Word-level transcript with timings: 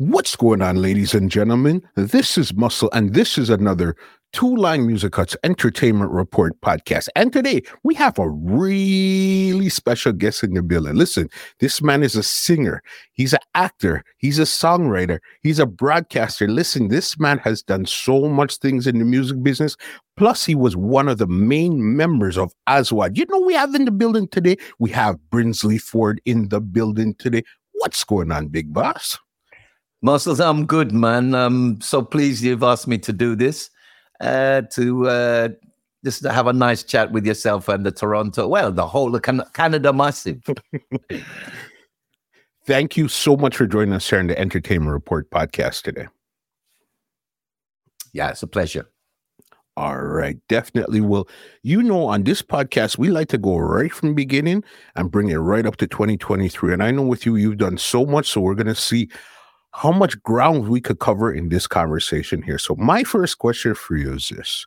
What's 0.00 0.34
going 0.34 0.62
on, 0.62 0.76
ladies 0.76 1.12
and 1.12 1.30
gentlemen? 1.30 1.86
This 1.94 2.38
is 2.38 2.54
Muscle, 2.54 2.88
and 2.94 3.12
this 3.12 3.36
is 3.36 3.50
another 3.50 3.96
Two 4.32 4.56
Line 4.56 4.86
Music 4.86 5.12
Cuts 5.12 5.36
Entertainment 5.44 6.10
Report 6.10 6.58
podcast. 6.62 7.08
And 7.16 7.30
today 7.30 7.60
we 7.82 7.94
have 7.96 8.18
a 8.18 8.30
really 8.30 9.68
special 9.68 10.14
guest 10.14 10.42
in 10.42 10.54
the 10.54 10.62
building. 10.62 10.94
Listen, 10.94 11.28
this 11.58 11.82
man 11.82 12.02
is 12.02 12.16
a 12.16 12.22
singer, 12.22 12.82
he's 13.12 13.34
an 13.34 13.40
actor, 13.54 14.02
he's 14.16 14.38
a 14.38 14.44
songwriter, 14.44 15.18
he's 15.42 15.58
a 15.58 15.66
broadcaster. 15.66 16.48
Listen, 16.48 16.88
this 16.88 17.18
man 17.18 17.36
has 17.36 17.62
done 17.62 17.84
so 17.84 18.26
much 18.26 18.56
things 18.56 18.86
in 18.86 19.00
the 19.00 19.04
music 19.04 19.42
business. 19.42 19.76
Plus, 20.16 20.46
he 20.46 20.54
was 20.54 20.74
one 20.74 21.08
of 21.08 21.18
the 21.18 21.26
main 21.26 21.94
members 21.94 22.38
of 22.38 22.54
Aswad. 22.66 23.18
You 23.18 23.26
know, 23.28 23.40
we 23.40 23.52
have 23.52 23.74
in 23.74 23.84
the 23.84 23.90
building 23.90 24.28
today, 24.28 24.56
we 24.78 24.88
have 24.92 25.18
Brinsley 25.30 25.78
Forde 25.78 26.22
in 26.24 26.48
the 26.48 26.62
building 26.62 27.16
today. 27.16 27.42
What's 27.72 28.02
going 28.02 28.32
on, 28.32 28.48
big 28.48 28.72
boss? 28.72 29.18
Muscles, 30.02 30.40
I'm 30.40 30.64
good, 30.66 30.92
man. 30.92 31.34
I'm 31.34 31.80
so 31.80 32.02
pleased 32.02 32.42
you've 32.42 32.62
asked 32.62 32.88
me 32.88 32.98
to 32.98 33.12
do 33.12 33.36
this, 33.36 33.70
uh, 34.20 34.62
to 34.72 35.08
uh, 35.08 35.48
just 36.04 36.24
have 36.24 36.46
a 36.46 36.52
nice 36.52 36.82
chat 36.82 37.12
with 37.12 37.26
yourself 37.26 37.68
and 37.68 37.84
the 37.84 37.92
Toronto, 37.92 38.48
well, 38.48 38.72
the 38.72 38.86
whole 38.86 39.18
Can- 39.20 39.44
Canada 39.52 39.92
Massive. 39.92 40.42
Thank 42.66 42.96
you 42.96 43.08
so 43.08 43.36
much 43.36 43.56
for 43.56 43.66
joining 43.66 43.94
us 43.94 44.08
here 44.08 44.20
in 44.20 44.26
the 44.28 44.38
Entertainment 44.38 44.92
Report 44.92 45.30
podcast 45.30 45.82
today. 45.82 46.06
Yeah, 48.12 48.30
it's 48.30 48.42
a 48.42 48.46
pleasure. 48.46 48.88
All 49.76 49.98
right, 49.98 50.36
definitely 50.48 51.00
will. 51.00 51.28
You 51.62 51.82
know, 51.82 52.06
on 52.06 52.24
this 52.24 52.42
podcast, 52.42 52.98
we 52.98 53.08
like 53.08 53.28
to 53.28 53.38
go 53.38 53.56
right 53.56 53.92
from 53.92 54.10
the 54.10 54.14
beginning 54.14 54.64
and 54.94 55.10
bring 55.10 55.30
it 55.30 55.36
right 55.36 55.64
up 55.64 55.76
to 55.76 55.86
2023. 55.86 56.72
And 56.72 56.82
I 56.82 56.90
know 56.90 57.02
with 57.02 57.24
you, 57.24 57.36
you've 57.36 57.58
done 57.58 57.78
so 57.78 58.04
much. 58.04 58.28
So 58.28 58.40
we're 58.40 58.54
going 58.54 58.66
to 58.66 58.74
see 58.74 59.08
how 59.72 59.92
much 59.92 60.20
ground 60.22 60.68
we 60.68 60.80
could 60.80 60.98
cover 60.98 61.32
in 61.32 61.48
this 61.48 61.66
conversation 61.66 62.42
here. 62.42 62.58
So 62.58 62.74
my 62.76 63.04
first 63.04 63.38
question 63.38 63.74
for 63.74 63.96
you 63.96 64.14
is 64.14 64.28
this. 64.28 64.66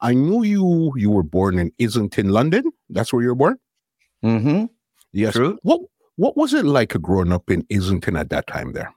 I 0.00 0.14
knew 0.14 0.42
you 0.42 0.92
you 0.96 1.10
were 1.10 1.22
born 1.22 1.58
in 1.58 1.72
Islington, 1.80 2.30
London. 2.30 2.64
That's 2.90 3.12
where 3.12 3.22
you 3.22 3.28
were 3.28 3.34
born? 3.34 3.58
Mm-hmm. 4.24 4.66
Yes. 5.12 5.34
True. 5.34 5.58
What 5.62 5.80
what 6.16 6.36
was 6.36 6.52
it 6.54 6.64
like 6.64 7.00
growing 7.00 7.32
up 7.32 7.50
in 7.50 7.66
Islington 7.72 8.16
at 8.16 8.30
that 8.30 8.46
time 8.46 8.72
there? 8.72 8.92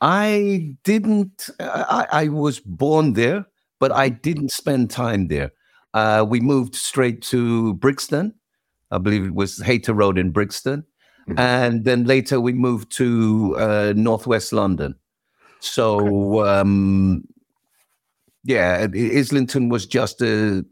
I 0.00 0.76
didn't, 0.84 1.50
I, 1.60 2.06
I 2.10 2.28
was 2.28 2.60
born 2.60 3.14
there, 3.14 3.46
but 3.80 3.92
I 3.92 4.08
didn't 4.08 4.52
spend 4.52 4.90
time 4.90 5.28
there. 5.28 5.50
Uh, 5.94 6.24
we 6.28 6.40
moved 6.40 6.74
straight 6.74 7.22
to 7.22 7.74
Brixton. 7.74 8.34
I 8.90 8.98
believe 8.98 9.24
it 9.24 9.34
was 9.34 9.60
Hayter 9.60 9.92
Road 9.94 10.16
in 10.16 10.30
Brixton. 10.30 10.84
Mhm. 11.28 11.38
And 11.38 11.84
then 11.84 12.04
later 12.04 12.40
we 12.40 12.52
moved 12.52 12.90
to 12.96 13.56
uh, 13.58 13.92
Northwest 13.96 14.52
London. 14.52 14.94
So, 15.60 16.46
um, 16.46 17.24
yeah, 18.44 18.86
Islington 18.94 19.68
was 19.68 19.86
just 19.86 20.22
a, 20.22 20.64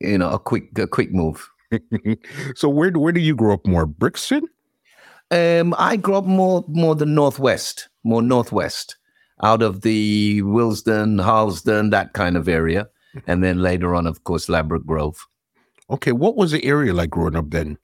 you 0.00 0.18
know, 0.18 0.30
a 0.30 0.38
quick, 0.38 0.76
a 0.78 0.86
quick 0.86 1.12
move. 1.12 1.48
so 2.54 2.68
where 2.68 2.90
where 2.92 3.12
do 3.12 3.20
you 3.20 3.34
grow 3.34 3.54
up 3.54 3.66
more? 3.66 3.86
Brixton? 3.86 4.42
Um, 5.30 5.74
I 5.78 5.96
grew 5.96 6.16
up 6.16 6.26
more 6.26 6.64
more 6.68 6.94
the 6.94 7.06
northwest, 7.06 7.88
more 8.04 8.22
northwest, 8.22 8.96
out 9.42 9.62
of 9.62 9.82
the 9.82 10.42
Willesden, 10.42 11.18
Harlesden, 11.18 11.90
that 11.90 12.12
kind 12.12 12.36
of 12.36 12.48
area, 12.48 12.88
and 13.26 13.42
then 13.42 13.62
later 13.62 13.94
on, 13.94 14.06
of 14.06 14.24
course, 14.24 14.48
Ladbroke 14.48 14.86
Grove. 14.86 15.26
Okay, 15.90 16.12
what 16.12 16.36
was 16.36 16.52
the 16.52 16.64
area 16.64 16.92
like 16.94 17.10
growing 17.10 17.36
up 17.36 17.50
then? 17.50 17.78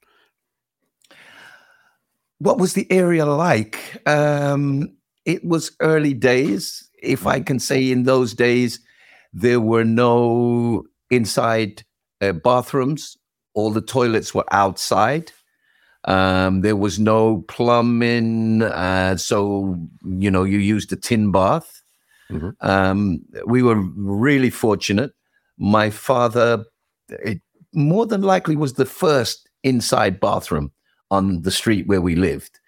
What 2.41 2.57
was 2.57 2.73
the 2.73 2.91
area 2.91 3.23
like? 3.27 4.01
Um, 4.07 4.97
it 5.25 5.45
was 5.45 5.71
early 5.79 6.15
days, 6.15 6.89
if 7.03 7.27
I 7.27 7.39
can 7.39 7.59
say. 7.59 7.91
In 7.91 8.03
those 8.03 8.33
days, 8.33 8.79
there 9.31 9.59
were 9.59 9.83
no 9.85 10.83
inside 11.11 11.83
uh, 12.19 12.31
bathrooms. 12.31 13.15
All 13.53 13.69
the 13.69 13.81
toilets 13.81 14.33
were 14.33 14.45
outside. 14.51 15.31
Um, 16.05 16.61
there 16.61 16.75
was 16.75 16.97
no 16.97 17.45
plumbing, 17.47 18.63
uh, 18.63 19.17
so 19.17 19.77
you 20.03 20.31
know 20.31 20.43
you 20.43 20.57
used 20.57 20.91
a 20.91 20.95
tin 20.95 21.31
bath. 21.31 21.83
Mhm. 22.31 22.53
Um, 22.61 23.19
we 23.45 23.61
were 23.61 23.79
really 23.95 24.49
fortunate. 24.49 25.11
My 25.59 25.91
father, 25.91 26.65
it 27.09 27.39
more 27.73 28.07
than 28.07 28.23
likely 28.23 28.55
was 28.55 28.73
the 28.73 28.85
first 28.87 29.47
inside 29.63 30.19
bathroom 30.19 30.71
on 31.11 31.43
the 31.43 31.51
street 31.51 31.85
where 31.85 32.01
we 32.01 32.15
lived, 32.15 32.59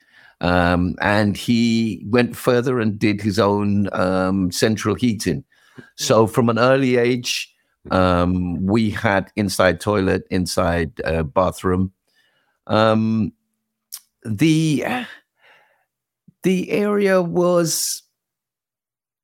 um, 0.42 0.96
and 1.02 1.36
he 1.36 2.04
went 2.08 2.36
further 2.36 2.80
and 2.80 3.00
did 3.00 3.22
his 3.22 3.40
own 3.40 3.90
um, 3.94 4.52
central 4.52 4.94
heating. 4.94 5.44
So 5.96 6.28
from 6.28 6.50
an 6.50 6.59
early 6.59 6.98
age, 6.98 7.52
um, 7.90 8.64
we 8.64 8.92
had 8.92 9.32
inside 9.36 9.82
toilet, 9.82 10.26
inside 10.30 11.02
uh, 11.03 11.24
bathroom. 11.24 11.92
Um 12.68 13.34
the 14.24 14.86
the 16.44 16.72
area 16.72 17.22
was 17.22 18.03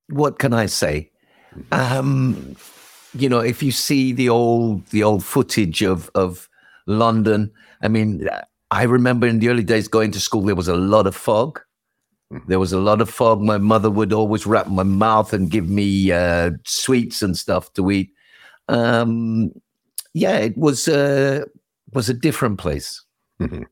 what 0.10 0.40
can 0.40 0.52
i 0.54 0.66
say? 0.66 1.10
Um 1.72 2.56
you 3.14 3.30
know 3.30 3.40
if 3.40 3.64
you 3.64 3.72
see 3.72 4.12
the 4.12 4.30
old 4.30 4.86
the 4.88 5.04
old 5.04 5.24
footage 5.24 5.82
of 5.82 6.12
of 6.14 6.48
london 6.86 7.52
i 7.82 7.88
mean 7.88 8.28
i 8.72 8.84
remember 8.84 9.28
in 9.28 9.40
the 9.40 9.50
early 9.50 9.64
days 9.64 9.88
going 9.88 10.12
to 10.12 10.20
school 10.20 10.42
there 10.42 10.56
was 10.56 10.68
a 10.68 10.76
lot 10.76 11.08
of 11.08 11.16
fog 11.16 11.60
Mhm. 12.32 12.46
there 12.48 12.60
was 12.60 12.72
a 12.74 12.80
lot 12.80 13.02
of 13.02 13.10
fog 13.10 13.42
my 13.42 13.58
mother 13.58 13.90
would 13.90 14.14
always 14.14 14.46
wrap 14.46 14.68
my 14.68 14.84
mouth 14.84 15.34
and 15.34 15.50
give 15.50 15.68
me 15.68 16.12
uh 16.12 16.52
sweets 16.66 17.22
and 17.24 17.36
stuff 17.38 17.74
to 17.74 17.90
eat 17.90 18.12
um 18.68 19.52
yeah 20.14 20.38
it 20.38 20.56
was 20.58 20.88
uh 20.88 21.44
was 21.94 22.10
a 22.10 22.14
different 22.14 22.60
place 22.60 23.04
Mhm. 23.42 23.66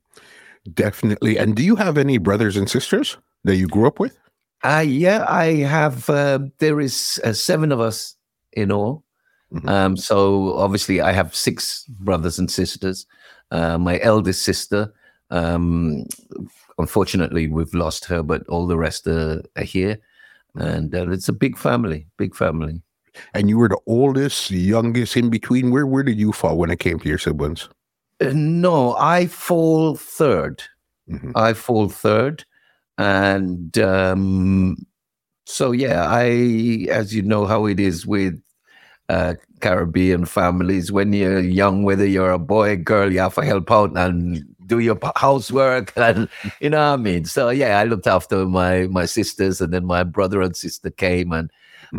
Definitely. 0.74 1.38
And 1.38 1.56
do 1.56 1.64
you 1.64 1.76
have 1.78 1.98
any 1.98 2.18
brothers 2.18 2.58
and 2.58 2.70
sisters 2.70 3.18
that 3.44 3.56
you 3.56 3.68
grew 3.68 3.88
up 3.88 4.00
with? 4.00 4.18
Uh, 4.64 4.84
yeah, 4.86 5.26
I 5.30 5.56
have. 5.64 6.10
Uh, 6.10 6.40
there 6.60 6.82
is 6.82 7.20
uh, 7.24 7.32
seven 7.34 7.72
of 7.72 7.80
us 7.80 8.16
in 8.54 8.72
all. 8.72 9.04
Mhm. 9.54 9.70
Um, 9.70 9.98
so 9.98 10.54
obviously, 10.58 11.00
I 11.00 11.12
have 11.14 11.34
six 11.36 11.86
brothers 12.00 12.38
and 12.40 12.52
sisters. 12.52 13.06
Uh, 13.52 13.78
my 13.78 14.00
eldest 14.02 14.44
sister, 14.44 14.94
um, 15.30 16.06
unfortunately, 16.78 17.48
we've 17.48 17.74
lost 17.74 18.06
her, 18.06 18.22
but 18.24 18.46
all 18.48 18.68
the 18.68 18.78
rest 18.78 19.08
are, 19.08 19.42
are 19.56 19.64
here, 19.64 19.98
and 20.56 20.94
uh, 20.94 21.10
it's 21.10 21.30
a 21.30 21.34
big 21.34 21.58
family. 21.58 22.08
Big 22.18 22.36
family. 22.36 22.82
And 23.34 23.50
you 23.50 23.58
were 23.58 23.70
the 23.70 23.80
oldest, 23.88 24.52
youngest, 24.52 25.18
in 25.18 25.30
between. 25.30 25.72
Where 25.72 25.88
where 25.88 26.04
did 26.04 26.20
you 26.20 26.32
fall 26.32 26.58
when 26.58 26.70
it 26.70 26.80
came 26.80 27.00
to 27.00 27.10
your 27.10 27.18
siblings? 27.18 27.70
Uh, 28.22 28.32
no, 28.34 28.96
I 28.96 29.28
fall 29.28 29.96
third. 29.96 30.62
Mhm. 31.10 31.32
I 31.36 31.54
fall 31.54 31.90
third, 31.90 32.46
and 32.98 33.78
um, 33.78 34.76
so 35.46 35.72
yeah, 35.72 36.06
I, 36.10 36.88
as 36.92 37.16
you 37.16 37.22
know, 37.22 37.46
how 37.46 37.66
it 37.66 37.80
is 37.80 38.06
with 38.06 38.40
uh, 39.10 39.36
Caribbean 39.62 40.26
families. 40.26 40.92
When 40.92 41.14
you're 41.14 41.40
young, 41.40 41.84
whether 41.84 42.06
you're 42.06 42.32
a 42.32 42.40
boy, 42.40 42.78
girl, 42.78 43.12
you 43.12 43.20
have 43.20 43.36
to 43.36 43.46
help 43.46 43.72
out 43.72 43.96
and 43.98 44.44
do 44.66 44.80
your 44.80 45.00
housework, 45.16 45.94
and 45.98 46.28
you 46.60 46.70
know 46.70 46.92
what 46.92 47.00
I 47.00 47.02
mean. 47.02 47.26
So 47.26 47.50
yeah, 47.50 47.80
I 47.80 47.86
looked 47.86 48.08
after 48.08 48.46
my 48.46 48.88
my 48.88 49.06
sisters, 49.06 49.62
and 49.62 49.74
then 49.74 49.86
my 49.86 50.04
brother 50.04 50.42
and 50.42 50.56
sister 50.56 50.90
came, 50.90 51.32
and 51.32 51.52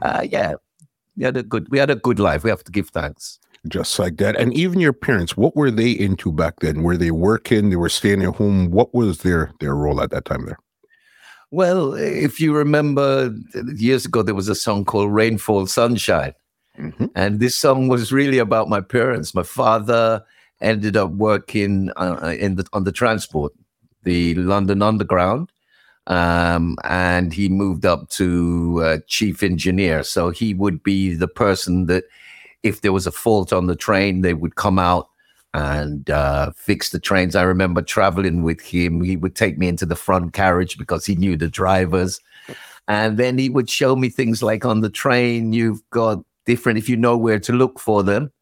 uh, 0.02 0.26
yeah, 0.28 0.54
we 1.16 1.24
had 1.24 1.36
a 1.36 1.42
good 1.42 1.68
we 1.70 1.78
had 1.78 1.90
a 1.90 1.96
good 1.96 2.18
life. 2.18 2.44
We 2.44 2.50
have 2.50 2.64
to 2.64 2.72
give 2.72 2.90
thanks. 2.90 3.38
Just 3.66 3.98
like 3.98 4.18
that. 4.18 4.36
And 4.36 4.54
even 4.54 4.78
your 4.78 4.92
parents, 4.92 5.36
what 5.36 5.56
were 5.56 5.70
they 5.70 5.90
into 5.90 6.30
back 6.30 6.60
then? 6.60 6.84
Were 6.84 6.96
they 6.96 7.10
working? 7.10 7.70
They 7.70 7.76
were 7.76 7.88
staying 7.88 8.22
at 8.22 8.36
home? 8.36 8.70
What 8.70 8.94
was 8.94 9.18
their 9.18 9.50
their 9.60 9.74
role 9.74 10.00
at 10.00 10.10
that 10.10 10.26
time 10.26 10.46
there? 10.46 10.58
Well, 11.50 11.94
if 11.94 12.40
you 12.40 12.54
remember 12.54 13.34
years 13.74 14.04
ago, 14.04 14.22
there 14.22 14.34
was 14.34 14.48
a 14.48 14.54
song 14.54 14.84
called 14.84 15.12
Rainfall 15.12 15.66
Sunshine. 15.66 16.34
Mhm. 16.78 17.10
And 17.14 17.40
this 17.40 17.56
song 17.56 17.88
was 17.88 18.12
really 18.12 18.38
about 18.38 18.68
my 18.68 18.80
parents. 18.80 19.34
My 19.34 19.42
father 19.42 20.22
ended 20.60 20.96
up 20.96 21.10
working 21.10 21.90
uh, 21.96 22.34
in 22.38 22.56
the, 22.56 22.66
on 22.72 22.84
the 22.84 22.92
transport, 22.92 23.52
the 24.04 24.34
London 24.34 24.82
Underground, 24.82 25.50
um, 26.06 26.76
and 26.84 27.32
he 27.32 27.48
moved 27.48 27.84
up 27.84 28.08
to 28.10 28.80
uh, 28.84 28.98
chief 29.06 29.42
engineer. 29.42 30.02
So 30.02 30.30
he 30.30 30.54
would 30.54 30.82
be 30.82 31.14
the 31.14 31.28
person 31.28 31.86
that, 31.86 32.04
if 32.62 32.80
there 32.80 32.92
was 32.92 33.06
a 33.06 33.12
fault 33.12 33.52
on 33.52 33.66
the 33.66 33.76
train, 33.76 34.22
they 34.22 34.34
would 34.34 34.56
come 34.56 34.78
out 34.78 35.08
and 35.54 36.10
uh, 36.10 36.50
fix 36.56 36.90
the 36.90 36.98
trains. 36.98 37.36
I 37.36 37.42
remember 37.42 37.82
traveling 37.82 38.42
with 38.42 38.60
him. 38.60 39.02
He 39.02 39.16
would 39.16 39.34
take 39.34 39.58
me 39.58 39.68
into 39.68 39.86
the 39.86 39.96
front 39.96 40.32
carriage 40.32 40.76
because 40.76 41.06
he 41.06 41.14
knew 41.14 41.36
the 41.36 41.48
drivers. 41.48 42.20
And 42.88 43.16
then 43.16 43.38
he 43.38 43.48
would 43.48 43.68
show 43.68 43.96
me 43.96 44.08
things 44.08 44.42
like 44.42 44.64
on 44.64 44.80
the 44.80 44.90
train, 44.90 45.52
you've 45.52 45.82
got 45.90 46.24
different, 46.48 46.78
if 46.78 46.88
you 46.88 46.96
know 46.96 47.16
where 47.16 47.38
to 47.38 47.52
look 47.52 47.78
for 47.78 48.02
them, 48.02 48.32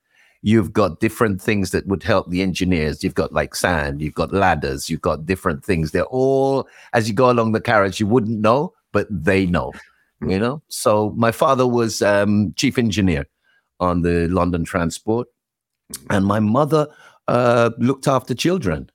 you've 0.42 0.72
got 0.72 1.00
different 1.00 1.42
things 1.42 1.72
that 1.72 1.86
would 1.88 2.04
help 2.04 2.30
the 2.30 2.40
engineers. 2.40 3.02
You've 3.02 3.20
got 3.22 3.32
like 3.32 3.56
sand, 3.56 4.00
you've 4.00 4.14
got 4.14 4.32
ladders, 4.32 4.88
you've 4.88 5.00
got 5.10 5.26
different 5.26 5.64
things. 5.64 5.90
They're 5.90 6.04
all, 6.04 6.68
as 6.92 7.08
you 7.08 7.14
go 7.14 7.30
along 7.30 7.50
the 7.50 7.60
carriage, 7.60 7.98
you 7.98 8.06
wouldn't 8.06 8.40
know, 8.40 8.72
but 8.92 9.08
they 9.10 9.44
know, 9.44 9.72
mm. 10.22 10.30
you 10.30 10.38
know? 10.38 10.62
So 10.68 11.12
my 11.16 11.32
father 11.32 11.66
was 11.66 12.00
um, 12.00 12.54
chief 12.54 12.78
engineer 12.78 13.26
on 13.80 14.02
the 14.02 14.28
London 14.28 14.64
transport, 14.64 15.26
and 16.08 16.24
my 16.24 16.40
mother 16.40 16.86
uh, 17.26 17.70
looked 17.78 18.06
after 18.06 18.32
children. 18.34 18.88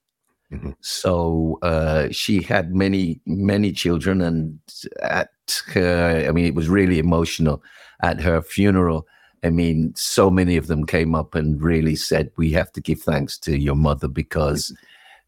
Mm-hmm. 0.54 0.72
So 0.80 1.60
uh, 1.62 2.08
she 2.12 2.42
had 2.42 2.74
many, 2.74 3.20
many 3.26 3.74
children, 3.74 4.22
and 4.22 4.58
at 5.02 5.30
her, 5.74 6.26
I 6.28 6.32
mean, 6.32 6.46
it 6.46 6.56
was 6.56 6.70
really 6.70 6.98
emotional 6.98 7.62
at 8.02 8.22
her 8.22 8.42
funeral. 8.42 9.08
I 9.44 9.50
mean, 9.50 9.94
so 9.96 10.30
many 10.30 10.56
of 10.58 10.68
them 10.68 10.86
came 10.86 11.16
up 11.16 11.36
and 11.36 11.62
really 11.62 11.96
said, 11.96 12.32
"We 12.38 12.52
have 12.52 12.72
to 12.74 12.82
give 12.82 13.02
thanks 13.02 13.38
to 13.40 13.58
your 13.58 13.76
mother 13.76 14.08
because, 14.08 14.76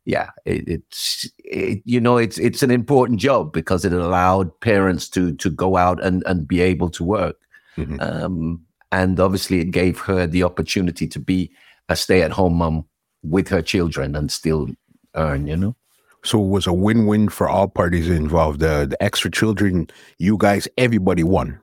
yeah, 0.05 0.29
it, 0.45 0.67
it's 0.67 1.29
it, 1.39 1.81
you 1.85 1.99
know, 1.99 2.17
it's 2.17 2.37
it's 2.37 2.61
an 2.63 2.71
important 2.71 3.19
job 3.19 3.51
because 3.51 3.85
it 3.85 3.93
allowed 3.93 4.59
parents 4.59 5.09
to 5.09 5.33
to 5.35 5.49
go 5.49 5.77
out 5.77 6.03
and 6.03 6.23
and 6.25 6.47
be 6.47 6.61
able 6.61 6.89
to 6.91 7.03
work, 7.03 7.37
mm-hmm. 7.75 7.99
um, 8.01 8.61
and 8.91 9.19
obviously 9.19 9.59
it 9.59 9.71
gave 9.71 9.99
her 9.99 10.27
the 10.27 10.43
opportunity 10.43 11.07
to 11.07 11.19
be 11.19 11.51
a 11.89 11.95
stay 11.95 12.21
at 12.21 12.31
home 12.31 12.55
mom 12.55 12.85
with 13.23 13.47
her 13.47 13.61
children 13.61 14.15
and 14.15 14.31
still 14.31 14.67
earn, 15.15 15.47
you 15.47 15.57
know." 15.57 15.75
So 16.25 16.41
it 16.41 16.47
was 16.47 16.67
a 16.67 16.73
win-win 16.73 17.29
for 17.29 17.49
all 17.49 17.67
parties 17.67 18.07
involved. 18.09 18.63
Uh, 18.63 18.85
the 18.85 19.03
extra 19.03 19.29
children, 19.29 19.89
you 20.19 20.37
guys, 20.37 20.69
everybody 20.77 21.23
won. 21.23 21.59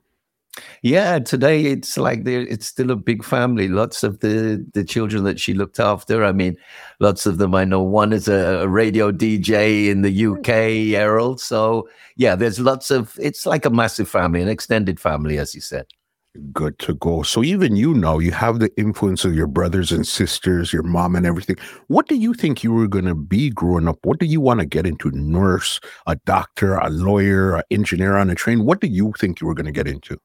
Yeah, 0.83 1.21
today 1.21 1.67
it's 1.67 1.97
like 1.97 2.25
there. 2.25 2.41
It's 2.43 2.67
still 2.67 2.91
a 2.91 2.97
big 2.97 3.25
family. 3.25 3.69
Lots 3.69 4.03
of 4.03 4.21
the 4.21 4.67
the 4.75 4.85
children 4.85 5.25
that 5.25 5.39
she 5.39 5.55
looked 5.55 5.79
after. 5.79 6.25
I 6.25 6.33
mean, 6.33 6.57
lots 6.99 7.25
of 7.27 7.39
them 7.39 7.55
I 7.55 7.65
know. 7.65 7.83
One 7.83 8.13
is 8.13 8.29
a, 8.29 8.61
a 8.63 8.69
radio 8.69 9.13
DJ 9.13 9.89
in 9.89 10.03
the 10.03 10.13
hmm. 10.13 10.35
UK, 10.35 10.49
Errol. 10.99 11.39
So 11.39 11.89
yeah, 12.17 12.35
there's 12.35 12.59
lots 12.59 12.91
of. 12.91 13.17
It's 13.21 13.47
like 13.47 13.65
a 13.65 13.71
massive 13.71 14.09
family, 14.09 14.43
an 14.43 14.49
extended 14.49 14.99
family, 14.99 15.39
as 15.39 15.55
you 15.55 15.61
said 15.61 15.87
good 16.53 16.79
to 16.79 16.95
go. 16.95 17.23
So 17.23 17.43
even 17.43 17.77
you 17.77 17.93
know 17.93 18.19
you 18.19 18.31
have 18.33 18.61
the 18.61 18.71
influence 18.77 19.25
of 19.25 19.35
your 19.35 19.47
brothers 19.47 19.91
and 19.91 20.07
sisters, 20.07 20.73
your 20.73 20.83
mom 20.83 21.17
and 21.17 21.27
everything. 21.27 21.57
What 21.89 22.07
do 22.07 22.15
you 22.15 22.35
think 22.35 22.63
you 22.63 22.73
were 22.73 22.87
going 22.87 23.07
to 23.07 23.15
be 23.15 23.51
growing 23.51 23.89
up? 23.89 23.99
What 24.05 24.19
do 24.19 24.27
you 24.27 24.41
want 24.41 24.61
to 24.61 24.67
get 24.67 24.87
into? 24.87 25.11
Nurse, 25.11 25.81
a 26.07 26.17
doctor, 26.27 26.77
a 26.77 26.89
lawyer, 26.89 27.57
an 27.57 27.63
engineer 27.71 28.17
on 28.17 28.31
a 28.31 28.35
train? 28.35 28.65
What 28.65 28.81
do 28.81 28.87
you 28.87 29.13
think 29.19 29.41
you 29.41 29.47
were 29.47 29.55
going 29.55 29.67
to 29.67 29.73
get 29.73 29.89
into? 29.89 30.19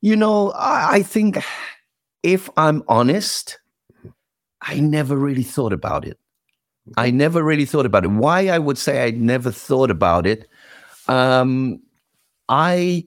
You 0.00 0.16
know, 0.16 0.50
I, 0.52 0.96
I 0.96 1.02
think 1.02 1.38
if 2.22 2.48
I'm 2.56 2.82
honest, 2.88 3.58
I 4.62 4.80
never 4.80 5.16
really 5.16 5.42
thought 5.42 5.72
about 5.72 6.06
it. 6.06 6.18
I 6.96 7.10
never 7.10 7.42
really 7.42 7.66
thought 7.66 7.86
about 7.86 8.04
it. 8.04 8.08
Why 8.08 8.48
I 8.48 8.58
would 8.58 8.78
say 8.78 9.04
I 9.04 9.10
never 9.10 9.50
thought 9.50 9.90
about 9.90 10.26
it. 10.26 10.48
Um, 11.08 11.80
I 12.48 13.06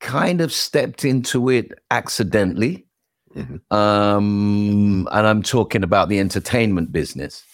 kind 0.00 0.40
of 0.40 0.52
stepped 0.52 1.04
into 1.04 1.48
it 1.48 1.72
accidentally. 1.90 2.86
Mm-hmm. 3.34 3.74
Um, 3.74 5.08
and 5.10 5.26
I'm 5.26 5.42
talking 5.42 5.82
about 5.82 6.08
the 6.08 6.18
entertainment 6.18 6.92
business. 6.92 7.44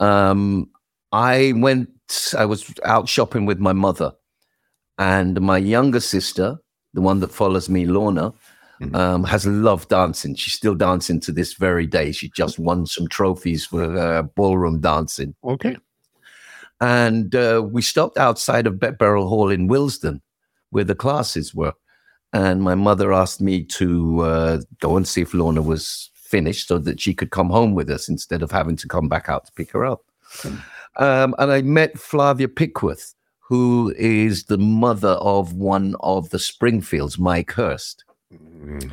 Um, 0.00 0.70
I 1.12 1.52
went, 1.56 1.90
I 2.36 2.46
was 2.46 2.72
out 2.84 3.08
shopping 3.08 3.44
with 3.44 3.58
my 3.58 3.72
mother, 3.72 4.12
and 4.96 5.40
my 5.40 5.58
younger 5.58 6.00
sister, 6.00 6.58
the 6.94 7.00
one 7.00 7.20
that 7.20 7.32
follows 7.32 7.68
me, 7.68 7.86
Lorna, 7.86 8.32
mm-hmm. 8.80 8.94
um, 8.94 9.24
has 9.24 9.46
loved 9.46 9.88
dancing. 9.88 10.34
She's 10.34 10.54
still 10.54 10.74
dancing 10.74 11.20
to 11.20 11.32
this 11.32 11.54
very 11.54 11.86
day. 11.86 12.12
She 12.12 12.30
just 12.30 12.58
won 12.58 12.86
some 12.86 13.08
trophies 13.08 13.66
for 13.66 13.96
uh, 13.96 14.22
ballroom 14.22 14.80
dancing. 14.80 15.34
Okay. 15.44 15.76
And 16.80 17.34
uh, 17.34 17.66
we 17.68 17.82
stopped 17.82 18.18
outside 18.18 18.66
of 18.66 18.78
Bet 18.78 18.98
Berel 18.98 19.28
Hall 19.28 19.50
in 19.50 19.66
Willesden, 19.66 20.22
where 20.70 20.84
the 20.84 20.94
classes 20.94 21.54
were 21.54 21.74
and 22.32 22.62
my 22.62 22.74
mother 22.74 23.12
asked 23.12 23.40
me 23.40 23.62
to 23.64 24.20
uh, 24.20 24.60
go 24.80 24.96
and 24.96 25.08
see 25.08 25.22
if 25.22 25.32
Lorna 25.32 25.62
was 25.62 26.10
finished 26.14 26.68
so 26.68 26.78
that 26.78 27.00
she 27.00 27.14
could 27.14 27.30
come 27.30 27.48
home 27.48 27.74
with 27.74 27.88
us 27.90 28.08
instead 28.08 28.42
of 28.42 28.50
having 28.50 28.76
to 28.76 28.88
come 28.88 29.08
back 29.08 29.28
out 29.28 29.46
to 29.46 29.52
pick 29.52 29.70
her 29.72 29.86
up. 29.86 30.04
Mm. 30.38 30.62
Um, 30.96 31.34
and 31.38 31.50
I 31.50 31.62
met 31.62 31.98
Flavia 31.98 32.48
Pickworth, 32.48 33.14
who 33.48 33.94
is 33.96 34.44
the 34.44 34.58
mother 34.58 35.16
of 35.20 35.54
one 35.54 35.96
of 36.00 36.28
the 36.28 36.38
Springfields, 36.38 37.18
Mike 37.18 37.50
Hurst. 37.52 38.04
Mm. 38.30 38.92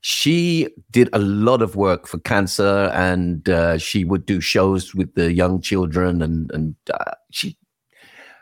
She 0.00 0.68
did 0.90 1.08
a 1.12 1.20
lot 1.20 1.62
of 1.62 1.76
work 1.76 2.08
for 2.08 2.18
cancer, 2.18 2.90
and 2.92 3.48
uh, 3.48 3.78
she 3.78 4.04
would 4.04 4.26
do 4.26 4.40
shows 4.40 4.94
with 4.96 5.14
the 5.14 5.32
young 5.32 5.60
children, 5.60 6.22
and 6.22 6.50
and 6.52 6.74
uh, 6.92 7.12
she 7.30 7.56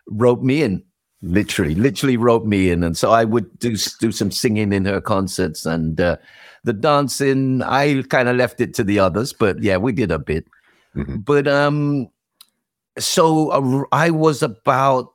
wrote 0.07 0.43
me 0.43 0.63
in 0.63 0.83
literally, 1.21 1.75
literally 1.75 2.17
wrote 2.17 2.47
me 2.47 2.71
in, 2.71 2.83
and 2.83 2.97
so 2.97 3.11
I 3.11 3.25
would 3.25 3.59
do 3.59 3.77
do 4.01 4.11
some 4.11 4.31
singing 4.31 4.73
in 4.73 4.87
her 4.87 5.03
concerts 5.03 5.67
and 5.67 6.01
uh, 6.01 6.17
the 6.65 6.73
dancing. 6.73 7.63
I 7.63 8.03
kind 8.09 8.29
of 8.29 8.37
left 8.37 8.61
it 8.63 8.73
to 8.75 8.85
the 8.85 8.99
others, 8.99 9.35
but 9.35 9.63
yeah, 9.63 9.77
we 9.77 9.93
did 9.93 10.11
a 10.11 10.19
bit. 10.19 10.47
Mm-hmm. 10.97 11.19
But 11.19 11.47
um, 11.47 12.09
so 12.99 13.51
uh, 13.51 13.85
I 13.93 14.11
was 14.11 14.43
about 14.43 15.13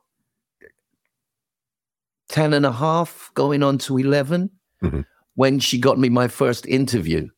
10 2.28 2.52
and 2.52 2.66
a 2.66 2.72
half, 2.72 3.30
going 3.34 3.62
on 3.62 3.78
to 3.78 3.98
11, 3.98 4.50
mm-hmm. 4.82 5.00
when 5.34 5.58
she 5.58 5.78
got 5.78 5.98
me 5.98 6.08
my 6.08 6.28
first 6.28 6.66
interview, 6.66 7.28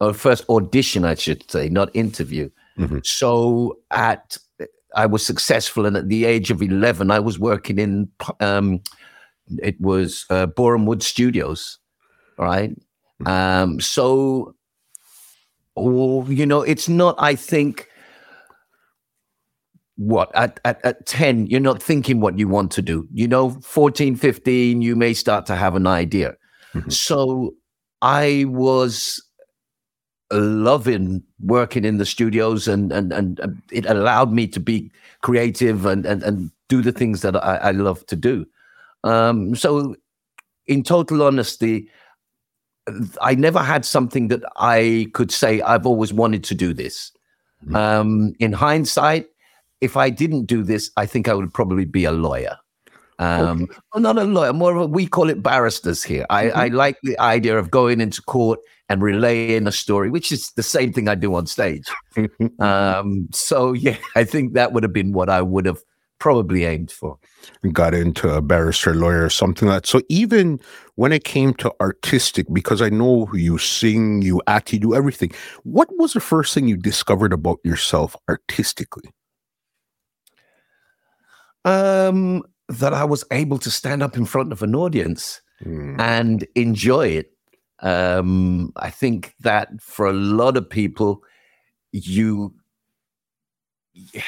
or 0.00 0.14
first 0.14 0.48
audition, 0.48 1.04
I 1.04 1.14
should 1.14 1.50
say, 1.50 1.68
not 1.68 1.90
interview. 1.94 2.50
Mm-hmm. 2.78 2.98
So 3.02 3.78
at 3.90 4.38
I 4.94 5.06
was 5.06 5.24
successful, 5.24 5.86
and 5.86 5.96
at 5.96 6.08
the 6.08 6.24
age 6.24 6.50
of 6.50 6.62
eleven, 6.62 7.10
I 7.10 7.18
was 7.20 7.38
working 7.38 7.78
in 7.78 8.08
um, 8.40 8.80
it 9.62 9.80
was 9.80 10.24
uh, 10.30 10.46
Boreham 10.46 10.86
Wood 10.86 11.02
Studios, 11.02 11.78
right? 12.38 12.70
Hmm. 13.20 13.26
Um, 13.26 13.80
so, 13.80 14.54
oh, 15.76 16.26
you 16.28 16.46
know, 16.46 16.62
it's 16.62 16.88
not. 16.88 17.16
I 17.18 17.34
think 17.34 17.88
what 19.98 20.30
at, 20.34 20.60
at, 20.64 20.84
at 20.84 21.06
10 21.06 21.46
you're 21.46 21.60
not 21.60 21.82
thinking 21.82 22.20
what 22.20 22.38
you 22.38 22.48
want 22.48 22.70
to 22.70 22.80
do 22.80 23.06
you 23.12 23.26
know 23.26 23.50
14 23.62 24.16
15 24.16 24.80
you 24.80 24.94
may 24.94 25.12
start 25.12 25.44
to 25.44 25.56
have 25.56 25.74
an 25.74 25.86
idea 25.86 26.34
mm-hmm. 26.72 26.88
so 26.88 27.54
i 28.00 28.44
was 28.48 29.22
loving 30.30 31.22
working 31.40 31.84
in 31.84 31.98
the 31.98 32.06
studios 32.06 32.68
and 32.68 32.92
and 32.92 33.12
and 33.12 33.40
it 33.72 33.86
allowed 33.86 34.32
me 34.32 34.46
to 34.46 34.60
be 34.60 34.90
creative 35.20 35.84
and 35.84 36.06
and, 36.06 36.22
and 36.22 36.50
do 36.68 36.82
the 36.82 36.92
things 36.92 37.22
that 37.22 37.36
I, 37.36 37.56
I 37.56 37.70
love 37.72 38.06
to 38.06 38.16
do. 38.16 38.46
Um, 39.04 39.54
so, 39.54 39.96
in 40.66 40.82
total 40.82 41.22
honesty, 41.22 41.88
I 43.20 43.34
never 43.34 43.60
had 43.60 43.84
something 43.84 44.28
that 44.28 44.42
I 44.56 45.08
could 45.14 45.30
say 45.30 45.60
I've 45.62 45.86
always 45.86 46.12
wanted 46.12 46.44
to 46.44 46.54
do 46.54 46.72
this. 46.72 47.12
Mm-hmm. 47.64 47.76
Um, 47.76 48.34
in 48.38 48.52
hindsight, 48.52 49.26
if 49.80 49.96
I 49.96 50.10
didn't 50.10 50.46
do 50.46 50.62
this, 50.62 50.90
I 50.96 51.06
think 51.06 51.28
I 51.28 51.34
would 51.34 51.52
probably 51.52 51.84
be 51.84 52.04
a 52.04 52.12
lawyer. 52.12 52.56
Um, 53.20 53.64
okay. 53.64 53.72
well, 53.92 54.02
not 54.02 54.18
a 54.18 54.24
lawyer, 54.24 54.52
more 54.52 54.76
of 54.76 54.82
a, 54.82 54.86
we 54.86 55.06
call 55.06 55.28
it 55.28 55.42
barristers 55.42 56.04
here. 56.04 56.24
I, 56.30 56.44
mm-hmm. 56.46 56.58
I 56.58 56.68
like 56.68 56.98
the 57.02 57.18
idea 57.18 57.58
of 57.58 57.70
going 57.70 58.00
into 58.00 58.22
court 58.22 58.60
and 58.88 59.02
relaying 59.02 59.66
a 59.66 59.72
story, 59.72 60.08
which 60.10 60.30
is 60.30 60.52
the 60.52 60.62
same 60.62 60.92
thing 60.92 61.08
I 61.08 61.14
do 61.14 61.34
on 61.34 61.46
stage. 61.46 61.88
um, 62.60 63.28
so 63.32 63.72
yeah, 63.72 63.96
I 64.14 64.24
think 64.24 64.54
that 64.54 64.72
would 64.72 64.82
have 64.82 64.92
been 64.92 65.12
what 65.12 65.28
I 65.28 65.42
would 65.42 65.66
have 65.66 65.82
probably 66.18 66.64
aimed 66.64 66.90
for. 66.90 67.18
Got 67.72 67.94
into 67.94 68.28
a 68.28 68.42
barrister, 68.42 68.94
lawyer, 68.94 69.28
something 69.30 69.68
like 69.68 69.82
that. 69.82 69.88
So 69.88 70.00
even 70.08 70.60
when 70.96 71.12
it 71.12 71.24
came 71.24 71.54
to 71.54 71.72
artistic, 71.80 72.46
because 72.52 72.82
I 72.82 72.88
know 72.88 73.28
you 73.32 73.58
sing, 73.58 74.22
you 74.22 74.42
act, 74.46 74.72
you 74.72 74.78
do 74.78 74.94
everything. 74.94 75.32
What 75.64 75.88
was 75.96 76.12
the 76.12 76.20
first 76.20 76.54
thing 76.54 76.68
you 76.68 76.76
discovered 76.76 77.32
about 77.32 77.58
yourself 77.64 78.16
artistically? 78.28 79.10
Um, 81.64 82.42
that 82.68 82.92
I 82.92 83.04
was 83.04 83.24
able 83.30 83.58
to 83.58 83.70
stand 83.70 84.02
up 84.02 84.16
in 84.16 84.24
front 84.24 84.52
of 84.52 84.62
an 84.62 84.74
audience 84.74 85.40
mm. 85.64 85.98
and 85.98 86.46
enjoy 86.54 87.08
it. 87.08 87.32
Um, 87.80 88.72
I 88.76 88.90
think 88.90 89.34
that 89.40 89.68
for 89.80 90.06
a 90.06 90.12
lot 90.12 90.56
of 90.56 90.68
people, 90.68 91.22
you 91.92 92.54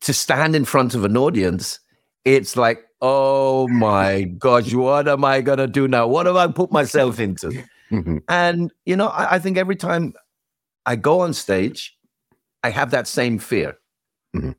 to 0.00 0.12
stand 0.12 0.54
in 0.54 0.64
front 0.64 0.94
of 0.94 1.04
an 1.04 1.16
audience, 1.16 1.80
it's 2.24 2.56
like, 2.56 2.84
oh 3.00 3.68
my 3.68 4.22
gosh, 4.22 4.74
what 4.74 5.08
am 5.08 5.24
I 5.24 5.40
gonna 5.40 5.66
do 5.66 5.88
now? 5.88 6.06
What 6.06 6.26
have 6.26 6.36
I 6.36 6.46
put 6.48 6.72
myself 6.72 7.20
into? 7.20 7.64
Mm-hmm. 7.90 8.18
And 8.28 8.72
you 8.86 8.96
know, 8.96 9.08
I, 9.08 9.36
I, 9.36 9.38
think 9.38 9.56
every 9.56 9.76
time 9.76 10.14
I 10.84 10.96
go 10.96 11.20
on 11.20 11.32
stage, 11.32 11.96
I 12.62 12.70
have 12.70 12.90
that 12.90 13.06
same 13.06 13.38
fear. 13.38 13.78
Mm-hmm. 14.34 14.52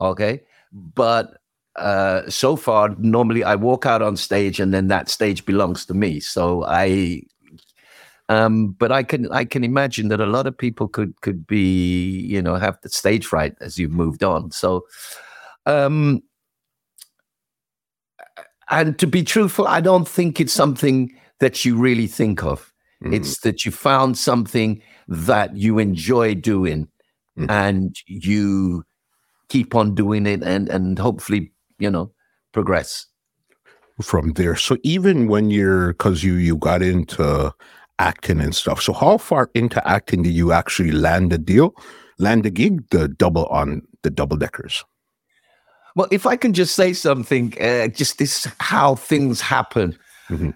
Okay, 0.00 0.42
but 0.72 1.38
uh, 1.76 2.28
so 2.28 2.56
far, 2.56 2.94
normally 2.98 3.44
I 3.44 3.54
walk 3.54 3.86
out 3.86 4.02
on 4.02 4.16
stage 4.16 4.60
and 4.60 4.72
then 4.72 4.88
that 4.88 5.08
stage 5.08 5.44
belongs 5.44 5.86
to 5.86 5.94
me. 5.94 6.20
So 6.20 6.64
I, 6.64 7.22
Um, 8.28 8.76
but 8.78 8.90
I 8.92 9.02
can 9.02 9.26
I 9.32 9.44
can 9.44 9.64
imagine 9.64 10.08
that 10.08 10.20
a 10.20 10.30
lot 10.30 10.46
of 10.46 10.56
people 10.56 10.88
could 10.88 11.12
could 11.20 11.44
be 11.46 12.24
you 12.30 12.40
know 12.40 12.56
have 12.56 12.78
the 12.80 12.88
stage 12.88 13.26
fright 13.26 13.54
as 13.60 13.78
you've 13.78 13.92
moved 13.92 14.22
on. 14.22 14.50
So, 14.52 14.86
um, 15.66 16.22
and 18.68 18.98
to 18.98 19.06
be 19.06 19.22
truthful, 19.24 19.66
I 19.66 19.82
don't 19.82 20.08
think 20.08 20.40
it's 20.40 20.54
something 20.54 21.10
that 21.40 21.64
you 21.64 21.76
really 21.76 22.06
think 22.06 22.42
of. 22.42 22.72
Mm-hmm. 23.02 23.14
It's 23.14 23.40
that 23.40 23.64
you 23.64 23.72
found 23.72 24.16
something 24.16 24.80
that 25.08 25.54
you 25.54 25.78
enjoy 25.80 26.34
doing, 26.34 26.88
mm-hmm. 27.36 27.50
and 27.50 27.96
you 28.06 28.84
keep 29.52 29.74
on 29.74 29.94
doing 29.94 30.26
it, 30.26 30.42
and 30.42 30.68
and 30.68 30.98
hopefully 30.98 31.52
you 31.78 31.90
know 31.90 32.10
progress 32.52 33.06
from 34.00 34.32
there. 34.32 34.56
So 34.56 34.76
even 34.82 35.28
when 35.28 35.50
you're 35.50 35.92
because 35.92 36.24
you 36.24 36.34
you 36.34 36.56
got 36.56 36.82
into 36.82 37.54
acting 37.98 38.40
and 38.40 38.54
stuff. 38.54 38.82
So 38.82 38.92
how 38.92 39.18
far 39.18 39.50
into 39.54 39.86
acting 39.86 40.22
did 40.22 40.32
you 40.32 40.52
actually 40.52 40.92
land 40.92 41.30
the 41.30 41.38
deal, 41.38 41.74
land 42.18 42.46
a 42.46 42.50
gig, 42.50 42.88
the 42.90 43.08
double 43.08 43.46
on 43.46 43.82
the 44.02 44.10
double 44.10 44.36
deckers? 44.36 44.84
Well, 45.94 46.08
if 46.10 46.26
I 46.26 46.36
can 46.36 46.52
just 46.54 46.74
say 46.74 46.94
something, 46.94 47.54
uh, 47.60 47.88
just 47.88 48.18
this 48.18 48.48
how 48.60 48.94
things 48.96 49.40
happen. 49.40 49.96
Mm-hmm. 50.30 50.50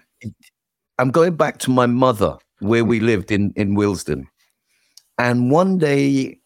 I'm 0.97 1.11
going 1.11 1.35
back 1.35 1.59
to 1.59 1.69
my 1.71 1.85
mother, 1.85 2.37
where 2.59 2.83
we 2.83 2.99
lived 2.99 3.31
in 3.31 3.53
in 3.55 3.75
Willesden, 3.75 4.27
and 5.19 5.51
one 5.51 5.77
day 5.77 6.36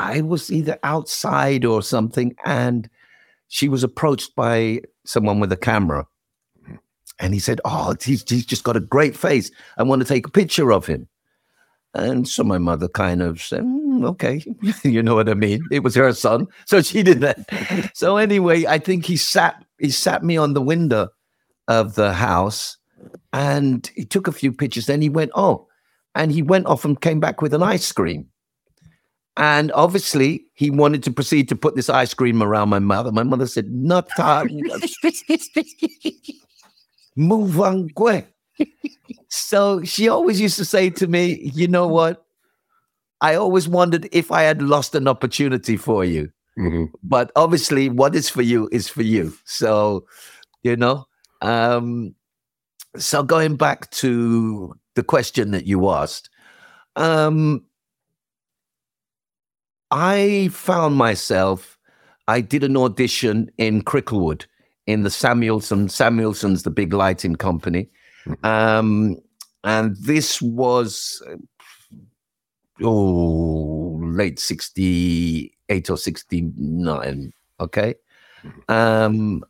I 0.00 0.22
was 0.22 0.50
either 0.50 0.78
outside 0.82 1.64
or 1.64 1.82
something, 1.82 2.34
and 2.44 2.88
she 3.48 3.68
was 3.68 3.84
approached 3.84 4.34
by 4.34 4.80
someone 5.04 5.40
with 5.40 5.52
a 5.52 5.56
camera, 5.56 6.06
and 7.18 7.34
he 7.34 7.40
said, 7.40 7.60
Oh, 7.64 7.94
he's, 8.02 8.28
he's 8.28 8.46
just 8.46 8.64
got 8.64 8.76
a 8.76 8.80
great 8.80 9.16
face. 9.16 9.50
I 9.76 9.82
want 9.82 10.00
to 10.00 10.08
take 10.08 10.26
a 10.26 10.30
picture 10.30 10.72
of 10.72 10.86
him. 10.86 11.06
And 11.94 12.28
so 12.28 12.44
my 12.44 12.58
mother 12.58 12.88
kind 12.88 13.20
of 13.20 13.42
said, 13.42 13.62
mm, 13.62 14.04
okay, 14.10 14.44
you 14.88 15.02
know 15.02 15.16
what 15.16 15.28
I 15.28 15.34
mean? 15.34 15.62
It 15.72 15.82
was 15.82 15.96
her 15.96 16.12
son. 16.12 16.46
So 16.64 16.82
she 16.82 17.02
did 17.02 17.20
that. 17.20 17.90
so 17.94 18.16
anyway, 18.16 18.64
I 18.64 18.78
think 18.78 19.04
he 19.04 19.16
sat 19.16 19.64
he 19.78 19.90
sat 19.90 20.22
me 20.22 20.36
on 20.36 20.54
the 20.54 20.62
window 20.62 21.08
of 21.68 21.94
the 21.94 22.12
house 22.12 22.76
and 23.32 23.90
he 23.96 24.04
took 24.04 24.28
a 24.28 24.32
few 24.32 24.52
pictures. 24.52 24.86
Then 24.86 25.02
he 25.02 25.08
went, 25.08 25.32
oh, 25.34 25.66
and 26.14 26.30
he 26.30 26.42
went 26.42 26.66
off 26.66 26.84
and 26.84 27.00
came 27.00 27.18
back 27.18 27.42
with 27.42 27.54
an 27.54 27.62
ice 27.62 27.90
cream. 27.90 28.28
And 29.36 29.72
obviously, 29.72 30.44
he 30.54 30.70
wanted 30.70 31.02
to 31.04 31.12
proceed 31.12 31.48
to 31.48 31.56
put 31.56 31.76
this 31.76 31.88
ice 31.88 32.12
cream 32.14 32.42
around 32.42 32.68
my 32.68 32.78
mother. 32.78 33.12
My 33.12 33.22
mother 33.22 33.46
said, 33.46 33.70
not 33.70 34.08
move 37.16 37.60
on 37.60 37.90
quick. 37.90 38.34
so 39.28 39.82
she 39.84 40.08
always 40.08 40.40
used 40.40 40.56
to 40.56 40.64
say 40.64 40.90
to 40.90 41.06
me, 41.06 41.50
you 41.54 41.68
know 41.68 41.86
what? 41.86 42.26
I 43.20 43.34
always 43.34 43.68
wondered 43.68 44.08
if 44.12 44.32
I 44.32 44.42
had 44.42 44.62
lost 44.62 44.94
an 44.94 45.06
opportunity 45.06 45.76
for 45.76 46.04
you. 46.04 46.32
Mm-hmm. 46.58 46.86
But 47.02 47.30
obviously, 47.36 47.88
what 47.88 48.14
is 48.14 48.28
for 48.28 48.42
you 48.42 48.68
is 48.72 48.88
for 48.88 49.02
you. 49.02 49.32
So, 49.44 50.06
you 50.62 50.76
know, 50.76 51.06
um, 51.42 52.14
so 52.96 53.22
going 53.22 53.56
back 53.56 53.90
to 53.92 54.74
the 54.94 55.02
question 55.02 55.52
that 55.52 55.66
you 55.66 55.88
asked, 55.90 56.28
um, 56.96 57.64
I 59.90 60.48
found 60.52 60.96
myself, 60.96 61.78
I 62.28 62.40
did 62.40 62.64
an 62.64 62.76
audition 62.76 63.50
in 63.58 63.82
Cricklewood 63.82 64.46
in 64.86 65.02
the 65.02 65.10
Samuelson. 65.10 65.88
Samuelson's 65.88 66.62
the 66.62 66.70
big 66.70 66.92
lighting 66.92 67.36
company. 67.36 67.88
Um, 68.42 69.16
and 69.64 69.96
this 69.96 70.40
was, 70.40 71.22
oh, 72.82 74.00
late 74.02 74.38
68 74.38 75.90
or 75.90 75.96
69. 75.96 77.32
Okay. 77.60 77.94
Um, 78.68 79.44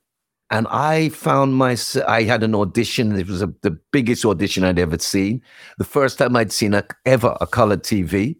and 0.51 0.67
I 0.69 1.11
found 1.11 1.55
myself, 1.55 2.05
I 2.09 2.25
had 2.25 2.43
an 2.43 2.57
audition. 2.57 3.17
It 3.17 3.29
was 3.29 3.41
a, 3.41 3.53
the 3.63 3.71
biggest 3.93 4.25
audition 4.25 4.65
I'd 4.65 4.81
ever 4.81 4.99
seen. 4.99 5.43
The 5.79 5.85
first 5.85 6.19
time 6.19 6.35
I'd 6.35 6.51
seen 6.51 6.75
a, 6.75 6.85
ever 7.07 7.37
a 7.41 7.47
color 7.47 7.77
TV. 7.77 8.37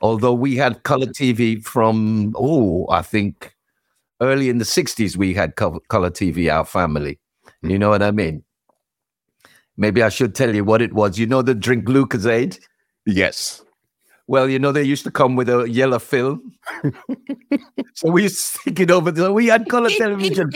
Although 0.00 0.34
we 0.34 0.56
had 0.56 0.84
color 0.84 1.06
TV 1.06 1.62
from, 1.62 2.34
oh, 2.36 2.86
I 2.88 3.02
think 3.02 3.54
early 4.20 4.48
in 4.48 4.58
the 4.58 4.64
60s 4.64 5.16
we 5.16 5.34
had 5.34 5.56
color 5.56 6.10
TV 6.10 6.52
our 6.52 6.64
family. 6.64 7.18
You 7.62 7.70
hmm. 7.70 7.78
know 7.78 7.90
what 7.90 8.02
i 8.02 8.10
mean? 8.10 8.42
Maybe 9.76 10.02
i 10.02 10.08
should 10.08 10.34
tell 10.34 10.54
you 10.54 10.64
what 10.64 10.82
it 10.82 10.92
was. 10.92 11.18
You 11.18 11.26
know 11.26 11.42
the 11.42 11.54
drink 11.54 11.86
lucozade? 11.86 12.58
Yes. 13.06 13.64
Well 14.26 14.48
you 14.48 14.58
know 14.58 14.72
they 14.72 14.82
used 14.82 15.04
to 15.04 15.10
come 15.10 15.36
with 15.36 15.48
a 15.48 15.68
yellow 15.68 15.98
film. 15.98 16.52
So 17.94 18.10
we 18.12 18.24
used 18.24 18.36
to 18.36 18.60
stick 18.60 18.78
it 18.78 18.90
over 18.92 19.10
there 19.10 19.32
we 19.32 19.46
had 19.46 19.68
color 19.68 19.90
television 19.90 20.50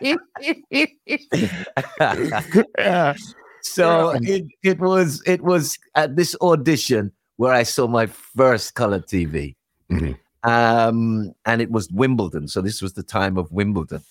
yeah. 0.00 0.16
so 3.62 4.10
it, 4.22 4.46
it 4.62 4.80
was 4.80 5.22
it 5.26 5.42
was 5.42 5.78
at 5.94 6.16
this 6.16 6.34
audition 6.40 7.12
where 7.42 7.52
i 7.52 7.64
saw 7.64 7.86
my 7.86 8.06
first 8.06 8.74
color 8.74 9.00
tv 9.00 9.54
mm-hmm 9.90 10.12
um, 10.44 11.32
and 11.44 11.62
it 11.62 11.70
was 11.70 11.90
Wimbledon. 11.90 12.48
So 12.48 12.60
this 12.60 12.82
was 12.82 12.94
the 12.94 13.02
time 13.02 13.38
of 13.38 13.52
Wimbledon. 13.52 14.02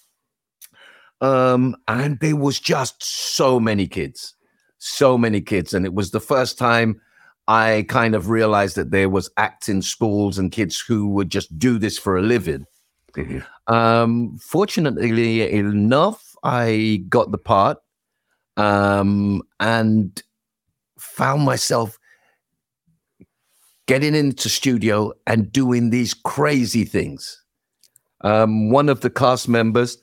Um, 1.19 1.75
and 1.87 2.19
there 2.19 2.35
was 2.35 2.59
just 2.59 3.03
so 3.03 3.59
many 3.59 3.87
kids, 3.87 4.35
so 4.77 5.17
many 5.17 5.41
kids. 5.41 5.73
And 5.73 5.85
it 5.85 5.93
was 5.93 6.11
the 6.11 6.19
first 6.19 6.57
time 6.57 6.99
I 7.47 7.85
kind 7.89 8.15
of 8.15 8.29
realized 8.29 8.75
that 8.77 8.91
there 8.91 9.09
was 9.09 9.29
acting 9.37 9.81
schools 9.81 10.39
and 10.39 10.51
kids 10.51 10.79
who 10.79 11.09
would 11.09 11.29
just 11.29 11.57
do 11.59 11.77
this 11.77 11.97
for 11.97 12.17
a 12.17 12.21
living. 12.21 12.65
Mm-hmm. 13.13 13.73
Um, 13.73 14.37
fortunately 14.37 15.51
enough, 15.51 16.35
I 16.43 17.03
got 17.09 17.31
the 17.31 17.37
part 17.37 17.77
um, 18.57 19.43
and 19.59 20.21
found 20.97 21.43
myself 21.43 21.99
getting 23.87 24.15
into 24.15 24.49
studio 24.49 25.11
and 25.27 25.51
doing 25.51 25.89
these 25.89 26.13
crazy 26.13 26.85
things. 26.85 27.41
Um, 28.21 28.69
one 28.69 28.89
of 28.89 29.01
the 29.01 29.09
cast 29.09 29.49
members, 29.49 29.97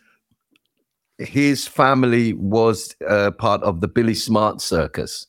his 1.19 1.67
family 1.67 2.33
was 2.33 2.95
uh, 3.09 3.31
part 3.33 3.63
of 3.63 3.81
the 3.81 3.89
Billy 3.89 4.15
Smart 4.15 4.61
Circus. 4.61 5.27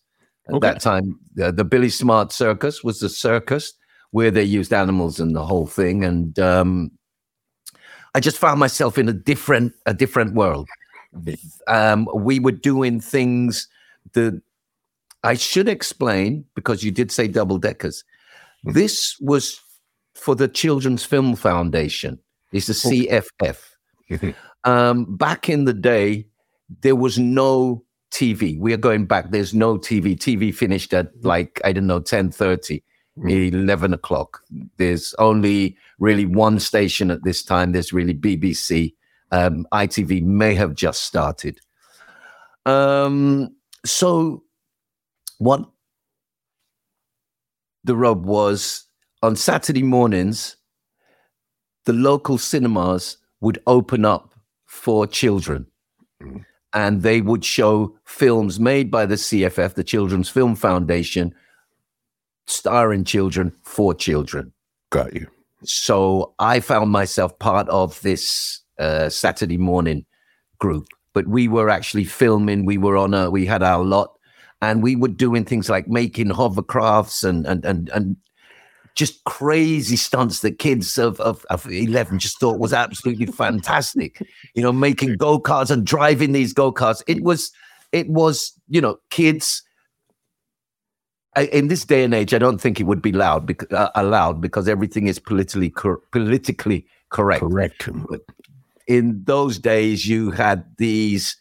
At 0.48 0.56
okay. 0.56 0.68
that 0.68 0.82
time, 0.82 1.20
uh, 1.42 1.52
the 1.52 1.64
Billy 1.64 1.90
Smart 1.90 2.32
Circus 2.32 2.84
was 2.84 3.00
the 3.00 3.10
circus 3.10 3.74
where 4.12 4.32
they 4.32 4.44
used 4.44 4.74
animals 4.74 5.20
and 5.20 5.36
the 5.36 5.46
whole 5.46 5.68
thing. 5.68 6.04
And 6.04 6.38
um, 6.40 6.92
I 8.16 8.20
just 8.20 8.38
found 8.38 8.60
myself 8.60 8.98
in 8.98 9.08
a 9.08 9.14
different 9.14 9.74
a 9.86 9.94
different 9.94 10.34
world. 10.34 10.68
Um, 11.68 12.08
we 12.16 12.40
were 12.40 12.52
doing 12.52 13.00
things 13.00 13.68
that 14.14 14.42
I 15.24 15.36
should 15.36 15.68
explain 15.68 16.46
because 16.56 16.84
you 16.84 16.92
did 16.92 17.12
say 17.12 17.28
double 17.28 17.58
deckers. 17.58 18.04
This 18.64 19.16
was 19.20 19.60
for 20.16 20.36
the 20.36 20.48
Children's 20.48 21.04
Film 21.04 21.36
Foundation. 21.36 22.20
It's 22.52 22.68
the 22.68 22.74
CFF. 22.74 23.60
Um, 24.66 25.16
back 25.16 25.48
in 25.48 25.64
the 25.64 25.74
day, 25.74 26.28
there 26.82 26.96
was 26.96 27.18
no 27.18 27.82
TV. 28.12 28.60
We 28.60 28.74
are 28.74 28.78
going 28.78 29.06
back. 29.06 29.32
There's 29.32 29.54
no 29.54 29.78
TV. 29.78 30.18
TV 30.18 30.54
finished 30.54 30.94
at 30.94 31.12
like 31.22 31.62
I 31.64 31.72
don't 31.72 31.88
know, 31.88 32.02
ten 32.02 32.30
thirty, 32.30 32.84
mm. 33.18 33.54
eleven 33.54 33.94
o'clock. 33.94 34.42
There's 34.76 35.16
only 35.18 35.78
really 36.00 36.26
one 36.26 36.60
station 36.60 37.10
at 37.10 37.24
this 37.24 37.42
time. 37.42 37.72
There's 37.72 37.94
really 37.94 38.14
BBC. 38.14 38.94
Um, 39.32 39.66
ITV 39.72 40.24
may 40.24 40.56
have 40.56 40.74
just 40.74 41.04
started. 41.04 41.60
Um, 42.66 43.56
so, 43.86 44.44
what 45.38 45.70
the 47.84 47.96
rub 47.96 48.26
was 48.26 48.86
on 49.22 49.36
Saturday 49.36 49.84
mornings, 49.84 50.58
the 51.86 51.94
local 51.94 52.38
cinemas 52.38 53.18
would 53.42 53.62
open 53.68 54.06
up 54.06 54.34
for 54.66 55.08
children. 55.08 55.66
Mm. 56.22 56.46
And 56.72 57.02
they 57.02 57.22
would 57.22 57.44
show 57.44 57.98
films 58.06 58.60
made 58.60 58.92
by 58.92 59.08
the 59.08 59.16
CFF, 59.16 59.74
the 59.74 59.84
Children's 59.84 60.30
Film 60.30 60.56
Foundation, 60.56 61.34
starring 62.46 63.04
children 63.04 63.52
for 63.64 63.96
children. 63.96 64.54
Got 64.92 65.16
you. 65.16 65.28
So 65.64 66.34
I 66.38 66.60
found 66.60 66.92
myself 66.92 67.38
part 67.40 67.68
of 67.70 68.00
this 68.02 68.62
uh, 68.78 69.10
Saturday 69.10 69.58
morning 69.58 70.06
group, 70.60 70.88
but 71.14 71.28
we 71.28 71.48
were 71.48 71.70
actually 71.70 72.06
filming. 72.06 72.66
We 72.66 72.78
were 72.78 72.98
on 72.98 73.14
a, 73.14 73.32
we 73.32 73.46
had 73.46 73.64
our 73.64 73.84
lot 73.84 74.19
and 74.62 74.84
we 74.84 74.96
were 74.96 75.08
doing 75.08 75.46
things 75.46 75.70
like 75.70 75.88
making 75.88 76.28
hovercrafts 76.30 77.24
and 77.24 77.46
and 77.46 77.66
and 77.66 77.90
and 77.90 78.16
just 78.96 79.24
crazy 79.24 79.96
stunts 79.96 80.42
that 80.42 80.60
kids 80.60 80.98
of, 80.98 81.22
of, 81.22 81.46
of 81.50 81.66
11 81.68 82.20
just 82.20 82.40
thought 82.40 82.60
was 82.60 82.74
absolutely 82.74 83.26
fantastic 83.44 84.22
you 84.56 84.62
know 84.62 84.74
making 84.74 85.16
go-karts 85.16 85.72
and 85.72 85.86
driving 85.86 86.34
these 86.34 86.54
go-karts 86.54 87.02
it 87.08 87.24
was 87.24 87.52
it 87.92 88.10
was 88.10 88.52
you 88.68 88.82
know 88.82 88.98
kids 89.10 89.64
in 91.38 91.68
this 91.68 91.86
day 91.86 92.04
and 92.04 92.14
age, 92.14 92.34
I 92.34 92.38
don't 92.38 92.60
think 92.60 92.80
it 92.80 92.84
would 92.84 93.02
be 93.02 93.12
loud 93.12 93.46
because, 93.46 93.72
uh, 93.72 93.90
allowed 93.96 94.42
because 94.42 94.68
everything 94.68 95.08
is 95.08 95.20
politically 95.20 95.70
cor- 95.70 96.02
politically 96.12 96.88
correct. 97.10 97.42
Correct. 97.42 97.90
In 98.88 99.24
those 99.26 99.60
days, 99.60 100.08
you 100.08 100.32
had 100.32 100.66
these 100.78 101.38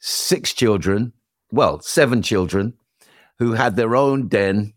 six 0.00 0.52
children, 0.52 1.12
well, 1.52 1.80
seven 1.80 2.22
children, 2.22 2.74
who 3.38 3.52
had 3.52 3.76
their 3.76 3.96
own 3.96 4.28
den, 4.28 4.72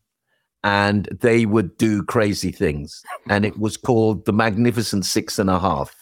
and 0.64 1.10
they 1.20 1.46
would 1.46 1.78
do 1.78 2.04
crazy 2.04 2.52
things, 2.52 3.04
and 3.30 3.46
it 3.46 3.58
was 3.60 3.78
called 3.78 4.26
the 4.26 4.34
Magnificent 4.34 5.06
Six 5.06 5.38
and 5.40 5.50
a 5.50 5.60
Half. 5.60 5.96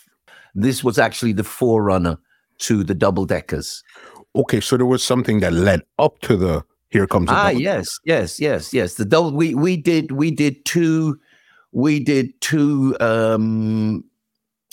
This 0.54 0.84
was 0.84 1.00
actually 1.00 1.34
the 1.34 1.44
forerunner 1.44 2.18
to 2.60 2.84
the 2.84 2.94
double 2.94 3.25
deckers. 3.25 3.84
Okay, 4.36 4.62
so 4.62 4.78
there 4.78 4.86
was 4.86 5.04
something 5.04 5.40
that 5.40 5.54
led 5.54 5.82
up 5.98 6.20
to 6.22 6.38
the 6.38 6.63
here 6.92 7.08
comes 7.08 7.28
the 7.28 7.34
ah 7.34 7.50
yes 7.50 8.00
yes 8.04 8.40
yes 8.40 8.74
yes 8.74 8.96
the 8.96 9.06
double 9.06 9.32
we 9.32 9.56
we 9.56 9.78
did 9.78 10.12
we 10.12 10.30
did 10.30 10.63
two 10.66 11.18
we 11.72 12.00
did 12.00 12.30
two 12.42 12.96
um 13.00 14.04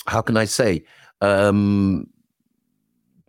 how 0.05 0.21
can 0.21 0.35
i 0.35 0.43
say 0.43 0.83
um 1.21 2.05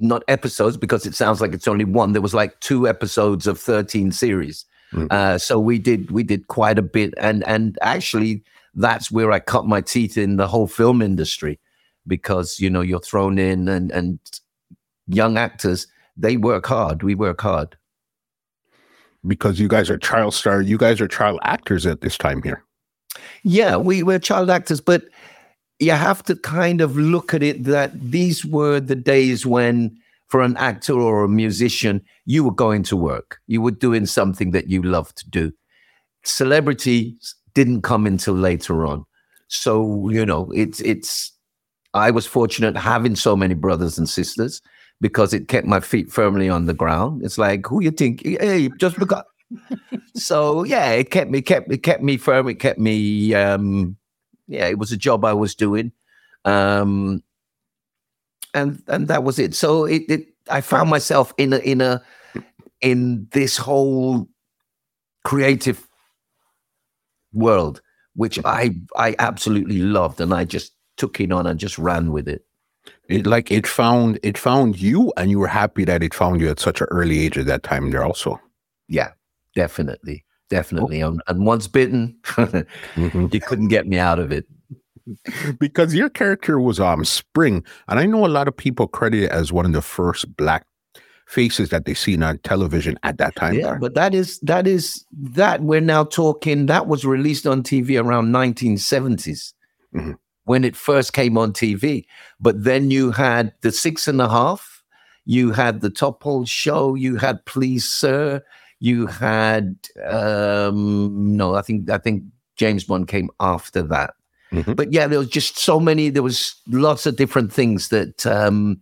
not 0.00 0.22
episodes 0.28 0.76
because 0.76 1.06
it 1.06 1.14
sounds 1.14 1.40
like 1.40 1.52
it's 1.52 1.68
only 1.68 1.84
one 1.84 2.12
there 2.12 2.22
was 2.22 2.34
like 2.34 2.58
two 2.60 2.88
episodes 2.88 3.46
of 3.46 3.58
13 3.58 4.12
series 4.12 4.64
Mm. 4.92 5.06
uh 5.12 5.38
so 5.38 5.60
we 5.60 5.78
did 5.78 6.10
we 6.10 6.24
did 6.24 6.48
quite 6.48 6.76
a 6.76 6.82
bit 6.82 7.14
and 7.16 7.46
and 7.46 7.78
actually 7.80 8.42
that's 8.74 9.08
where 9.08 9.30
i 9.30 9.38
cut 9.38 9.64
my 9.64 9.80
teeth 9.80 10.18
in 10.18 10.34
the 10.34 10.48
whole 10.48 10.66
film 10.66 11.00
industry 11.00 11.60
because 12.08 12.58
you 12.58 12.68
know 12.68 12.80
you're 12.80 12.98
thrown 12.98 13.38
in 13.38 13.68
and 13.68 13.92
and 13.92 14.18
young 15.06 15.38
actors 15.38 15.86
they 16.16 16.36
work 16.36 16.66
hard 16.66 17.04
we 17.04 17.14
work 17.14 17.40
hard 17.40 17.76
because 19.26 19.60
you 19.60 19.68
guys 19.68 19.90
are 19.90 19.98
child 19.98 20.34
star. 20.34 20.62
You 20.62 20.78
guys 20.78 21.00
are 21.00 21.08
child 21.08 21.38
actors 21.42 21.86
at 21.86 22.00
this 22.00 22.16
time 22.16 22.42
here. 22.42 22.64
Yeah, 23.42 23.76
we 23.76 24.02
were 24.02 24.18
child 24.18 24.50
actors, 24.50 24.80
but 24.80 25.04
you 25.80 25.92
have 25.92 26.22
to 26.24 26.36
kind 26.36 26.80
of 26.80 26.96
look 26.96 27.32
at 27.32 27.42
it 27.42 27.64
that 27.64 27.92
these 27.98 28.44
were 28.44 28.80
the 28.80 28.94
days 28.94 29.46
when, 29.46 29.96
for 30.28 30.42
an 30.42 30.56
actor 30.58 30.92
or 30.92 31.24
a 31.24 31.28
musician, 31.28 32.02
you 32.26 32.44
were 32.44 32.52
going 32.52 32.82
to 32.84 32.96
work. 32.96 33.40
You 33.46 33.62
were 33.62 33.70
doing 33.70 34.06
something 34.06 34.50
that 34.50 34.68
you 34.68 34.82
loved 34.82 35.16
to 35.18 35.28
do. 35.28 35.52
Celebrity 36.22 37.16
didn't 37.54 37.82
come 37.82 38.06
until 38.06 38.34
later 38.34 38.86
on. 38.86 39.06
So, 39.48 40.08
you 40.10 40.24
know, 40.24 40.50
it's, 40.54 40.80
it's, 40.80 41.32
I 41.94 42.10
was 42.10 42.26
fortunate 42.26 42.76
having 42.76 43.16
so 43.16 43.34
many 43.34 43.54
brothers 43.54 43.98
and 43.98 44.08
sisters 44.08 44.60
because 45.00 45.32
it 45.32 45.48
kept 45.48 45.66
my 45.66 45.80
feet 45.80 46.12
firmly 46.12 46.48
on 46.48 46.66
the 46.66 46.74
ground. 46.74 47.24
It's 47.24 47.38
like, 47.38 47.66
who 47.66 47.82
you 47.82 47.90
think? 47.90 48.24
Hey, 48.24 48.70
just 48.78 48.98
because 48.98 49.24
so 50.14 50.62
yeah, 50.62 50.90
it 50.92 51.10
kept 51.10 51.30
me 51.30 51.42
kept 51.42 51.72
it 51.72 51.82
kept 51.82 52.02
me 52.02 52.16
firm. 52.16 52.48
It 52.48 52.60
kept 52.60 52.78
me 52.78 53.34
um 53.34 53.96
yeah, 54.50 54.66
it 54.66 54.78
was 54.78 54.92
a 54.92 54.96
job 54.96 55.24
I 55.24 55.32
was 55.32 55.54
doing. 55.54 55.92
Um 56.44 57.22
and 58.52 58.82
and 58.88 59.08
that 59.08 59.24
was 59.24 59.38
it. 59.38 59.54
So 59.54 59.84
it, 59.84 60.02
it 60.08 60.26
I 60.50 60.60
found 60.60 60.90
myself 60.90 61.32
in 61.38 61.52
a 61.52 61.58
in 61.58 61.80
a 61.80 62.02
in 62.80 63.28
this 63.32 63.56
whole 63.56 64.28
creative 65.24 65.88
world, 67.32 67.80
which 68.14 68.38
I 68.44 68.74
I 68.96 69.14
absolutely 69.18 69.78
loved 69.78 70.20
and 70.20 70.34
I 70.34 70.44
just 70.44 70.72
took 70.96 71.20
it 71.20 71.32
on 71.32 71.46
and 71.46 71.58
just 71.60 71.78
ran 71.78 72.12
with 72.12 72.28
it. 72.28 72.44
It 73.08 73.26
like 73.26 73.50
it 73.50 73.66
found 73.66 74.18
it 74.22 74.38
found 74.38 74.80
you, 74.80 75.12
and 75.16 75.30
you 75.30 75.38
were 75.38 75.48
happy 75.48 75.84
that 75.84 76.02
it 76.02 76.14
found 76.14 76.40
you 76.40 76.48
at 76.48 76.60
such 76.60 76.80
an 76.80 76.86
early 76.90 77.20
age 77.20 77.36
at 77.38 77.46
that 77.46 77.62
time. 77.62 77.90
There 77.90 78.04
also. 78.04 78.40
Yeah, 78.88 79.12
definitely. 79.54 80.24
Definitely. 80.50 81.00
And, 81.00 81.22
and 81.28 81.46
once 81.46 81.66
bitten, 81.68 82.16
Mhm. 82.24 83.32
you 83.34 83.40
couldn't 83.40 83.68
get 83.68 83.86
me 83.86 83.98
out 83.98 84.18
of 84.18 84.30
it. 84.32 84.46
because 85.58 85.94
your 85.94 86.10
character 86.10 86.60
was 86.60 86.78
um 86.78 87.04
Spring, 87.04 87.64
and 87.88 87.98
I 87.98 88.06
know 88.06 88.26
a 88.26 88.28
lot 88.28 88.48
of 88.48 88.56
people 88.56 88.86
credit 88.86 89.24
it 89.24 89.30
as 89.30 89.52
one 89.52 89.64
of 89.66 89.72
the 89.72 89.80
first 89.82 90.36
black 90.36 90.66
faces 91.26 91.70
that 91.70 91.84
they 91.84 91.94
seen 91.94 92.22
on 92.22 92.38
television 92.38 92.98
at 93.02 93.18
that 93.18 93.34
time. 93.36 93.54
Yeah, 93.54 93.76
but 93.80 93.94
that 93.94 94.14
is 94.14 94.38
that 94.40 94.66
is 94.66 95.04
that 95.12 95.62
we're 95.62 95.80
now 95.80 96.04
talking 96.04 96.66
that 96.66 96.86
was 96.86 97.04
released 97.04 97.46
on 97.46 97.62
TV 97.62 97.96
around 98.02 98.30
1970s 98.32 99.54
Mhm. 99.94 100.16
when 100.44 100.64
it 100.64 100.76
first 100.76 101.12
came 101.12 101.38
on 101.38 101.52
TV. 101.52 102.04
But 102.40 102.62
then 102.64 102.90
you 102.90 103.12
had 103.12 103.52
the 103.62 103.70
six 103.72 104.06
and 104.08 104.20
a 104.20 104.28
half, 104.28 104.82
you 105.24 105.52
had 105.52 105.80
the 105.80 105.90
top 105.90 106.22
hole 106.22 106.44
show, 106.44 106.94
you 106.94 107.16
had 107.16 107.44
Please 107.46 107.84
Sir, 107.84 108.42
you 108.80 109.06
had 109.06 109.76
um 110.08 111.36
no, 111.36 111.54
I 111.54 111.62
think 111.62 111.88
I 111.90 111.98
think 111.98 112.24
James 112.56 112.84
Bond 112.84 113.08
came 113.08 113.30
after 113.40 113.82
that. 113.82 114.14
Mhm. 114.52 114.74
But 114.74 114.92
yeah, 114.92 115.06
there 115.06 115.18
was 115.20 115.28
just 115.28 115.58
so 115.58 115.78
many, 115.78 116.10
there 116.10 116.22
was 116.22 116.56
lots 116.66 117.06
of 117.06 117.16
different 117.16 117.52
things 117.52 117.88
that 117.88 118.26
um 118.26 118.80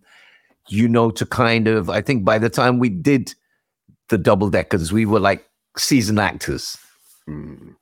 you 0.69 0.87
know, 0.87 1.11
to 1.11 1.25
kind 1.25 1.67
of, 1.67 1.89
I 1.89 2.01
think 2.01 2.23
by 2.23 2.37
the 2.37 2.49
time 2.49 2.79
we 2.79 2.89
did 2.89 3.33
the 4.09 4.17
double 4.17 4.49
deckers, 4.49 4.93
we 4.93 5.05
were 5.05 5.19
like 5.19 5.45
seasoned 5.77 6.19
actors. 6.19 6.77
Mm. 7.27 7.75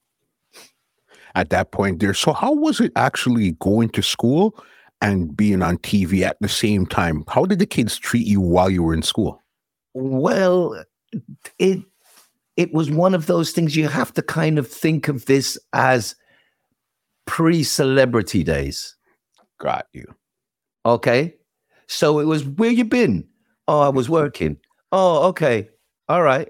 At 1.35 1.49
that 1.51 1.71
point, 1.71 1.99
there. 1.99 2.13
So, 2.13 2.33
how 2.33 2.53
was 2.53 2.79
it 2.79 2.91
actually 2.95 3.51
going 3.59 3.89
to 3.89 4.01
school 4.01 4.57
and 5.01 5.35
being 5.37 5.61
on 5.61 5.77
TV 5.77 6.23
at 6.23 6.37
the 6.41 6.49
same 6.49 6.87
time? 6.87 7.23
How 7.27 7.45
did 7.45 7.59
the 7.59 7.65
kids 7.65 7.97
treat 7.97 8.25
you 8.25 8.41
while 8.41 8.69
you 8.69 8.81
were 8.81 8.93
in 8.93 9.03
school? 9.03 9.41
Well, 9.93 10.83
it 11.59 11.79
it 12.57 12.73
was 12.73 12.89
one 12.91 13.13
of 13.13 13.27
those 13.27 13.51
things 13.51 13.75
you 13.75 13.87
have 13.87 14.13
to 14.15 14.21
kind 14.21 14.59
of 14.59 14.67
think 14.67 15.07
of 15.07 15.25
this 15.25 15.57
as 15.73 16.15
pre-celebrity 17.25 18.43
days. 18.43 18.95
Got 19.59 19.85
you. 19.93 20.05
Okay. 20.85 21.35
So 21.87 22.19
it 22.19 22.25
was 22.25 22.45
where 22.45 22.71
you 22.71 22.83
been? 22.83 23.27
Oh, 23.67 23.79
I 23.79 23.89
was 23.89 24.09
working. 24.09 24.57
Oh, 24.91 25.27
okay. 25.27 25.69
All 26.09 26.23
right. 26.23 26.49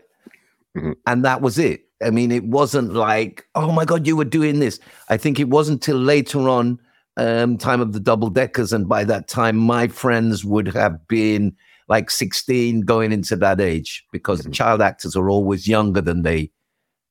Mhm. 0.75 0.95
And 1.05 1.25
that 1.25 1.41
was 1.41 1.57
it. 1.57 1.81
I 2.03 2.11
mean, 2.11 2.31
it 2.31 2.43
wasn't 2.43 2.93
like, 2.93 3.45
oh 3.55 3.71
my 3.71 3.83
God, 3.83 4.05
you 4.05 4.15
were 4.15 4.25
doing 4.25 4.59
this. 4.59 4.79
I 5.09 5.17
think 5.17 5.39
it 5.39 5.49
wasn't 5.49 5.81
till 5.81 5.97
later 5.97 6.47
on, 6.47 6.79
um, 7.17 7.57
time 7.57 7.81
of 7.81 7.93
the 7.93 7.99
double 7.99 8.29
deckers. 8.29 8.71
And 8.71 8.87
by 8.87 9.03
that 9.05 9.27
time, 9.27 9.57
my 9.57 9.87
friends 9.87 10.45
would 10.45 10.67
have 10.67 11.07
been 11.07 11.55
like 11.88 12.10
16 12.12 12.82
going 12.82 13.12
into 13.12 13.36
that 13.38 13.60
age 13.62 14.04
because 14.12 14.41
Mhm. 14.41 14.54
child 14.54 14.82
actors 14.82 15.15
are 15.15 15.30
always 15.30 15.67
younger 15.67 16.02
than 16.02 16.21
they 16.23 16.52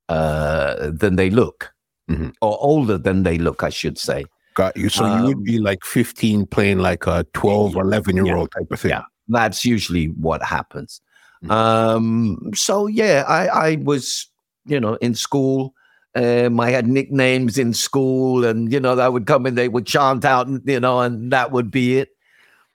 uh 0.08 0.90
than 0.92 1.16
they 1.16 1.30
look. 1.30 1.72
Mhm. 2.10 2.32
Or 2.40 2.56
older 2.60 2.98
than 2.98 3.22
they 3.24 3.38
look, 3.38 3.62
I 3.62 3.70
should 3.70 3.98
say. 3.98 4.24
Got 4.54 4.76
you. 4.76 4.88
So 4.88 5.04
you 5.06 5.22
would 5.24 5.36
Um, 5.38 5.42
be 5.42 5.58
like 5.58 5.84
15 5.84 6.46
playing 6.46 6.78
like 6.78 7.06
a 7.06 7.26
12, 7.34 7.74
11 7.74 8.16
year 8.24 8.36
old 8.36 8.50
type 8.52 8.70
of 8.70 8.80
thing. 8.80 8.90
Yeah. 8.90 9.02
That's 9.28 9.64
usually 9.64 10.06
what 10.06 10.42
happens. 10.42 11.00
Mhm. 11.44 11.50
Um, 11.50 12.50
so 12.54 12.86
yeah, 12.86 13.24
I, 13.26 13.46
I 13.72 13.76
was, 13.82 14.30
you 14.66 14.78
know, 14.80 14.94
in 14.96 15.14
school. 15.14 15.74
Um, 16.14 16.58
I 16.60 16.70
had 16.70 16.86
nicknames 16.86 17.58
in 17.58 17.74
school, 17.74 18.44
and 18.46 18.72
you 18.72 18.80
know, 18.80 18.98
I 18.98 19.08
would 19.08 19.26
come 19.26 19.44
and 19.44 19.58
they 19.58 19.68
would 19.68 19.84
chant 19.86 20.24
out, 20.24 20.48
you 20.64 20.80
know, 20.80 21.00
and 21.00 21.30
that 21.32 21.50
would 21.52 21.70
be 21.70 21.98
it. 21.98 22.08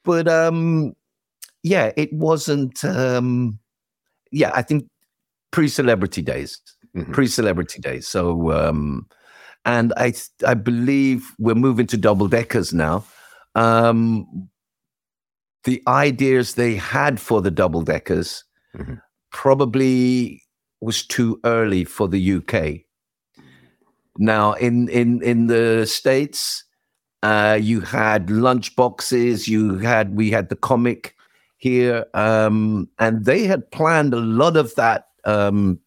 But 0.03 0.27
um, 0.27 0.93
yeah, 1.63 1.91
it 1.95 2.11
wasn't. 2.13 2.83
Um, 2.83 3.59
yeah, 4.31 4.51
I 4.53 4.61
think 4.61 4.87
pre-celebrity 5.51 6.21
days, 6.21 6.59
Mhm. 6.95 7.13
pre-celebrity 7.13 7.79
days. 7.81 8.07
So, 8.07 8.51
um, 8.51 9.07
and 9.65 9.93
I, 9.97 10.13
I 10.47 10.53
believe 10.53 11.31
we're 11.37 11.55
moving 11.55 11.87
to 11.87 11.97
double 11.97 12.27
deckers 12.27 12.73
now. 12.73 13.03
Um, 13.55 14.49
the 15.65 15.83
ideas 15.87 16.55
they 16.55 16.75
had 16.75 17.19
for 17.19 17.41
the 17.41 17.51
double 17.51 17.81
deckers 17.83 18.43
Mhm. 18.75 19.01
probably 19.31 20.41
was 20.79 21.05
too 21.05 21.39
early 21.45 21.83
for 21.83 22.07
the 22.07 22.19
UK. 22.19 22.85
Now, 24.17 24.53
in 24.53 24.89
in 24.89 25.21
in 25.21 25.47
the 25.47 25.85
states, 25.85 26.63
uh, 27.23 27.57
you 27.61 27.81
had 27.81 28.29
lunch 28.29 28.75
boxes. 28.75 29.47
You 29.47 29.77
had 29.77 30.15
we 30.15 30.31
had 30.31 30.49
the 30.49 30.55
comic 30.55 31.15
here, 31.61 32.07
um, 32.15 32.89
and 32.97 33.23
they 33.25 33.43
had 33.43 33.69
planned 33.69 34.15
a 34.15 34.19
lot 34.19 34.57
of 34.57 34.73
that 34.75 35.09
um, 35.25 35.79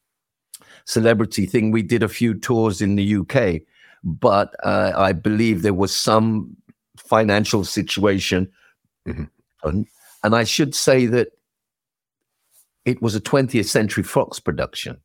celebrity 0.84 1.46
thing. 1.46 1.72
We 1.72 1.82
did 1.82 2.04
a 2.04 2.08
few 2.08 2.32
tours 2.34 2.80
in 2.80 2.94
the 2.94 3.16
UK, 3.16 3.62
but 4.04 4.54
uh, 4.62 4.92
I 4.96 5.12
believe 5.12 5.62
there 5.62 5.74
was 5.74 5.94
some 5.94 6.56
financial 6.96 7.64
situation, 7.64 8.50
Mhm. 9.08 9.28
and, 9.64 9.86
and 10.22 10.36
I 10.36 10.44
should 10.44 10.76
say 10.76 11.06
that 11.06 11.28
it 12.84 13.02
was 13.02 13.16
a 13.16 13.20
20th 13.20 13.66
Century 13.68 14.04
Fox 14.04 14.38
production. 14.38 14.98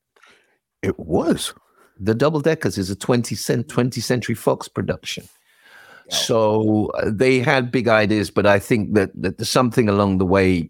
It 0.83 0.99
was. 0.99 1.51
The 1.99 2.13
Double 2.13 2.41
Deckers 2.41 2.77
is 2.77 2.91
a 2.91 2.95
20th, 2.95 3.65
20th 3.65 4.03
Century 4.03 4.35
Fox 4.35 4.67
production. 4.67 5.27
So 6.09 6.87
uh, 6.95 7.11
they 7.13 7.39
had 7.39 7.71
big 7.71 7.87
ideas, 7.87 8.31
but 8.31 8.45
I 8.45 8.59
think 8.59 8.93
that, 8.95 9.11
that 9.21 9.43
something 9.45 9.89
along 9.89 10.17
the 10.17 10.25
way 10.25 10.69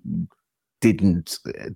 didn't. 0.81 1.39
uh, 1.47 1.69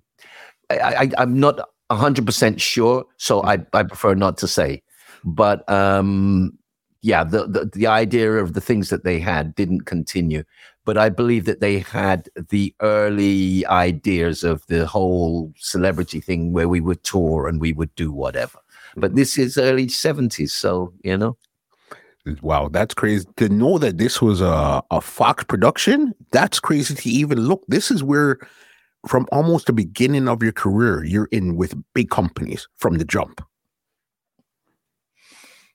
I, 0.70 1.10
I'm 1.18 1.38
not 1.38 1.60
hundred 1.90 2.26
percent 2.26 2.60
sure, 2.60 3.04
so 3.18 3.42
I 3.44 3.58
I 3.72 3.82
prefer 3.84 4.14
not 4.14 4.36
to 4.38 4.48
say. 4.48 4.82
But 5.24 5.68
um, 5.70 6.58
yeah, 7.02 7.24
the, 7.24 7.46
the 7.46 7.70
the 7.72 7.86
idea 7.86 8.32
of 8.32 8.54
the 8.54 8.60
things 8.60 8.90
that 8.90 9.04
they 9.04 9.20
had 9.20 9.54
didn't 9.54 9.82
continue. 9.82 10.44
But 10.84 10.98
I 10.98 11.08
believe 11.08 11.46
that 11.46 11.60
they 11.60 11.78
had 11.78 12.28
the 12.50 12.74
early 12.80 13.64
ideas 13.66 14.44
of 14.44 14.66
the 14.66 14.86
whole 14.86 15.52
celebrity 15.56 16.20
thing 16.20 16.52
where 16.52 16.68
we 16.68 16.80
would 16.80 17.02
tour 17.04 17.48
and 17.48 17.60
we 17.60 17.72
would 17.72 17.94
do 17.94 18.12
whatever. 18.12 18.58
But 18.98 19.12
Mm-hmm. 19.12 19.16
this 19.16 19.38
is 19.38 19.56
early 19.58 19.88
seventies, 19.88 20.52
so 20.52 20.92
you 21.02 21.16
know. 21.16 21.36
Wow, 22.40 22.68
that's 22.68 22.94
crazy. 22.94 23.26
To 23.36 23.48
know 23.48 23.78
that 23.78 23.98
this 23.98 24.22
was 24.22 24.40
a, 24.40 24.82
a 24.90 25.00
Fox 25.00 25.44
production, 25.44 26.14
that's 26.30 26.58
crazy 26.58 26.94
to 26.94 27.08
even 27.08 27.38
look. 27.40 27.62
This 27.68 27.90
is 27.90 28.02
where, 28.02 28.38
from 29.06 29.26
almost 29.30 29.66
the 29.66 29.74
beginning 29.74 30.26
of 30.26 30.42
your 30.42 30.52
career, 30.52 31.04
you're 31.04 31.28
in 31.32 31.56
with 31.56 31.74
big 31.92 32.08
companies 32.08 32.66
from 32.76 32.96
the 32.96 33.04
jump. 33.04 33.42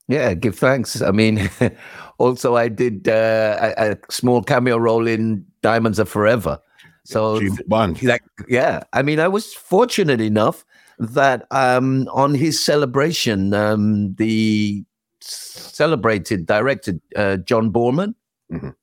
Yeah, 0.08 0.34
give 0.34 0.58
thanks. 0.58 1.04
I 1.04 1.12
mean, 1.12 1.52
also 2.18 2.56
I 2.56 2.68
did 2.68 3.08
uh, 3.08 3.74
a, 3.78 3.92
a 3.92 3.98
small 4.10 4.42
cameo 4.42 4.78
role 4.78 5.06
in 5.06 5.46
Diamonds 5.62 6.00
Are 6.00 6.06
Forever. 6.06 6.60
So 7.04 7.40
James 7.40 7.62
Bond. 7.68 8.02
like, 8.02 8.24
yeah, 8.48 8.84
I 8.94 9.04
mean, 9.04 9.20
I 9.20 9.28
was 9.28 9.54
fortunate 9.54 10.20
enough 10.20 10.66
that 10.98 11.46
um, 11.52 12.08
on 12.12 12.34
his 12.34 12.64
celebration, 12.64 13.54
um, 13.54 14.16
the 14.16 14.84
celebrated 15.22 16.46
director 16.46 16.94
uh, 17.16 17.38
John 17.38 17.72
Boorman. 17.72 18.14
Mhm. 18.52 18.76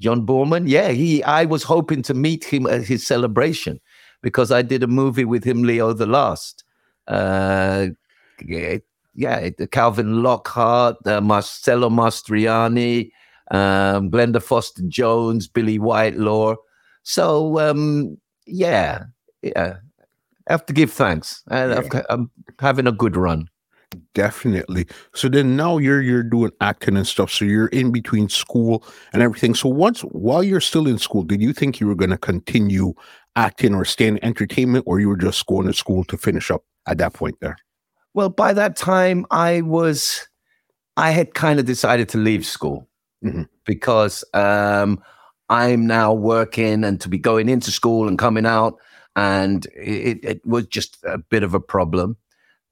John 0.00 0.26
Boorman, 0.26 0.64
yeah, 0.66 0.88
he. 0.88 1.22
I 1.22 1.44
was 1.44 1.62
hoping 1.62 2.02
to 2.02 2.14
meet 2.14 2.44
him 2.44 2.66
at 2.66 2.82
his 2.82 3.06
celebration 3.06 3.80
because 4.22 4.50
I 4.50 4.62
did 4.62 4.82
a 4.82 4.86
movie 4.88 5.24
with 5.24 5.44
him, 5.44 5.62
Leo 5.62 5.92
the 5.92 6.06
Last. 6.06 6.64
Uh, 7.06 7.88
yeah, 8.44 8.78
yeah, 9.14 9.50
Calvin 9.70 10.22
Lockhart, 10.22 10.96
uh, 11.06 11.20
Marcello 11.20 11.88
Mastroianni, 11.88 13.10
um, 13.50 14.10
Glenna 14.10 14.40
Forster 14.40 14.82
Jones, 14.88 15.46
Billie 15.46 15.78
Whitelaw. 15.78 16.56
So 17.02 17.60
um, 17.60 18.18
yeah, 18.46 19.04
yeah, 19.42 19.76
I 20.48 20.52
have 20.52 20.66
to 20.66 20.72
give 20.72 20.90
thanks. 20.90 21.42
I, 21.48 21.76
I've, 21.76 22.04
I'm 22.10 22.30
having 22.58 22.86
a 22.86 22.92
good 22.92 23.16
run. 23.16 23.48
Definitely. 24.14 24.86
So 25.14 25.28
then 25.28 25.56
now 25.56 25.78
you're 25.78 26.00
you're 26.00 26.22
doing 26.22 26.50
acting 26.60 26.96
and 26.96 27.06
stuff. 27.06 27.30
So 27.30 27.44
you're 27.44 27.68
in 27.68 27.92
between 27.92 28.28
school 28.28 28.84
and 29.12 29.22
everything. 29.22 29.54
So 29.54 29.68
once 29.68 30.00
while 30.02 30.42
you're 30.42 30.60
still 30.60 30.86
in 30.86 30.98
school, 30.98 31.22
did 31.22 31.42
you 31.42 31.52
think 31.52 31.80
you 31.80 31.86
were 31.86 31.94
going 31.94 32.10
to 32.10 32.18
continue 32.18 32.94
acting 33.36 33.74
or 33.74 33.84
stay 33.84 34.06
in 34.06 34.24
entertainment, 34.24 34.84
or 34.86 35.00
you 35.00 35.08
were 35.08 35.16
just 35.16 35.44
going 35.46 35.66
to 35.66 35.72
school 35.72 36.04
to 36.04 36.16
finish 36.16 36.50
up 36.50 36.64
at 36.86 36.98
that 36.98 37.12
point 37.12 37.36
there? 37.40 37.56
Well, 38.14 38.28
by 38.28 38.52
that 38.52 38.76
time, 38.76 39.26
I 39.30 39.62
was, 39.62 40.28
I 40.96 41.10
had 41.10 41.34
kind 41.34 41.58
of 41.58 41.66
decided 41.66 42.08
to 42.10 42.18
leave 42.18 42.46
school 42.46 42.88
Mhm. 43.24 43.48
because 43.64 44.22
um, 44.34 45.02
I'm 45.48 45.86
now 45.86 46.12
working 46.12 46.84
and 46.84 47.00
to 47.00 47.08
be 47.08 47.18
going 47.18 47.48
into 47.48 47.70
school 47.72 48.06
and 48.06 48.18
coming 48.18 48.46
out, 48.46 48.76
and 49.16 49.66
it, 49.74 50.24
it 50.24 50.46
was 50.46 50.66
just 50.66 50.98
a 51.04 51.18
bit 51.18 51.42
of 51.42 51.54
a 51.54 51.60
problem. 51.60 52.16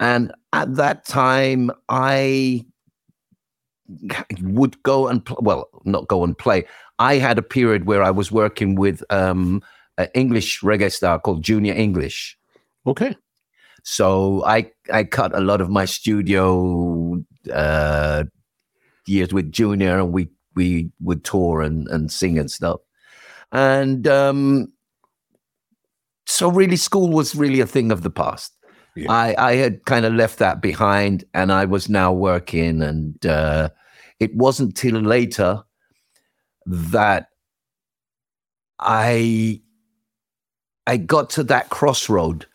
And 0.02 0.32
at 0.52 0.74
that 0.74 1.04
time, 1.04 1.70
I 1.88 2.66
would 4.40 4.82
go 4.82 5.06
and 5.06 5.24
pl- 5.24 5.38
well, 5.42 5.68
not 5.84 6.08
go 6.08 6.24
and 6.24 6.36
play. 6.36 6.64
I 6.98 7.18
had 7.18 7.38
a 7.38 7.42
period 7.42 7.86
where 7.86 8.02
I 8.02 8.10
was 8.10 8.32
working 8.32 8.74
with 8.74 9.04
um, 9.10 9.62
an 9.98 10.08
English 10.12 10.60
reggae 10.60 10.90
star 10.90 11.20
called 11.20 11.44
Junior 11.44 11.72
English. 11.72 12.36
Okay. 12.84 13.16
So 13.84 14.44
I 14.44 14.72
I 14.92 15.04
cut 15.04 15.36
a 15.36 15.40
lot 15.40 15.60
of 15.60 15.70
my 15.70 15.84
studio 15.84 17.22
uh, 17.52 18.24
years 19.06 19.32
with 19.32 19.52
Junior, 19.52 20.00
and 20.00 20.12
we 20.12 20.28
we 20.56 20.90
would 21.00 21.22
tour 21.22 21.62
and 21.62 21.86
and 21.86 22.10
sing 22.10 22.40
and 22.40 22.50
stuff. 22.50 22.80
And 23.52 24.08
um, 24.08 24.72
so 26.26 26.50
really, 26.50 26.76
school 26.76 27.08
was 27.08 27.36
really 27.36 27.60
a 27.60 27.66
thing 27.66 27.92
of 27.92 28.02
the 28.02 28.10
past. 28.10 28.52
Yeah. 28.96 29.10
I 29.12 29.34
I 29.38 29.54
had 29.56 29.84
kind 29.86 30.04
of 30.04 30.12
left 30.14 30.38
that 30.38 30.60
behind, 30.60 31.24
and 31.34 31.50
I 31.52 31.64
was 31.64 31.88
now 31.88 32.12
working, 32.12 32.82
and 32.82 33.24
uh, 33.26 33.70
it 34.20 34.34
wasn't 34.34 34.76
till 34.76 35.00
later 35.00 35.62
that 36.66 37.28
I 38.78 39.60
I 40.86 40.96
got 40.96 41.30
to 41.30 41.44
that 41.44 41.70
crossroad 41.70 42.46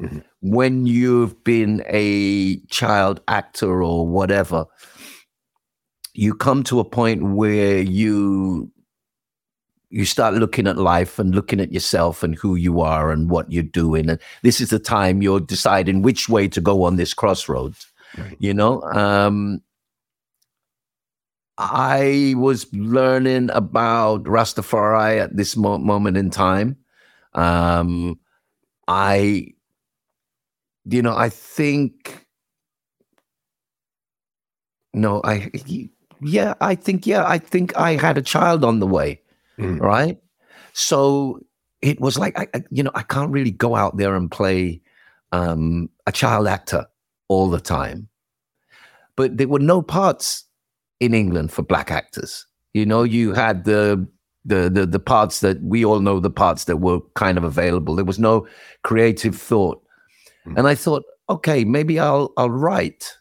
Mhm. 0.00 0.24
when 0.40 0.86
you've 0.86 1.42
been 1.44 1.82
a 1.86 2.58
child 2.70 3.20
actor 3.28 3.82
or 3.82 4.06
whatever. 4.06 4.64
You 6.14 6.34
come 6.34 6.62
to 6.64 6.80
a 6.80 6.84
point 6.84 7.22
where 7.22 7.80
you 7.80 8.70
you 9.92 10.04
start 10.04 10.34
looking 10.34 10.66
at 10.66 10.78
life 10.78 11.18
and 11.18 11.34
looking 11.34 11.60
at 11.60 11.72
yourself 11.72 12.22
and 12.22 12.34
who 12.34 12.56
you 12.56 12.80
are 12.80 13.12
and 13.12 13.30
what 13.30 13.52
you're 13.52 13.62
doing, 13.62 14.08
and 14.10 14.18
this 14.42 14.60
is 14.60 14.70
the 14.70 14.78
time 14.78 15.22
you're 15.22 15.40
deciding 15.40 16.02
which 16.02 16.28
way 16.28 16.48
to 16.48 16.60
go 16.60 16.82
on 16.82 16.96
this 16.96 17.14
crossroads. 17.14 17.86
Right. 18.16 18.36
You 18.40 18.54
know, 18.54 18.82
um, 18.82 19.62
I 21.58 22.34
was 22.36 22.66
learning 22.72 23.50
about 23.52 24.24
Rastafari 24.24 25.20
at 25.20 25.36
this 25.36 25.56
mo- 25.56 25.78
moment 25.78 26.16
in 26.16 26.30
time. 26.30 26.76
Um, 27.34 28.18
I, 28.88 29.48
you 30.84 31.02
know, 31.02 31.14
I 31.16 31.28
think, 31.28 32.26
no, 34.92 35.20
I, 35.24 35.50
yeah, 36.20 36.54
I 36.60 36.74
think, 36.74 37.06
yeah, 37.06 37.24
I 37.26 37.38
think 37.38 37.76
I 37.76 37.96
had 37.96 38.18
a 38.18 38.22
child 38.22 38.64
on 38.64 38.80
the 38.80 38.86
way, 38.86 39.20
Mm. 39.58 39.80
right? 39.80 40.18
So 40.72 41.40
it 41.82 42.00
was 42.00 42.18
like, 42.18 42.38
I, 42.38 42.46
I, 42.54 42.64
you 42.70 42.82
know, 42.82 42.92
I 42.94 43.02
can't 43.02 43.30
really 43.30 43.50
go 43.50 43.76
out 43.76 43.96
there 43.96 44.14
and 44.14 44.30
play 44.30 44.80
um, 45.32 45.90
a 46.06 46.12
child 46.12 46.46
actor 46.46 46.86
all 47.28 47.50
the 47.50 47.60
time. 47.60 48.08
But 49.16 49.36
there 49.36 49.48
were 49.48 49.58
no 49.58 49.82
parts 49.82 50.44
in 51.00 51.14
England 51.14 51.52
for 51.52 51.62
black 51.62 51.90
actors. 51.90 52.46
You 52.72 52.86
know, 52.86 53.02
you 53.02 53.34
had 53.34 53.64
the 53.64 54.06
the 54.44 54.70
the 54.70 54.86
the 54.86 54.98
parts 54.98 55.40
that 55.40 55.62
we 55.62 55.84
all 55.84 56.00
know 56.00 56.18
the 56.18 56.30
parts 56.30 56.64
that 56.64 56.78
were 56.78 57.00
kind 57.14 57.36
of 57.36 57.44
available. 57.44 57.94
There 57.94 58.04
was 58.04 58.18
no 58.18 58.46
creative 58.82 59.36
thought. 59.36 59.82
Mm. 60.46 60.58
And 60.58 60.68
I 60.68 60.74
thought, 60.74 61.04
okay, 61.28 61.64
maybe 61.64 61.98
I'll 61.98 62.32
I'll 62.36 62.50
write. 62.50 63.16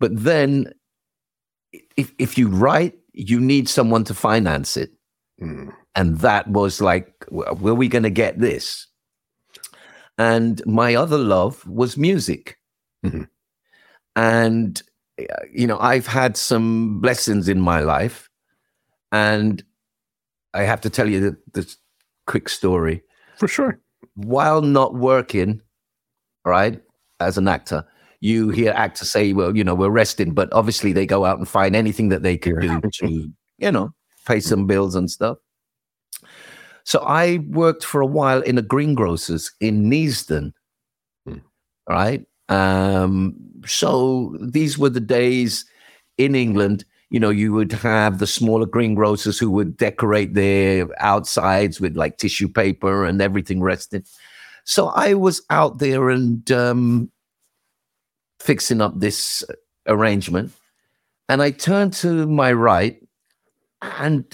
But 0.00 0.10
then 0.24 0.72
if 1.96 2.12
if 2.18 2.36
you 2.36 2.48
write, 2.48 2.97
you 3.18 3.40
need 3.40 3.68
someone 3.68 4.04
to 4.04 4.14
finance 4.14 4.76
it. 4.76 4.92
Mm. 5.42 5.72
And 5.96 6.18
that 6.18 6.48
was 6.48 6.80
like, 6.80 7.12
w- 7.26 7.52
were 7.54 7.74
we 7.74 7.88
going 7.88 8.04
to 8.04 8.10
get 8.10 8.38
this? 8.38 8.86
And 10.16 10.64
my 10.66 10.94
other 10.94 11.18
love 11.18 11.66
was 11.66 11.96
music. 11.96 12.58
Mhm. 13.04 13.28
And, 14.14 14.82
you 15.52 15.66
know, 15.66 15.78
I've 15.80 16.06
had 16.06 16.36
some 16.36 17.00
blessings 17.00 17.48
in 17.48 17.60
my 17.60 17.80
life. 17.80 18.28
And 19.10 19.62
I 20.54 20.62
have 20.62 20.80
to 20.82 20.90
tell 20.90 21.08
you 21.08 21.20
the, 21.20 21.36
this 21.54 21.76
quick 22.26 22.48
story. 22.48 23.02
For 23.36 23.48
sure. 23.48 23.80
While 24.14 24.62
not 24.62 24.94
working, 24.94 25.60
right, 26.44 26.80
as 27.20 27.38
an 27.38 27.48
actor, 27.48 27.84
you 28.20 28.48
hear 28.50 28.72
actors 28.74 29.10
say, 29.10 29.32
well, 29.32 29.56
you 29.56 29.62
know, 29.62 29.74
we're 29.74 29.90
resting, 29.90 30.32
but 30.34 30.52
obviously 30.52 30.92
they 30.92 31.06
go 31.06 31.24
out 31.24 31.38
and 31.38 31.48
find 31.48 31.76
anything 31.76 32.08
that 32.08 32.22
they 32.22 32.36
can 32.36 32.58
do 32.60 32.80
to, 32.94 33.32
you 33.58 33.72
know, 33.72 33.92
pay 34.26 34.40
some 34.40 34.66
bills 34.66 34.94
and 34.94 35.10
stuff. 35.10 35.38
So 36.84 37.00
I 37.00 37.38
worked 37.48 37.84
for 37.84 38.00
a 38.00 38.06
while 38.06 38.40
in 38.40 38.58
a 38.58 38.62
greengrocer's 38.62 39.52
in 39.60 39.90
Neasden, 39.90 40.52
Hmm. 41.26 41.38
right? 41.88 42.24
Um, 42.48 43.36
so 43.66 44.36
these 44.40 44.78
were 44.78 44.88
the 44.90 45.00
days 45.00 45.64
in 46.16 46.34
England. 46.34 46.84
You 47.10 47.20
know, 47.20 47.30
you 47.30 47.52
would 47.52 47.72
have 47.72 48.18
the 48.18 48.26
smaller 48.26 48.66
greengrocers 48.66 49.38
who 49.38 49.50
would 49.50 49.76
decorate 49.76 50.34
their 50.34 50.88
outsides 51.02 51.80
with 51.80 51.96
like 51.96 52.18
tissue 52.18 52.48
paper 52.48 53.04
and 53.04 53.20
everything 53.22 53.62
rested. 53.62 54.06
So 54.64 54.88
I 54.88 55.14
was 55.14 55.40
out 55.50 55.78
there 55.78 56.10
and 56.10 56.50
um, 56.50 57.10
fixing 58.40 58.80
up 58.80 58.98
this 58.98 59.44
arrangement, 59.86 60.52
and 61.28 61.42
I 61.42 61.50
turned 61.50 61.92
to 61.94 62.26
my 62.26 62.52
right, 62.52 63.00
and 63.82 64.24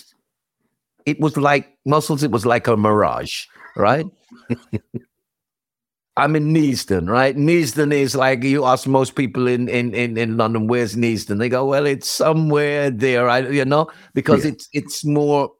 it 1.06 1.20
was 1.20 1.36
like 1.36 1.76
muscles. 1.84 2.22
It 2.22 2.30
was 2.30 2.46
like 2.46 2.66
a 2.66 2.76
mirage, 2.76 3.44
right? 3.76 4.06
I'm 6.16 6.36
in 6.36 6.54
Neasden, 6.54 7.08
right? 7.10 7.36
Neasden 7.36 7.92
is 7.92 8.14
like 8.14 8.44
you 8.44 8.64
ask 8.64 8.86
most 8.86 9.16
people 9.16 9.48
in 9.48 9.68
in 9.68 9.92
in, 9.94 10.16
in 10.16 10.36
London, 10.36 10.68
where's 10.68 10.94
Neasden? 10.94 11.38
They 11.38 11.48
go, 11.48 11.64
well, 11.66 11.86
it's 11.86 12.08
somewhere 12.08 12.88
there, 12.90 13.28
I 13.28 13.40
you 13.40 13.64
know, 13.64 13.90
because 14.14 14.44
Yeah. 14.44 14.52
it's 14.52 14.68
it's 14.72 15.04
more 15.04 15.50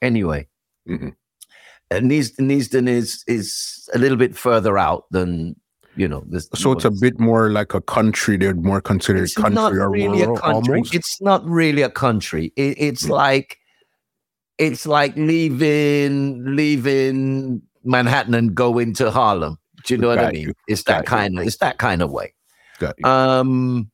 anyway. 0.00 0.48
Mhm. 0.88 1.14
and 1.90 2.10
Neasden 2.10 2.88
is 2.88 3.22
is 3.26 3.88
a 3.94 3.98
little 3.98 4.16
bit 4.16 4.34
further 4.36 4.78
out 4.78 5.04
than 5.10 5.56
you 5.96 6.06
know. 6.08 6.22
This, 6.26 6.48
so 6.54 6.72
it's 6.72 6.84
a 6.84 6.90
bit 6.90 7.18
more 7.18 7.50
like 7.50 7.74
a 7.74 7.80
country. 7.80 8.36
They're 8.36 8.54
more 8.54 8.80
considered 8.80 9.24
it's 9.24 9.34
country 9.34 9.54
not 9.54 9.72
or 9.72 9.90
really 9.90 10.20
rural 10.22 10.36
a 10.36 10.40
country. 10.40 10.74
almost. 10.76 10.94
It's 10.94 11.20
not 11.20 11.44
really 11.44 11.82
a 11.82 11.90
country. 11.90 12.52
It, 12.56 12.76
it's 12.78 13.06
Mm. 13.06 13.10
like 13.10 13.58
it's 14.58 14.86
like 14.86 15.14
leaving 15.16 16.56
leaving 16.56 17.62
Manhattan 17.84 18.34
and 18.34 18.54
going 18.54 18.94
to 18.94 19.10
Harlem. 19.10 19.58
Do 19.84 19.94
you 19.94 19.98
know 20.00 20.08
what 20.08 20.18
I 20.18 20.32
mean? 20.32 20.42
you. 20.48 20.54
It's 20.68 20.82
that 20.84 21.04
Got 21.04 21.12
you. 21.12 21.18
kind 21.18 21.38
of 21.38 21.46
it's 21.46 21.56
that 21.58 21.78
kind 21.78 22.02
of 22.02 22.10
way. 22.10 22.34
Got 22.78 22.94
you. 22.98 23.04
Um, 23.08 23.90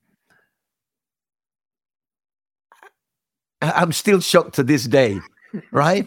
I'm 3.61 3.93
still 3.93 4.21
shocked 4.21 4.55
to 4.57 4.63
this 4.65 4.85
day, 4.85 5.21
right? 5.71 6.07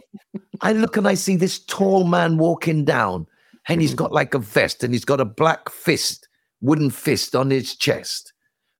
I 0.61 0.73
look 0.73 0.97
and 0.97 1.07
I 1.07 1.13
see 1.13 1.35
this 1.37 1.59
tall 1.59 2.03
man 2.05 2.37
walking 2.37 2.83
down, 2.83 3.27
and 3.67 3.81
he's 3.81 3.91
mm-hmm. 3.91 3.97
got 3.97 4.11
like 4.11 4.33
a 4.33 4.39
vest, 4.39 4.83
and 4.83 4.93
he's 4.93 5.05
got 5.05 5.19
a 5.19 5.25
black 5.25 5.69
fist, 5.69 6.27
wooden 6.61 6.89
fist 6.89 7.35
on 7.35 7.49
his 7.49 7.75
chest, 7.75 8.33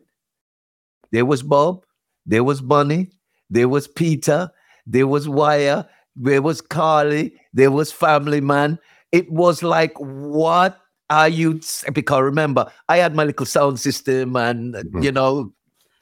There 1.11 1.25
was 1.25 1.43
Bob, 1.43 1.83
there 2.25 2.43
was 2.43 2.61
Bunny, 2.61 3.09
there 3.49 3.67
was 3.67 3.87
Peter, 3.87 4.49
there 4.87 5.07
was 5.07 5.27
Wire, 5.27 5.85
there 6.15 6.41
was 6.41 6.61
Carly, 6.61 7.33
there 7.53 7.71
was 7.71 7.91
Family 7.91 8.39
Man. 8.39 8.79
It 9.11 9.29
was 9.29 9.61
like, 9.61 9.93
what 9.97 10.79
are 11.09 11.27
you? 11.27 11.59
Because 11.91 12.21
remember, 12.21 12.71
I 12.87 12.97
had 12.97 13.13
my 13.13 13.25
little 13.25 13.45
sound 13.45 13.79
system 13.79 14.37
and, 14.37 14.75
Mhm. 14.75 15.03
you 15.03 15.11
know, 15.11 15.53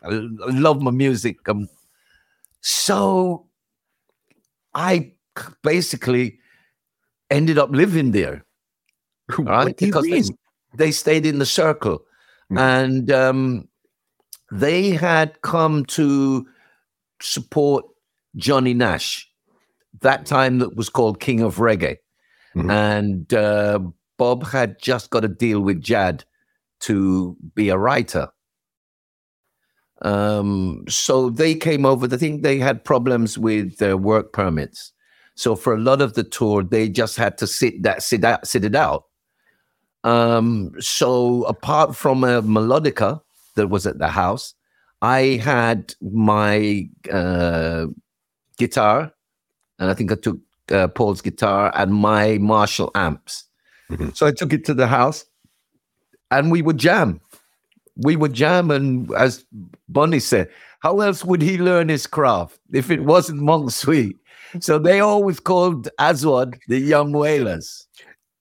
I, 0.04 0.10
I 0.10 0.52
love 0.52 0.82
my 0.82 0.91
music. 0.91 1.48
Um, 1.50 1.67
so 2.62 3.48
I 4.74 5.14
basically 5.64 6.40
ended 7.30 7.58
up 7.58 7.70
living 7.72 8.12
there 8.12 8.46
right? 9.38 9.78
Because 9.78 10.06
they, 10.06 10.24
they 10.76 10.92
stayed 10.92 11.26
in 11.26 11.40
the 11.40 11.46
circle, 11.46 12.04
Mm. 12.52 12.60
and 12.60 13.12
um, 13.12 13.68
they 14.52 14.90
had 14.90 15.40
come 15.44 15.86
to 15.86 16.48
support 17.22 17.86
Johnny 18.38 18.74
Nash. 18.74 19.30
That 20.02 20.26
time 20.26 20.58
that 20.58 20.76
was 20.76 20.90
called 20.90 21.20
King 21.20 21.42
of 21.42 21.58
Reggae, 21.58 21.98
Mhm. 22.56 22.72
and 22.72 23.34
uh, 23.36 23.80
Bob 24.18 24.48
had 24.48 24.82
just 24.82 25.12
got 25.12 25.24
a 25.24 25.28
deal 25.28 25.60
with 25.62 25.80
Jad 25.80 26.26
to 26.82 27.38
be 27.54 27.70
a 27.70 27.78
writer. 27.78 28.30
Um, 30.02 30.86
so 30.88 31.30
they 31.30 31.56
came 31.56 31.86
over. 31.86 32.08
I 32.12 32.18
think 32.18 32.44
they 32.44 32.60
had 32.60 32.84
problems 32.84 33.38
with 33.38 33.78
their 33.78 33.98
work 33.98 34.32
permits. 34.34 34.94
So 35.36 35.56
for 35.56 35.74
a 35.74 35.80
lot 35.80 36.02
of 36.02 36.14
the 36.14 36.24
tour, 36.24 36.64
they 36.64 36.90
just 36.90 37.18
had 37.18 37.38
to 37.40 37.48
sit 37.48 37.84
that 37.84 38.04
sit 38.04 38.24
out, 38.24 38.48
sit 38.48 38.64
it 38.66 38.76
out. 38.76 39.06
Um, 40.04 40.72
so 40.80 41.44
apart 41.44 41.96
from 41.96 42.24
a 42.24 42.42
melodica 42.42 43.22
that 43.56 43.68
was 43.68 43.86
at 43.86 44.00
the 44.00 44.08
house, 44.08 44.54
I 45.02 45.40
had 45.44 45.94
my 46.02 46.90
uh, 47.12 47.88
guitar, 48.58 49.12
and 49.80 49.90
I 49.90 49.94
think 49.94 50.12
I 50.12 50.16
took 50.16 50.40
uh, 50.72 50.88
Paul's 50.90 51.22
guitar 51.22 51.72
and 51.76 51.94
my 51.94 52.38
Marshall 52.38 52.92
amps. 52.96 53.46
Mhm. 53.90 54.16
So 54.16 54.28
I 54.28 54.32
took 54.32 54.54
it 54.54 54.66
to 54.66 54.74
the 54.74 54.88
house, 54.88 55.26
and 56.32 56.52
we 56.52 56.62
would 56.62 56.78
jam. 56.78 57.22
We 58.04 58.16
would 58.16 58.34
jam, 58.34 58.72
and 58.72 59.12
as 59.14 59.46
Bunny 59.90 60.20
said, 60.20 60.50
how 60.80 61.02
else 61.02 61.26
would 61.26 61.42
he 61.42 61.58
learn 61.58 61.90
his 61.90 62.08
craft 62.08 62.60
if 62.72 62.90
it 62.90 63.04
wasn't 63.04 63.42
Monk 63.42 63.72
Sweet? 63.72 64.16
So 64.62 64.80
they 64.80 65.00
always 65.00 65.40
called 65.40 65.90
Aswad 66.00 66.58
the 66.68 66.80
Young 66.80 67.12
Wailers. 67.12 67.88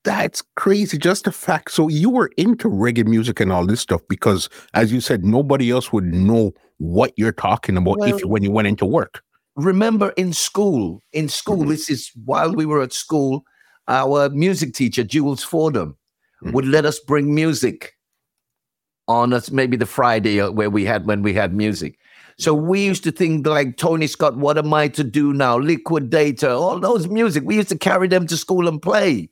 That's 0.04 0.42
crazy. 0.56 0.96
Just 0.96 1.26
a 1.26 1.32
fact. 1.32 1.72
So 1.72 1.88
you 1.88 2.08
were 2.08 2.30
into 2.36 2.68
reggae 2.68 3.04
music 3.04 3.40
and 3.40 3.52
all 3.52 3.66
this 3.66 3.80
stuff 3.80 4.00
because, 4.08 4.48
as 4.74 4.92
you 4.92 5.00
said, 5.00 5.24
nobody 5.24 5.70
else 5.70 5.92
would 5.92 6.04
know 6.04 6.52
what 6.78 7.12
you're 7.16 7.32
talking 7.32 7.76
about 7.76 7.98
if 8.06 8.24
when 8.24 8.42
you 8.42 8.50
went 8.50 8.68
into 8.68 8.86
work. 8.86 9.22
remember 9.56 10.10
in 10.10 10.32
school, 10.32 11.02
in 11.12 11.28
school, 11.28 11.64
Mhm. 11.64 11.68
this 11.70 11.90
is 11.90 12.12
while 12.24 12.54
we 12.54 12.64
were 12.64 12.80
at 12.80 12.92
school, 12.92 13.42
our 13.88 14.28
music 14.30 14.72
teacher, 14.72 15.02
Jules 15.02 15.42
Fordham, 15.42 15.96
Mhm. 16.44 16.52
would 16.52 16.64
let 16.64 16.84
us 16.86 17.00
bring 17.00 17.34
music 17.34 17.94
on 19.08 19.32
us, 19.32 19.50
maybe 19.50 19.76
the 19.76 19.86
Friday 19.86 20.40
uh, 20.40 20.50
where 20.50 20.70
we 20.70 20.84
had 20.84 21.06
when 21.06 21.22
we 21.22 21.32
had 21.32 21.54
music. 21.54 21.98
So 22.38 22.54
we 22.54 22.84
used 22.84 23.02
to 23.04 23.10
think 23.10 23.46
like 23.46 23.76
Tony 23.76 24.06
Scott, 24.06 24.36
what 24.36 24.58
am 24.58 24.72
I 24.72 24.86
to 24.88 25.02
do 25.02 25.32
now? 25.32 25.58
Liquidator, 25.58 26.50
all 26.50 26.78
those 26.78 27.08
music. 27.08 27.42
We 27.44 27.56
used 27.56 27.70
to 27.70 27.78
carry 27.78 28.06
them 28.06 28.26
to 28.28 28.36
school 28.36 28.68
and 28.68 28.80
play. 28.80 29.28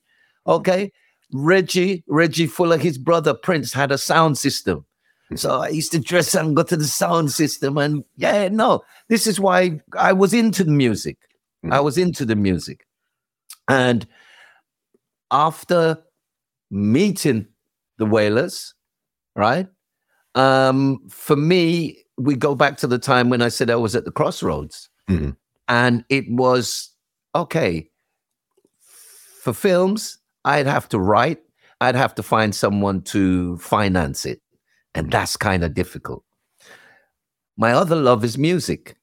Okay. 0.47 0.91
Reggie, 1.33 2.03
Reggie 2.09 2.47
Fuller, 2.47 2.79
his 2.79 2.99
brother 2.99 3.35
Prince 3.35 3.73
had 3.73 3.93
a 3.93 3.99
sound 3.99 4.39
system. 4.39 4.85
So 5.35 5.61
I 5.61 5.69
used 5.69 5.93
to 5.93 5.99
dress 5.99 6.35
and 6.35 6.55
go 6.57 6.63
to 6.65 6.77
the 6.77 6.85
sound 6.85 7.33
system. 7.33 7.79
And 7.79 8.05
yeah, 8.17 8.49
no, 8.49 8.83
this 9.09 9.27
is 9.27 9.39
why 9.41 9.81
I 9.97 10.13
was 10.13 10.33
into 10.33 10.65
the 10.65 10.71
music. 10.71 11.17
I 11.65 11.79
Mhm. 11.79 11.85
was 11.85 11.99
into 11.99 12.25
the 12.25 12.37
music. 12.37 12.87
And 13.69 14.07
after 15.33 15.99
meeting 16.71 17.49
the 17.99 18.07
Wailers, 18.07 18.75
right? 19.37 19.69
Um, 20.35 21.01
for 21.09 21.37
me, 21.37 21.99
we 22.19 22.35
go 22.35 22.55
back 22.55 22.77
to 22.79 22.87
the 22.87 22.99
time 22.99 23.31
when 23.31 23.43
I 23.43 23.49
said 23.49 23.71
I 23.71 23.77
was 23.77 23.95
at 23.95 24.05
the 24.05 24.11
crossroads. 24.11 24.89
Mhm. 25.09 25.37
And 25.69 26.05
it 26.09 26.25
was 26.31 26.91
okay. 27.35 27.91
For 29.43 29.53
films, 29.53 30.19
I'd 30.45 30.67
have 30.67 30.89
to 30.91 30.99
write, 30.99 31.41
I'd 31.81 31.95
have 31.95 32.15
to 32.17 32.23
find 32.23 32.55
someone 32.55 33.03
to 33.03 33.59
finance 33.59 34.25
it. 34.25 34.41
And 34.95 35.11
that's 35.11 35.37
kind 35.37 35.63
of 35.63 35.75
difficult. 35.75 36.25
My 37.57 37.73
other 37.73 37.97
love 37.97 38.25
is 38.25 38.39
music. 38.39 38.97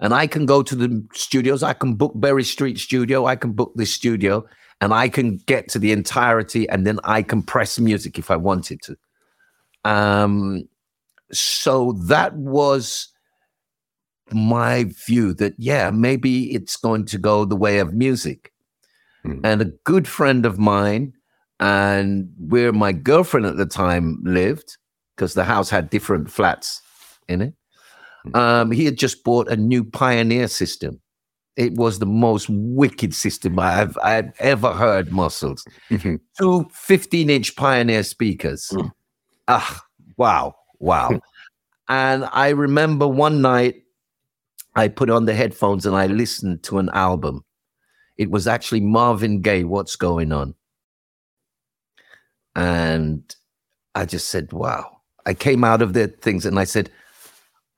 And 0.00 0.14
I 0.14 0.26
can 0.26 0.46
go 0.46 0.62
to 0.62 0.74
the 0.74 1.06
studios, 1.12 1.62
I 1.62 1.74
can 1.74 1.94
book 1.94 2.12
Berry 2.16 2.44
Street 2.44 2.78
Studio, 2.78 3.26
I 3.26 3.36
can 3.36 3.52
book 3.52 3.72
this 3.76 3.92
studio, 3.92 4.46
and 4.80 4.94
I 4.94 5.10
can 5.10 5.36
get 5.46 5.68
to 5.68 5.78
the 5.78 5.92
entirety 5.92 6.68
and 6.68 6.86
then 6.86 6.98
I 7.04 7.22
can 7.22 7.42
press 7.42 7.78
music 7.78 8.18
if 8.18 8.30
I 8.30 8.36
wanted 8.36 8.80
to. 8.82 8.96
Um, 9.84 10.68
so 11.32 11.92
that 12.06 12.34
was 12.34 13.08
my 14.32 14.84
view 15.06 15.34
that, 15.34 15.54
yeah, 15.58 15.90
maybe 15.90 16.52
it's 16.54 16.76
going 16.76 17.04
to 17.06 17.18
go 17.18 17.44
the 17.44 17.56
way 17.56 17.78
of 17.78 17.94
music. 17.94 18.52
Mhm. 19.24 19.40
And 19.44 19.62
a 19.62 19.72
good 19.84 20.06
friend 20.08 20.46
of 20.46 20.58
mine, 20.58 21.12
and 21.58 22.30
where 22.38 22.72
my 22.72 22.92
girlfriend 22.92 23.46
at 23.46 23.56
the 23.56 23.66
time 23.66 24.18
lived, 24.24 24.78
because 25.14 25.34
the 25.34 25.44
house 25.44 25.68
had 25.68 25.90
different 25.90 26.30
flats 26.30 26.80
in 27.28 27.42
it, 27.42 27.54
um, 28.34 28.70
he 28.70 28.84
had 28.84 28.96
just 28.96 29.24
bought 29.24 29.48
a 29.48 29.56
new 29.56 29.84
Pioneer 29.84 30.48
system. 30.48 31.00
It 31.56 31.74
was 31.74 31.98
the 31.98 32.06
most 32.06 32.48
wicked 32.48 33.14
system 33.14 33.58
I've, 33.58 33.98
I've 34.02 34.32
ever 34.38 34.72
heard, 34.72 35.12
Muscles. 35.12 35.64
Mhm. 35.90 36.20
Two 36.38 36.68
15 36.72 37.28
inch 37.28 37.56
Pioneer 37.56 38.02
speakers. 38.04 38.68
Mm. 38.72 38.90
Ah, 39.50 39.84
wow, 40.16 40.54
wow. 40.78 41.20
and 41.88 42.28
I 42.32 42.50
remember 42.50 43.08
one 43.08 43.42
night 43.42 43.82
I 44.76 44.88
put 44.88 45.10
on 45.10 45.24
the 45.24 45.34
headphones 45.34 45.86
and 45.86 45.96
I 45.96 46.06
listened 46.06 46.62
to 46.64 46.78
an 46.78 46.88
album. 46.94 47.44
It 48.16 48.30
was 48.30 48.46
actually 48.46 48.80
Marvin 48.80 49.40
Gaye, 49.40 49.64
What's 49.64 49.96
Going 49.96 50.30
On? 50.30 50.54
And 52.54 53.34
I 53.94 54.04
just 54.04 54.28
said, 54.28 54.52
wow. 54.52 55.00
I 55.26 55.34
came 55.34 55.64
out 55.64 55.82
of 55.82 55.94
the 55.94 56.08
things 56.08 56.46
and 56.46 56.58
I 56.58 56.64
said, 56.64 56.90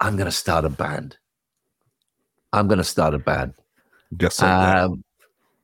I'm 0.01 0.17
going 0.17 0.27
to 0.27 0.33
start 0.33 0.65
a 0.65 0.69
band. 0.69 1.17
I'm 2.53 2.69
going 2.69 2.79
to 2.79 2.85
start 2.85 3.15
a 3.15 3.19
band. 3.19 3.55
Just 4.17 4.43
like 4.43 4.51
that. 4.51 4.79
Um, 4.79 5.05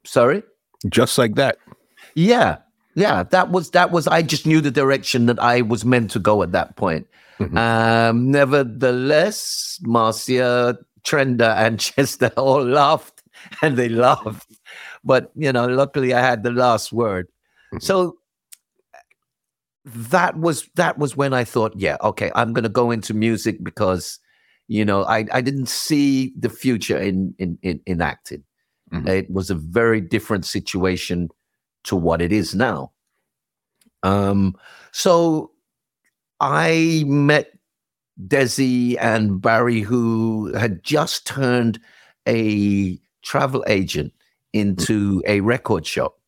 sorry? 0.04 0.42
Just 0.88 1.18
like 1.18 1.34
that. 1.34 1.58
Yeah. 2.14 2.58
Yeah. 2.98 3.22
That 3.22 3.50
was, 3.50 3.70
that 3.70 3.90
was, 3.90 4.06
I 4.08 4.22
just 4.22 4.46
knew 4.46 4.60
the 4.60 4.70
direction 4.70 5.26
that 5.26 5.38
I 5.38 5.62
was 5.62 5.84
meant 5.84 6.10
to 6.12 6.18
go 6.18 6.42
at 6.42 6.52
that 6.52 6.76
point. 6.76 7.06
Mhm. 7.38 7.56
Um, 7.56 8.30
nevertheless, 8.30 9.78
Marcia, 9.82 10.76
Trenda, 11.04 11.54
and 11.56 11.78
Chester 11.86 12.32
all 12.36 12.64
laughed 12.64 13.22
and 13.62 13.76
they 13.76 13.88
laughed. 13.88 14.50
But, 15.04 15.30
you 15.36 15.52
know, 15.52 15.66
luckily 15.66 16.12
I 16.12 16.20
had 16.20 16.42
the 16.42 16.50
last 16.50 16.92
word. 16.92 17.28
Mhm. 17.72 17.82
So 17.82 18.18
that 19.84 20.36
was 20.36 20.68
that 20.74 20.98
was 20.98 21.16
when 21.16 21.32
I 21.32 21.44
thought, 21.44 21.72
yeah, 21.76 21.96
okay, 22.02 22.30
I'm 22.34 22.52
gonna 22.52 22.68
go 22.68 22.90
into 22.90 23.14
music 23.14 23.62
because 23.62 24.18
you 24.66 24.84
know 24.84 25.04
I, 25.04 25.24
I 25.32 25.40
didn't 25.40 25.68
see 25.68 26.32
the 26.38 26.50
future 26.50 26.98
in 26.98 27.34
in 27.38 27.58
in, 27.62 27.80
in 27.86 28.02
acting. 28.02 28.42
Mhm. 28.92 29.08
It 29.08 29.30
was 29.30 29.50
a 29.50 29.54
very 29.54 30.00
different 30.00 30.44
situation 30.44 31.28
to 31.84 31.96
what 31.96 32.20
it 32.20 32.32
is 32.32 32.54
now. 32.54 32.92
Um, 34.02 34.56
so 34.92 35.50
I 36.40 37.04
met 37.06 37.52
Desi 38.26 38.96
and 39.00 39.40
Barry, 39.40 39.80
who 39.80 40.52
had 40.54 40.82
just 40.82 41.26
turned 41.26 41.80
a 42.26 42.98
travel 43.22 43.64
agent 43.66 44.12
into 44.52 45.22
a 45.26 45.40
record 45.40 45.86
shop. 45.86 46.18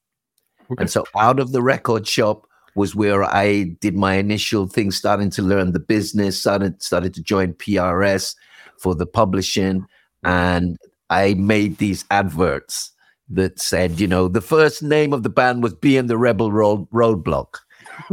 Okay. 0.70 0.82
And 0.82 0.90
so 0.90 1.04
out 1.16 1.40
of 1.40 1.52
the 1.52 1.62
record 1.62 2.06
shop 2.06 2.46
was 2.76 2.94
where 2.94 3.24
I 3.24 3.76
did 3.80 3.96
my 3.96 4.14
initial 4.14 4.66
thing, 4.66 4.90
starting 4.90 5.30
to 5.30 5.42
learn 5.42 5.72
the 5.72 5.80
business, 5.80 6.38
started 6.38 6.82
started 6.82 7.14
to 7.14 7.22
join 7.22 7.54
PRS 7.54 8.36
for 8.78 8.94
the 8.94 9.06
publishing, 9.06 9.84
and 10.22 10.78
I 11.10 11.34
made 11.34 11.78
these 11.78 12.04
adverts 12.10 12.92
that 13.30 13.60
said, 13.60 14.00
you 14.00 14.06
know, 14.06 14.28
the 14.28 14.40
first 14.40 14.82
name 14.82 15.12
of 15.12 15.22
the 15.22 15.28
band 15.30 15.62
was 15.62 15.74
Being 15.74 16.06
the 16.06 16.18
Rebel 16.18 16.50
Road 16.52 16.88
Roadblock, 16.90 17.56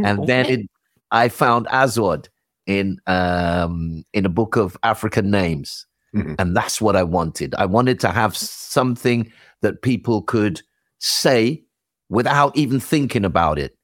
and 0.04 0.28
then 0.28 0.46
it, 0.46 0.70
I 1.12 1.30
found 1.30 1.68
Aswad 1.72 2.30
in 2.66 3.00
um, 3.08 4.04
in 4.14 4.26
a 4.26 4.30
book 4.30 4.56
of 4.56 4.78
African 4.84 5.32
names, 5.32 5.86
Mhm. 6.14 6.36
and 6.40 6.56
that's 6.56 6.80
what 6.82 6.96
I 6.96 7.04
wanted. 7.04 7.56
I 7.56 7.66
wanted 7.66 8.00
to 8.02 8.10
have 8.10 8.36
something 8.38 9.32
that 9.62 9.82
people 9.82 10.22
could 10.22 10.62
say 11.00 11.64
without 12.10 12.56
even 12.56 12.80
thinking 12.80 13.26
about 13.26 13.60
it. 13.60 13.76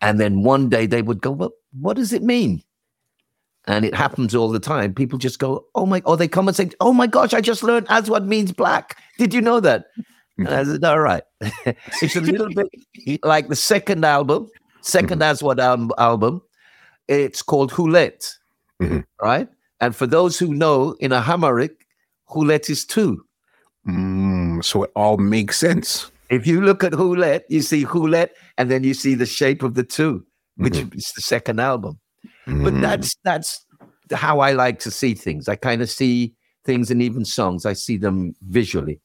And 0.00 0.18
then 0.18 0.42
one 0.42 0.68
day 0.68 0.86
they 0.86 1.02
would 1.02 1.20
go, 1.20 1.30
Well, 1.30 1.52
what 1.78 1.96
does 1.96 2.12
it 2.12 2.22
mean? 2.22 2.62
And 3.66 3.84
it 3.84 3.94
happens 3.94 4.34
all 4.34 4.48
the 4.48 4.58
time. 4.60 4.94
People 4.94 5.18
just 5.18 5.38
go, 5.38 5.64
Oh 5.74 5.86
my, 5.86 6.02
or 6.06 6.16
they 6.16 6.28
come 6.28 6.48
and 6.48 6.56
say, 6.56 6.70
Oh 6.80 6.92
my 6.92 7.06
gosh, 7.06 7.34
I 7.34 7.40
just 7.40 7.62
learned 7.62 7.86
Aswad 7.88 8.26
means 8.26 8.52
black. 8.52 8.96
Did 9.18 9.32
you 9.34 9.40
know 9.40 9.60
that? 9.60 9.86
And 10.46 10.54
I 10.54 10.64
said, 10.64 10.84
All 10.84 11.00
right. 11.00 11.22
it's 12.02 12.16
a 12.16 12.20
little 12.20 12.48
bit 12.54 13.24
like 13.24 13.48
the 13.48 13.56
second 13.56 14.04
album, 14.04 14.48
2nd 14.82 15.22
Aswad 15.22 15.60
al- 15.60 15.94
album. 15.98 16.42
It's 17.08 17.42
called 17.42 17.72
Hulet, 17.72 18.24
Mhm. 18.80 19.04
right? 19.20 19.48
And 19.80 19.96
for 19.96 20.06
those 20.06 20.38
who 20.38 20.54
know, 20.54 20.92
in 21.00 21.12
Amharic, 21.12 21.86
Hulet 22.30 22.70
is 22.70 22.84
two. 22.84 23.24
Mm, 23.88 24.62
so 24.64 24.84
it 24.84 24.92
all 24.94 25.16
makes 25.16 25.56
sense. 25.58 26.10
If 26.28 26.46
you 26.46 26.60
look 26.60 26.84
at 26.84 26.92
Hulet, 26.92 27.42
you 27.48 27.62
see 27.62 27.84
Hulet, 27.84 28.28
and 28.58 28.70
then 28.70 28.84
you 28.84 28.94
see 28.94 29.14
the 29.16 29.26
shape 29.26 29.62
of 29.62 29.74
the 29.74 29.82
two, 29.82 30.24
which 30.56 30.76
is 30.76 31.12
the 31.16 31.22
second 31.22 31.58
album. 31.60 31.98
But 32.46 32.74
Mm. 32.74 32.80
that's 32.80 33.16
that's 33.24 33.64
how 34.12 34.40
I 34.40 34.52
like 34.52 34.78
to 34.80 34.90
see 34.90 35.14
things. 35.14 35.48
I 35.48 35.56
kind 35.56 35.82
of 35.82 35.90
see 35.90 36.34
things 36.64 36.90
and 36.90 37.00
even 37.02 37.24
songs. 37.24 37.64
I 37.66 37.72
see 37.72 37.96
them 37.96 38.34
visually. 38.42 39.00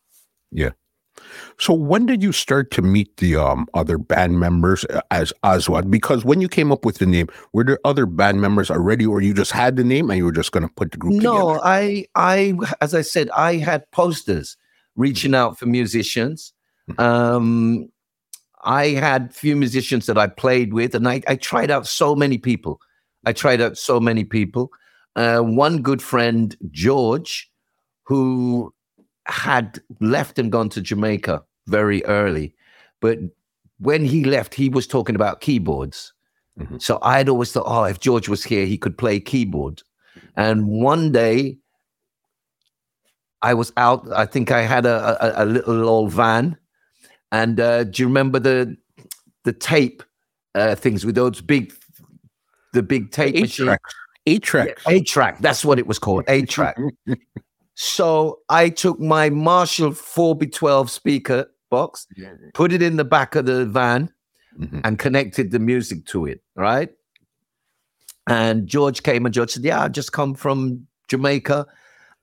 So 1.58 1.74
when 1.74 2.06
did 2.06 2.22
you 2.22 2.32
start 2.32 2.72
to 2.72 2.82
meet 2.82 3.18
the 3.18 3.36
um, 3.38 3.68
other 3.74 3.98
band 3.98 4.40
members 4.40 4.86
uh, 4.86 5.02
as 5.12 5.32
Aswad? 5.44 5.90
Because 5.90 6.26
when 6.26 6.42
you 6.42 6.50
came 6.50 6.72
up 6.72 6.86
with 6.86 6.98
the 6.98 7.06
name, 7.06 7.28
were 7.54 7.64
there 7.64 7.80
other 7.86 8.06
band 8.06 8.42
members 8.42 8.70
already, 8.70 9.06
or 9.06 9.22
you 9.22 9.34
just 9.34 9.52
had 9.52 9.76
the 9.78 9.84
name 9.84 10.10
and 10.10 10.18
you 10.18 10.26
were 10.26 10.32
just 10.32 10.52
going 10.52 10.68
to 10.68 10.74
put 10.74 10.92
the 10.92 10.98
group 10.98 11.14
No, 11.14 11.22
together? 11.22 11.60
I 11.64 12.06
I 12.16 12.54
as 12.82 12.94
I 12.94 13.02
said, 13.02 13.30
I 13.32 13.56
had 13.56 13.90
posters 13.92 14.58
reaching 14.96 15.36
out 15.36 15.58
for 15.58 15.66
musicians. 15.66 16.54
Um 16.98 17.90
I 18.64 18.90
had 18.90 19.34
few 19.34 19.56
musicians 19.56 20.08
that 20.08 20.18
I 20.18 20.28
played 20.28 20.74
with, 20.74 20.96
and 20.96 21.08
I, 21.08 21.22
I 21.28 21.36
tried 21.36 21.72
out 21.72 21.88
so 21.88 22.16
many 22.16 22.38
people. 22.40 22.82
I 23.26 23.32
tried 23.32 23.62
out 23.62 23.78
so 23.78 24.00
many 24.00 24.24
people. 24.24 24.72
Uh, 25.16 25.40
one 25.40 25.82
good 25.84 26.02
friend, 26.02 26.58
George, 26.72 27.50
who 28.04 28.74
had 29.28 29.80
left 30.00 30.40
and 30.40 30.52
gone 30.52 30.70
to 30.70 30.82
Jamaica 30.82 31.44
very 31.68 32.04
early, 32.06 32.56
but 33.02 33.20
when 33.80 34.06
he 34.06 34.24
left, 34.24 34.54
he 34.54 34.70
was 34.70 34.88
talking 34.88 35.16
about 35.16 35.42
keyboards. 35.42 36.14
Mhm. 36.60 36.82
So 36.82 37.00
I'd 37.02 37.28
always 37.28 37.52
thought, 37.52 37.66
oh, 37.68 37.84
if 37.84 38.00
George 38.00 38.30
was 38.30 38.44
here, 38.44 38.66
he 38.66 38.78
could 38.78 38.98
play 38.98 39.20
keyboard. 39.20 39.84
And 40.38 40.68
one 40.68 41.12
day, 41.12 41.58
I 43.42 43.54
was 43.54 43.72
out. 43.78 44.08
I 44.14 44.26
think 44.26 44.52
I 44.52 44.62
had 44.62 44.86
a, 44.86 45.42
a, 45.42 45.44
a 45.44 45.46
little 45.46 45.88
old 45.88 46.12
van, 46.12 46.58
and 47.32 47.60
uh, 47.60 47.84
do 47.84 48.02
you 48.02 48.08
remember 48.08 48.40
the 48.40 48.76
the 49.44 49.54
tape 49.54 50.02
uh, 50.56 50.76
things 50.76 51.06
with 51.06 51.16
those 51.16 51.42
big, 51.42 51.74
the 52.74 52.82
big 52.82 53.12
tape 53.12 53.36
Eight 53.36 53.42
machine? 53.42 53.78
Eight 54.26 54.42
tracks. 54.42 54.84
A 54.88 55.02
track. 55.02 55.40
That's 55.40 55.64
what 55.64 55.78
it 55.78 55.86
was 55.86 56.00
called. 56.00 56.24
A 56.28 56.44
track. 56.44 56.78
so 57.76 58.40
I 58.50 58.70
took 58.70 59.00
my 59.00 59.30
Marshall 59.30 59.92
4B12 59.92 60.90
speaker 60.90 61.46
box, 61.70 62.08
put 62.54 62.72
it 62.74 62.82
in 62.82 62.96
the 62.98 63.04
back 63.06 63.36
of 63.36 63.46
the 63.46 63.66
van, 63.66 64.10
Mhm. 64.60 64.82
and 64.84 64.98
connected 64.98 65.52
the 65.52 65.60
music 65.60 66.06
to 66.08 66.26
it. 66.26 66.42
Right. 66.56 66.90
And 68.28 68.68
George 68.68 69.04
came 69.04 69.26
and 69.26 69.34
George 69.34 69.52
said, 69.52 69.64
"Yeah, 69.64 69.84
I 69.84 69.88
just 69.90 70.12
come 70.14 70.34
from 70.34 70.88
Jamaica," 71.10 71.68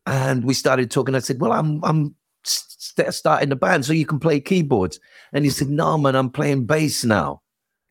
and 0.06 0.44
we 0.44 0.54
started 0.54 0.90
talking. 0.90 1.14
I 1.14 1.20
said, 1.20 1.40
"Well, 1.40 1.52
I'm 1.52 1.82
I'm 1.84 2.14
st- 2.44 3.14
starting 3.14 3.50
the 3.50 3.56
band, 3.56 3.84
so 3.84 3.92
you 3.92 4.06
can 4.06 4.18
play 4.18 4.40
keyboards." 4.40 4.98
And 5.32 5.44
he 5.44 5.50
said, 5.50 5.68
"No, 5.68 5.96
man, 5.98 6.16
I'm 6.16 6.30
playing 6.30 6.66
bass 6.66 7.04
now." 7.04 7.40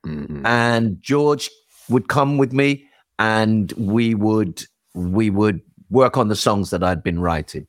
Mhm. 0.06 0.41
and 0.45 1.00
George 1.00 1.47
would 1.88 2.08
come 2.08 2.39
with 2.39 2.52
me 2.54 2.88
and 3.19 3.71
we 3.74 4.15
would 4.15 4.65
we 4.95 5.30
would 5.30 5.62
work 5.91 6.17
on 6.17 6.30
the 6.30 6.36
songs 6.36 6.71
that 6.71 6.84
I'd 6.84 7.04
been 7.04 7.19
writing. 7.19 7.67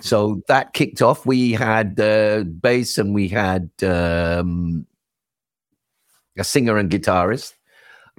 So 0.00 0.40
that 0.48 0.72
kicked 0.72 1.02
off. 1.02 1.26
We 1.26 1.52
had 1.52 1.98
uh, 2.00 2.44
bass 2.44 2.96
and 2.96 3.12
we 3.12 3.26
had 3.28 3.70
um, 3.82 4.86
a 6.38 6.44
singer 6.44 6.78
and 6.78 6.90
guitarist. 6.90 7.54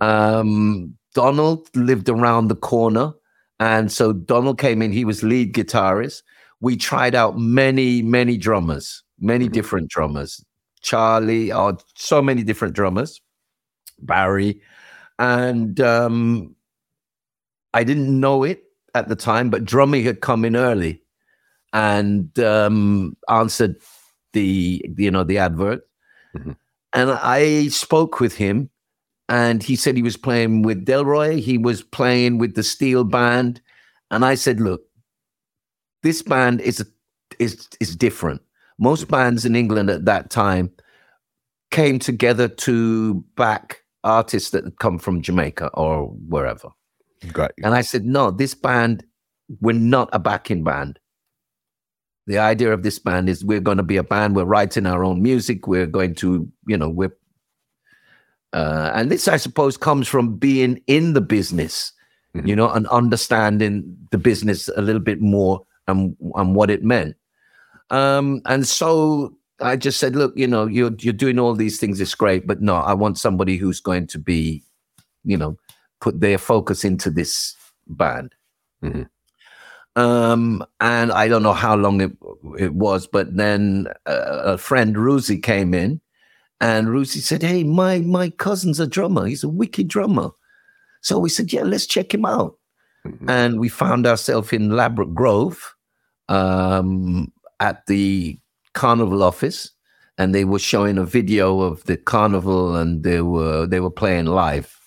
Um, 0.02 0.98
Donald 1.14 1.70
lived 1.76 2.10
around 2.10 2.48
the 2.50 2.56
corner, 2.56 3.14
and 3.60 3.92
so 3.92 4.12
Donald 4.14 4.60
came 4.60 4.82
in. 4.82 4.92
He 4.92 5.06
was 5.06 5.24
lead 5.24 5.54
guitarist. 5.54 6.24
We 6.60 6.76
tried 6.76 7.16
out 7.16 7.38
many, 7.38 8.02
many 8.02 8.38
drummers, 8.38 9.04
many 9.20 9.48
Mhm. 9.48 9.54
different 9.54 9.90
drummers. 9.90 10.44
Charlie, 10.82 11.52
or 11.54 11.78
so 11.96 12.22
many 12.22 12.44
different 12.44 12.74
drummers. 12.76 13.22
Barry, 14.00 14.60
and 15.20 15.80
um, 15.80 16.56
I 17.74 17.84
didn't 17.84 18.20
know 18.20 18.44
it 18.44 18.64
at 18.96 19.08
the 19.08 19.16
time, 19.16 19.50
but 19.50 19.66
Drummy 19.66 20.04
had 20.04 20.22
come 20.22 20.46
in 20.46 20.56
early 20.56 21.02
and 21.74 22.38
um, 22.40 23.16
answered 23.30 23.76
the 24.34 24.84
you 24.98 25.12
know 25.12 25.24
the 25.24 25.38
advert, 25.38 25.82
Mhm. 26.36 26.56
and 26.94 27.12
I 27.12 27.68
spoke 27.68 28.20
with 28.20 28.36
him, 28.36 28.70
and 29.30 29.62
he 29.64 29.76
said 29.76 29.96
he 29.96 30.04
was 30.04 30.18
playing 30.18 30.62
with 30.64 30.86
Delroy, 30.86 31.40
he 31.40 31.58
was 31.58 31.84
playing 31.84 32.38
with 32.38 32.56
the 32.56 32.64
Steel 32.64 33.04
Band, 33.04 33.62
and 34.10 34.24
I 34.26 34.36
said, 34.36 34.60
look, 34.60 34.82
this 36.04 36.22
band 36.22 36.62
is 36.62 36.86
is 37.40 37.68
is 37.80 37.96
different. 37.96 38.42
Most 38.80 39.08
bands 39.08 39.46
in 39.46 39.56
England 39.56 39.90
at 39.90 40.06
that 40.06 40.30
time 40.30 40.72
came 41.72 42.00
together 42.00 42.48
to 42.48 43.24
back 43.36 43.84
artists 44.04 44.50
that 44.50 44.64
had 44.66 44.80
come 44.80 44.98
from 45.00 45.22
Jamaica 45.22 45.70
or 45.74 46.08
wherever. 46.28 46.70
Got 47.32 47.52
you. 47.58 47.64
And 47.66 47.74
I 47.74 47.82
said, 47.82 48.06
no, 48.06 48.32
this 48.32 48.54
band, 48.54 49.04
we're 49.60 49.74
not 49.74 50.10
a 50.12 50.20
backing 50.20 50.64
band. 50.64 51.00
The 52.28 52.38
idea 52.38 52.72
of 52.72 52.84
this 52.84 53.00
band 53.00 53.30
is 53.30 53.44
we're 53.44 53.60
going 53.60 53.78
to 53.78 53.84
be 53.84 53.98
a 53.98 54.04
band, 54.04 54.36
we're 54.36 54.46
writing 54.46 54.86
our 54.86 55.04
own 55.04 55.22
music, 55.22 55.68
we're 55.68 55.88
going 55.88 56.16
to, 56.16 56.48
you 56.68 56.78
know, 56.78 56.90
we're, 56.90 57.16
uh, 58.54 58.92
and 58.94 59.12
this, 59.12 59.28
I 59.28 59.38
suppose, 59.38 59.78
comes 59.78 60.08
from 60.08 60.36
being 60.38 60.82
in 60.88 61.14
the 61.14 61.22
business, 61.22 61.94
Mhm. 62.36 62.48
you 62.48 62.56
know, 62.56 62.70
and 62.70 62.88
understanding 62.88 63.98
the 64.12 64.18
business 64.18 64.70
a 64.70 64.82
little 64.82 65.02
bit 65.02 65.20
more 65.22 65.66
and, 65.88 66.16
and 66.36 66.56
what 66.56 66.70
it 66.70 66.84
meant. 66.84 67.16
Um, 67.90 68.42
and 68.46 68.66
so 68.68 69.36
I 69.60 69.76
just 69.76 70.00
said, 70.00 70.16
look, 70.16 70.34
you 70.38 70.48
know, 70.48 70.66
you're 70.66 70.94
you're 71.00 71.14
doing 71.14 71.38
all 71.40 71.54
these 71.56 71.78
things. 71.80 72.00
It's 72.00 72.16
great, 72.16 72.48
but 72.48 72.62
no, 72.62 72.76
I 72.76 72.94
want 72.94 73.18
somebody 73.18 73.58
who's 73.58 73.82
going 73.82 74.08
to 74.08 74.20
be, 74.20 74.64
you 75.26 75.38
know, 75.38 75.58
put 76.02 76.20
their 76.20 76.38
focus 76.38 76.84
into 76.84 77.10
this 77.10 77.56
band. 77.88 78.36
Mhm. 78.84 79.08
Um, 79.96 80.64
and 80.80 81.12
I 81.12 81.28
don't 81.28 81.44
know 81.44 81.54
how 81.54 81.76
long 81.76 82.02
it 82.02 82.12
it 82.58 82.74
was, 82.74 83.08
but 83.08 83.36
then 83.36 83.88
uh, 84.06 84.42
a 84.56 84.58
friend 84.58 84.96
Ruzi 84.96 85.42
came 85.42 85.74
in, 85.74 86.00
and 86.62 86.88
Ruzi 86.88 87.22
said, 87.22 87.44
"Hey, 87.44 87.64
my 87.64 88.00
my 88.00 88.30
cousin's 88.30 88.80
a 88.80 88.88
drummer. 88.88 89.26
He's 89.26 89.44
a 89.44 89.50
wicked 89.50 89.88
drummer." 89.90 90.30
So 91.02 91.20
we 91.20 91.30
said, 91.30 91.52
"Yeah, 91.54 91.64
let's 91.64 91.86
check 91.88 92.14
him 92.14 92.26
out." 92.26 92.58
Mhm. 93.06 93.30
and 93.30 93.60
we 93.60 93.68
found 93.68 94.06
ourselves 94.06 94.54
in 94.54 94.70
Ladbroke 94.70 95.16
Grove 95.16 95.76
um, 96.30 97.32
at 97.60 97.86
the 97.88 98.40
carnival 98.74 99.24
office, 99.24 99.72
and 100.20 100.36
they 100.36 100.46
were 100.46 100.60
showing 100.60 101.00
a 101.00 101.04
video 101.04 101.62
of 101.62 101.84
the 101.86 101.98
carnival, 101.98 102.76
and 102.76 103.04
they 103.04 103.22
were 103.22 103.66
they 103.68 103.80
were 103.80 103.92
playing 103.92 104.28
live, 104.28 104.80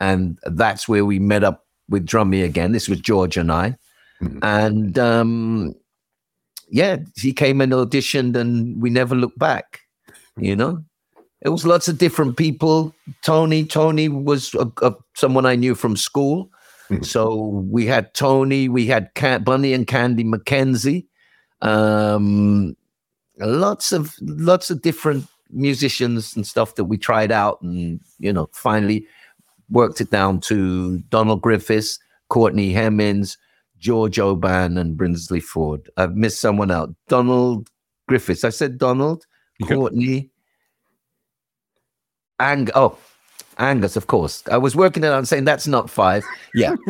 and 0.00 0.38
that's 0.44 0.88
where 0.88 1.04
we 1.04 1.18
met 1.18 1.44
up 1.44 1.66
with 1.88 2.06
Drummy 2.06 2.44
again. 2.44 2.72
This 2.72 2.88
was 2.88 3.00
George 3.00 3.36
and 3.36 3.52
I, 3.52 3.76
Mhm. 4.22 4.38
and 4.42 4.98
um, 4.98 5.74
yeah, 6.70 6.96
he 7.16 7.32
came 7.32 7.60
and 7.60 7.72
auditioned, 7.72 8.36
and 8.36 8.80
we 8.80 8.90
never 8.90 9.14
looked 9.14 9.38
back. 9.38 9.80
You 10.36 10.56
know. 10.56 10.84
It 11.42 11.48
was 11.48 11.64
lots 11.64 11.88
of 11.88 11.96
different 11.96 12.36
people. 12.36 12.94
Tony, 13.22 13.64
Tony 13.64 14.10
was 14.10 14.54
a, 14.54 14.70
a, 14.82 14.92
someone 15.16 15.46
I 15.46 15.56
knew 15.56 15.74
from 15.74 15.96
school. 15.96 16.50
Mhm. 16.90 17.02
So 17.04 17.34
we 17.70 17.86
had 17.86 18.12
Tony, 18.12 18.68
we 18.68 18.84
had 18.86 19.08
Bunny 19.44 19.72
and 19.72 19.86
Candy 19.86 20.22
McKenzie, 20.24 21.06
um, 21.62 22.76
lots 23.38 23.90
of 23.92 24.14
lots 24.20 24.70
of 24.70 24.82
different 24.82 25.26
musicians 25.50 26.36
and 26.36 26.46
stuff 26.46 26.74
that 26.74 26.84
we 26.84 26.98
tried 26.98 27.32
out, 27.32 27.60
and 27.62 28.00
you 28.18 28.32
know, 28.32 28.48
finally 28.52 29.06
worked 29.70 30.00
it 30.00 30.10
down 30.10 30.40
to 30.40 30.98
Donald 31.10 31.42
Griffiths, 31.42 31.98
Courtney 32.28 32.72
Hemmings, 32.72 33.38
George 33.78 34.18
Oban, 34.18 34.76
and 34.78 34.96
Brinsley 34.96 35.42
Forde. 35.42 35.88
I've 35.96 36.16
missed 36.16 36.40
someone 36.40 36.70
out. 36.70 36.94
Donald 37.08 37.68
Griffiths. 38.08 38.44
I 38.44 38.50
said 38.50 38.78
Donald. 38.78 39.26
Courtney, 39.68 40.30
Ang. 42.38 42.68
Oh, 42.74 42.96
Angus, 43.58 43.94
of 43.96 44.06
course. 44.06 44.42
I 44.50 44.56
was 44.56 44.74
working 44.74 45.04
it 45.04 45.08
out 45.08 45.28
saying 45.28 45.44
that's 45.44 45.66
not 45.66 45.90
five. 45.90 46.24
Yeah. 46.54 46.74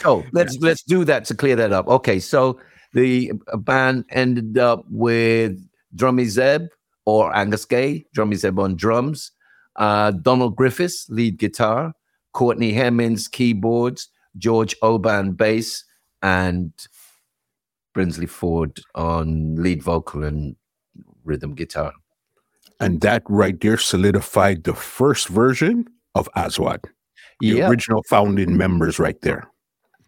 So 0.00 0.24
let's 0.32 0.56
let's 0.58 0.82
do 0.82 1.04
that 1.04 1.24
to 1.26 1.34
clear 1.34 1.56
that 1.56 1.72
up. 1.72 1.88
Okay, 1.88 2.20
so 2.20 2.60
the 2.92 3.32
band 3.58 4.04
ended 4.10 4.56
up 4.58 4.84
with 4.88 5.58
Drummy 5.96 6.26
Zeb 6.26 6.68
or 7.04 7.34
Angus 7.34 7.64
Gaye, 7.64 8.06
Drummy 8.16 8.36
Zeb 8.36 8.58
on 8.58 8.76
drums, 8.76 9.32
uh, 9.76 10.12
Donald 10.12 10.56
Griffiths 10.56 11.06
lead 11.10 11.38
guitar, 11.38 11.92
Courtney 12.34 12.72
Hemmings 12.72 13.28
keyboards, 13.28 14.08
George 14.36 14.76
Oban 14.82 15.32
bass, 15.32 15.84
and 16.22 16.70
Brinsley 17.96 18.28
Forde 18.28 18.80
on 18.94 19.54
lead 19.56 19.82
vocal 19.82 20.24
and 20.24 20.56
rhythm 21.24 21.54
guitar. 21.54 21.92
And 22.80 23.00
that 23.00 23.22
right 23.28 23.58
there 23.60 23.78
solidified 23.78 24.64
the 24.64 24.74
first 24.74 25.28
version 25.28 25.86
of 26.14 26.28
Aswad. 26.36 26.80
The 27.40 27.48
Yeah, 27.48 27.68
original 27.70 28.02
founding 28.08 28.56
members 28.56 28.98
right 28.98 29.20
there. 29.22 29.48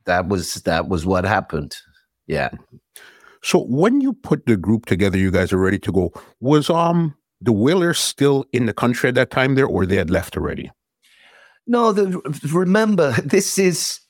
that 0.05 0.29
was 0.29 0.55
that 0.64 0.89
was 0.89 1.07
what 1.07 1.24
happened. 1.24 1.77
Yeah. 2.27 2.51
So 3.43 3.61
when 3.64 4.01
you 4.01 4.12
put 4.12 4.47
the 4.47 4.57
group 4.57 4.87
together, 4.87 5.16
you 5.18 5.31
guys 5.31 5.53
are 5.53 5.59
ready 5.59 5.79
to 5.81 5.93
go. 5.93 6.12
Was 6.41 6.68
um 6.70 7.14
the 7.41 7.53
Wailers 7.53 7.99
still 7.99 8.45
in 8.53 8.66
the 8.66 8.72
country 8.72 9.09
at 9.09 9.14
that 9.14 9.31
time 9.31 9.55
there, 9.55 9.66
or 9.66 9.87
they 9.87 9.97
had 9.97 10.11
left 10.11 10.37
already? 10.37 10.70
No, 11.67 11.93
the, 11.93 12.21
remember, 12.53 13.12
this 13.25 13.59
is 13.59 14.01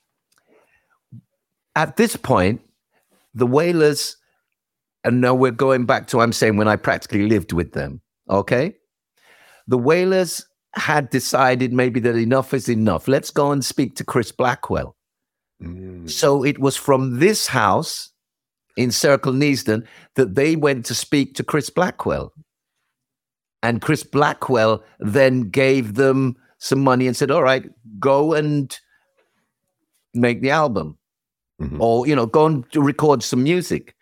at 1.75 1.97
this 1.97 2.17
point, 2.17 2.63
the 3.35 3.47
Wailers, 3.47 4.17
and 5.05 5.21
now 5.21 5.35
we're 5.35 5.53
going 5.53 5.85
back 5.85 6.09
to 6.09 6.21
I'm 6.21 6.33
saying 6.33 6.57
when 6.57 6.69
I 6.69 6.77
practically 6.77 7.29
lived 7.29 7.53
with 7.53 7.73
them. 7.73 8.01
Okay. 8.29 8.75
The 9.69 9.79
Wailers 9.79 10.45
had 10.75 11.11
decided 11.11 11.73
maybe 11.73 12.01
that 12.01 12.17
enough 12.17 12.53
is 12.55 12.69
enough. 12.69 13.09
Let's 13.09 13.31
go 13.31 13.53
and 13.53 13.65
speak 13.65 13.97
to 13.97 14.05
Chris 14.05 14.33
Blackwell. 14.33 14.97
Mm. 15.63 16.11
So 16.11 16.45
it 16.45 16.59
was 16.59 16.77
from 16.77 17.19
this 17.19 17.47
house 17.47 18.11
in 18.77 18.91
Circle 18.91 19.33
Neasden 19.33 19.87
that 20.15 20.35
they 20.35 20.57
went 20.57 20.85
to 20.87 20.95
speak 20.95 21.35
to 21.35 21.45
Chris 21.45 21.71
Blackwell. 21.71 22.33
And 23.63 23.81
Chris 23.81 24.03
Blackwell 24.05 24.85
then 25.01 25.49
gave 25.51 25.95
them 25.95 26.37
some 26.59 26.81
money 26.81 27.07
and 27.07 27.17
said, 27.17 27.31
All 27.31 27.43
right, 27.43 27.65
go 27.99 28.35
and 28.35 28.77
make 30.15 30.41
the 30.43 30.51
album. 30.51 30.99
Mhm. 31.61 31.81
Or, 31.81 32.07
you 32.07 32.15
know, 32.15 32.27
go 32.27 32.47
and 32.47 32.65
record 32.75 33.23
some 33.23 33.43
music. 33.43 33.95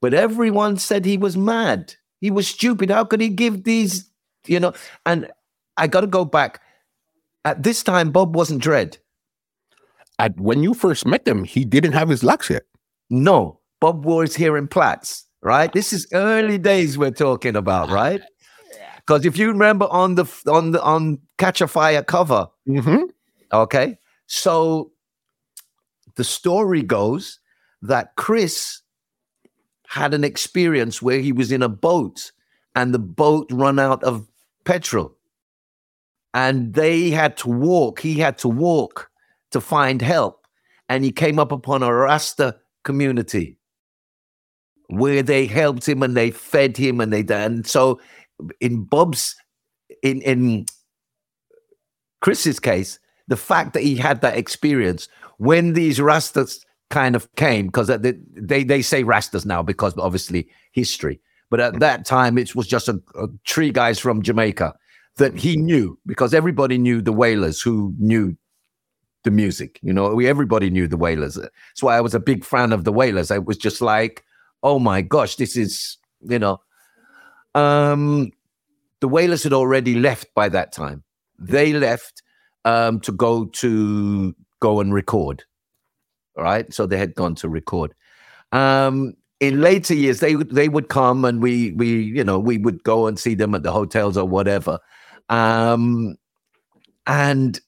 But 0.00 0.14
everyone 0.14 0.78
said 0.78 1.04
he 1.04 1.16
was 1.16 1.36
mad. 1.36 1.94
He 2.20 2.30
was 2.30 2.48
stupid. 2.48 2.90
How 2.90 3.04
could 3.04 3.20
he 3.20 3.28
give 3.28 3.64
these, 3.64 4.10
you 4.46 4.58
know? 4.60 4.72
And 5.06 5.30
I 5.76 5.86
got 5.86 6.00
to 6.02 6.06
go 6.06 6.24
back. 6.24 6.60
At 7.44 7.62
this 7.62 7.82
time, 7.82 8.10
Bob 8.10 8.34
wasn't 8.34 8.62
Dread. 8.62 8.98
At 10.18 10.38
when 10.38 10.62
you 10.62 10.74
first 10.74 11.06
met 11.06 11.24
them, 11.24 11.44
he 11.44 11.64
didn't 11.64 11.92
have 11.92 12.08
his 12.08 12.22
locks 12.22 12.48
yet. 12.50 12.62
No, 13.10 13.60
Bob 13.80 14.04
was 14.04 14.34
here 14.36 14.56
in 14.56 14.68
Platts, 14.68 15.26
right? 15.42 15.72
This 15.72 15.92
is 15.92 16.06
early 16.12 16.58
days 16.58 16.96
we're 16.96 17.10
talking 17.10 17.56
about, 17.56 17.90
right? 17.90 18.22
Because 19.06 19.26
if 19.26 19.36
you 19.36 19.48
remember 19.48 19.86
on 19.90 20.14
the 20.14 20.24
on 20.46 20.70
the 20.72 20.82
on 20.82 21.18
Catch 21.38 21.60
a 21.60 21.66
Fire 21.66 22.02
cover, 22.02 22.46
Mm-hmm. 22.68 23.04
okay, 23.52 23.98
so 24.26 24.92
the 26.14 26.24
story 26.24 26.82
goes 26.82 27.40
that 27.82 28.14
Chris 28.16 28.80
had 29.88 30.14
an 30.14 30.24
experience 30.24 31.02
where 31.02 31.18
he 31.18 31.32
was 31.32 31.50
in 31.50 31.62
a 31.62 31.68
boat 31.68 32.30
and 32.76 32.94
the 32.94 32.98
boat 32.98 33.48
run 33.50 33.78
out 33.78 34.02
of 34.04 34.26
petrol, 34.64 35.16
and 36.32 36.74
they 36.74 37.10
had 37.10 37.36
to 37.38 37.48
walk. 37.48 38.00
He 38.00 38.14
had 38.14 38.38
to 38.38 38.48
walk 38.48 39.10
to 39.50 39.60
find 39.60 40.00
help, 40.00 40.46
and 40.88 41.04
he 41.04 41.10
came 41.10 41.38
up 41.40 41.50
upon 41.50 41.82
a 41.82 41.92
Rasta 41.92 42.56
community 42.84 43.58
where 44.88 45.22
they 45.22 45.46
helped 45.46 45.88
him 45.88 46.02
and 46.02 46.14
they 46.16 46.30
fed 46.30 46.76
him 46.76 47.00
and 47.00 47.12
they 47.12 47.24
and 47.34 47.66
so 47.66 47.98
in 48.60 48.84
Bob's 48.84 49.34
in 50.02 50.22
in 50.22 50.66
Chris's 52.20 52.60
case, 52.60 52.98
the 53.28 53.36
fact 53.36 53.74
that 53.74 53.82
he 53.82 53.96
had 53.96 54.20
that 54.20 54.36
experience 54.36 55.08
when 55.38 55.72
these 55.72 55.98
Rastas 55.98 56.60
kind 56.90 57.16
of 57.16 57.32
came 57.36 57.66
because 57.66 57.88
they, 57.88 58.64
they 58.64 58.82
say 58.82 59.02
Rastas 59.02 59.44
now 59.46 59.62
because 59.62 59.96
obviously 59.98 60.48
history, 60.72 61.20
but 61.50 61.60
at 61.60 61.80
that 61.80 62.04
time 62.04 62.38
it 62.38 62.54
was 62.54 62.66
just 62.66 62.88
a, 62.88 63.00
a 63.16 63.26
three 63.46 63.70
guys 63.70 63.98
from 63.98 64.22
Jamaica 64.22 64.74
that 65.16 65.36
he 65.36 65.56
knew 65.56 65.98
because 66.06 66.32
everybody 66.32 66.78
knew 66.78 67.02
the 67.02 67.12
Wailers 67.12 67.60
who 67.60 67.94
knew 67.98 68.36
the 69.24 69.30
music. 69.30 69.78
You 69.82 69.92
know, 69.92 70.14
we 70.14 70.28
everybody 70.28 70.70
knew 70.70 70.86
the 70.86 70.96
Wailers. 70.96 71.34
That's 71.34 71.82
why 71.82 71.96
I 71.96 72.00
was 72.00 72.14
a 72.14 72.20
big 72.20 72.44
fan 72.44 72.72
of 72.72 72.84
the 72.84 72.92
Wailers. 72.92 73.30
I 73.30 73.38
was 73.38 73.56
just 73.56 73.80
like, 73.80 74.24
oh 74.62 74.78
my 74.78 75.02
gosh, 75.02 75.36
this 75.36 75.56
is 75.56 75.96
you 76.20 76.38
know. 76.38 76.60
Um, 77.54 78.30
the 79.00 79.08
Wailers 79.08 79.42
had 79.42 79.52
already 79.52 79.94
left 79.98 80.34
by 80.34 80.48
that 80.48 80.72
time. 80.72 81.02
They 81.38 81.72
left 81.72 82.22
um, 82.64 83.00
to 83.00 83.12
go 83.12 83.46
to 83.46 84.34
go 84.60 84.80
and 84.80 84.94
record. 84.94 85.42
All 86.36 86.44
right, 86.44 86.72
so 86.72 86.86
they 86.86 86.96
had 86.98 87.14
gone 87.14 87.34
to 87.36 87.48
record. 87.48 87.94
Um, 88.52 89.14
in 89.40 89.60
later 89.60 89.94
years, 89.94 90.20
they 90.20 90.36
would 90.36 90.50
they 90.50 90.68
would 90.68 90.88
come 90.88 91.24
and 91.24 91.42
we 91.42 91.72
we 91.72 92.00
you 92.02 92.22
know 92.24 92.38
we 92.38 92.58
would 92.58 92.82
go 92.84 93.06
and 93.06 93.18
see 93.18 93.34
them 93.34 93.54
at 93.54 93.64
the 93.64 93.72
hotels 93.72 94.16
or 94.16 94.24
whatever. 94.26 94.78
Um, 95.28 96.16
and 97.06 97.60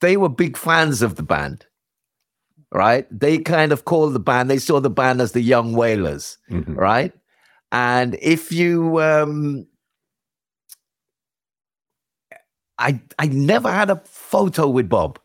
they 0.00 0.16
were 0.16 0.28
big 0.28 0.56
fans 0.56 1.02
of 1.02 1.16
the 1.16 1.22
band, 1.22 1.66
right? 2.72 3.06
They 3.10 3.38
kind 3.38 3.72
of 3.72 3.84
called 3.84 4.14
the 4.14 4.20
band, 4.20 4.50
they 4.50 4.58
saw 4.58 4.80
the 4.80 4.90
band 4.90 5.20
as 5.20 5.32
the 5.32 5.40
Young 5.42 5.74
Wailers, 5.74 6.38
Mhm. 6.50 6.76
right? 6.76 7.12
And 7.76 8.16
if 8.22 8.52
you, 8.52 9.02
um, 9.02 9.66
I 12.78 12.98
I 13.18 13.26
never 13.26 13.70
had 13.70 13.90
a 13.90 14.00
photo 14.06 14.66
with 14.66 14.88
Bob. 14.88 15.18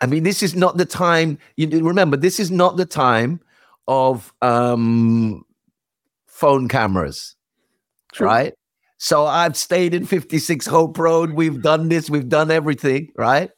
I 0.00 0.06
mean, 0.06 0.22
this 0.22 0.42
is 0.42 0.56
not 0.56 0.78
the 0.78 0.86
time. 0.86 1.38
You 1.58 1.68
remember, 1.84 2.16
this 2.16 2.40
is 2.40 2.50
not 2.50 2.78
the 2.78 2.86
time 2.86 3.40
of 3.86 4.32
um, 4.40 5.44
phone 6.26 6.66
cameras, 6.66 7.36
True. 8.14 8.26
right? 8.26 8.54
So 8.96 9.26
I've 9.26 9.54
stayed 9.54 9.92
in 9.92 10.06
56 10.06 10.66
Hope 10.66 10.98
Road. 10.98 11.32
We've 11.32 11.60
done 11.60 11.90
this. 11.90 12.08
We've 12.08 12.30
done 12.30 12.50
everything, 12.50 13.12
right? 13.18 13.50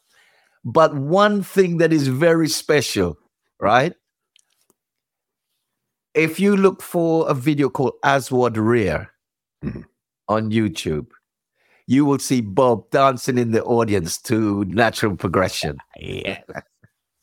But 0.65 0.93
one 0.93 1.45
thing 1.45 1.79
that 1.79 1.93
is 1.93 2.09
very 2.09 2.49
special, 2.49 3.17
right? 3.61 3.93
If 6.19 6.41
you 6.41 6.57
look 6.57 6.83
for 6.83 7.29
a 7.31 7.35
video 7.35 7.69
called 7.71 7.95
Aswad 8.05 8.57
Rear 8.59 9.11
Mhm. 9.65 9.85
on 10.29 10.51
YouTube, 10.51 11.07
you 11.87 12.05
will 12.05 12.19
see 12.19 12.41
Bob 12.43 12.91
dancing 12.91 13.39
in 13.39 13.53
the 13.53 13.65
audience 13.65 14.19
to 14.23 14.65
natural 14.67 15.17
progression. 15.17 15.79
Yeah. 16.01 16.41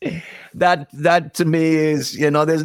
That 0.53 0.87
that 0.93 1.33
to 1.35 1.45
me 1.45 1.75
is, 1.75 2.15
you 2.15 2.29
know, 2.31 2.45
there's 2.45 2.63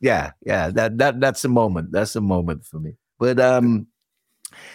yeah, 0.00 0.32
yeah, 0.44 0.70
that 0.70 0.98
that 0.98 1.20
that's 1.20 1.44
a 1.44 1.48
moment. 1.48 1.92
That's 1.92 2.14
a 2.16 2.20
moment 2.20 2.64
for 2.64 2.78
me. 2.80 2.92
But 3.18 3.40
um 3.40 3.86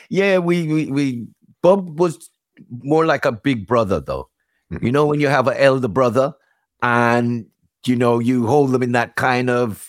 yeah, 0.10 0.38
we 0.40 0.68
we, 0.68 0.92
we 0.92 1.28
Bob 1.62 2.00
was 2.00 2.30
more 2.70 3.06
like 3.06 3.26
a 3.26 3.32
big 3.32 3.68
brother 3.68 4.00
though. 4.00 4.30
Mhm. 4.72 4.84
You 4.84 4.92
know, 4.92 5.06
when 5.08 5.20
you 5.22 5.28
have 5.30 5.48
an 5.48 5.58
elder 5.58 5.88
brother 5.88 6.34
and 6.82 7.46
you 7.86 7.96
know 7.96 8.20
you 8.20 8.48
hold 8.48 8.72
them 8.72 8.84
in 8.84 8.92
that 8.94 9.16
kind 9.16 9.50
of 9.50 9.88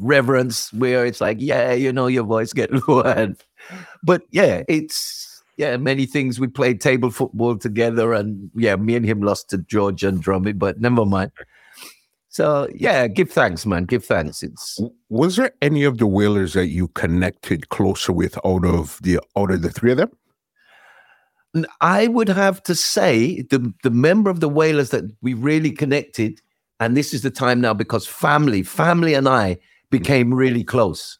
reverence 0.00 0.72
where 0.72 1.04
it's 1.04 1.20
like, 1.20 1.38
yeah, 1.40 1.72
you 1.72 1.92
know, 1.92 2.06
your 2.06 2.24
voice 2.24 2.52
get 2.52 2.70
lowered. 2.88 3.36
But 4.02 4.22
yeah, 4.30 4.62
it's 4.68 5.42
yeah, 5.58 5.76
many 5.76 6.06
things. 6.06 6.38
We 6.38 6.46
played 6.46 6.80
table 6.80 7.10
football 7.10 7.58
together, 7.58 8.12
and 8.14 8.50
yeah, 8.54 8.76
me 8.76 8.94
and 8.94 9.04
him 9.04 9.20
lost 9.20 9.50
to 9.50 9.58
George 9.58 10.04
and 10.04 10.22
Drummy, 10.22 10.56
but 10.56 10.80
never 10.80 11.04
mind. 11.04 11.32
So 12.28 12.68
yeah, 12.72 13.08
give 13.08 13.30
thanks, 13.30 13.66
man. 13.66 13.84
Give 13.84 14.04
thanks. 14.04 14.44
It's 14.44 14.80
Was 15.08 15.34
there 15.34 15.52
any 15.60 15.82
of 15.82 15.98
the 15.98 16.06
Wailers 16.06 16.52
that 16.52 16.68
you 16.68 16.86
connected 16.88 17.70
closer 17.70 18.12
with 18.12 18.38
out 18.46 18.64
of 18.64 19.00
the 19.02 19.18
out 19.36 19.50
of 19.50 19.62
the 19.62 19.70
three 19.70 19.90
of 19.90 19.96
them? 19.96 20.10
I 21.80 22.06
would 22.06 22.28
have 22.28 22.62
to 22.62 22.76
say 22.76 23.42
the 23.42 23.74
the 23.82 23.90
member 23.90 24.30
of 24.30 24.38
the 24.38 24.48
Wailers 24.48 24.90
that 24.90 25.04
we 25.22 25.34
really 25.34 25.72
connected, 25.72 26.40
and 26.78 26.96
this 26.96 27.12
is 27.12 27.22
the 27.22 27.30
time 27.30 27.60
now 27.60 27.74
because 27.74 28.06
family, 28.06 28.62
family 28.62 29.14
and 29.14 29.28
I 29.28 29.58
became 29.90 30.34
really 30.34 30.64
close. 30.64 31.18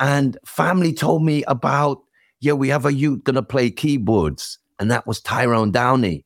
And 0.00 0.36
family 0.44 0.92
told 0.92 1.22
me 1.22 1.44
about, 1.44 2.02
yeah, 2.40 2.54
we 2.54 2.68
have 2.68 2.84
a 2.84 2.92
youth 2.92 3.22
gonna 3.22 3.42
play 3.42 3.70
keyboards, 3.70 4.58
and 4.80 4.90
that 4.90 5.06
was 5.06 5.20
Tyrone 5.20 5.70
Downey. 5.70 6.24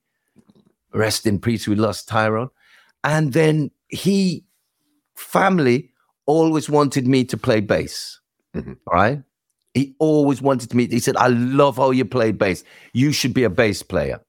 Rest 0.95 1.27
in 1.27 1.39
peace, 1.39 1.69
we 1.69 1.75
lost 1.75 2.09
Tyrone. 2.09 2.49
And 3.05 3.35
then 3.35 3.71
he, 3.89 4.45
family, 5.15 5.91
always 6.25 6.71
wanted 6.71 7.07
me 7.07 7.25
to 7.25 7.37
play 7.37 7.61
bass. 7.61 8.21
Mhm. 8.55 8.79
Right? 8.91 9.23
He 9.75 9.95
always 9.99 10.41
wanted 10.41 10.73
me. 10.73 10.87
He 10.87 10.99
said, 11.01 11.17
"I 11.19 11.29
love 11.29 11.77
how 11.77 11.91
you 11.91 12.07
play 12.07 12.33
bass. 12.33 12.65
You 12.95 13.13
should 13.13 13.35
be 13.35 13.45
a 13.45 13.51
bass 13.51 13.83
player." 13.83 14.21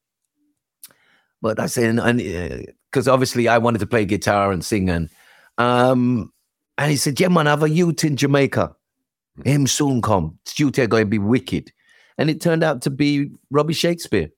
But 1.41 1.59
I 1.59 1.67
said, 1.67 1.99
and 1.99 2.19
because 2.91 3.07
obviously 3.07 3.47
I 3.47 3.57
wanted 3.57 3.79
to 3.79 3.87
play 3.87 4.03
guitar 4.05 4.51
and 4.51 4.65
sing, 4.65 4.89
and 4.89 5.09
um, 5.57 6.33
and 6.77 6.91
he 6.91 6.97
said, 6.97 7.19
"Yeah, 7.19 7.29
man, 7.29 7.47
I 7.47 7.51
have 7.51 7.63
a 7.63 7.69
youth 7.69 8.03
in 8.03 8.15
Jamaica. 8.15 8.75
Him 9.45 9.67
soon 9.67 10.01
come. 10.01 10.37
Youth 10.55 10.79
are 10.79 10.87
going 10.87 11.05
to 11.05 11.09
be 11.09 11.19
wicked." 11.19 11.71
And 12.17 12.29
it 12.29 12.41
turned 12.41 12.63
out 12.63 12.81
to 12.83 12.89
be 12.89 13.31
Robbie 13.51 13.73
Shakespeare. 13.73 14.29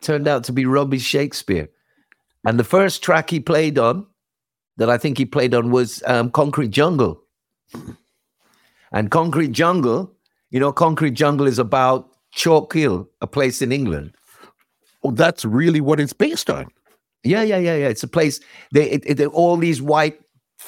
Turned 0.00 0.26
out 0.26 0.44
to 0.44 0.52
be 0.52 0.66
Robbie 0.66 0.98
Shakespeare, 0.98 1.68
and 2.44 2.58
the 2.58 2.64
first 2.64 3.02
track 3.02 3.30
he 3.30 3.40
played 3.40 3.78
on, 3.78 4.06
that 4.76 4.90
I 4.90 4.98
think 4.98 5.18
he 5.18 5.24
played 5.24 5.54
on, 5.54 5.70
was 5.70 6.02
um, 6.06 6.30
Concrete 6.30 6.70
Jungle. 6.70 7.22
And 8.92 9.10
Concrete 9.10 9.52
Jungle, 9.52 10.12
you 10.50 10.60
know, 10.60 10.72
Concrete 10.72 11.12
Jungle 11.12 11.46
is 11.46 11.58
about 11.58 12.10
Chalk 12.32 12.72
Hill, 12.72 13.08
a 13.20 13.26
place 13.26 13.62
in 13.62 13.72
England. 13.72 14.14
Oh, 15.04 15.10
that's 15.10 15.44
really 15.44 15.80
what 15.80 16.00
it's 16.00 16.12
based 16.12 16.50
on. 16.50 16.66
Yeah, 17.24 17.42
yeah, 17.42 17.58
yeah, 17.58 17.76
yeah. 17.76 17.88
It's 17.88 18.02
a 18.02 18.08
place. 18.08 18.40
They 18.72 18.90
it, 18.90 19.20
it, 19.20 19.26
all 19.28 19.56
these 19.56 19.80
white 19.80 20.20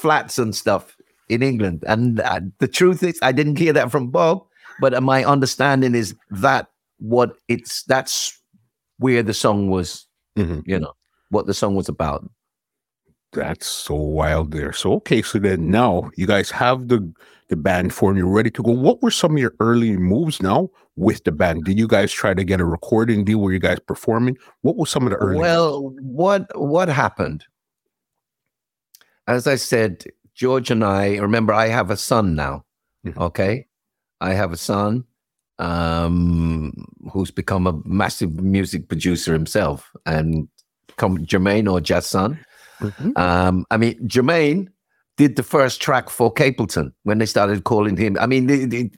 flats 0.05 0.39
and 0.39 0.55
stuff 0.55 0.97
in 1.31 1.43
England. 1.43 1.83
And 1.89 2.21
uh, 2.21 2.41
the 2.59 2.69
truth 2.69 3.03
is, 3.03 3.19
I 3.23 3.33
didn't 3.33 3.57
hear 3.57 3.73
that 3.73 3.91
from 3.91 4.11
Bob, 4.11 4.45
but 4.81 4.93
uh, 4.93 5.01
my 5.01 5.25
understanding 5.25 5.95
is 5.95 6.15
that 6.31 6.69
what 6.99 7.37
it's 7.49 7.85
that's 7.85 8.39
where 8.99 9.23
the 9.23 9.33
song 9.33 9.71
was. 9.71 10.07
Mhm. 10.37 10.63
You 10.67 10.79
know 10.79 10.93
what 11.31 11.47
the 11.47 11.55
song 11.55 11.75
was 11.75 11.89
about. 11.89 12.29
That's 13.33 13.67
so 13.67 13.95
wild 13.95 14.53
there. 14.53 14.73
So 14.75 14.93
okay, 15.01 15.23
so 15.23 15.39
then 15.39 15.71
now 15.71 16.11
you 16.17 16.27
guys 16.27 16.51
have 16.51 16.89
the 16.89 17.01
the 17.49 17.57
band 17.57 17.95
form, 17.95 18.17
you're 18.19 18.27
ready 18.27 18.51
to 18.51 18.63
go. 18.63 18.73
What 18.73 19.01
were 19.03 19.11
some 19.11 19.33
of 19.33 19.39
your 19.39 19.55
early 19.61 19.97
moves 19.97 20.43
now 20.43 20.69
with 20.97 21.25
the 21.25 21.33
band? 21.33 21.65
Did 21.65 21.79
you 21.79 21.89
guys 21.89 22.13
try 22.13 22.35
to 22.35 22.45
get 22.45 22.61
a 22.61 22.65
recording 22.65 23.25
deal? 23.25 23.39
Were 23.39 23.53
you 23.53 23.59
guys 23.59 23.79
performing? 23.81 24.37
What 24.63 24.77
was 24.77 24.91
some 24.91 25.05
of 25.07 25.11
the 25.11 25.17
early 25.17 25.39
Well, 25.39 25.95
what 26.01 26.43
what 26.59 26.89
happened? 26.89 27.45
As 29.27 29.47
I 29.47 29.57
said, 29.57 30.05
George 30.35 30.71
and 30.71 30.85
I 30.85 31.17
remember 31.17 31.53
I 31.53 31.69
have 31.69 31.91
a 31.91 31.97
son 31.97 32.35
now. 32.35 32.65
Mhm. 33.07 33.17
Okay, 33.19 33.67
I 34.21 34.33
have 34.35 34.53
a 34.53 34.57
son 34.57 35.05
um, 35.59 36.73
who's 37.13 37.31
become 37.31 37.67
a 37.67 37.81
massive 37.85 38.41
music 38.41 38.89
producer 38.89 39.33
himself, 39.33 39.91
and 40.07 40.49
come 40.97 41.19
Jermaine 41.19 41.71
or 41.71 41.81
Jasson. 41.81 42.39
Mhm. 42.81 43.17
Um, 43.17 43.65
I 43.71 43.77
mean, 43.77 43.95
Jermaine 44.09 44.69
did 45.17 45.37
the 45.37 45.43
first 45.45 45.81
track 45.81 46.11
for 46.11 46.33
Capleton 46.35 46.93
when 47.05 47.19
they 47.19 47.27
started 47.27 47.63
calling 47.65 47.97
him. 47.97 48.17
I 48.21 48.27
mean, 48.27 48.51
it, 48.51 48.73
it, 48.75 48.93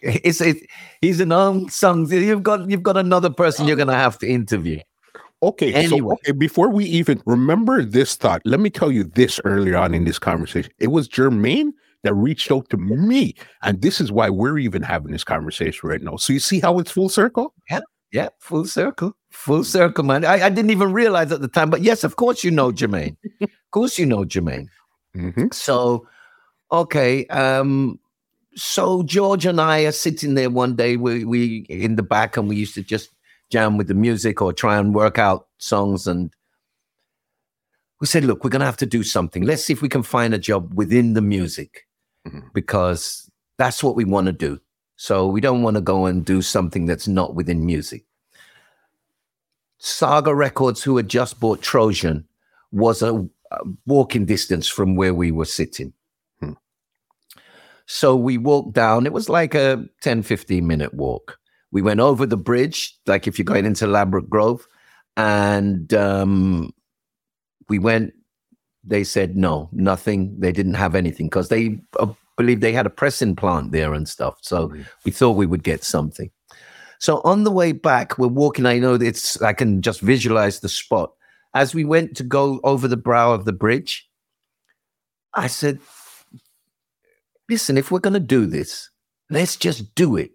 it's 0.00 0.40
it, 0.40 0.56
he's 1.02 1.20
an 1.20 1.30
unsung. 1.32 2.10
You've 2.10 2.42
got 2.42 2.70
you've 2.70 2.82
got 2.82 2.96
another 2.96 3.30
person 3.30 3.66
you're 3.66 3.76
gonna 3.76 3.94
have 3.94 4.18
to 4.18 4.26
interview. 4.26 4.80
Okay, 5.42 5.72
Anyway. 5.72 5.98
so 6.00 6.12
okay, 6.14 6.32
before 6.32 6.68
we 6.68 6.84
even 6.86 7.22
remember 7.26 7.84
this 7.84 8.16
thought, 8.16 8.42
let 8.44 8.58
me 8.58 8.70
tell 8.70 8.90
you 8.90 9.04
this 9.04 9.38
earlier 9.44 9.76
on 9.76 9.94
in 9.94 10.04
this 10.04 10.18
conversation. 10.18 10.72
It 10.78 10.88
was 10.88 11.08
Jermaine 11.08 11.70
that 12.02 12.14
reached 12.14 12.50
out 12.50 12.68
to 12.70 12.76
me, 12.76 13.34
and 13.62 13.80
this 13.80 14.00
is 14.00 14.10
why 14.10 14.30
we're 14.30 14.58
even 14.58 14.82
having 14.82 15.12
this 15.12 15.22
conversation 15.24 15.88
right 15.88 16.02
now. 16.02 16.16
So 16.16 16.32
you 16.32 16.40
see 16.40 16.58
how 16.58 16.78
it's 16.80 16.90
full 16.90 17.08
circle? 17.08 17.54
Yeah, 17.70 17.80
yeah, 18.12 18.28
full 18.40 18.64
circle. 18.64 19.16
Full 19.30 19.62
circle, 19.62 20.02
man. 20.04 20.24
I, 20.24 20.46
I 20.46 20.48
didn't 20.48 20.70
even 20.70 20.92
realize 20.92 21.30
at 21.30 21.40
the 21.40 21.48
time, 21.48 21.70
but 21.70 21.82
yes, 21.82 22.02
of 22.02 22.16
course 22.16 22.42
you 22.42 22.50
know 22.50 22.72
Jermaine. 22.72 23.16
of 23.40 23.48
course 23.70 23.96
you 23.98 24.06
know 24.06 24.24
Jermaine. 24.24 24.66
Mhm. 25.16 25.54
So, 25.54 26.06
okay. 26.72 27.26
Um, 27.26 28.00
so 28.56 29.04
George 29.04 29.46
and 29.46 29.60
I 29.60 29.82
are 29.84 29.92
sitting 29.92 30.34
there 30.34 30.50
one 30.50 30.74
day. 30.74 30.96
We 30.96 31.24
we 31.24 31.58
in 31.68 31.94
the 31.94 32.02
back, 32.02 32.36
and 32.36 32.48
we 32.48 32.56
used 32.56 32.74
to 32.74 32.82
just 32.82 33.10
jam 33.50 33.76
with 33.76 33.88
the 33.88 33.94
music 33.94 34.42
or 34.42 34.52
try 34.52 34.78
and 34.78 34.94
work 34.94 35.18
out 35.18 35.48
songs. 35.58 36.06
And 36.06 36.30
we 38.00 38.06
said, 38.06 38.24
"Look, 38.24 38.44
we're 38.44 38.50
gonna 38.50 38.64
have 38.64 38.76
to 38.78 38.86
do 38.86 39.02
something. 39.02 39.42
Let's 39.44 39.64
see 39.64 39.72
if 39.72 39.82
we 39.82 39.88
can 39.88 40.02
find 40.02 40.34
a 40.34 40.38
job 40.38 40.72
within 40.74 41.14
the 41.14 41.22
music, 41.22 41.86
Mhm. 42.26 42.52
because 42.52 43.30
that's 43.56 43.82
what 43.82 43.96
we 43.96 44.04
want 44.04 44.26
to 44.26 44.32
do. 44.32 44.60
So 44.96 45.26
we 45.28 45.40
don't 45.40 45.62
want 45.62 45.76
to 45.76 45.80
go 45.80 46.06
and 46.06 46.24
do 46.24 46.42
something 46.42 46.86
that's 46.86 47.08
not 47.08 47.34
within 47.34 47.64
music." 47.64 48.04
Saga 49.78 50.34
Records, 50.34 50.82
who 50.82 50.96
had 50.96 51.08
just 51.08 51.38
bought 51.40 51.62
Trojan, 51.62 52.26
was 52.72 53.00
a, 53.00 53.14
a 53.52 53.58
walking 53.86 54.26
distance 54.26 54.66
from 54.68 54.96
where 54.96 55.14
we 55.14 55.30
were 55.30 55.44
sitting. 55.44 55.92
Hmm. 56.40 56.52
So 57.86 58.16
we 58.16 58.38
walked 58.38 58.74
down. 58.74 59.06
It 59.06 59.12
was 59.12 59.28
like 59.28 59.54
a 59.54 59.88
10, 60.00 60.22
15 60.22 60.66
minute 60.66 60.92
walk. 60.94 61.38
We 61.70 61.82
went 61.82 62.00
over 62.00 62.24
the 62.26 62.36
bridge, 62.36 62.96
like 63.06 63.26
if 63.26 63.38
you're 63.38 63.44
going 63.44 63.66
into 63.66 63.86
Ladbroke 63.86 64.28
Grove, 64.28 64.66
and 65.16 65.92
um, 65.94 66.72
we 67.68 67.78
went. 67.78 68.12
They 68.84 69.04
said 69.04 69.36
no, 69.36 69.68
nothing. 69.72 70.34
They 70.40 70.52
didn't 70.52 70.74
have 70.74 70.94
anything 70.94 71.26
because 71.26 71.48
they 71.48 71.78
uh, 71.98 72.12
believed 72.38 72.62
they 72.62 72.72
had 72.72 72.86
a 72.86 72.90
pressing 72.90 73.36
plant 73.36 73.72
there 73.72 73.92
and 73.92 74.08
stuff. 74.08 74.38
So 74.40 74.68
Mhm. 74.68 74.86
we 75.04 75.10
thought 75.10 75.36
we 75.36 75.44
would 75.44 75.62
get 75.62 75.84
something. 75.84 76.30
So 76.98 77.20
on 77.22 77.44
the 77.44 77.50
way 77.50 77.72
back, 77.72 78.16
we're 78.16 78.28
walking. 78.28 78.64
I 78.64 78.78
know 78.78 78.94
it's, 78.94 79.42
I 79.42 79.52
can 79.52 79.82
just 79.82 80.00
visualize 80.00 80.60
the 80.60 80.68
spot. 80.70 81.12
As 81.54 81.74
we 81.74 81.84
went 81.84 82.16
to 82.16 82.22
go 82.22 82.60
over 82.64 82.88
the 82.88 82.96
brow 82.96 83.32
of 83.32 83.44
the 83.44 83.52
bridge, 83.52 84.08
I 85.34 85.48
said, 85.48 85.80
listen, 87.50 87.76
if 87.76 87.90
we're 87.90 87.98
going 88.00 88.14
to 88.14 88.20
do 88.20 88.46
this, 88.46 88.88
let's 89.30 89.56
just 89.56 89.94
do 89.94 90.16
it. 90.16 90.30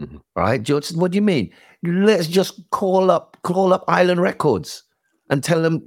Mhm. 0.00 0.20
Right? 0.34 0.62
George 0.62 0.84
said, 0.84 0.96
what 0.96 1.12
do 1.12 1.16
you 1.16 1.22
mean? 1.22 1.52
Let's 1.82 2.26
just 2.26 2.60
call 2.70 3.10
up, 3.10 3.36
call 3.42 3.72
up 3.72 3.84
Island 3.88 4.20
Records 4.20 4.84
and 5.30 5.42
tell 5.42 5.62
them. 5.62 5.84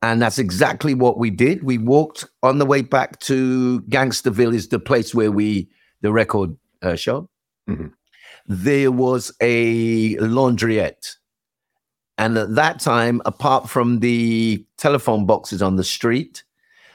And 0.00 0.20
that's 0.20 0.38
exactly 0.38 0.94
what 0.94 1.18
we 1.18 1.30
did. 1.30 1.62
We 1.62 1.78
walked 1.78 2.24
on 2.42 2.58
the 2.58 2.66
way 2.66 2.82
back 2.82 3.20
to 3.20 3.80
Gangsterville, 3.82 4.54
is 4.54 4.68
the 4.68 4.80
place 4.80 5.14
where 5.14 5.30
we, 5.30 5.68
the 6.00 6.12
record 6.12 6.56
uh, 6.82 6.96
shop 6.96 7.26
there 8.46 8.90
was 8.90 9.32
a 9.40 10.16
laundriette. 10.16 11.16
And 12.18 12.36
at 12.36 12.54
that 12.54 12.80
time, 12.80 13.22
apart 13.24 13.68
from 13.68 14.00
the 14.00 14.64
telephone 14.76 15.26
boxes 15.26 15.62
on 15.62 15.76
the 15.76 15.84
street, 15.84 16.44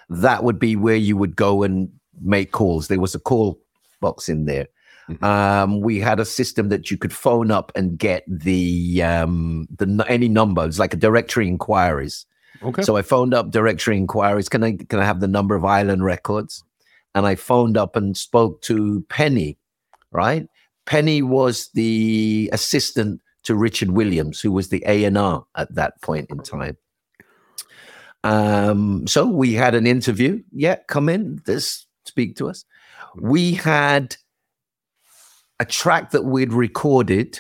that 0.10 0.44
would 0.44 0.60
be 0.60 0.76
where 0.76 0.96
you 0.96 1.18
would 1.18 1.36
go 1.36 1.64
and 1.64 1.90
make 2.22 2.52
calls. 2.52 2.88
There 2.88 3.00
was 3.00 3.16
a 3.16 3.20
call 3.20 3.60
box 4.00 4.30
in 4.30 4.46
there. 4.46 4.68
Mhm. 5.10 5.24
Um, 5.24 5.82
we 5.82 6.00
had 6.00 6.20
a 6.20 6.26
system 6.26 6.70
that 6.70 6.92
you 6.92 6.98
could 6.98 7.14
phone 7.14 7.50
up 7.50 7.72
and 7.76 7.98
get 7.98 8.24
the 8.28 9.02
um, 9.04 9.68
the 9.78 10.06
any 10.08 10.28
numbers, 10.28 10.80
like 10.80 10.94
a 10.94 10.98
directory 10.98 11.48
inquiries. 11.48 12.26
Okay. 12.62 12.82
So 12.82 12.98
I 12.98 13.04
phoned 13.04 13.34
up 13.34 13.52
directory 13.52 13.98
inquiries. 13.98 14.50
Can 14.50 14.64
I 14.64 14.76
can 14.76 15.00
I 15.00 15.06
have 15.06 15.20
the 15.20 15.28
number 15.28 15.56
of 15.56 15.64
Island 15.64 16.04
Records? 16.04 16.64
and 17.18 17.26
I 17.26 17.34
phoned 17.34 17.78
up 17.78 17.96
and 17.96 18.16
spoke 18.16 18.62
to 18.64 19.02
Penny, 19.10 19.58
right? 20.12 20.48
Penny 20.86 21.24
was 21.24 21.70
the 21.74 22.48
assistant 22.54 23.22
to 23.42 23.56
Richard 23.56 23.90
Williams, 23.90 24.40
who 24.40 24.52
was 24.52 24.70
the 24.70 24.84
A&R 24.86 25.44
at 25.56 25.74
that 25.74 26.00
point 26.04 26.30
in 26.30 26.38
time. 26.40 26.78
Um, 28.24 29.08
so 29.08 29.26
we 29.26 29.54
had 29.54 29.74
an 29.74 29.88
interview. 29.88 30.44
Yeah, 30.52 30.76
come 30.88 31.10
in, 31.10 31.42
this 31.46 31.88
speak 32.06 32.36
to 32.36 32.50
us. 32.50 32.66
We 33.16 33.54
had 33.54 34.16
a 35.60 35.66
track 35.66 36.12
that 36.12 36.26
we'd 36.26 36.54
recorded. 36.54 37.40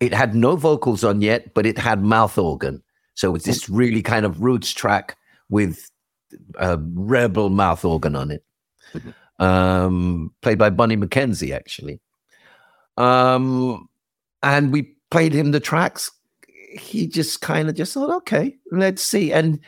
It 0.00 0.12
had 0.12 0.34
no 0.34 0.56
vocals 0.56 1.04
on 1.04 1.20
yet, 1.20 1.54
but 1.54 1.66
it 1.66 1.78
had 1.78 2.02
mouth 2.02 2.36
organ. 2.38 2.82
So 3.14 3.28
it 3.30 3.32
was 3.32 3.44
this 3.44 3.68
really 3.68 4.02
kind 4.02 4.26
of 4.26 4.40
roots 4.40 4.72
track 4.72 5.16
with 5.48 5.90
a 6.58 6.78
rebel 6.94 7.50
mouth 7.50 7.84
organ 7.84 8.16
on 8.16 8.30
it, 8.30 8.44
um, 9.38 10.32
played 10.42 10.58
by 10.58 10.70
Bunny 10.70 10.96
McKenzie, 10.96 11.54
actually. 11.54 12.00
Um, 12.96 13.88
and 14.42 14.72
we 14.72 14.94
played 15.10 15.32
him 15.32 15.52
the 15.52 15.60
tracks. 15.60 16.10
He 16.72 17.06
just 17.06 17.40
kind 17.40 17.68
of 17.68 17.76
just 17.76 17.94
thought, 17.94 18.14
okay, 18.16 18.56
let's 18.72 19.02
see. 19.02 19.32
And 19.32 19.60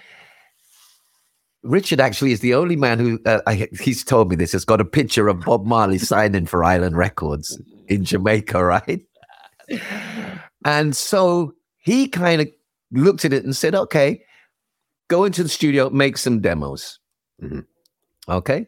Richard 1.67 2.01
actually 2.01 2.33
is 2.33 2.41
the 2.41 2.55
only 2.55 2.77
man 2.77 2.99
who 2.99 3.21
uh, 3.27 3.41
I, 3.47 3.69
he's 3.81 4.05
told 4.05 4.31
me 4.31 4.37
this 4.37 4.53
has 4.53 4.65
got 4.65 4.81
a 4.81 4.85
picture 4.85 5.29
of 5.29 5.41
Bob 5.41 5.67
Marley 5.67 5.99
signing 5.99 6.47
for 6.47 6.65
Island 6.65 6.97
Records 6.97 7.61
in 7.89 8.05
Jamaica, 8.05 8.65
right? 8.65 9.01
And 10.65 10.97
so 10.97 11.55
he 11.79 12.09
kind 12.09 12.41
of 12.41 12.49
looked 12.93 13.25
at 13.25 13.33
it 13.33 13.45
and 13.45 13.55
said, 13.55 13.75
okay, 13.75 14.23
go 15.09 15.25
into 15.25 15.43
the 15.43 15.49
studio, 15.49 15.91
make 15.91 16.17
some 16.19 16.41
demos. 16.41 16.99
Mhm. 17.43 17.65
Okay. 18.29 18.67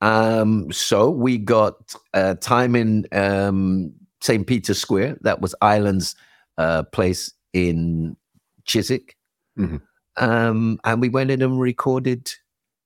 Um, 0.00 0.70
so 0.72 1.10
we 1.10 1.38
got 1.38 1.94
uh, 2.14 2.34
time 2.34 2.76
in 2.76 3.06
um, 3.12 3.92
St. 4.20 4.46
Peter's 4.46 4.78
Square. 4.78 5.18
That 5.22 5.40
was 5.40 5.54
Island's 5.60 6.14
uh, 6.58 6.84
place 6.84 7.32
in 7.52 8.16
Chiswick. 8.64 9.16
Mhm. 9.58 9.80
Um, 10.18 10.78
and 10.84 11.00
we 11.00 11.08
went 11.08 11.30
in 11.30 11.42
and 11.42 11.60
recorded 11.60 12.30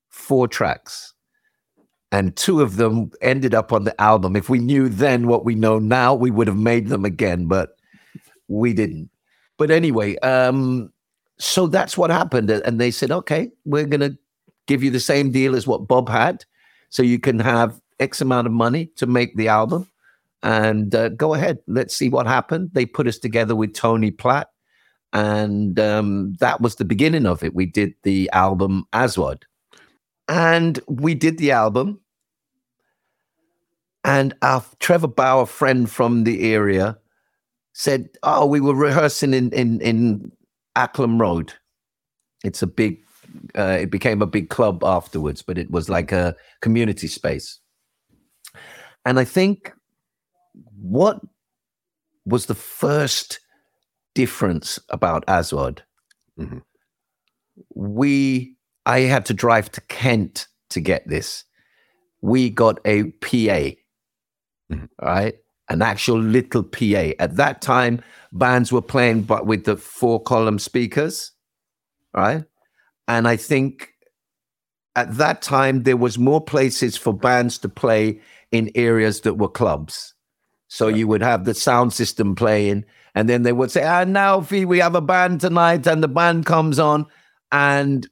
four 0.08 0.48
tracks. 0.48 1.14
And 2.12 2.34
two 2.36 2.60
of 2.60 2.76
them 2.76 3.12
ended 3.22 3.54
up 3.54 3.72
on 3.72 3.84
the 3.84 3.98
album. 4.00 4.34
If 4.34 4.48
we 4.48 4.58
knew 4.58 4.88
then 4.88 5.28
what 5.28 5.44
we 5.44 5.54
know 5.54 5.78
now, 5.78 6.12
we 6.12 6.30
would 6.30 6.48
have 6.48 6.56
made 6.56 6.88
them 6.88 7.04
again, 7.04 7.46
but 7.46 7.76
we 8.48 8.72
didn't. 8.72 9.10
But 9.58 9.70
anyway, 9.70 10.16
um, 10.18 10.92
so 11.38 11.68
that's 11.68 11.96
what 11.96 12.10
happened. 12.10 12.50
And 12.50 12.80
they 12.80 12.90
said, 12.90 13.12
okay, 13.12 13.50
we're 13.64 13.86
going 13.86 14.00
to 14.00 14.18
give 14.66 14.82
you 14.82 14.90
the 14.90 14.98
same 15.00 15.30
deal 15.30 15.54
as 15.54 15.68
what 15.68 15.86
Bob 15.86 16.08
had. 16.08 16.44
So 16.88 17.04
you 17.04 17.20
can 17.20 17.38
have 17.38 17.80
X 18.00 18.20
amount 18.20 18.48
of 18.48 18.52
money 18.52 18.86
to 18.96 19.06
make 19.06 19.36
the 19.36 19.46
album 19.46 19.88
and 20.42 20.94
uh, 20.94 21.10
go 21.10 21.34
ahead. 21.34 21.58
Let's 21.66 21.96
see 21.96 22.08
what 22.08 22.26
happened. 22.26 22.70
They 22.72 22.86
put 22.86 23.06
us 23.06 23.18
together 23.18 23.54
with 23.54 23.74
Tony 23.74 24.10
Platt. 24.10 24.48
And 25.12 25.78
um, 25.80 26.34
that 26.40 26.60
was 26.60 26.76
the 26.76 26.84
beginning 26.84 27.26
of 27.26 27.42
it. 27.42 27.54
We 27.54 27.66
did 27.66 27.94
the 28.02 28.30
album 28.32 28.84
Aswad. 28.92 29.44
And 30.28 30.78
we 30.86 31.14
did 31.14 31.38
the 31.38 31.50
album. 31.50 32.00
And 34.04 34.34
our 34.42 34.64
Trevor 34.78 35.08
Bauer 35.08 35.46
friend 35.46 35.90
from 35.90 36.24
the 36.24 36.52
area 36.52 36.96
said, 37.72 38.08
Oh, 38.22 38.46
we 38.46 38.60
were 38.60 38.74
rehearsing 38.74 39.34
in, 39.34 39.50
in, 39.52 39.80
in 39.80 40.32
Acklam 40.76 41.20
Road. 41.20 41.52
It's 42.44 42.62
a 42.62 42.66
big, 42.66 43.02
uh, 43.58 43.78
it 43.80 43.90
became 43.90 44.22
a 44.22 44.26
big 44.26 44.48
club 44.48 44.82
afterwards, 44.84 45.42
but 45.42 45.58
it 45.58 45.70
was 45.70 45.88
like 45.88 46.12
a 46.12 46.36
community 46.62 47.08
space. 47.08 47.58
And 49.04 49.18
I 49.18 49.24
think 49.24 49.72
what 50.80 51.20
was 52.24 52.46
the 52.46 52.54
first 52.54 53.40
difference 54.14 54.78
about 54.88 55.24
Aswad? 55.28 55.82
Mhm. 56.38 56.62
We, 57.74 58.56
I 58.86 59.00
had 59.00 59.26
to 59.26 59.34
drive 59.34 59.70
to 59.72 59.80
Kent 59.82 60.48
to 60.70 60.80
get 60.80 61.06
this. 61.08 61.44
We 62.20 62.50
got 62.50 62.78
a 62.84 63.04
PA, 63.20 63.76
Mhm. 64.72 64.88
right? 65.00 65.34
An 65.68 65.82
actual 65.82 66.18
little 66.20 66.62
PA. 66.62 67.14
At 67.18 67.36
that 67.36 67.62
time, 67.62 68.02
bands 68.32 68.72
were 68.72 68.82
playing 68.82 69.22
but 69.22 69.46
with 69.46 69.64
the 69.64 69.76
four 69.76 70.22
column 70.22 70.58
speakers, 70.58 71.32
right? 72.14 72.44
And 73.08 73.26
I 73.28 73.36
think 73.36 73.90
at 74.96 75.16
that 75.16 75.42
time 75.42 75.84
there 75.84 75.96
was 75.96 76.18
more 76.18 76.40
places 76.40 76.96
for 76.96 77.12
bands 77.14 77.58
to 77.58 77.68
play 77.68 78.20
in 78.50 78.70
areas 78.74 79.20
that 79.22 79.34
were 79.34 79.48
clubs. 79.48 80.14
So 80.68 80.88
you 80.88 81.06
would 81.08 81.22
have 81.22 81.44
the 81.44 81.54
sound 81.54 81.92
system 81.92 82.34
playing, 82.34 82.84
and 83.14 83.28
then 83.28 83.42
they 83.42 83.52
would 83.52 83.70
say, 83.70 83.84
"Ah, 83.84 84.04
now 84.04 84.40
Fee, 84.40 84.64
we 84.64 84.78
have 84.78 84.94
a 84.94 85.00
band 85.00 85.40
tonight," 85.40 85.86
and 85.86 86.02
the 86.02 86.08
band 86.08 86.46
comes 86.46 86.78
on, 86.78 87.06
and 87.52 88.08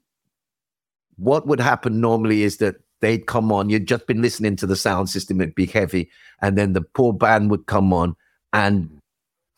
what 1.17 1.47
would 1.47 1.61
happen 1.61 2.01
normally 2.01 2.43
is 2.43 2.59
that 2.59 2.77
they'd 3.01 3.27
come 3.27 3.53
on. 3.53 3.69
You'd 3.69 3.89
just 3.89 4.07
been 4.07 4.23
listening 4.23 4.57
to 4.57 4.67
the 4.67 4.77
sound 4.77 5.11
system; 5.11 5.41
it'd 5.41 5.55
be 5.55 5.67
heavy, 5.67 6.11
and 6.41 6.57
then 6.57 6.73
the 6.73 6.83
poor 6.83 7.13
band 7.13 7.51
would 7.51 7.67
come 7.67 7.93
on, 7.93 8.17
and 8.53 9.01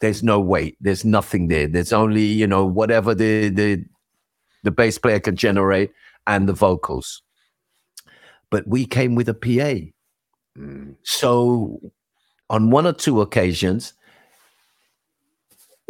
there's 0.01 0.23
no 0.23 0.41
weight, 0.41 0.77
there's 0.81 1.05
nothing 1.05 1.49
there. 1.49 1.67
There's 1.67 1.93
only 1.93 2.25
you 2.25 2.47
know 2.47 2.65
whatever 2.65 3.15
the 3.15 3.49
the 3.49 3.85
the 4.63 4.71
bass 4.71 4.99
player 4.99 5.21
can 5.21 5.37
generate 5.37 5.91
and 6.27 6.49
the 6.49 6.53
vocals. 6.53 7.23
But 8.51 8.67
we 8.67 8.85
came 8.85 9.15
with 9.15 9.29
a 9.29 9.35
PA. 9.35 9.91
Mm. 10.59 10.97
So 11.03 11.81
on 12.51 12.71
one 12.71 12.87
or 12.87 12.93
two 12.93 13.21
occasions, 13.21 13.95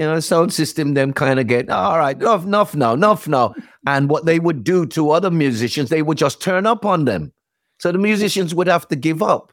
you 0.01 0.07
know, 0.07 0.15
the 0.15 0.23
sound 0.23 0.51
system 0.51 0.95
them 0.95 1.13
kind 1.13 1.39
of 1.39 1.47
get, 1.47 1.69
all 1.69 1.99
right, 1.99 2.17
enough, 2.17 2.47
enough 2.47 2.75
now, 2.75 2.95
enough 2.95 3.29
now. 3.29 3.55
And 3.87 4.09
what 4.09 4.25
they 4.25 4.39
would 4.39 4.65
do 4.65 4.87
to 4.87 5.11
other 5.11 5.31
musicians, 5.31 5.91
they 5.91 6.01
would 6.01 6.17
just 6.17 6.41
turn 6.41 6.65
up 6.65 6.87
on 6.87 7.05
them. 7.05 7.35
So 7.81 7.93
the 7.93 7.99
musicians 7.99 8.55
would 8.55 8.67
have 8.67 8.89
to 8.89 8.97
give 8.97 9.23
up. 9.23 9.53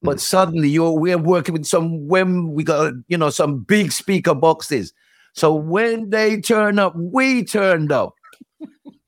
But 0.00 0.12
hmm. 0.12 0.18
suddenly 0.18 0.68
you're 0.68 0.92
we're 0.92 1.18
working 1.18 1.54
with 1.54 1.66
some 1.66 2.06
when 2.06 2.52
we 2.52 2.62
got 2.62 2.94
you 3.08 3.18
know 3.18 3.30
some 3.30 3.64
big 3.64 3.90
speaker 3.90 4.32
boxes. 4.32 4.92
So 5.34 5.52
when 5.52 6.10
they 6.10 6.40
turn 6.40 6.78
up, 6.78 6.94
we 6.96 7.44
turned 7.44 7.90
up. 7.90 8.14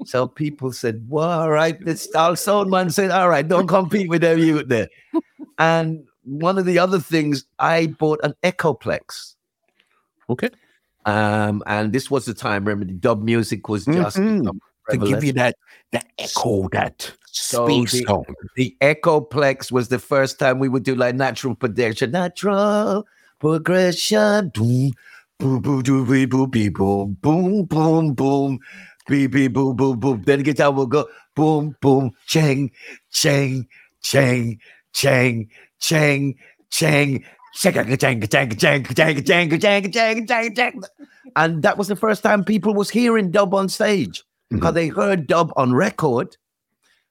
So 0.04 0.26
people 0.26 0.72
said, 0.72 1.06
Well, 1.08 1.30
all 1.30 1.50
right, 1.50 1.78
this 1.84 2.12
our 2.16 2.34
sound 2.34 2.70
man 2.70 2.90
said, 2.90 3.12
All 3.12 3.28
right, 3.28 3.46
don't 3.46 3.68
compete 3.68 4.08
with 4.08 4.22
them 4.22 4.40
you 4.40 4.64
there. 4.64 4.88
And 5.58 6.04
one 6.24 6.58
of 6.58 6.66
the 6.66 6.80
other 6.80 6.98
things, 6.98 7.44
I 7.60 7.86
bought 7.86 8.18
an 8.24 8.34
Echoplex. 8.42 9.36
Okay. 10.28 10.50
Um, 11.04 11.62
and 11.66 11.92
this 11.92 12.10
was 12.10 12.24
the 12.26 12.34
time, 12.34 12.64
remember, 12.64 12.84
the 12.84 12.92
dub 12.92 13.22
music 13.22 13.68
was 13.68 13.84
just 13.86 14.16
Mhm. 14.18 14.58
To 14.90 14.96
give 14.98 15.22
you 15.24 15.32
that 15.34 15.56
that 15.92 16.06
echo, 16.18 16.68
that 16.72 17.12
So 17.30 17.66
space 17.66 17.92
the- 17.92 18.04
tone. 18.04 18.24
the 18.56 18.76
Echoplex 18.80 19.70
was 19.72 19.88
the 19.88 19.98
first 19.98 20.38
time 20.38 20.58
we 20.58 20.68
would 20.68 20.82
do 20.82 20.94
like 20.94 21.14
natural 21.14 21.54
progression, 21.54 22.10
natural 22.10 23.06
progression. 23.38 24.50
Boom, 24.54 24.92
boom, 25.38 25.60
boom, 25.62 25.82
boom, 25.82 26.26
boom, 26.28 26.50
boom, 26.50 26.50
boom, 26.50 27.16
boom, 27.20 27.64
boom, 27.64 27.66
boom, 27.66 28.14
boom, 28.14 28.58
beep, 29.08 29.30
beep, 29.32 29.52
boom, 29.52 29.76
boom, 29.76 29.98
boom. 29.98 30.22
Then 30.26 30.38
the 30.40 30.44
guitar 30.44 30.70
will 30.72 30.86
go 30.86 31.08
boom, 31.34 31.74
boom, 31.80 32.10
chang, 32.26 32.70
chang, 33.10 33.66
chang, 34.02 34.58
chang, 34.92 35.48
chang, 35.80 36.34
chang 36.70 37.24
and 41.36 41.62
that 41.62 41.78
was 41.78 41.88
the 41.88 41.96
first 41.96 42.22
time 42.22 42.44
people 42.44 42.74
was 42.74 42.90
hearing 42.90 43.30
dub 43.30 43.54
on 43.54 43.68
stage 43.68 44.24
because 44.50 44.68
mm-hmm. 44.68 44.74
they 44.74 44.88
heard 44.88 45.26
dub 45.26 45.52
on 45.56 45.72
record 45.72 46.36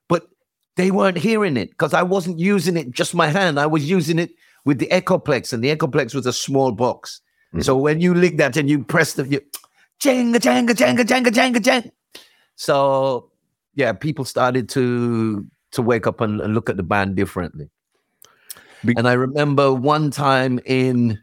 but 0.08 0.28
they 0.76 0.92
weren't 0.92 1.18
hearing 1.18 1.58
it 1.58 1.70
because 1.70 1.94
i 1.94 2.02
wasn't 2.02 2.40
using 2.40 2.76
it 2.76 2.92
just 2.92 3.14
my 3.14 3.28
hand 3.28 3.60
i 3.60 3.66
was 3.66 3.90
using 3.90 4.20
it 4.20 4.32
with 4.66 4.80
the 4.80 4.88
echoplex 4.88 5.54
and 5.54 5.64
the 5.64 5.76
echoplex 5.76 6.14
was 6.14 6.26
a 6.26 6.34
small 6.34 6.72
box 6.72 7.22
mm-hmm. 7.54 7.62
so 7.62 7.78
when 7.78 8.02
you 8.02 8.14
lick 8.14 8.38
that 8.38 8.58
and 8.58 8.70
you 8.70 8.84
press 8.84 9.14
the 9.14 9.28
you, 9.28 9.42
jenga, 10.00 10.36
janga 10.36 10.72
janga 10.72 11.04
janga 11.04 11.30
janga 11.30 11.60
janga 11.60 11.92
so 12.56 13.30
yeah 13.76 13.94
people 13.94 14.26
started 14.26 14.68
to 14.70 15.46
to 15.72 15.82
wake 15.82 16.06
up 16.06 16.20
and, 16.20 16.42
and 16.42 16.54
look 16.54 16.70
at 16.70 16.78
the 16.78 16.84
band 16.84 17.16
differently 17.16 17.70
be- 18.86 18.94
and 18.98 19.08
I 19.08 19.14
remember 19.14 19.74
one 19.74 20.12
time 20.12 20.60
in 20.66 21.20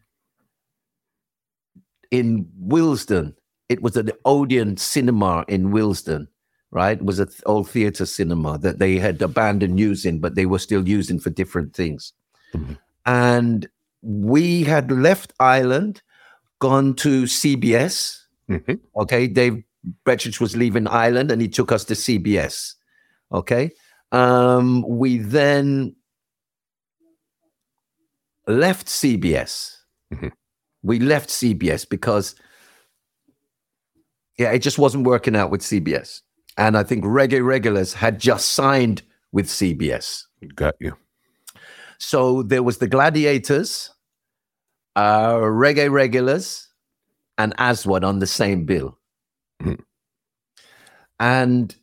in 2.10 2.48
Willesden, 2.58 3.34
it 3.68 3.82
was 3.82 3.96
at 3.96 4.06
the 4.06 4.16
Odeon 4.24 4.76
Cinema 4.76 5.44
in 5.48 5.70
Willesden, 5.70 6.26
right? 6.70 6.98
It 6.98 7.04
was 7.04 7.18
an 7.18 7.28
old 7.44 7.68
theatre 7.68 8.06
cinema 8.06 8.58
that 8.58 8.78
they 8.78 8.98
had 8.98 9.20
abandoned 9.20 9.78
using, 9.78 10.18
but 10.20 10.34
they 10.34 10.46
were 10.46 10.58
still 10.58 10.88
using 10.88 11.18
for 11.20 11.30
different 11.30 11.74
things. 11.74 12.12
Mhm. 12.54 12.78
And 13.04 13.68
we 14.00 14.62
had 14.64 14.90
left 14.90 15.34
Island, 15.38 16.00
gone 16.60 16.94
to 16.94 17.26
CBS. 17.26 18.26
Mhm. 18.48 18.78
Okay, 18.96 19.26
Dave 19.26 19.62
Betteridge 20.06 20.40
was 20.40 20.56
leaving 20.56 20.88
Island, 20.88 21.30
and 21.30 21.42
he 21.42 21.48
took 21.48 21.70
us 21.72 21.84
to 21.84 21.94
CBS. 21.94 22.74
Okay, 23.32 23.70
Um, 24.10 24.82
we 24.88 25.18
then 25.18 25.94
left 28.48 28.88
CBS. 28.88 29.84
Mhm. 30.12 30.32
We 30.82 30.98
left 30.98 31.30
CBS 31.30 31.84
because, 31.84 32.34
yeah, 34.38 34.50
it 34.52 34.60
just 34.60 34.78
wasn't 34.78 35.06
working 35.06 35.36
out 35.36 35.50
with 35.50 35.62
CBS. 35.62 36.22
And 36.56 36.76
I 36.76 36.82
think 36.82 37.04
Reggae 37.04 37.44
Regulars 37.44 37.94
had 37.94 38.18
just 38.18 38.50
signed 38.50 39.02
with 39.32 39.46
CBS. 39.48 40.26
Got 40.54 40.74
you. 40.80 40.96
So 41.98 42.42
there 42.42 42.62
was 42.62 42.78
the 42.78 42.88
Gladiators, 42.88 43.90
uh, 44.96 45.34
Reggae 45.34 45.90
Regulars, 45.90 46.68
and 47.36 47.54
Aswad 47.58 48.04
on 48.04 48.18
the 48.18 48.26
same 48.26 48.64
bill. 48.64 48.98
Mhm. 49.62 49.84
And 51.20 51.76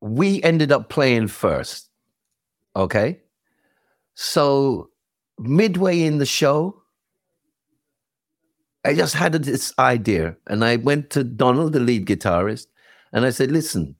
we 0.00 0.42
ended 0.42 0.72
up 0.72 0.88
playing 0.90 1.28
first. 1.28 1.88
Okay. 2.76 3.21
So 4.14 4.90
midway 5.38 6.02
in 6.02 6.18
the 6.18 6.26
show, 6.26 6.82
I 8.84 8.94
just 8.94 9.14
had 9.14 9.32
this 9.32 9.72
idea. 9.78 10.36
And 10.48 10.64
I 10.64 10.76
went 10.76 11.10
to 11.10 11.24
Donald, 11.24 11.72
the 11.72 11.80
lead 11.80 12.06
guitarist, 12.06 12.66
and 13.12 13.24
I 13.24 13.30
said, 13.30 13.50
listen, 13.52 13.96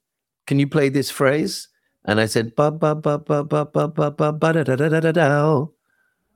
can 0.46 0.58
you 0.58 0.66
play 0.66 0.88
this 0.88 1.10
phrase? 1.10 1.68
And 2.04 2.20
I 2.20 2.26
said, 2.26 2.56
ba 2.56 2.70
ba 2.70 2.94
ba 2.94 3.18
ba 3.18 3.44
ba 3.44 3.64
ba 3.64 3.88
ba 3.88 4.10
ba 4.10 4.32
ba 4.32 4.52
da 4.52 4.62
da 4.64 4.76
da 4.76 5.00
da 5.00 5.12
da. 5.12 5.66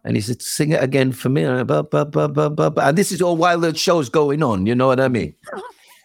And 0.04 0.14
he 0.14 0.22
said, 0.22 0.40
sing 0.40 0.70
it 0.70 0.80
again 0.82 1.10
for 1.10 1.28
me. 1.28 1.42
And, 1.42 1.58
I, 1.58 1.62
ba, 1.64 1.82
ba, 1.82 2.04
ba, 2.04 2.28
ba, 2.28 2.48
ba, 2.48 2.70
ba. 2.70 2.86
and 2.86 2.96
this 2.96 3.10
is 3.10 3.20
all 3.20 3.36
while 3.36 3.58
the 3.58 3.74
show's 3.74 4.08
going 4.08 4.40
on, 4.40 4.64
you 4.64 4.74
know 4.74 4.86
what 4.86 5.00
I 5.00 5.08
mean? 5.08 5.34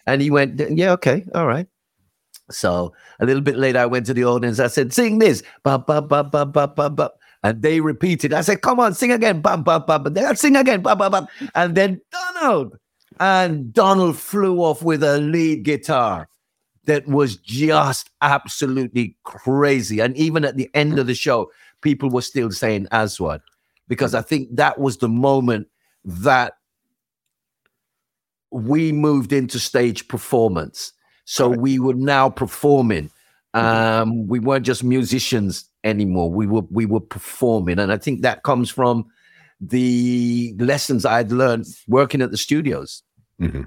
And 0.08 0.20
he 0.20 0.28
went, 0.28 0.60
yeah, 0.76 0.90
okay, 0.92 1.24
all 1.32 1.46
right. 1.46 1.68
So 2.50 2.92
a 3.20 3.26
little 3.26 3.42
bit 3.42 3.56
later, 3.56 3.78
I 3.78 3.86
went 3.86 4.06
to 4.06 4.14
the 4.14 4.24
audience. 4.24 4.58
I 4.58 4.66
said, 4.66 4.92
sing 4.92 5.20
this. 5.20 5.44
Ba, 5.62 5.78
ba, 5.78 6.02
ba, 6.02 6.24
ba, 6.24 6.44
ba, 6.44 6.66
ba, 6.66 6.90
ba. 6.90 7.12
And 7.42 7.60
they 7.62 7.80
repeated. 7.80 8.32
I 8.32 8.42
said, 8.42 8.62
come 8.62 8.78
on, 8.78 8.94
sing 8.94 9.10
again. 9.10 9.40
Ba, 9.40 9.56
ba, 9.56 9.80
ba, 9.80 9.98
ba. 9.98 10.10
They 10.10 10.22
sing 10.34 10.56
again. 10.56 10.80
Ba, 10.80 10.94
ba, 10.94 11.10
ba. 11.10 11.28
And 11.54 11.74
then 11.74 12.00
Donald. 12.10 12.78
And 13.20 13.72
Donald 13.72 14.16
flew 14.16 14.60
off 14.60 14.82
with 14.82 15.02
a 15.02 15.18
lead 15.18 15.64
guitar 15.64 16.28
that 16.84 17.06
was 17.06 17.36
just 17.36 18.10
absolutely 18.20 19.16
crazy. 19.24 20.00
And 20.00 20.16
even 20.16 20.44
at 20.44 20.56
the 20.56 20.70
end 20.74 20.98
of 20.98 21.06
the 21.06 21.14
show, 21.14 21.50
people 21.80 22.10
were 22.10 22.22
still 22.22 22.50
saying 22.50 22.88
Aswad 22.90 23.40
because 23.88 24.14
I 24.14 24.22
think 24.22 24.48
that 24.56 24.78
was 24.78 24.98
the 24.98 25.08
moment 25.08 25.68
that 26.04 26.58
we 28.50 28.92
moved 28.92 29.32
into 29.32 29.58
stage 29.58 30.08
performance. 30.08 30.92
So 31.24 31.48
we 31.48 31.78
were 31.78 31.94
now 31.94 32.30
performing. 32.30 33.10
Um, 33.54 34.26
we 34.26 34.38
weren't 34.38 34.64
just 34.64 34.82
musicians 34.82 35.68
anymore. 35.84 36.30
We 36.30 36.46
were 36.46 36.62
we 36.70 36.86
were 36.86 37.00
performing, 37.00 37.78
and 37.78 37.92
I 37.92 37.98
think 37.98 38.22
that 38.22 38.42
comes 38.44 38.70
from 38.70 39.04
the 39.60 40.54
lessons 40.58 41.04
I'd 41.04 41.30
learned 41.32 41.66
working 41.86 42.22
at 42.22 42.30
the 42.30 42.36
studios. 42.36 43.02
Mhm. 43.40 43.66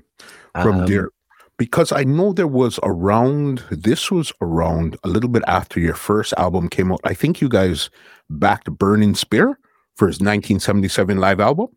From 0.61 0.81
Um, 0.81 0.86
there, 0.88 1.09
because 1.57 1.91
I 1.91 2.03
know 2.03 2.33
there 2.33 2.47
was 2.47 2.79
around, 2.83 3.63
this 3.71 4.11
was 4.11 4.33
around 4.41 4.97
a 5.03 5.07
little 5.07 5.29
bit 5.29 5.43
after 5.47 5.79
your 5.79 5.93
first 5.95 6.33
album 6.38 6.69
came 6.69 6.91
out. 6.91 6.99
I 7.03 7.13
think 7.13 7.39
you 7.41 7.47
guys 7.49 7.89
backed 8.29 8.69
Burning 8.71 9.15
Spear 9.15 9.57
for 9.95 10.07
his 10.07 10.19
1977 10.19 11.17
live 11.19 11.39
album. 11.39 11.67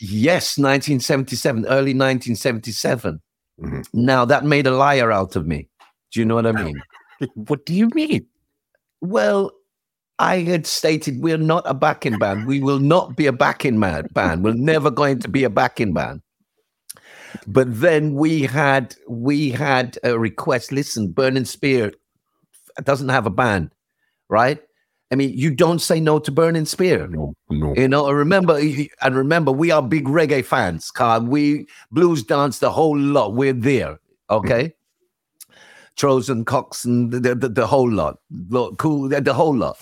Yes, 0.00 0.58
1977, 0.58 1.66
early 1.66 1.94
1977. 1.94 3.20
Mhm. 3.62 3.84
Now 3.92 4.24
that 4.26 4.44
made 4.44 4.66
a 4.66 4.70
liar 4.76 5.10
out 5.10 5.36
of 5.36 5.46
me. 5.46 5.68
Do 6.12 6.20
you 6.20 6.26
know 6.26 6.34
what 6.36 6.46
I 6.46 6.52
mean? 6.64 6.80
What 7.34 7.66
do 7.66 7.74
you 7.74 7.88
mean? 7.94 8.26
Well, 9.00 9.52
I 10.18 10.38
had 10.38 10.66
stated 10.66 11.20
we're 11.20 11.36
not 11.36 11.64
a 11.66 11.74
backing 11.74 12.18
band. 12.18 12.46
We 12.46 12.60
will 12.60 12.78
not 12.78 13.16
be 13.16 13.26
a 13.26 13.32
backing 13.32 13.78
man 13.78 14.08
band. 14.12 14.44
We're 14.44 14.54
never 14.54 14.90
going 14.90 15.18
to 15.20 15.28
be 15.28 15.44
a 15.44 15.50
backing 15.50 15.92
band. 15.92 16.22
But 17.46 17.80
then 17.80 18.14
we 18.14 18.42
had 18.42 18.94
we 19.08 19.50
had 19.50 19.98
a 20.02 20.18
request. 20.18 20.72
Listen, 20.72 21.12
Burning 21.12 21.44
Spear 21.44 21.92
doesn't 22.82 23.10
have 23.10 23.26
a 23.26 23.30
band, 23.30 23.70
right? 24.28 24.60
I 25.12 25.14
mean, 25.14 25.32
you 25.34 25.54
don't 25.54 25.80
say 25.80 26.00
no 26.00 26.18
to 26.18 26.32
Burning 26.32 26.64
Spear. 26.64 27.06
No, 27.08 27.34
no. 27.48 27.74
You 27.76 27.86
know, 27.86 28.08
and 28.08 28.16
remember, 28.16 28.58
and 28.58 29.14
remember, 29.14 29.52
we 29.52 29.70
are 29.70 29.82
big 29.82 30.06
reggae 30.06 30.44
fans. 30.44 30.90
Carl. 30.90 31.20
We 31.20 31.68
blues 31.92 32.24
dance 32.24 32.58
the 32.58 32.70
whole 32.70 32.98
lot. 32.98 33.34
We're 33.34 33.52
there. 33.52 34.00
Okay. 34.30 34.72
Tros 35.96 36.28
and 36.28 36.46
Cox 36.46 36.84
and 36.84 37.10
the, 37.10 37.34
the, 37.34 37.48
the 37.48 37.66
whole 37.66 37.90
lot. 37.90 38.18
Look, 38.48 38.78
cool, 38.78 39.08
the, 39.08 39.20
the 39.20 39.34
whole 39.34 39.56
lot. 39.56 39.76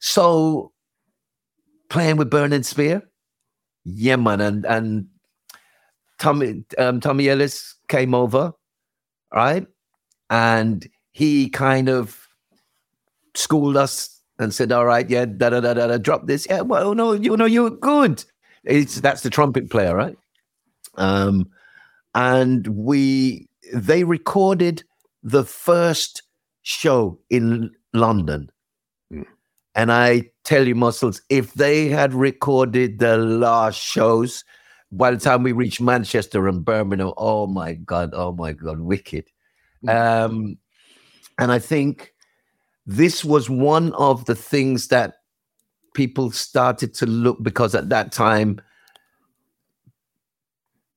So 0.00 0.72
playing 1.88 2.16
with 2.16 2.30
Burning 2.30 2.62
Spear, 2.62 3.02
yeah, 3.84 4.16
man. 4.16 4.40
And 4.40 4.66
and 4.66 5.06
Tommy 6.18 6.64
um, 6.78 7.00
Tommy 7.00 7.28
Ellis 7.28 7.76
came 7.88 8.14
over, 8.14 8.52
right? 9.32 9.66
And 10.30 10.88
he 11.12 11.48
kind 11.48 11.88
of 11.88 12.28
schooled 13.34 13.76
us 13.76 14.20
and 14.38 14.52
said, 14.52 14.72
"All 14.72 14.84
right, 14.84 15.08
yeah, 15.08 15.24
da 15.24 15.50
da 15.50 15.60
da 15.60 15.74
da, 15.74 15.86
da 15.86 15.98
drop 15.98 16.26
this. 16.26 16.46
Yeah, 16.48 16.62
well, 16.62 16.94
no, 16.94 17.12
you 17.12 17.36
know, 17.36 17.46
you're 17.46 17.70
good. 17.70 18.24
It's 18.64 19.00
that's 19.00 19.22
the 19.22 19.30
trumpet 19.30 19.70
player, 19.70 19.94
right? 19.94 20.16
Um, 20.96 21.48
and 22.14 22.66
we 22.68 23.48
they 23.72 24.04
recorded 24.04 24.84
the 25.24 25.42
first 25.44 26.22
show 26.62 27.18
in 27.30 27.70
London, 27.92 28.50
Mm. 29.12 29.26
and 29.74 29.90
I 29.90 30.30
tell 30.44 30.68
you, 30.68 30.74
muscles, 30.74 31.20
if 31.28 31.54
they 31.54 31.88
had 31.88 32.14
recorded 32.14 32.98
the 33.00 33.16
last 33.18 33.80
shows. 33.80 34.44
By 34.92 35.10
the 35.10 35.16
time 35.18 35.42
we 35.42 35.50
reached 35.50 35.80
Manchester 35.80 36.46
and 36.46 36.64
Birmingham, 36.64 37.12
oh 37.16 37.48
my 37.48 37.72
god, 37.74 38.10
oh 38.12 38.30
my 38.32 38.52
god, 38.52 38.78
wicked. 38.78 39.24
Um, 39.88 40.56
and 41.38 41.50
I 41.50 41.58
think 41.58 42.14
this 42.86 43.24
was 43.24 43.50
one 43.50 43.92
of 43.94 44.24
the 44.26 44.36
things 44.36 44.88
that 44.88 45.14
people 45.94 46.30
started 46.30 46.94
to 46.94 47.06
look 47.06 47.42
because 47.42 47.74
at 47.74 47.88
that 47.88 48.12
time 48.12 48.60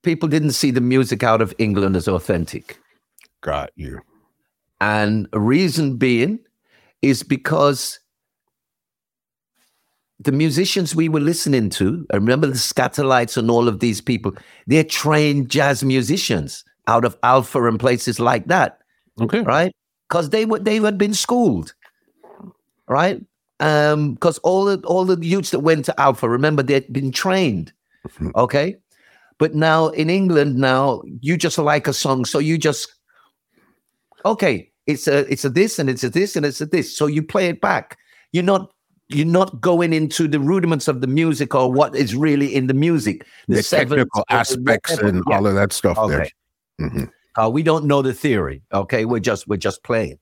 people 0.03 0.29
didn't 0.29 0.51
see 0.51 0.69
the 0.69 0.81
music 0.81 1.23
out 1.23 1.41
of 1.41 1.53
England 1.57 1.95
as 1.95 2.07
authentic. 2.07 2.79
Got 3.41 3.71
you. 3.75 3.99
And 4.79 5.27
reason 5.33 5.97
being 5.97 6.39
is 7.01 7.23
because 7.23 7.99
the 10.19 10.31
musicians 10.31 10.95
we 10.95 11.09
were 11.09 11.19
listening 11.19 11.69
to, 11.71 12.05
I 12.11 12.15
remember 12.15 12.47
the 12.47 12.53
Skatalites 12.53 13.37
and 13.37 13.51
all 13.51 13.67
of 13.67 13.79
these 13.79 14.01
people, 14.01 14.33
they're 14.65 14.83
trained 14.83 15.49
jazz 15.49 15.83
musicians 15.83 16.63
out 16.87 17.05
of 17.05 17.17
Alpha 17.23 17.63
and 17.67 17.79
places 17.79 18.19
like 18.19 18.47
that 18.47 18.79
Okay. 19.21 19.41
right? 19.41 19.75
Because 20.09 20.29
they 20.29 20.45
were 20.45 20.59
they 20.59 20.77
had 20.77 20.97
been 20.97 21.13
schooled, 21.13 21.73
right? 22.87 23.21
Um, 23.59 24.13
because 24.13 24.37
all 24.39 24.65
the 24.65 24.79
all 24.85 25.05
the 25.05 25.17
youths 25.25 25.51
that 25.51 25.59
went 25.59 25.85
to 25.85 25.99
Alpha, 25.99 26.29
remember 26.29 26.63
they'd 26.63 26.91
been 26.93 27.11
trained, 27.11 27.73
okay. 28.35 28.77
But 29.39 29.55
now 29.55 29.89
in 29.89 30.09
England, 30.09 30.55
now 30.55 31.01
you 31.21 31.37
just 31.37 31.57
like 31.57 31.87
a 31.87 31.93
song, 31.93 32.25
so 32.25 32.39
you 32.39 32.57
just 32.57 32.93
okay. 34.31 34.71
It's 34.85 35.07
a 35.07 35.31
it's 35.31 35.43
a 35.43 35.49
this 35.49 35.79
and 35.79 35.89
it's 35.89 36.03
a 36.03 36.09
this 36.09 36.35
and 36.35 36.45
it's 36.45 36.61
a 36.61 36.65
this, 36.65 36.95
so 36.95 37.07
you 37.07 37.21
play 37.21 37.47
it 37.49 37.59
back. 37.59 37.97
You're 38.31 38.43
not 38.43 38.71
you're 39.09 39.25
not 39.25 39.59
going 39.61 39.93
into 39.93 40.27
the 40.27 40.39
rudiments 40.39 40.87
of 40.87 41.01
the 41.01 41.07
music 41.07 41.55
or 41.55 41.71
what 41.71 41.95
is 41.95 42.15
really 42.15 42.53
in 42.53 42.67
the 42.67 42.73
music. 42.73 43.25
The, 43.47 43.63
sevenths 43.63 43.91
technical 43.91 44.21
or 44.21 44.25
the 44.29 44.33
aspects 44.35 44.97
and 44.97 45.23
all 45.27 45.45
of 45.47 45.55
that 45.55 45.71
stuff 45.73 45.97
Okay. 45.97 46.31
there. 46.79 46.89
Mhm. 46.89 47.11
Uh, 47.37 47.49
we 47.49 47.63
don't 47.63 47.85
know 47.85 48.01
the 48.01 48.13
theory. 48.13 48.61
Okay, 48.73 49.05
we're 49.05 49.19
just 49.19 49.47
we're 49.47 49.57
just 49.57 49.83
playing. 49.83 50.17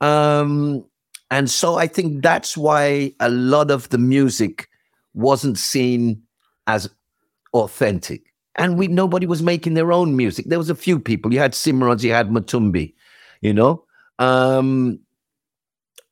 Um, 0.00 0.84
and 1.30 1.50
so 1.50 1.76
I 1.76 1.86
think 1.86 2.22
that's 2.22 2.56
why 2.56 3.12
a 3.20 3.28
lot 3.28 3.70
of 3.70 3.88
the 3.90 3.98
music 3.98 4.68
wasn't 5.14 5.58
seen 5.58 6.22
as 6.66 6.88
authentic. 7.54 8.22
And 8.56 8.78
we 8.78 8.88
nobody 8.88 9.26
was 9.26 9.42
making 9.42 9.74
their 9.74 9.92
own 9.92 10.16
music. 10.16 10.46
There 10.48 10.58
was 10.58 10.70
a 10.70 10.74
few 10.74 10.98
people. 10.98 11.32
You 11.32 11.38
had 11.38 11.52
Cimarons, 11.52 12.02
you 12.02 12.12
had 12.12 12.30
Matumbi, 12.30 12.94
you 13.40 13.52
know. 13.52 13.84
Um, 14.18 15.00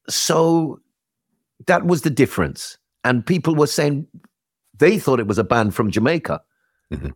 so 0.09 0.81
that 1.67 1.85
was 1.87 2.03
the 2.03 2.11
difference. 2.11 2.79
And 3.05 3.25
people 3.25 3.55
were 3.55 3.67
saying 3.67 4.07
they 4.79 4.99
thought 4.99 5.21
it 5.21 5.27
was 5.27 5.39
a 5.39 5.45
band 5.45 5.75
from 5.75 5.91
Jamaica. 5.91 6.41
Mhm. 6.93 7.13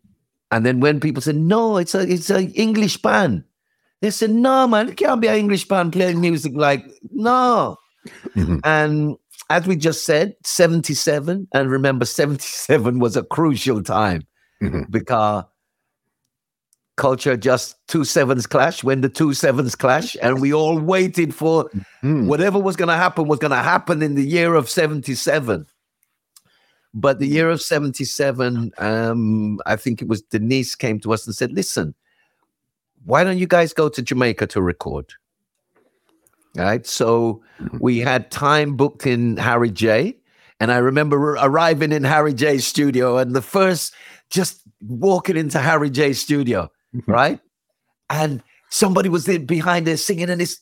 And 0.51 0.67
then 0.67 0.81
when 0.81 1.01
people 1.01 1.23
said, 1.23 1.37
no, 1.37 1.79
it's 1.79 1.95
a 1.95 2.01
it's 2.01 2.31
an 2.31 2.51
English 2.53 2.99
band, 3.01 3.45
they 4.01 4.11
said, 4.11 4.31
no, 4.31 4.67
man, 4.67 4.89
it 4.91 4.97
can't 4.97 5.21
be 5.21 5.29
an 5.29 5.37
English 5.37 5.67
band 5.69 5.93
playing 5.93 6.21
music 6.21 6.53
like 6.55 6.85
no. 7.11 7.77
Mhm. 8.37 8.61
And 8.65 9.17
as 9.49 9.67
we 9.67 9.77
just 9.77 10.05
said, 10.05 10.35
77, 10.45 11.47
and 11.53 11.71
remember, 11.71 12.05
77 12.05 12.99
was 12.99 13.17
a 13.17 13.23
crucial 13.23 13.83
time 13.83 14.23
Mhm. 14.63 14.91
because 14.91 15.45
culture 16.97 17.37
just 17.37 17.77
two 17.89 18.05
sevens 18.05 18.47
clash 18.47 18.85
when 18.85 19.01
the 19.01 19.09
two 19.09 19.33
sevens 19.33 19.75
clash 19.75 20.17
and 20.21 20.41
we 20.41 20.53
all 20.53 20.79
waited 20.79 21.35
for 21.35 21.71
Mm. 22.03 22.27
whatever 22.27 22.59
was 22.59 22.77
going 22.77 22.89
to 22.89 22.97
happen 22.97 23.29
was 23.29 23.39
going 23.39 23.51
to 23.53 23.57
happen 23.57 24.03
in 24.03 24.15
the 24.15 24.27
year 24.27 24.55
of 24.55 24.69
77 24.69 25.67
but 26.95 27.19
the 27.19 27.27
year 27.27 27.49
of 27.49 27.63
77 27.63 28.73
um 28.79 29.59
i 29.65 29.77
think 29.77 30.03
it 30.03 30.09
was 30.09 30.21
denise 30.23 30.75
came 30.75 31.01
to 31.01 31.13
us 31.13 31.27
and 31.27 31.35
said 31.35 31.53
listen 31.53 31.95
why 33.05 33.25
don't 33.25 33.39
you 33.39 33.47
guys 33.47 33.73
go 33.73 33.89
to 33.89 34.03
jamaica 34.03 34.47
to 34.49 34.63
record? 34.63 35.13
Right? 36.55 36.87
So 36.87 37.43
we 37.81 37.99
had 37.99 38.31
time 38.31 38.77
booked 38.77 39.07
in 39.07 39.37
harry 39.39 39.71
j 39.71 40.15
and 40.61 40.71
i 40.71 40.77
remember 40.77 41.17
arriving 41.41 41.93
in 41.93 42.05
harry 42.05 42.35
j's 42.35 42.67
studio 42.67 43.17
and 43.17 43.35
the 43.35 43.43
first 43.43 43.95
just 44.29 44.61
walking 44.87 45.37
into 45.37 45.59
harry 45.59 45.89
j's 45.89 46.21
studio 46.21 46.69
right? 47.07 47.41
And 48.11 48.43
somebody 48.71 49.09
was 49.09 49.25
there 49.25 49.39
behind 49.39 49.87
there 49.87 49.97
singing 49.97 50.31
and 50.31 50.41
it's 50.43 50.61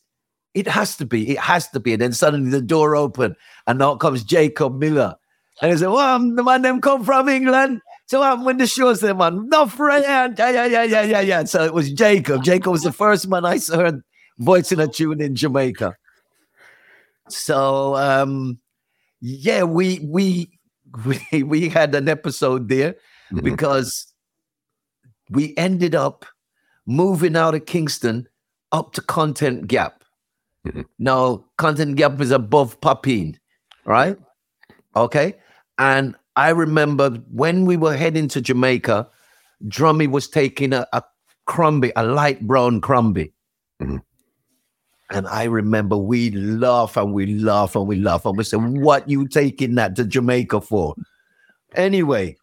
it 0.54 0.66
has 0.66 0.96
to 0.96 1.06
be 1.06 1.30
it 1.30 1.38
has 1.38 1.68
to 1.68 1.80
be. 1.80 1.92
And 1.92 2.02
then 2.02 2.12
suddenly 2.12 2.50
the 2.50 2.60
door 2.62 2.96
opened 2.96 3.36
and 3.66 3.82
out 3.82 4.00
comes 4.00 4.22
jacob 4.24 4.78
miller. 4.78 5.14
And 5.62 5.72
he 5.72 5.78
said 5.78 5.88
well 5.88 5.98
I'm 5.98 6.36
the 6.36 6.42
man 6.42 6.62
them 6.62 6.80
come 6.80 7.04
from 7.04 7.28
england. 7.28 7.80
So 8.06 8.22
I'm 8.22 8.44
when 8.44 8.58
the 8.58 8.66
shows 8.66 9.00
them 9.00 9.18
man. 9.18 9.48
No 9.48 9.66
friend. 9.66 10.04
Yeah 10.04 10.50
yeah 10.50 10.66
yeah 10.66 10.82
yeah 10.84 11.02
yeah 11.02 11.20
yeah. 11.20 11.44
So 11.44 11.64
it 11.64 11.74
was 11.74 11.92
jacob. 11.92 12.42
Jacob 12.44 12.72
was 12.72 12.82
the 12.82 12.92
first 12.92 13.28
man 13.28 13.44
i 13.44 13.58
heard 13.58 14.00
voicing 14.38 14.80
a 14.80 14.88
tune 14.88 15.20
in 15.20 15.34
jamaica. 15.36 15.94
So 17.28 17.96
um 17.96 18.58
yeah 19.20 19.62
we 19.64 20.00
we 20.04 20.50
we, 21.32 21.42
we 21.42 21.68
had 21.68 21.94
an 21.94 22.08
episode 22.08 22.68
there 22.68 22.96
Mhm. 23.32 23.44
because 23.44 24.09
we 25.30 25.54
ended 25.56 25.94
up 25.94 26.24
moving 26.86 27.36
out 27.36 27.54
of 27.54 27.66
Kingston 27.66 28.28
up 28.72 28.92
to 28.94 29.00
Content 29.02 29.68
Gap. 29.68 30.02
Mhm. 30.66 30.84
Now, 30.98 31.44
Content 31.56 31.96
Gap 31.96 32.20
is 32.20 32.30
above 32.30 32.80
Papine, 32.80 33.36
right? 33.84 34.16
Okay. 34.96 35.34
And 35.78 36.14
I 36.36 36.50
remember 36.50 37.10
when 37.32 37.64
we 37.64 37.76
were 37.76 37.96
heading 37.96 38.28
to 38.28 38.40
Jamaica, 38.40 39.08
Drummy 39.64 40.08
was 40.10 40.28
taking 40.28 40.72
a, 40.72 40.86
a 40.92 41.02
crumby, 41.46 41.92
a 41.96 42.04
light 42.04 42.40
brown 42.46 42.80
crumby. 42.80 43.32
Mhm. 43.80 44.02
And 45.12 45.26
I 45.26 45.44
remember 45.44 45.96
we 45.96 46.30
laugh 46.30 46.96
and 46.96 47.12
we 47.12 47.34
laugh 47.34 47.74
and 47.74 47.86
we 47.88 47.96
laugh 47.96 48.24
and 48.24 48.36
we 48.36 48.44
said, 48.44 48.60
What 48.60 49.08
you 49.08 49.26
taking 49.26 49.74
that 49.74 49.96
to 49.96 50.04
Jamaica 50.04 50.60
for? 50.60 50.94
Anyway, 51.74 52.36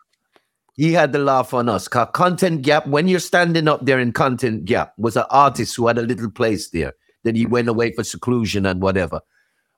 he 0.77 0.93
had 0.93 1.11
the 1.11 1.19
laugh 1.19 1.53
on 1.53 1.67
us. 1.67 1.87
'Cause 1.87 2.07
Content 2.13 2.61
Gap, 2.61 2.87
when 2.87 3.07
you're 3.07 3.19
standing 3.19 3.67
up 3.67 3.85
there 3.85 3.99
in 3.99 4.13
Content 4.13 4.63
Gap, 4.65 4.93
was 4.97 5.17
an 5.17 5.25
artist 5.29 5.75
who 5.75 5.87
had 5.87 5.97
a 5.97 6.03
little 6.03 6.31
place 6.31 6.69
there. 6.69 6.93
Then 7.23 7.35
he 7.35 7.45
went 7.45 7.67
away 7.67 7.91
for 7.93 8.03
seclusion 8.03 8.65
and 8.65 8.81
whatever. 8.81 9.19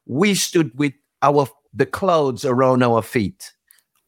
We 0.05 0.35
stood 0.35 0.71
with 0.77 0.93
our 1.21 1.47
the 1.73 1.85
clouds 1.85 2.45
around 2.45 2.83
our 2.83 3.01
feet. 3.01 3.53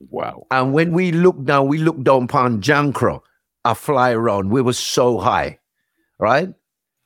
Wow. 0.10 0.46
And 0.52 0.74
when 0.74 0.92
we 0.94 1.12
looked 1.12 1.46
down, 1.46 1.68
we 1.68 1.78
looked 1.78 2.04
down 2.04 2.24
upon 2.24 2.62
Jankro, 2.62 3.22
a 3.66 3.76
fly 3.76 4.12
around. 4.12 4.50
We 4.50 4.62
were 4.64 4.74
so 4.74 5.20
high, 5.20 5.60
right? 6.20 6.50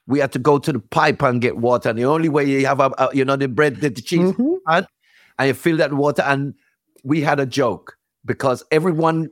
We 0.08 0.20
had 0.20 0.32
to 0.32 0.40
go 0.40 0.60
to 0.60 0.72
the 0.72 0.80
pipe 0.80 1.22
and 1.22 1.42
get 1.42 1.58
water. 1.58 1.90
And 1.90 2.00
the 2.00 2.06
only 2.06 2.30
way 2.30 2.46
you 2.46 2.66
have, 2.66 2.80
a, 2.80 2.92
a- 2.98 3.10
you 3.14 3.26
know, 3.26 3.36
the 3.36 3.48
bread, 3.50 3.78
the, 3.82 3.90
the 3.90 4.02
cheese, 4.02 4.32
Mhm. 4.32 4.58
and, 4.68 4.88
and 5.38 5.48
you 5.50 5.54
fill 5.54 5.78
that 5.78 5.94
water. 5.94 6.22
And 6.22 6.54
we 7.04 7.20
had 7.22 7.40
a 7.42 7.46
joke 7.46 7.98
because 8.24 8.64
everyone 8.72 9.30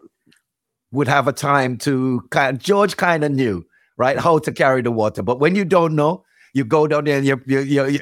would 0.93 1.07
have 1.07 1.27
a 1.27 1.33
time 1.33 1.77
to 1.79 2.21
kind 2.29 2.59
George 2.59 2.97
kind 2.97 3.23
of 3.23 3.31
knew, 3.31 3.65
right, 3.97 4.17
how 4.17 4.37
to 4.39 4.51
carry 4.51 4.81
the 4.81 4.91
water. 4.91 5.23
But 5.23 5.39
when 5.39 5.55
you 5.55 5.65
don't 5.65 5.95
know, 5.95 6.23
you 6.53 6.63
go 6.63 6.87
down 6.87 7.05
there 7.05 7.17
and 7.17 7.25
you, 7.25 7.41
you, 7.45 7.59
you, 7.61 7.85
you 7.87 7.99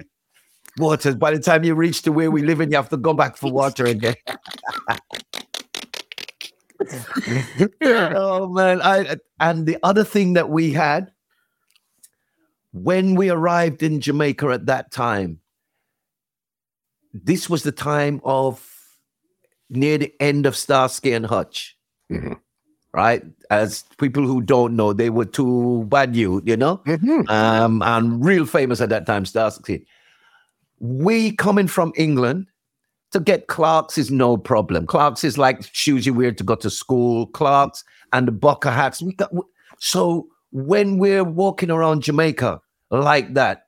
water. 0.77 1.15
By 1.15 1.31
the 1.31 1.39
time 1.39 1.63
you 1.63 1.73
reach 1.73 2.01
to 2.03 2.11
where 2.11 2.29
we 2.29 2.43
live, 2.43 2.59
and 2.59 2.71
you 2.71 2.75
have 2.75 2.89
to 2.89 2.97
go 2.97 3.13
back 3.13 3.37
for 3.37 3.51
water 3.51 3.85
again. 3.85 4.15
oh 7.81 8.49
man! 8.49 8.81
I 8.81 9.15
and 9.39 9.65
the 9.65 9.77
other 9.83 10.03
thing 10.03 10.33
that 10.33 10.49
we 10.49 10.71
had 10.71 11.11
when 12.73 13.15
we 13.15 13.29
arrived 13.29 13.83
in 13.83 14.01
Jamaica 14.01 14.47
at 14.47 14.65
that 14.65 14.91
time, 14.91 15.39
this 17.13 17.49
was 17.49 17.63
the 17.63 17.71
time 17.71 18.21
of 18.23 18.67
near 19.69 19.97
the 19.97 20.13
end 20.19 20.45
of 20.45 20.55
Starsky 20.55 21.13
and 21.13 21.25
Hutch, 21.25 21.77
Mhm. 22.11 22.39
Right? 22.93 23.23
As 23.49 23.83
people 23.97 24.25
who 24.25 24.41
don't 24.41 24.75
know, 24.75 24.93
they 24.93 25.09
were 25.09 25.25
two 25.25 25.85
bad 25.89 26.15
you, 26.15 26.41
you 26.45 26.57
know, 26.57 26.77
Mhm. 26.85 27.29
um, 27.29 27.81
and 27.83 28.23
real 28.23 28.45
famous 28.45 28.81
at 28.81 28.89
that 28.89 29.05
time, 29.05 29.25
Starsky. 29.25 29.85
We 30.79 31.31
coming 31.35 31.67
from 31.67 31.93
England 31.95 32.47
to 33.11 33.19
get 33.19 33.47
Clarks 33.47 33.97
is 33.97 34.09
no 34.09 34.37
problem. 34.37 34.87
Clarks 34.87 35.23
is 35.23 35.37
like 35.37 35.63
shoes 35.73 36.05
you 36.05 36.13
wear 36.13 36.31
to 36.31 36.43
go 36.43 36.55
to 36.55 36.69
school. 36.69 37.27
Clarks 37.27 37.83
and 38.13 38.27
the 38.27 38.31
bucket 38.31 38.73
hats. 38.73 39.01
We 39.01 39.13
got 39.13 39.31
so 39.79 40.27
when 40.51 40.97
we're 40.97 41.23
walking 41.23 41.69
around 41.71 42.03
Jamaica 42.03 42.59
like 42.89 43.33
that, 43.35 43.67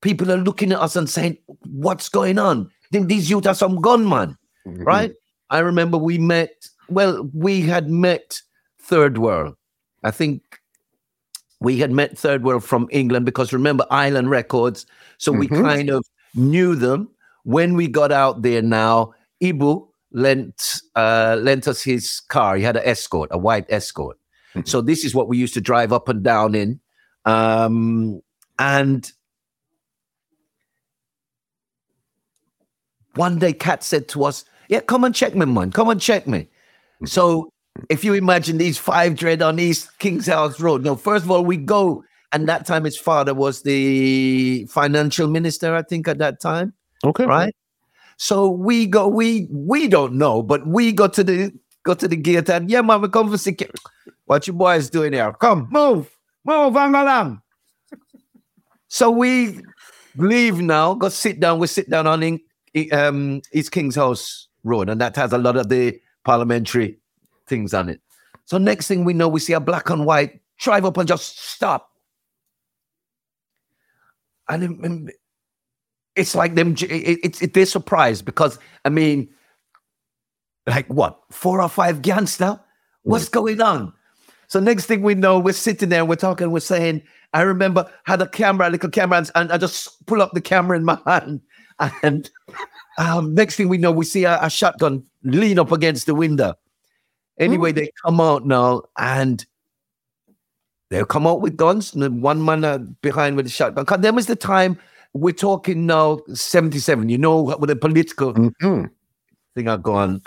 people 0.00 0.30
are 0.32 0.36
looking 0.36 0.72
at 0.72 0.80
us 0.80 0.96
and 0.96 1.08
saying, 1.08 1.38
"What's 1.64 2.08
going 2.08 2.38
on? 2.38 2.70
Think 2.92 3.08
these 3.08 3.28
youth 3.30 3.46
are 3.46 3.54
some 3.54 3.80
gunman." 3.80 4.36
Mhm. 4.66 4.84
right? 4.84 5.12
I 5.50 5.58
remember 5.60 5.96
we 5.96 6.18
met, 6.18 6.68
well, 6.88 7.28
we 7.32 7.62
had 7.62 7.90
met 7.90 8.40
Third 8.80 9.18
World. 9.18 9.56
I 10.04 10.10
think 10.10 10.60
we 11.60 11.78
had 11.78 11.90
met 11.90 12.16
Third 12.18 12.44
World 12.44 12.64
from 12.64 12.86
England 12.90 13.24
because 13.26 13.52
remember 13.52 13.86
Island 13.90 14.30
Records. 14.30 14.86
So 15.18 15.32
we 15.32 15.48
Mhm. 15.48 15.62
kind 15.62 15.90
of 15.90 16.04
knew 16.34 16.74
them. 16.74 17.08
When 17.44 17.74
we 17.74 17.88
got 17.88 18.12
out 18.12 18.42
there 18.42 18.62
now, 18.62 19.14
Ibo 19.40 19.88
lent 20.12 20.80
uh, 20.94 21.36
lent 21.40 21.66
us 21.68 21.82
his 21.82 22.20
car. 22.28 22.56
He 22.56 22.62
had 22.62 22.76
an 22.76 22.82
escort, 22.84 23.28
a 23.32 23.38
white 23.38 23.66
escort. 23.68 24.18
Mhm. 24.54 24.68
So 24.68 24.80
this 24.80 25.04
is 25.04 25.14
what 25.14 25.28
we 25.28 25.36
used 25.38 25.54
to 25.54 25.60
drive 25.60 25.92
up 25.92 26.08
and 26.08 26.22
down 26.22 26.54
in. 26.54 26.80
Um, 27.24 28.20
and 28.58 29.10
one 33.14 33.38
day 33.38 33.52
Cat 33.52 33.82
said 33.82 34.08
to 34.08 34.24
us, 34.24 34.44
Yeah, 34.68 34.80
come 34.80 35.04
and 35.04 35.14
check 35.14 35.34
me, 35.34 35.46
man. 35.46 35.70
Come 35.70 35.88
and 35.90 36.00
check 36.00 36.26
me. 36.26 36.48
So 37.04 37.52
if 37.90 38.04
you 38.04 38.14
imagine 38.14 38.58
these 38.58 38.78
five 38.78 39.16
dread 39.16 39.42
on 39.42 39.58
East 39.58 39.98
King's 39.98 40.26
House 40.26 40.60
Road. 40.60 40.84
Now, 40.84 40.94
first 40.94 41.24
of 41.24 41.30
all, 41.30 41.44
we 41.44 41.56
go, 41.56 42.02
and 42.32 42.48
that 42.48 42.66
time 42.66 42.84
his 42.84 42.96
father 42.96 43.34
was 43.34 43.62
the 43.62 44.66
financial 44.66 45.28
minister, 45.28 45.74
I 45.74 45.82
think, 45.82 46.08
at 46.08 46.18
that 46.18 46.40
time, 46.40 46.72
Okay. 47.04 47.26
right? 47.26 47.54
So 48.16 48.48
we 48.48 48.86
go, 48.86 49.06
we 49.08 49.46
we 49.50 49.88
don't 49.88 50.14
know, 50.14 50.42
but 50.42 50.66
we 50.66 50.90
go 50.90 51.06
to 51.06 51.22
the 51.22 51.52
go 51.84 51.92
to 51.94 52.08
the 52.08 52.16
gate 52.16 52.48
and 52.48 52.70
yeah, 52.70 52.80
we 52.80 53.08
come 53.08 53.30
for 53.30 53.36
security. 53.36 53.78
What 54.24 54.46
you 54.46 54.54
boys 54.54 54.88
doing 54.88 55.12
here? 55.12 55.32
Come, 55.34 55.68
move, 55.70 56.10
move, 56.44 56.74
hang 56.74 56.94
along. 56.94 57.42
So 58.88 59.10
we 59.10 59.60
leave 60.16 60.60
now, 60.60 60.94
go 60.94 61.10
sit 61.10 61.40
down. 61.40 61.58
We 61.58 61.66
sit 61.66 61.90
down 61.90 62.06
on 62.06 62.22
in, 62.22 62.40
um, 62.92 63.42
East 63.52 63.70
King's 63.70 63.96
House 63.96 64.48
Road, 64.64 64.88
and 64.88 64.98
that 65.00 65.14
has 65.16 65.34
a 65.34 65.38
lot 65.38 65.56
of 65.56 65.68
the 65.68 66.00
parliamentary 66.26 66.98
things 67.46 67.72
on 67.72 67.88
it. 67.88 68.00
So 68.44 68.58
next 68.58 68.88
thing 68.88 69.04
we 69.04 69.14
know, 69.14 69.28
we 69.28 69.40
see 69.40 69.54
a 69.54 69.60
black 69.60 69.88
and 69.88 70.04
white 70.04 70.40
drive 70.58 70.84
up 70.84 70.98
and 70.98 71.08
just 71.08 71.38
stop. 71.38 71.88
And 74.48 74.62
it- 74.64 74.84
and 74.84 75.12
it's 76.16 76.34
like 76.34 76.54
them, 76.54 76.72
it, 76.72 76.82
it, 76.82 77.18
it's 77.22 77.42
it, 77.42 77.54
they're 77.54 77.66
surprised 77.66 78.24
because, 78.24 78.58
I 78.84 78.88
mean, 78.88 79.28
like 80.66 80.86
what, 80.88 81.20
four 81.30 81.62
or 81.62 81.68
five 81.68 82.02
gangster? 82.02 82.58
What's 83.02 83.28
mm. 83.28 83.32
going 83.32 83.60
on? 83.60 83.92
So 84.48 84.60
next 84.60 84.86
thing 84.86 85.02
we 85.02 85.14
know, 85.14 85.38
we're 85.38 85.52
sitting 85.52 85.88
there, 85.90 86.04
we're 86.04 86.16
talking, 86.16 86.50
we're 86.50 86.60
saying, 86.60 87.02
I 87.34 87.42
remember 87.42 87.90
had 88.04 88.22
a 88.22 88.28
camera, 88.28 88.68
a 88.68 88.70
little 88.70 88.90
camera, 88.90 89.18
and, 89.18 89.30
and 89.34 89.52
I 89.52 89.58
just 89.58 90.06
pull 90.06 90.22
up 90.22 90.32
the 90.32 90.40
camera 90.40 90.76
in 90.76 90.84
my 90.84 90.98
hand. 91.06 91.40
And 92.02 92.30
um, 92.98 93.34
next 93.34 93.56
thing 93.56 93.68
we 93.68 93.78
know, 93.78 93.92
we 93.92 94.04
see 94.04 94.24
a, 94.24 94.38
a 94.42 94.50
shotgun 94.50 95.04
lean 95.22 95.58
up 95.58 95.72
against 95.72 96.06
the 96.06 96.14
window. 96.14 96.54
Anyway, 97.38 97.72
they 97.72 97.90
come 98.04 98.20
out 98.20 98.46
now 98.46 98.82
and 98.98 99.44
they'll 100.88 101.04
come 101.04 101.26
out 101.26 101.40
with 101.42 101.56
guns. 101.56 101.94
And 101.94 102.22
one 102.22 102.44
man 102.44 102.64
uh, 102.64 102.78
behind 103.02 103.36
with 103.36 103.46
a 103.46 103.50
shotgun. 103.50 104.00
Then 104.00 104.14
was 104.14 104.26
the 104.26 104.36
time 104.36 104.78
we're 105.12 105.32
talking 105.34 105.86
now, 105.86 106.20
77. 106.32 107.08
You 107.08 107.18
know, 107.18 107.42
with 107.42 107.68
the 107.68 107.76
political 107.76 108.32
Mhm. 108.32 108.90
thing 109.54 109.68
are 109.68 109.78
gone. 109.78 110.22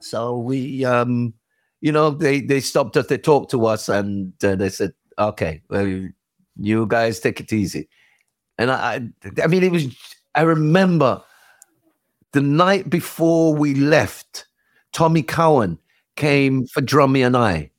So 0.00 0.36
we, 0.36 0.84
um, 0.84 1.32
you 1.80 1.92
know, 1.92 2.10
they 2.10 2.40
they 2.40 2.60
stopped 2.60 2.96
us. 2.96 3.06
They 3.06 3.18
talked 3.18 3.50
to 3.52 3.66
us, 3.66 3.88
and 3.88 4.32
uh, 4.44 4.56
they 4.56 4.68
said, 4.68 4.92
"Okay, 5.18 5.62
well, 5.70 6.08
you 6.56 6.86
guys 6.86 7.20
take 7.20 7.40
it 7.40 7.52
easy." 7.52 7.88
And 8.58 8.70
I, 8.70 8.94
I, 9.24 9.42
I 9.44 9.46
mean, 9.46 9.62
it 9.62 9.72
was. 9.72 9.86
I 10.34 10.42
remember 10.42 11.22
the 12.32 12.40
night 12.40 12.90
before 12.90 13.54
we 13.54 13.74
left, 13.74 14.46
Tommy 14.92 15.22
Cowan 15.22 15.78
came 16.16 16.66
for 16.66 16.80
Drummy 16.82 17.24
and 17.26 17.36
I 17.36 17.70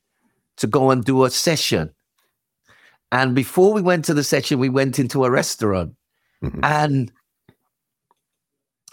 to 0.58 0.66
go 0.66 0.90
and 0.90 1.04
do 1.04 1.24
a 1.24 1.30
session 1.30 1.90
And 3.12 3.34
before 3.34 3.72
we 3.72 3.80
went 3.82 4.04
to 4.06 4.14
the 4.14 4.24
session, 4.24 4.58
we 4.58 4.68
went 4.68 4.98
into 4.98 5.24
a 5.24 5.30
restaurant, 5.30 5.94
Mhm. 6.42 6.60
and 6.64 7.12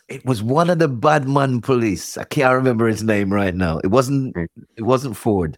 it 0.08 0.26
was 0.26 0.44
one 0.44 0.70
of 0.70 0.80
the 0.80 0.88
Badman 0.88 1.62
police. 1.62 2.18
I 2.18 2.24
can't 2.26 2.54
remember 2.54 2.88
his 2.88 3.04
name 3.04 3.32
right 3.32 3.56
now. 3.56 3.80
It 3.80 3.88
wasn't. 3.88 4.36
It 4.78 4.84
wasn't 4.84 5.16
Ford. 5.18 5.58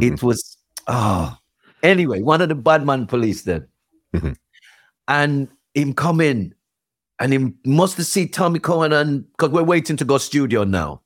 It 0.00 0.22
was. 0.22 0.56
Oh, 0.88 1.36
anyway, 1.82 2.22
one 2.22 2.42
of 2.42 2.48
the 2.48 2.54
Badman 2.54 3.06
police 3.06 3.42
then, 3.42 3.66
Mhm. 4.14 4.36
and 5.08 5.48
him 5.74 5.94
come 5.94 6.20
in, 6.20 6.54
and 7.18 7.32
him 7.32 7.58
must 7.64 7.96
have 7.96 8.06
seen 8.06 8.30
Tommy 8.30 8.58
Cohen, 8.58 8.92
and 8.92 9.30
because 9.32 9.50
we're 9.50 9.62
waiting 9.62 9.96
to 9.96 10.04
go 10.04 10.18
studio 10.18 10.64
now, 10.64 11.02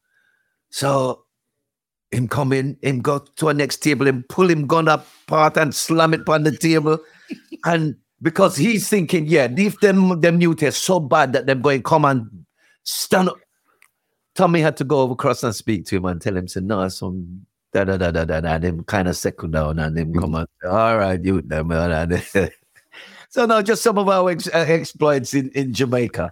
so 0.71 1.25
him 2.11 2.29
come 2.29 2.53
in, 2.53 2.77
him 2.83 3.01
go 3.01 3.19
to 3.19 3.49
our 3.49 3.55
next 3.55 3.79
table, 3.79 4.09
and 4.09 4.29
pull 4.29 4.51
him 4.51 4.67
gun 4.67 4.89
up 4.89 5.07
part 5.27 5.57
and 5.57 5.75
slam 5.75 6.15
it 6.15 6.29
on 6.29 6.43
the 6.43 6.57
table, 6.57 6.99
and 7.65 7.97
because 8.23 8.57
he's 8.57 8.89
thinking, 8.89 9.27
yeah, 9.27 9.49
if 9.57 9.81
them 9.81 10.21
them 10.21 10.43
are 10.43 10.71
so 10.71 11.01
bad 11.01 11.33
that 11.33 11.47
them 11.47 11.63
going 11.63 11.83
come 11.83 12.05
and 12.05 12.29
stand 12.85 13.29
up. 13.29 13.37
Tommy 14.35 14.61
had 14.61 14.77
to 14.77 14.85
go 14.85 15.01
over 15.01 15.13
across 15.13 15.43
and 15.43 15.55
speak 15.55 15.87
to 15.87 15.97
him 15.97 16.05
and 16.05 16.21
tell 16.21 16.37
him, 16.37 16.49
say, 16.49 16.61
no, 16.61 16.89
some 16.89 17.47
da 17.73 17.85
da 17.85 17.97
da 17.97 18.11
da 18.11 18.25
da 18.25 18.41
da. 18.41 18.55
And 18.55 18.65
him 18.65 18.85
kind 18.85 19.09
of 19.09 19.17
settle 19.17 19.49
down 19.49 19.79
and 19.79 19.99
him 19.99 20.15
come 20.15 20.33
mm. 20.33 20.47
and 20.63 20.71
all 20.71 20.99
right, 20.99 21.23
you 21.23 21.43
them. 21.43 21.71
man," 23.37 23.43
and- 23.43 23.51
so 23.51 23.57
no, 23.57 23.63
just 23.63 23.83
some 23.83 23.99
of 23.99 24.09
our 24.09 24.31
ex- 24.31 24.49
uh, 24.49 24.65
exploits 24.69 25.35
in, 25.35 25.51
in 25.51 25.73
Jamaica. 25.73 26.31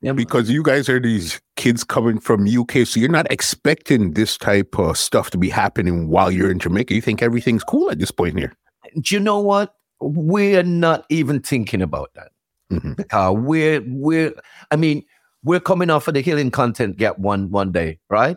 Yeah, 0.00 0.12
because 0.12 0.48
you 0.48 0.62
guys 0.62 0.88
are 0.88 1.00
these 1.00 1.40
kids 1.56 1.82
coming 1.82 2.20
from 2.20 2.46
UK, 2.46 2.86
so 2.86 3.00
you're 3.00 3.08
not 3.10 3.30
expecting 3.32 4.12
this 4.12 4.38
type 4.38 4.78
of 4.78 4.96
stuff 4.96 5.30
to 5.30 5.38
be 5.38 5.48
happening 5.48 6.08
while 6.08 6.30
you're 6.30 6.52
in 6.52 6.60
Jamaica. 6.60 6.94
You 6.94 7.00
think 7.00 7.20
everything's 7.20 7.64
cool 7.64 7.90
at 7.90 7.98
this 7.98 8.12
point 8.12 8.38
here. 8.38 8.52
do 9.00 9.14
you 9.14 9.20
know 9.20 9.40
what? 9.40 9.74
We're 10.00 10.62
not 10.62 11.04
even 11.08 11.40
thinking 11.40 11.82
about 11.82 12.14
that. 12.14 12.30
Mhm. 12.72 13.04
Uh, 13.12 13.32
we're 13.32 13.82
we're 13.88 14.32
I 14.70 14.76
mean, 14.76 15.02
we're 15.42 15.58
coming 15.58 15.90
off 15.90 16.06
of 16.06 16.14
the 16.14 16.20
healing 16.20 16.52
content 16.52 16.96
gap 16.96 17.18
one 17.18 17.50
one 17.50 17.72
day, 17.72 17.98
right? 18.08 18.36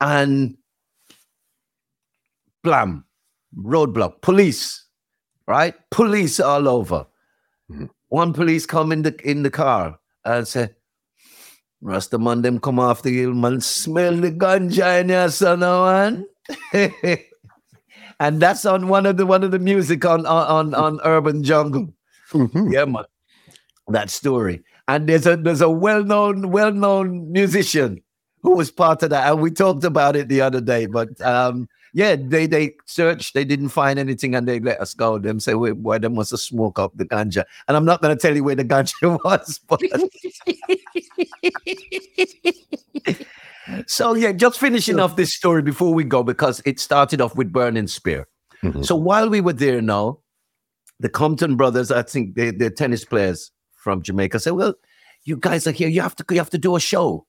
And 0.00 0.56
blam, 2.62 3.04
roadblock, 3.56 4.20
police, 4.22 4.84
right? 5.48 5.74
Police 5.90 6.38
all 6.38 6.68
over. 6.68 7.06
Mhm. 7.72 7.88
One 8.08 8.32
police 8.32 8.66
come 8.66 8.92
in 8.92 9.02
the 9.02 9.14
in 9.28 9.42
the 9.42 9.50
car 9.50 9.98
and 10.24 10.46
say, 10.46 10.70
Rasta 11.80 12.18
man, 12.18 12.42
them 12.42 12.60
come 12.60 12.78
after 12.78 13.08
you, 13.08 13.34
man, 13.34 13.60
smell 13.60 14.16
the 14.16 14.30
ganja 14.30 15.00
in 15.00 15.08
your 15.08 15.30
son, 15.30 15.62
oh, 15.62 15.84
man. 15.86 16.26
and 18.20 18.40
that's 18.40 18.64
on 18.64 18.88
one 18.88 19.06
of 19.06 19.16
the 19.16 19.26
one 19.26 19.42
of 19.42 19.50
the 19.50 19.58
music 19.58 20.04
on 20.04 20.26
on 20.26 20.46
on, 20.46 20.74
on 20.74 21.00
Urban 21.04 21.42
Jungle. 21.42 21.92
Mhm. 22.32 22.72
Yeah, 22.72 22.84
man. 22.84 23.04
That 23.88 24.10
story. 24.10 24.62
And 24.86 25.08
there's 25.08 25.26
a 25.26 25.36
there's 25.36 25.60
a 25.62 25.70
well-known, 25.70 26.50
well-known 26.50 27.32
musician 27.32 28.02
who 28.42 28.56
was 28.56 28.70
part 28.70 29.02
of 29.02 29.10
that. 29.10 29.30
And 29.30 29.40
we 29.40 29.50
talked 29.50 29.84
about 29.84 30.16
it 30.16 30.28
the 30.28 30.40
other 30.42 30.60
day. 30.60 30.86
But 30.86 31.20
um, 31.20 31.68
yeah, 31.92 32.16
they 32.18 32.46
they 32.46 32.74
searched, 32.86 33.34
they 33.34 33.44
didn't 33.44 33.70
find 33.70 33.98
anything, 33.98 34.34
and 34.34 34.46
they 34.46 34.60
let 34.60 34.80
us 34.80 34.94
go. 34.94 35.18
Them 35.18 35.40
say, 35.40 35.54
"Wait, 35.54 35.76
why 35.76 35.98
they 35.98 36.08
must 36.08 36.30
have 36.30 36.40
smoked 36.40 36.78
up 36.78 36.96
the 36.96 37.04
ganja. 37.04 37.44
And 37.66 37.76
I'm 37.76 37.84
not 37.84 38.02
gonna 38.02 38.16
tell 38.16 38.34
you 38.34 38.44
where 38.44 38.54
the 38.54 38.64
ganja 38.64 39.18
was, 39.24 39.60
but 39.66 39.80
so 43.86 44.14
yeah, 44.14 44.32
just 44.32 44.58
finishing 44.58 44.98
off 44.98 45.16
this 45.16 45.34
story 45.34 45.62
before 45.62 45.92
we 45.94 46.04
go, 46.04 46.22
because 46.22 46.62
it 46.64 46.80
started 46.80 47.20
off 47.20 47.36
with 47.36 47.52
Burning 47.52 47.86
Spear. 47.86 48.26
Mhm. 48.62 48.84
So 48.84 48.96
while 48.96 49.28
we 49.28 49.40
were 49.40 49.52
there 49.52 49.80
now, 49.82 50.18
the 51.00 51.08
Compton 51.08 51.56
brothers, 51.56 51.90
I 51.90 52.02
think 52.02 52.34
they, 52.34 52.50
they're 52.50 52.70
tennis 52.70 53.04
players 53.04 53.50
from 53.76 54.02
Jamaica, 54.02 54.40
said, 54.40 54.52
Well, 54.52 54.74
you 55.24 55.36
guys 55.36 55.66
are 55.66 55.72
here, 55.72 55.88
you 55.88 56.00
have 56.00 56.16
to 56.16 56.24
you 56.30 56.38
have 56.38 56.50
to 56.50 56.58
do 56.58 56.76
a 56.76 56.80
show. 56.80 57.26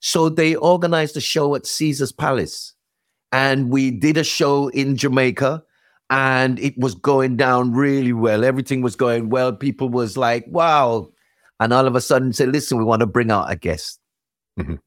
So 0.00 0.28
they 0.28 0.54
organized 0.54 1.16
a 1.16 1.20
show 1.20 1.54
at 1.54 1.66
Caesar's 1.66 2.12
Palace. 2.12 2.74
And 3.32 3.70
we 3.70 3.90
did 3.90 4.16
a 4.16 4.24
show 4.24 4.68
in 4.68 4.96
Jamaica 4.96 5.62
and 6.10 6.58
it 6.58 6.76
was 6.78 6.94
going 6.94 7.36
down 7.36 7.72
really 7.72 8.12
well. 8.12 8.44
Everything 8.44 8.80
was 8.80 8.96
going 8.96 9.28
well. 9.28 9.52
People 9.52 9.88
was 9.88 10.16
like, 10.16 10.46
wow. 10.48 11.10
And 11.60 11.72
all 11.72 11.86
of 11.86 11.94
a 11.94 12.00
sudden 12.00 12.32
said, 12.32 12.48
listen, 12.50 12.78
we 12.78 12.84
want 12.84 13.00
to 13.00 13.06
bring 13.06 13.30
out 13.30 13.50
a 13.50 13.56
guest. 13.56 14.00
Mhm. 14.58 14.78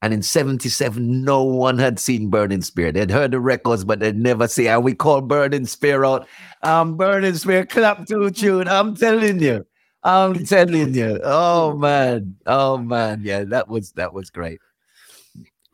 And 0.00 0.14
in 0.14 0.22
77, 0.22 1.24
no 1.24 1.42
one 1.42 1.76
had 1.78 1.98
seen 1.98 2.30
Burning 2.30 2.62
Spear. 2.62 2.92
They'd 2.92 3.10
heard 3.10 3.32
the 3.32 3.40
records, 3.40 3.84
but 3.84 3.98
they'd 3.98 4.16
never 4.16 4.46
see. 4.46 4.68
And 4.68 4.84
we 4.84 4.94
called 4.94 5.26
Burning 5.28 5.66
Spear 5.66 6.04
out. 6.04 6.28
Um, 6.62 6.96
Burning 6.96 7.34
Spear, 7.34 7.66
clap 7.66 8.06
to 8.06 8.30
tune. 8.30 8.68
I'm 8.68 8.94
telling 8.94 9.40
you. 9.40 9.66
I'm 10.04 10.44
telling 10.46 10.94
you. 10.94 11.20
Oh 11.24 11.76
man. 11.76 12.36
Oh 12.46 12.78
man. 12.78 13.22
Yeah, 13.24 13.42
that 13.44 13.68
was 13.68 13.92
that 13.92 14.14
was 14.14 14.30
great. 14.30 14.60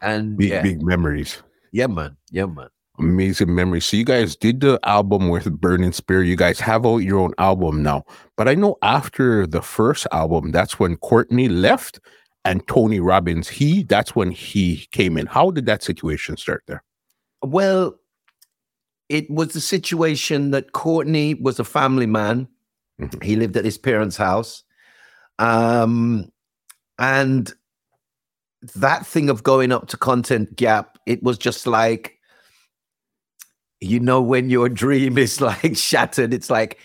And 0.01 0.37
Big, 0.39 0.51
yeah, 0.51 0.63
big 0.63 0.83
memories. 0.83 1.43
Yeah, 1.75 1.89
man. 1.89 2.17
Yeah, 2.31 2.47
man. 2.47 2.69
Amazing 3.01 3.53
memories. 3.53 3.85
So 3.85 3.97
you 3.97 4.05
guys 4.05 4.37
did 4.37 4.61
the 4.61 4.79
album 4.85 5.29
with 5.29 5.61
Burning 5.61 5.91
Spear. 5.91 6.23
You 6.23 6.37
guys 6.37 6.61
have 6.61 6.87
out 6.87 6.99
your 6.99 7.19
own 7.19 7.35
album 7.39 7.83
now. 7.83 8.05
But 8.37 8.47
I 8.47 8.55
know 8.55 8.77
after 8.83 9.45
the 9.45 9.61
first 9.61 10.07
album, 10.13 10.53
that's 10.53 10.79
when 10.79 10.97
Courtney 10.99 11.49
left 11.49 11.99
and 12.45 12.65
Tony 12.69 13.01
Robinson, 13.01 13.53
he 13.53 13.83
that's 13.83 14.15
when 14.15 14.31
he 14.31 14.87
came 14.93 15.19
in. 15.19 15.27
How 15.27 15.51
did 15.51 15.67
that 15.67 15.83
situation 15.83 16.37
start 16.37 16.63
there? 16.69 16.85
Well, 17.43 17.99
it 19.09 19.29
was 19.29 19.53
the 19.53 19.61
situation 19.61 20.53
that 20.53 20.71
Courtney 20.75 21.35
was 21.35 21.59
a 21.59 21.65
family 21.65 22.07
man. 22.07 22.47
Mhm. 23.01 23.21
He 23.21 23.35
lived 23.35 23.57
at 23.57 23.65
his 23.65 23.79
parents' 23.79 24.17
house. 24.17 24.63
Um, 25.41 26.31
and 27.01 27.53
that 28.77 29.05
thing 29.05 29.29
of 29.29 29.43
going 29.43 29.73
up 29.73 29.89
to 29.89 29.97
Content 29.97 30.55
Gap, 30.55 30.94
it 31.07 31.23
was 31.23 31.39
just 31.39 31.67
like, 31.67 32.19
you 33.81 34.01
know, 34.01 34.21
when 34.21 34.51
your 34.51 34.69
dream 34.69 35.19
is 35.19 35.41
like 35.41 35.77
shattered, 35.77 36.33
it's 36.33 36.51
like, 36.51 36.79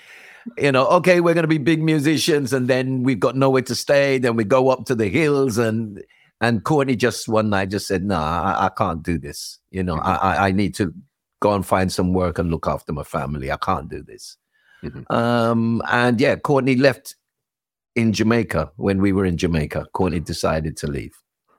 you 0.57 0.71
know, 0.71 0.87
okay, 0.87 1.19
we're 1.21 1.33
going 1.33 1.43
to 1.43 1.47
be 1.47 1.57
big 1.57 1.81
musicians 1.81 2.53
and 2.53 2.67
then 2.67 3.03
we've 3.03 3.19
got 3.19 3.35
nowhere 3.35 3.61
to 3.63 3.75
stay. 3.75 4.17
Then 4.17 4.35
we 4.35 4.43
go 4.43 4.69
up 4.69 4.85
to 4.85 4.95
the 4.95 5.07
hills 5.07 5.57
and, 5.57 6.03
and 6.41 6.63
Courtney 6.63 6.95
just 6.95 7.27
one 7.27 7.49
night 7.49 7.69
just 7.69 7.87
said, 7.87 8.03
no, 8.03 8.15
I, 8.15 8.65
I 8.65 8.69
can't 8.69 9.03
do 9.03 9.17
this. 9.17 9.59
You 9.71 9.83
know, 9.83 9.95
I, 9.95 10.15
I, 10.15 10.47
I 10.47 10.51
need 10.51 10.73
to 10.75 10.93
go 11.41 11.53
and 11.53 11.65
find 11.65 11.91
some 11.91 12.13
work 12.13 12.39
and 12.39 12.49
look 12.49 12.67
after 12.67 12.91
my 12.93 13.03
family. 13.03 13.51
I 13.51 13.57
can't 13.57 13.89
do 13.89 14.03
this. 14.03 14.37
Mhm. 14.83 15.09
Um, 15.13 15.81
and 15.89 16.19
yeah, 16.19 16.35
Courtney 16.35 16.75
left 16.75 17.15
in 17.95 18.13
Jamaica 18.13 18.71
when 18.77 19.01
we 19.01 19.11
were 19.11 19.25
in 19.25 19.37
Jamaica. 19.37 19.87
Courtney 19.93 20.19
decided 20.19 20.77
to 20.77 20.87
leave. 20.87 21.13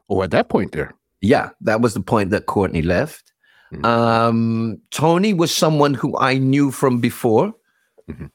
Oh, 0.08 0.22
at 0.22 0.30
that 0.30 0.48
point 0.48 0.72
there. 0.72 0.94
Yeah, 1.20 1.50
that 1.60 1.80
was 1.80 1.94
the 1.94 2.00
point 2.00 2.30
that 2.30 2.46
Courtney 2.46 2.82
left. 2.82 3.32
Mhm. 3.72 3.84
Um, 3.84 4.80
Tony 4.90 5.32
was 5.32 5.54
someone 5.54 5.94
who 5.94 6.16
I 6.18 6.38
knew 6.38 6.70
from 6.70 7.00
before. 7.00 7.54
Mhm. 8.08 8.30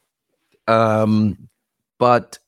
Um, 0.68 1.38
but 2.00 2.40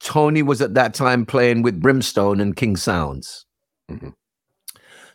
Tony 0.00 0.42
was 0.42 0.60
at 0.60 0.74
that 0.74 0.94
time 0.94 1.24
playing 1.24 1.62
with 1.62 1.80
Brimstone 1.80 2.40
and 2.40 2.56
King 2.56 2.76
Sounds. 2.76 3.46
Mhm. 3.90 4.14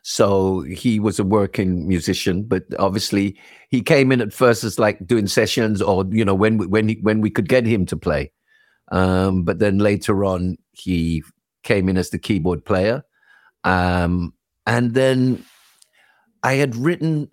So 0.04 0.62
he 0.62 1.00
was 1.00 1.20
a 1.20 1.24
working 1.24 1.88
musician, 1.88 2.44
but 2.44 2.64
obviously 2.78 3.38
he 3.70 3.82
came 3.82 4.12
in 4.12 4.22
at 4.22 4.34
first 4.34 4.64
as 4.64 4.78
like 4.78 5.06
doing 5.06 5.28
sessions 5.28 5.82
or 5.82 6.06
you 6.12 6.26
know 6.26 6.36
when 6.36 6.58
we, 6.58 6.68
when 6.68 6.90
he, 6.90 6.96
when 7.02 7.22
we 7.22 7.30
could 7.30 7.48
get 7.50 7.66
him 7.66 7.86
to 7.88 7.98
play. 7.98 8.32
Um, 8.92 9.44
but 9.44 9.60
then 9.60 9.80
later 9.80 10.26
on 10.26 10.58
he 10.74 11.24
came 11.64 11.88
in 11.90 11.98
as 11.98 12.10
the 12.10 12.20
keyboard 12.20 12.66
player. 12.66 13.04
Um, 13.64 14.34
and 14.66 14.94
then 14.94 15.44
I 16.44 16.54
had 16.54 16.76
written 16.76 17.30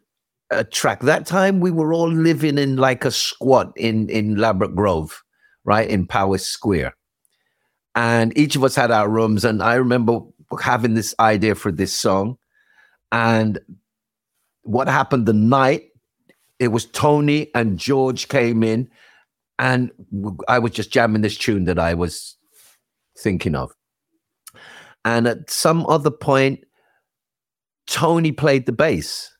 a 0.50 0.64
track. 0.64 1.00
That 1.00 1.26
time 1.26 1.60
we 1.60 1.70
were 1.70 1.92
all 1.92 2.10
living 2.10 2.58
in 2.58 2.76
like 2.76 3.04
a 3.04 3.10
squat 3.10 3.72
in 3.76 4.08
in 4.08 4.36
Ladbroke 4.36 4.74
Grove, 4.74 5.22
right 5.64 5.88
in 5.88 6.06
Powis 6.06 6.46
Square, 6.46 6.96
and 7.94 8.36
each 8.36 8.56
of 8.56 8.64
us 8.64 8.74
had 8.74 8.90
our 8.90 9.08
rooms. 9.08 9.44
And 9.44 9.62
I 9.62 9.74
remember 9.74 10.20
having 10.60 10.94
this 10.94 11.14
idea 11.20 11.54
for 11.54 11.70
this 11.72 11.92
song, 11.92 12.36
and 13.12 13.58
what 14.62 14.88
happened 14.88 15.26
the 15.26 15.32
night 15.32 15.90
it 16.60 16.68
was 16.68 16.84
Tony 16.84 17.50
and 17.54 17.78
George 17.78 18.28
came 18.28 18.62
in, 18.62 18.88
and 19.58 19.90
I 20.46 20.58
was 20.58 20.72
just 20.72 20.92
jamming 20.92 21.22
this 21.22 21.36
tune 21.36 21.64
that 21.64 21.78
I 21.78 21.94
was 21.94 22.36
thinking 23.18 23.54
of. 23.54 23.72
And 25.04 25.26
at 25.26 25.50
some 25.50 25.86
other 25.86 26.10
point, 26.10 26.64
Tony 27.90 28.32
played 28.32 28.66
the 28.66 28.72
bass. 28.72 29.30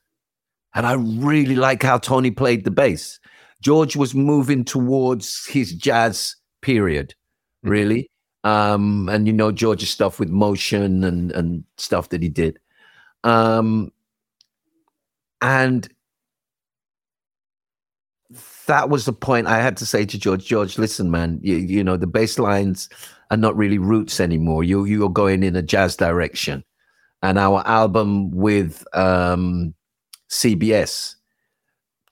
And 0.75 0.85
I 0.85 0.93
really 0.93 1.55
like 1.55 1.81
how 1.83 1.97
Tony 1.97 2.31
played 2.31 2.65
the 2.65 2.71
bass. 2.71 3.19
George 3.61 3.95
was 3.95 4.13
moving 4.13 4.63
towards 4.65 5.45
his 5.45 5.73
jazz 5.73 6.35
period, 6.61 7.15
Mhm. 7.65 7.69
really. 7.69 8.11
Um, 8.43 9.07
and 9.09 9.27
you 9.27 9.33
know, 9.33 9.51
George's 9.51 9.89
stuff 9.89 10.19
with 10.19 10.29
motion 10.29 11.03
and, 11.03 11.31
and 11.31 11.63
stuff 11.77 12.09
that 12.09 12.21
he 12.23 12.29
did. 12.29 12.59
Um, 13.23 13.91
and 15.41 15.87
that 18.67 18.89
was 18.89 19.05
the 19.05 19.13
point 19.13 19.47
I 19.47 19.59
had 19.61 19.77
to 19.77 19.85
say 19.85 20.05
to 20.05 20.17
George, 20.17 20.45
George, 20.45 20.77
listen, 20.77 21.11
man, 21.11 21.39
you, 21.41 21.55
you 21.57 21.83
know, 21.83 21.97
the 21.97 22.07
bass 22.07 22.39
lines 22.39 22.89
are 23.29 23.37
not 23.37 23.55
really 23.55 23.77
roots 23.77 24.19
anymore. 24.19 24.63
You 24.63 24.85
you're 24.85 25.09
going 25.09 25.43
in 25.43 25.55
a 25.55 25.61
jazz 25.61 25.95
direction. 25.95 26.63
And 27.21 27.37
our 27.37 27.65
album 27.67 28.31
with 28.31 28.83
um, 28.95 29.73
CBS 30.29 31.15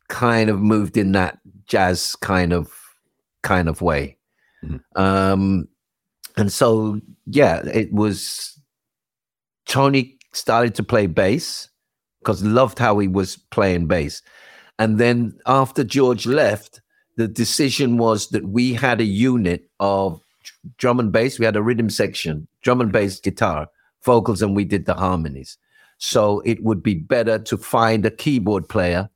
kind 0.07 0.49
of 0.49 0.59
moved 0.59 0.97
in 0.97 1.13
that 1.13 1.39
jazz 1.65 2.15
kind 2.17 2.53
of 2.53 2.71
kind 3.43 3.69
of 3.69 3.81
way. 3.81 4.17
Mm-hmm. 4.63 5.01
Um, 5.01 5.67
and 6.37 6.51
so 6.51 6.99
yeah, 7.25 7.61
it 7.65 7.91
was 7.93 8.59
Tony 9.65 10.17
started 10.33 10.75
to 10.75 10.83
play 10.83 11.07
bass 11.07 11.69
because 12.19 12.43
loved 12.43 12.79
how 12.79 12.99
he 12.99 13.07
was 13.07 13.37
playing 13.51 13.87
bass. 13.87 14.21
And 14.77 14.97
then 14.97 15.37
after 15.45 15.83
George 15.83 16.25
left, 16.25 16.81
the 17.17 17.27
decision 17.27 17.97
was 17.97 18.29
that 18.29 18.47
we 18.47 18.73
had 18.73 19.01
a 19.01 19.05
unit 19.05 19.69
of 19.79 20.21
drum 20.77 20.99
and 20.99 21.11
bass. 21.11 21.37
We 21.37 21.45
had 21.45 21.55
a 21.55 21.61
rhythm 21.61 21.89
section, 21.89 22.47
drum 22.61 22.81
and 22.81 22.91
bass, 22.91 23.19
guitar, 23.19 23.67
vocals, 24.03 24.41
and 24.41 24.55
we 24.55 24.65
did 24.65 24.85
the 24.85 24.93
harmonies. 24.93 25.57
So 25.97 26.41
it 26.45 26.63
would 26.63 26.81
be 26.81 26.95
better 26.95 27.39
to 27.39 27.57
find 27.57 28.05
a 28.05 28.11
keyboard 28.11 28.69
player. 28.69 29.09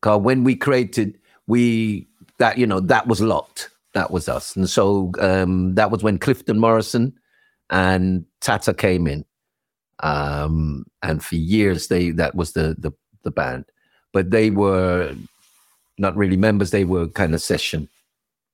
Because 0.00 0.18
mm. 0.18 0.22
when 0.22 0.44
we 0.44 0.54
created, 0.56 1.18
we 1.46 2.06
that 2.38 2.58
you 2.58 2.66
know 2.66 2.80
that 2.80 3.06
was 3.06 3.20
locked. 3.20 3.70
That 3.94 4.10
was 4.10 4.28
us, 4.28 4.56
and 4.56 4.68
so 4.68 5.12
um, 5.20 5.74
that 5.76 5.90
was 5.90 6.02
when 6.02 6.18
Clifton 6.18 6.58
Morrison 6.58 7.12
and 7.70 8.24
Tata 8.40 8.74
came 8.74 9.06
in. 9.06 9.24
Um, 10.00 10.84
and 11.02 11.24
for 11.24 11.36
years 11.36 11.86
they 11.86 12.10
that 12.10 12.34
was 12.34 12.52
the 12.52 12.74
the 12.78 12.92
the 13.22 13.30
band 13.30 13.64
but 14.14 14.30
they 14.30 14.48
were 14.48 15.14
not 15.98 16.16
really 16.16 16.38
members. 16.38 16.70
They 16.70 16.84
were 16.84 17.08
kind 17.08 17.34
of 17.34 17.42
session. 17.42 17.90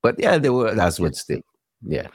But 0.03 0.17
yeah, 0.19 0.39
they 0.39 0.51
were 0.51 0.75
that's 0.75 0.99
what 0.99 1.15
still. 1.15 1.43
Yeah. 1.87 2.09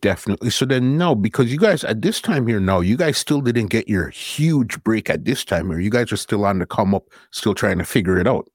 Definitely. 0.00 0.48
So 0.48 0.64
then, 0.64 0.96
no, 0.96 1.14
because 1.14 1.52
you 1.52 1.58
guys 1.58 1.84
at 1.84 2.00
this 2.00 2.20
time 2.20 2.46
here, 2.46 2.58
no, 2.58 2.80
you 2.80 2.96
guys 2.96 3.18
still 3.18 3.42
didn't 3.42 3.66
get 3.66 3.86
your 3.86 4.08
huge 4.08 4.82
break 4.82 5.10
at 5.10 5.26
this 5.26 5.44
time, 5.44 5.68
here. 5.68 5.78
you 5.78 5.90
guys 5.90 6.10
are 6.10 6.16
still 6.16 6.46
on 6.46 6.58
the 6.58 6.64
come 6.64 6.94
up, 6.94 7.04
still 7.32 7.54
trying 7.54 7.76
to 7.78 7.84
figure 7.84 8.18
it 8.18 8.26
out. 8.26 8.48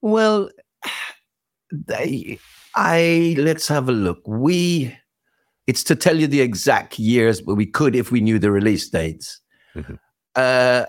Well, 0.00 0.50
they, 1.70 2.40
I 2.74 3.36
let's 3.38 3.68
have 3.68 3.88
a 3.88 3.92
look. 3.92 4.26
We, 4.26 4.96
it's 5.68 5.84
to 5.84 5.94
tell 5.94 6.18
you 6.18 6.26
the 6.26 6.40
exact 6.40 6.98
years, 6.98 7.40
but 7.40 7.54
we 7.54 7.66
could 7.66 7.94
if 7.94 8.10
we 8.10 8.20
knew 8.20 8.40
the 8.40 8.50
release 8.50 8.88
dates. 8.88 9.40
Mm-hmm. 9.76 9.94
Uh, 10.34 10.86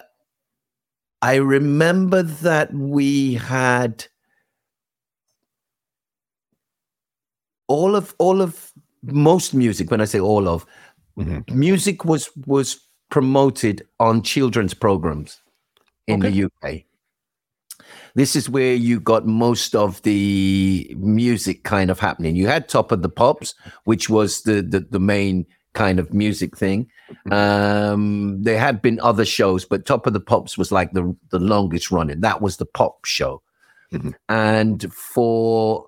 I 1.21 1.35
remember 1.35 2.23
that 2.23 2.73
we 2.73 3.35
had 3.35 4.05
all 7.67 7.95
of 7.95 8.13
all 8.17 8.41
of 8.41 8.72
most 9.03 9.53
music. 9.53 9.91
When 9.91 10.01
I 10.01 10.05
say 10.05 10.19
all 10.19 10.47
of 10.47 10.65
mm-hmm. 11.17 11.57
music 11.57 12.05
was 12.05 12.29
was 12.45 12.79
promoted 13.09 13.85
on 13.99 14.21
children's 14.21 14.73
programs 14.73 15.41
in 16.07 16.25
okay. 16.25 16.31
the 16.31 16.45
UK. 16.45 16.83
This 18.15 18.35
is 18.35 18.49
where 18.49 18.75
you 18.75 18.99
got 18.99 19.25
most 19.25 19.75
of 19.75 20.01
the 20.03 20.95
music 20.97 21.63
kind 21.63 21.89
of 21.89 21.99
happening. 21.99 22.35
You 22.35 22.47
had 22.47 22.69
Top 22.69 22.91
of 22.91 23.01
the 23.01 23.09
Pops, 23.09 23.55
which 23.85 24.09
was 24.09 24.43
the 24.43 24.61
the, 24.61 24.79
the 24.79 24.99
main 24.99 25.45
kind 25.73 25.99
of 25.99 26.13
music 26.13 26.55
thing. 26.55 26.87
Mm-hmm. 27.27 27.33
Um, 27.33 28.43
there 28.43 28.59
had 28.59 28.81
been 28.81 28.99
other 28.99 29.25
shows, 29.25 29.65
but 29.65 29.85
Top 29.85 30.05
of 30.07 30.13
the 30.13 30.19
Pops 30.19 30.57
was 30.57 30.71
like 30.71 30.93
the 30.93 31.15
the 31.29 31.39
longest 31.39 31.91
running. 31.91 32.21
That 32.21 32.41
was 32.41 32.57
the 32.57 32.65
pop 32.65 33.05
show. 33.05 33.41
Mm-hmm. 33.91 34.11
And 34.29 34.93
for 34.93 35.87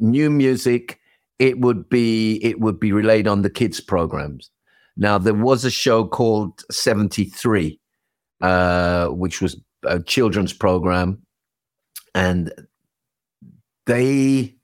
new 0.00 0.30
music, 0.30 1.00
it 1.38 1.60
would 1.60 1.88
be 1.88 2.36
it 2.42 2.60
would 2.60 2.78
be 2.78 2.92
relayed 2.92 3.26
on 3.26 3.42
the 3.42 3.50
kids 3.50 3.80
programs. 3.80 4.50
Now 4.96 5.18
there 5.18 5.34
was 5.34 5.64
a 5.64 5.70
show 5.70 6.06
called 6.06 6.62
73, 6.70 7.80
uh, 8.40 9.08
which 9.08 9.40
was 9.40 9.60
a 9.84 10.00
children's 10.00 10.52
program, 10.52 11.22
and 12.14 12.52
they 13.86 14.54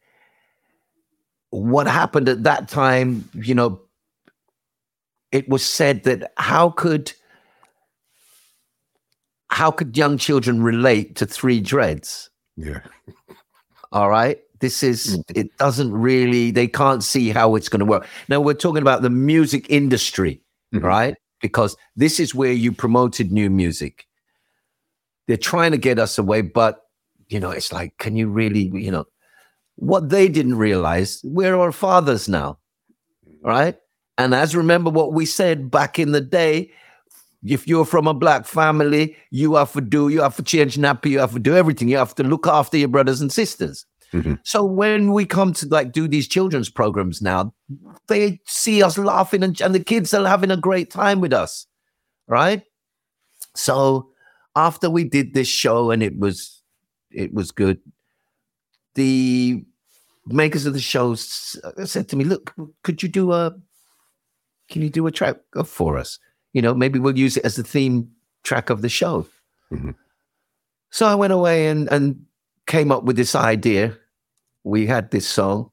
what 1.50 1.86
happened 1.88 2.28
at 2.28 2.44
that 2.44 2.68
time, 2.68 3.28
you 3.34 3.54
know, 3.54 3.80
it 5.32 5.48
was 5.48 5.64
said 5.64 6.04
that 6.04 6.32
how 6.36 6.70
could 6.70 7.12
how 9.48 9.70
could 9.70 9.96
young 9.96 10.16
children 10.16 10.62
relate 10.62 11.16
to 11.16 11.26
three 11.26 11.60
dreads? 11.60 12.30
Yeah. 12.56 12.80
All 13.92 14.08
right. 14.08 14.38
This 14.60 14.82
is 14.82 15.18
mm. 15.18 15.22
it 15.34 15.56
doesn't 15.58 15.92
really 15.92 16.50
they 16.50 16.66
can't 16.66 17.02
see 17.02 17.30
how 17.30 17.54
it's 17.56 17.68
going 17.68 17.80
to 17.80 17.86
work. 17.86 18.06
Now 18.28 18.40
we're 18.40 18.54
talking 18.54 18.82
about 18.82 19.02
the 19.02 19.10
music 19.10 19.66
industry, 19.68 20.42
mm-hmm. 20.74 20.84
right? 20.84 21.14
Because 21.40 21.76
this 21.96 22.20
is 22.20 22.34
where 22.34 22.52
you 22.52 22.72
promoted 22.72 23.32
new 23.32 23.50
music. 23.50 24.06
They're 25.26 25.36
trying 25.36 25.72
to 25.72 25.78
get 25.78 25.98
us 25.98 26.18
away, 26.18 26.42
but 26.42 26.82
you 27.28 27.40
know, 27.40 27.50
it's 27.50 27.72
like, 27.72 27.96
can 27.98 28.16
you 28.16 28.28
really, 28.28 28.70
you 28.74 28.90
know, 28.90 29.06
what 29.76 30.10
they 30.10 30.28
didn't 30.28 30.56
realize, 30.56 31.20
we're 31.24 31.56
our 31.56 31.72
fathers 31.72 32.28
now, 32.28 32.58
right? 33.42 33.76
And 34.18 34.34
as 34.34 34.54
remember 34.54 34.90
what 34.90 35.14
we 35.14 35.24
said 35.24 35.70
back 35.70 35.98
in 35.98 36.12
the 36.12 36.20
day, 36.20 36.70
if 37.42 37.66
you're 37.66 37.86
from 37.86 38.06
a 38.06 38.12
black 38.12 38.44
family, 38.44 39.16
you 39.30 39.54
have 39.54 39.72
to 39.72 39.80
do, 39.80 40.08
you 40.08 40.20
have 40.20 40.36
to 40.36 40.42
change 40.42 40.76
nappy, 40.76 41.12
you 41.12 41.20
have 41.20 41.32
to 41.32 41.38
do 41.38 41.56
everything. 41.56 41.88
You 41.88 41.96
have 41.96 42.14
to 42.16 42.22
look 42.22 42.46
after 42.46 42.76
your 42.76 42.88
brothers 42.88 43.22
and 43.22 43.32
sisters. 43.32 43.86
Mm-hmm. 44.12 44.34
So 44.44 44.64
when 44.64 45.12
we 45.12 45.24
come 45.24 45.52
to 45.54 45.68
like 45.68 45.92
do 45.92 46.08
these 46.08 46.26
children's 46.26 46.68
programs 46.68 47.22
now, 47.22 47.54
they 48.08 48.40
see 48.46 48.82
us 48.82 48.98
laughing 48.98 49.42
and, 49.42 49.60
and 49.60 49.74
the 49.74 49.82
kids 49.82 50.12
are 50.12 50.26
having 50.26 50.50
a 50.50 50.56
great 50.56 50.90
time 50.90 51.20
with 51.20 51.32
us, 51.32 51.66
right? 52.26 52.62
So 53.54 54.10
after 54.56 54.90
we 54.90 55.04
did 55.04 55.34
this 55.34 55.48
show 55.48 55.90
and 55.90 56.02
it 56.02 56.18
was 56.18 56.62
it 57.10 57.32
was 57.32 57.50
good, 57.50 57.80
the 58.94 59.64
makers 60.26 60.66
of 60.66 60.74
the 60.74 60.80
show 60.80 61.14
said 61.14 62.08
to 62.08 62.16
me, 62.16 62.24
"Look, 62.24 62.54
could 62.82 63.02
you 63.02 63.08
do 63.08 63.32
a 63.32 63.54
can 64.70 64.82
you 64.82 64.90
do 64.90 65.06
a 65.06 65.12
track 65.12 65.36
for 65.64 65.98
us? 65.98 66.18
You 66.52 66.62
know, 66.62 66.74
maybe 66.74 66.98
we'll 66.98 67.18
use 67.18 67.36
it 67.36 67.44
as 67.44 67.56
the 67.56 67.62
theme 67.62 68.10
track 68.42 68.70
of 68.70 68.82
the 68.82 68.88
show. 68.88 69.26
Mm-hmm. 69.72 69.90
So 70.90 71.06
I 71.06 71.14
went 71.14 71.32
away 71.32 71.68
and, 71.68 71.88
and 71.92 72.24
came 72.70 72.92
up 72.92 73.02
with 73.02 73.16
this 73.16 73.34
idea. 73.34 73.98
We 74.62 74.86
had 74.86 75.10
this 75.10 75.26
song. 75.26 75.72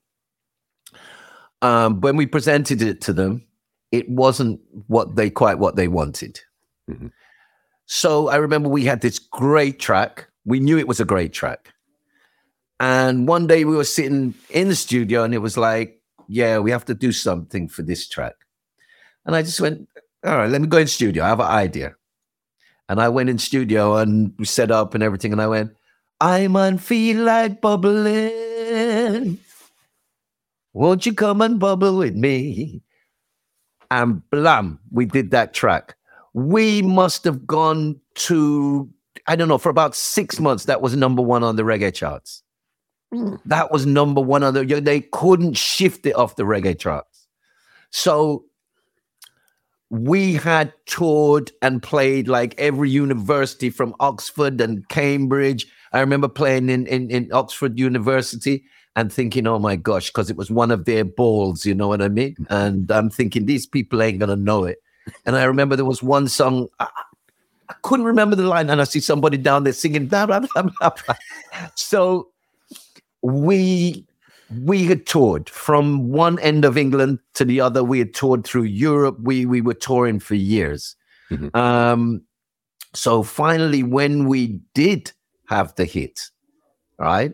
Um, 1.62 2.02
when 2.02 2.18
we 2.18 2.26
presented 2.26 2.82
it 2.82 3.02
to 3.02 3.14
them, 3.14 3.46
it 3.92 4.10
wasn't 4.10 4.60
what 4.88 5.16
they 5.16 5.30
quite 5.30 5.60
what 5.60 5.76
they 5.76 5.88
wanted. 5.88 6.40
Mm-hmm. 6.90 7.08
So 7.86 8.30
I 8.30 8.38
remember 8.38 8.68
we 8.68 8.84
had 8.86 9.02
this 9.02 9.20
great 9.20 9.80
track. 9.80 10.28
We 10.44 10.60
knew 10.60 10.78
it 10.78 10.88
was 10.88 11.00
a 11.00 11.06
great 11.06 11.34
track. 11.34 11.72
And 12.80 13.28
one 13.28 13.48
day 13.48 13.64
we 13.64 13.76
were 13.76 13.84
sitting 13.84 14.34
in 14.50 14.68
the 14.68 14.76
studio 14.76 15.24
and 15.24 15.34
it 15.34 15.40
was 15.40 15.56
like, 15.56 16.02
yeah, 16.28 16.58
we 16.58 16.72
have 16.72 16.86
to 16.86 16.96
do 16.96 17.12
something 17.12 17.70
for 17.70 17.84
this 17.84 18.08
track. 18.08 18.36
And 19.26 19.36
I 19.36 19.44
just 19.44 19.62
went, 19.62 19.88
all 20.26 20.38
right, 20.38 20.50
let 20.50 20.62
me 20.62 20.68
go 20.68 20.78
in 20.78 20.88
studio. 20.88 21.24
I 21.24 21.28
have 21.30 21.40
an 21.40 21.46
idea. 21.46 21.96
And 22.90 23.00
I 23.00 23.10
went 23.10 23.30
in 23.30 23.38
studio 23.38 23.98
and 23.98 24.34
we 24.40 24.46
set 24.46 24.72
up 24.72 24.94
and 24.94 25.04
everything. 25.04 25.32
And 25.32 25.42
I 25.42 25.48
went, 25.48 25.77
I 26.20 26.48
man 26.48 26.78
feel 26.78 27.24
like 27.24 27.62
bubbling. 27.62 29.40
Won't 30.74 31.06
you 31.06 31.14
come 31.14 31.42
and 31.42 31.60
bubble 31.60 31.98
with 31.98 32.16
me? 32.16 32.82
And 33.90 34.28
blam, 34.30 34.80
we 34.92 35.06
did 35.06 35.32
that 35.32 35.54
track. 35.54 35.96
We 36.34 36.82
must 36.82 37.24
have 37.24 37.48
gone 37.48 38.00
to, 38.16 38.90
I 39.28 39.36
don't 39.36 39.48
know, 39.48 39.58
for 39.58 39.70
about 39.70 39.96
six 39.96 40.40
months, 40.40 40.66
that 40.66 40.82
was 40.82 40.96
number 40.96 41.22
one 41.22 41.44
on 41.44 41.56
the 41.56 41.64
reggae 41.64 41.94
charts. 41.94 42.44
Mm. 43.14 43.40
That 43.46 43.72
was 43.72 43.86
number 43.86 44.22
one 44.22 44.44
on 44.44 44.54
the, 44.54 44.66
they 44.66 45.02
couldn't 45.02 45.56
shift 45.56 46.06
it 46.06 46.16
off 46.16 46.36
the 46.36 46.44
reggae 46.44 46.78
charts. 46.78 47.28
So 47.90 48.46
we 49.90 50.34
had 50.34 50.74
toured 50.86 51.52
and 51.62 51.82
played 51.82 52.28
like 52.28 52.54
every 52.58 52.90
university 52.90 53.70
from 53.70 53.96
Oxford 54.00 54.60
and 54.60 54.88
Cambridge. 54.90 55.66
I 55.94 56.00
remember 56.00 56.28
playing 56.28 56.70
in, 56.70 56.88
in, 56.88 57.10
in 57.10 57.32
Oxford 57.32 57.80
University 57.80 58.64
and 58.96 59.14
thinking, 59.14 59.46
oh 59.48 59.60
my 59.60 59.76
gosh, 59.76 60.08
because 60.08 60.30
it 60.30 60.38
was 60.38 60.50
one 60.50 60.72
of 60.72 60.86
their 60.86 61.06
balls, 61.06 61.66
you 61.66 61.76
know 61.76 61.88
what 61.88 62.02
I 62.02 62.10
mean? 62.10 62.36
And 62.50 62.90
I'm 62.92 63.10
thinking, 63.10 63.46
these 63.46 63.68
people 63.68 64.02
ain't 64.02 64.20
going 64.20 64.30
to 64.30 64.36
know 64.36 64.64
it. 64.64 64.82
And 65.26 65.36
I 65.36 65.44
remember 65.44 65.76
there 65.76 65.86
was 65.86 66.02
one 66.04 66.28
song, 66.28 66.68
I, 66.80 66.88
I, 67.70 67.76
couldn't 67.84 68.06
remember 68.06 68.36
the 68.36 68.48
line, 68.48 68.70
and 68.70 68.82
I 68.82 68.86
see 68.86 69.00
somebody 69.00 69.38
down 69.38 69.64
there 69.64 69.74
singing, 69.74 70.08
blah, 70.08 70.26
blah, 70.26 70.40
blah, 70.40 70.64
blah. 70.82 71.16
so 71.76 72.30
we 73.22 74.06
we 74.66 74.86
had 74.86 75.06
toured 75.06 75.50
from 75.50 76.10
one 76.10 76.40
end 76.40 76.64
of 76.66 76.78
England 76.78 77.20
to 77.34 77.44
the 77.44 77.60
other. 77.60 77.84
We 77.84 78.00
had 78.00 78.14
toured 78.14 78.46
through 78.46 78.64
Europe. 78.64 79.18
We 79.22 79.46
we 79.46 79.62
were 79.62 79.74
touring 79.74 80.20
for 80.20 80.36
years. 80.36 80.96
Mm-hmm. 81.30 81.56
Um, 81.56 82.22
so 82.94 83.24
finally, 83.24 83.84
when 83.84 84.28
we 84.28 84.60
did 84.74 85.12
have 85.48 85.74
the 85.76 85.86
hit, 85.86 86.30
right? 87.00 87.34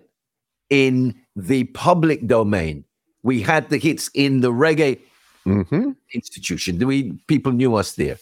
In 0.69 1.15
the 1.35 1.65
public 1.65 2.25
domain, 2.27 2.85
we 3.23 3.41
had 3.41 3.69
the 3.69 3.77
hits 3.77 4.09
in 4.13 4.41
the 4.41 4.51
reggae 4.51 4.99
hmm 5.43 5.91
institution. 6.13 6.77
We 6.79 7.13
people 7.27 7.51
knew 7.51 7.75
us 7.75 7.95
there, 7.95 8.17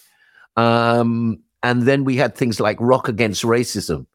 um, 0.58 1.40
and 1.62 1.84
then 1.84 2.04
we 2.04 2.16
had 2.16 2.36
things 2.36 2.60
like 2.60 2.78
Rock 2.80 3.08
Against 3.08 3.44
Racism, 3.44 4.08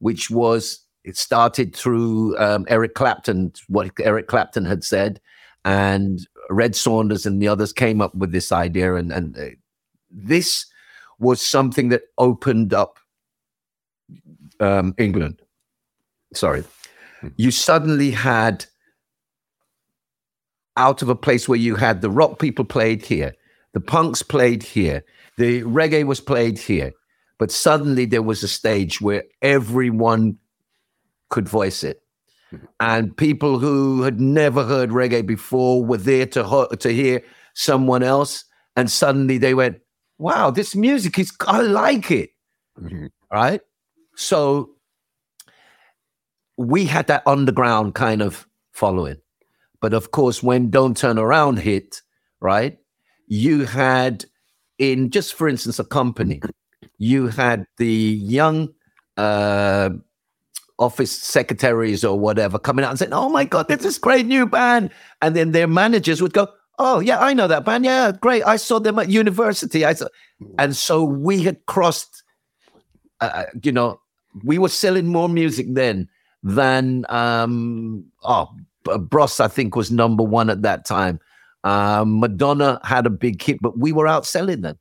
which 0.00 0.30
was 0.30 0.80
it 1.04 1.16
started 1.16 1.74
through 1.74 2.36
um, 2.38 2.66
Eric 2.68 2.94
Clapton, 2.94 3.52
what 3.68 3.90
Eric 4.00 4.26
Clapton 4.26 4.64
had 4.64 4.82
said, 4.82 5.20
and 5.64 6.26
Red 6.50 6.74
Saunders 6.74 7.26
and 7.26 7.40
the 7.40 7.48
others 7.48 7.72
came 7.72 8.00
up 8.00 8.14
with 8.14 8.32
this 8.32 8.50
idea, 8.50 8.94
and 8.94 9.12
and 9.12 9.38
uh, 9.38 9.50
this 10.10 10.66
was 11.18 11.40
something 11.40 11.88
that 11.90 12.02
opened 12.16 12.72
up 12.72 12.98
um, 14.60 14.94
England. 14.98 15.42
Sorry, 16.34 16.64
you 17.36 17.50
suddenly 17.50 18.10
had 18.10 18.66
out 20.76 21.02
of 21.02 21.08
a 21.08 21.16
place 21.16 21.48
where 21.48 21.58
you 21.58 21.74
had 21.74 22.00
the 22.00 22.10
rock 22.10 22.38
people 22.38 22.64
played 22.64 23.04
here, 23.04 23.34
the 23.72 23.80
punks 23.80 24.22
played 24.22 24.62
here, 24.62 25.04
the 25.36 25.62
reggae 25.62 26.04
was 26.06 26.20
played 26.20 26.58
here, 26.58 26.92
but 27.38 27.50
suddenly 27.50 28.04
there 28.04 28.22
was 28.22 28.42
a 28.42 28.48
stage 28.48 29.00
where 29.00 29.24
everyone 29.42 30.36
could 31.30 31.48
voice 31.48 31.82
it. 31.82 32.00
And 32.80 33.14
people 33.16 33.58
who 33.58 34.02
had 34.02 34.20
never 34.20 34.64
heard 34.64 34.90
reggae 34.90 35.26
before 35.26 35.84
were 35.84 35.98
there 35.98 36.26
to 36.26 36.44
ho- 36.44 36.68
to 36.68 36.90
hear 36.90 37.22
someone 37.54 38.02
else, 38.02 38.44
and 38.74 38.90
suddenly 38.90 39.36
they 39.36 39.52
went, 39.52 39.80
"Wow, 40.16 40.50
this 40.50 40.74
music 40.74 41.18
is 41.18 41.30
I 41.46 41.60
like 41.60 42.10
it." 42.10 42.30
Mhm. 42.80 43.10
right? 43.30 43.60
So 44.18 44.70
we 46.56 46.86
had 46.86 47.06
that 47.06 47.22
underground 47.24 47.94
kind 47.94 48.20
of 48.20 48.48
following. 48.72 49.18
But 49.80 49.94
of 49.94 50.10
course, 50.10 50.42
when 50.42 50.70
Don't 50.70 50.96
Turn 50.96 51.18
Around 51.18 51.60
hit, 51.60 52.02
right, 52.40 52.76
you 53.28 53.64
had 53.64 54.24
in 54.78 55.10
just 55.10 55.34
for 55.34 55.48
instance, 55.48 55.78
a 55.78 55.84
company, 55.84 56.42
you 56.98 57.28
had 57.28 57.64
the 57.76 57.86
young 57.86 58.70
uh 59.16 59.90
office 60.80 61.12
secretaries 61.12 62.04
or 62.04 62.18
whatever 62.18 62.58
coming 62.58 62.84
out 62.84 62.90
and 62.90 62.98
saying, 62.98 63.12
Oh 63.12 63.28
my 63.28 63.44
god, 63.44 63.68
this 63.68 63.84
is 63.84 63.98
great 63.98 64.26
new 64.26 64.46
band. 64.46 64.90
And 65.22 65.36
then 65.36 65.52
their 65.52 65.68
managers 65.68 66.20
would 66.20 66.32
go, 66.32 66.48
Oh 66.80 66.98
yeah, 66.98 67.20
I 67.20 67.34
know 67.34 67.46
that 67.46 67.64
band. 67.64 67.84
Yeah, 67.84 68.10
great. 68.10 68.42
I 68.42 68.56
saw 68.56 68.80
them 68.80 68.98
at 68.98 69.08
university. 69.10 69.84
I 69.84 69.94
saw 69.94 70.08
and 70.58 70.74
so 70.74 71.04
we 71.04 71.44
had 71.44 71.64
crossed 71.66 72.24
uh, 73.20 73.44
you 73.62 73.72
know, 73.72 74.00
we 74.44 74.58
were 74.58 74.68
selling 74.68 75.06
more 75.06 75.28
music 75.28 75.66
then 75.70 76.08
than 76.42 77.04
um 77.08 78.04
oh 78.24 78.48
Bros 79.00 79.40
I 79.40 79.48
think 79.48 79.76
was 79.76 79.90
number 79.90 80.22
one 80.22 80.50
at 80.50 80.62
that 80.62 80.84
time. 80.84 81.20
Um 81.64 82.20
Madonna 82.20 82.80
had 82.84 83.06
a 83.06 83.10
big 83.10 83.42
hit, 83.42 83.58
but 83.60 83.78
we 83.78 83.92
were 83.92 84.06
outselling 84.06 84.62
them. 84.62 84.78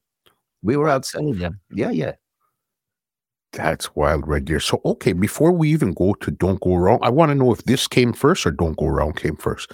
We 0.63 0.77
were 0.77 0.87
outselling 0.87 1.39
them. 1.39 1.59
Yeah, 1.71 1.91
yeah. 1.91 2.13
That's 3.53 3.95
wild 3.95 4.27
right 4.27 4.45
there. 4.45 4.59
So, 4.59 4.81
okay, 4.85 5.13
before 5.13 5.51
we 5.51 5.69
even 5.71 5.93
go 5.93 6.13
to 6.15 6.31
Don't 6.31 6.59
Go 6.61 6.75
Wrong, 6.75 6.99
I 7.01 7.09
want 7.09 7.29
to 7.29 7.35
know 7.35 7.51
if 7.51 7.63
this 7.63 7.87
came 7.87 8.13
first 8.13 8.45
or 8.45 8.51
Don't 8.51 8.77
Go 8.77 8.87
Wrong 8.87 9.13
came 9.13 9.35
first. 9.37 9.71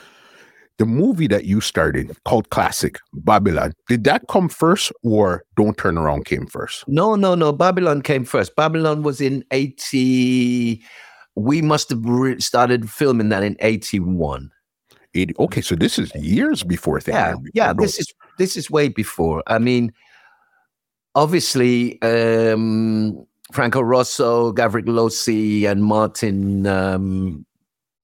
The 0.79 0.85
movie 0.85 1.27
that 1.27 1.45
you 1.45 1.61
started 1.61 2.15
called 2.25 2.49
Classic 2.49 2.97
Babylon, 3.13 3.73
did 3.87 4.03
that 4.05 4.23
come 4.27 4.49
first 4.49 4.91
or 5.03 5.43
Don't 5.55 5.77
Turn 5.77 5.97
Around 5.97 6.25
came 6.25 6.47
first? 6.47 6.83
No, 6.87 7.15
no, 7.15 7.35
no. 7.35 7.51
Babylon 7.51 8.01
came 8.01 8.25
first. 8.25 8.55
Babylon 8.55 9.03
was 9.03 9.21
in 9.21 9.45
80. 9.51 10.81
We 11.35 11.61
must 11.61 11.89
have 11.91 12.03
re- 12.03 12.39
started 12.39 12.89
filming 12.89 13.29
that 13.29 13.43
in 13.43 13.55
81. 13.59 14.51
80, 15.15 15.35
okay, 15.39 15.61
so 15.61 15.75
this 15.75 15.99
is 15.99 16.13
years 16.15 16.63
before 16.63 16.99
that. 17.01 17.13
yeah 17.13 17.35
yeah 17.53 17.73
this 17.73 17.99
is 17.99 18.11
this 18.37 18.57
is 18.57 18.71
way 18.71 18.87
before 18.89 19.43
i 19.47 19.59
mean 19.59 19.93
obviously 21.15 22.01
um 22.01 23.23
franco 23.51 23.79
rosso 23.81 24.51
gavrik 24.53 24.85
losey 24.87 25.69
and 25.69 25.83
martin 25.83 26.65
um 26.65 27.45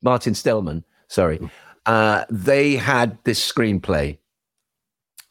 martin 0.04 0.34
stellman 0.34 0.84
sorry 1.08 1.40
uh 1.90 2.24
they 2.30 2.76
had 2.76 3.18
this 3.24 3.42
screenplay 3.52 4.18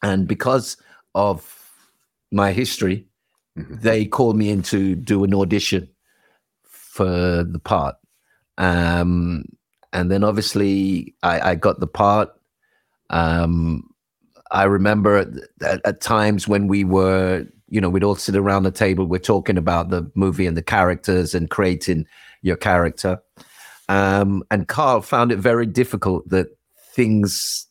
and 0.03 0.27
because 0.27 0.77
of 1.15 1.39
my 2.31 2.51
history 2.51 3.05
Mhm. 3.57 3.81
they 3.81 4.05
called 4.05 4.37
me 4.37 4.49
in 4.55 4.61
to 4.71 4.95
do 5.11 5.23
an 5.23 5.33
audition 5.33 5.89
for 6.63 7.43
the 7.55 7.59
part 7.71 7.95
um 8.57 9.43
and 9.91 10.11
then 10.11 10.23
obviously 10.23 11.15
i 11.23 11.51
i 11.51 11.55
got 11.55 11.79
the 11.79 11.87
part 12.01 12.29
um 13.09 13.83
I 14.51 14.63
remember 14.63 15.17
at, 15.17 15.27
at, 15.61 15.79
at 15.85 16.01
times 16.01 16.47
when 16.47 16.67
we 16.67 16.83
were, 16.83 17.45
you 17.67 17.79
know, 17.79 17.87
we'd 17.93 18.03
all 18.03 18.15
sit 18.15 18.35
around 18.35 18.63
the 18.63 18.71
table, 18.71 19.05
we're 19.05 19.19
talking 19.19 19.59
about 19.59 19.91
the 19.91 20.09
movie 20.15 20.47
and 20.47 20.57
the 20.57 20.63
characters 20.63 21.35
and 21.35 21.51
creating 21.51 22.07
your 22.41 22.55
character. 22.55 23.21
Um, 23.89 24.43
and 24.51 24.67
Carl 24.67 25.01
found 25.01 25.31
it 25.31 25.37
very 25.37 25.65
difficult 25.65 26.29
that 26.29 26.47
things 26.93 27.67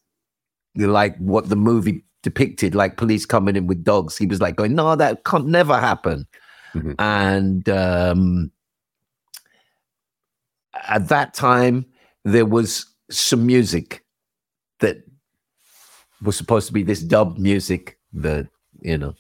like 0.75 1.17
what 1.19 1.49
the 1.49 1.57
movie 1.57 2.05
depicted, 2.23 2.75
like 2.75 2.97
police 2.97 3.25
coming 3.25 3.57
in 3.57 3.67
with 3.67 3.85
dogs, 3.85 4.19
he 4.19 4.27
was 4.27 4.41
like 4.41 4.57
going, 4.57 4.75
no, 4.75 4.97
that 4.97 5.25
can't 5.25 5.47
never 5.47 5.79
happen. 5.79 6.27
Mhm. 6.75 6.95
And 6.99 7.69
um, 7.69 8.51
at 10.89 11.09
that 11.09 11.35
time, 11.35 11.87
there 12.25 12.47
was 12.47 12.85
some 13.11 13.47
music 13.47 14.05
that 14.81 14.99
was 16.23 16.37
supposed 16.37 16.67
to 16.67 16.73
be 16.73 16.83
this 16.83 17.01
dub 17.01 17.39
music 17.39 17.99
that 18.13 18.49
you 18.81 18.99
know 18.99 19.15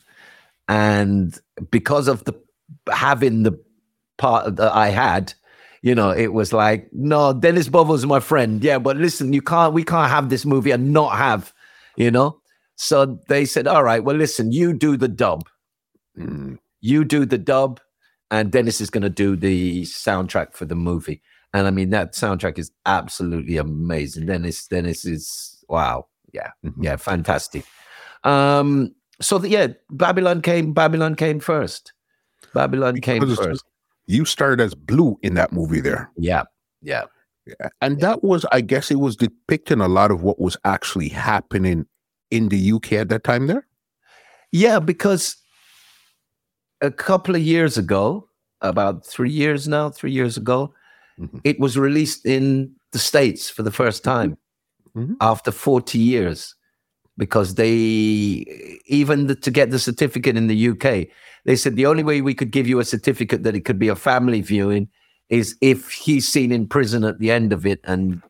and 0.68 1.38
because 1.70 2.08
of 2.08 2.24
the 2.24 2.34
having 2.92 3.42
the 3.42 3.58
part 4.18 4.56
that 4.56 4.72
i 4.74 4.88
had 4.88 5.32
you 5.82 5.94
know 5.94 6.10
it 6.10 6.32
was 6.32 6.52
like 6.52 6.88
no 6.92 7.32
dennis 7.32 7.68
bovell 7.68 8.04
my 8.06 8.20
friend. 8.20 8.62
Yeah 8.62 8.78
but 8.78 8.96
listen 8.96 9.32
you 9.32 9.42
can't 9.42 9.74
we 9.74 9.84
can't 9.84 10.10
have 10.10 10.28
this 10.28 10.44
movie 10.44 10.70
and 10.70 10.92
not 10.92 11.16
have 11.16 11.52
you 11.96 12.10
know? 12.10 12.40
So 12.76 13.18
they 13.28 13.44
said 13.44 13.66
all 13.66 13.84
right 13.84 14.02
well 14.02 14.16
listen 14.16 14.52
you 14.52 14.72
do 14.72 14.96
the 14.96 15.08
dub. 15.08 15.48
Mm, 16.18 16.58
you 16.80 17.04
do 17.04 17.24
the 17.24 17.38
dub 17.38 17.80
and 18.30 18.50
dennis 18.50 18.80
is 18.80 18.90
going 18.90 19.02
to 19.02 19.10
do 19.10 19.36
the 19.36 19.82
soundtrack 19.82 20.52
for 20.54 20.64
the 20.64 20.74
movie. 20.74 21.22
And 21.54 21.66
i 21.66 21.70
mean 21.70 21.90
that 21.90 22.12
soundtrack 22.12 22.58
is 22.58 22.70
absolutely 22.86 23.56
amazing. 23.56 24.26
Dennis 24.26 24.66
dennis 24.66 25.04
is 25.04 25.64
wow. 25.68 26.06
Yeah 26.32 26.50
mhm. 26.64 26.74
yeah 26.80 26.96
fantastic. 26.96 27.64
Um 28.24 28.94
so 29.20 29.38
the, 29.38 29.48
yeah 29.48 29.68
babylon 29.90 30.42
came 30.42 30.72
babylon 30.72 31.14
came 31.14 31.40
first. 31.40 31.92
Babylon 32.54 33.00
came 33.00 33.20
Because 33.20 33.38
first 33.38 33.64
You 34.08 34.24
started 34.24 34.60
as 34.60 34.74
Blue 34.74 35.18
in 35.22 35.34
that 35.34 35.52
movie 35.52 35.80
there. 35.80 36.10
yeah 36.16 36.42
yeah 36.82 37.04
And 37.80 38.00
that 38.00 38.22
was, 38.24 38.44
I 38.52 38.60
guess, 38.60 38.90
it 38.90 38.96
was 38.98 39.16
depicting 39.16 39.80
a 39.80 39.88
lot 39.88 40.10
of 40.10 40.22
what 40.22 40.38
was 40.40 40.56
actually 40.64 41.08
happening 41.08 41.86
in 42.30 42.48
the 42.48 42.72
UK 42.72 42.92
at 42.94 43.08
that 43.10 43.22
time 43.24 43.46
there. 43.46 43.66
yeah 44.52 44.78
because 44.80 45.36
a 46.80 46.90
couple 46.90 47.34
of 47.34 47.42
years 47.42 47.76
ago 47.78 48.28
about 48.62 49.04
three 49.06 49.30
years 49.30 49.68
now 49.68 49.90
three 49.90 50.12
years 50.12 50.36
ago 50.36 50.72
Mhm. 51.18 51.40
it 51.44 51.58
was 51.60 51.76
released 51.76 52.24
in 52.26 52.70
the 52.92 52.98
states 52.98 53.50
for 53.50 53.62
the 53.62 53.70
first 53.80 54.02
time 54.04 54.36
Mhm. 54.94 55.16
after 55.20 55.50
40 55.52 55.98
years 55.98 56.54
because 57.18 57.56
they 57.56 57.74
even 58.86 59.26
the, 59.26 59.34
to 59.34 59.50
get 59.50 59.70
the 59.70 59.78
certificate 59.78 60.36
in 60.36 60.46
the 60.46 60.68
UK 60.70 61.08
they 61.44 61.56
said 61.56 61.76
the 61.76 61.84
only 61.86 62.02
way 62.02 62.20
we 62.22 62.34
could 62.34 62.50
give 62.50 62.66
you 62.66 62.78
a 62.78 62.84
certificate 62.84 63.42
that 63.42 63.54
it 63.56 63.64
could 63.66 63.78
be 63.78 63.88
a 63.88 63.96
family 63.96 64.40
viewing 64.40 64.88
is 65.28 65.56
if 65.60 65.90
he's 65.90 66.26
seen 66.26 66.50
in 66.52 66.66
prison 66.66 67.04
at 67.04 67.18
the 67.18 67.30
end 67.30 67.52
of 67.52 67.66
it 67.66 67.80
and 67.84 68.22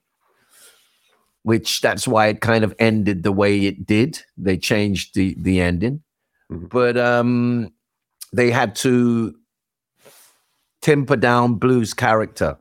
which 1.42 1.80
that's 1.80 2.08
why 2.08 2.26
it 2.26 2.40
kind 2.40 2.64
of 2.64 2.74
ended 2.78 3.22
the 3.22 3.32
way 3.32 3.66
it 3.66 3.86
did 3.86 4.20
they 4.36 4.56
changed 4.56 5.14
the 5.14 5.36
the 5.38 5.60
ending 5.60 6.02
Mhm. 6.50 6.68
but 6.70 6.96
um 6.96 7.70
they 8.32 8.50
had 8.50 8.74
to 8.76 9.34
temper 10.80 11.16
down 11.16 11.54
blues 11.54 11.92
character 11.94 12.56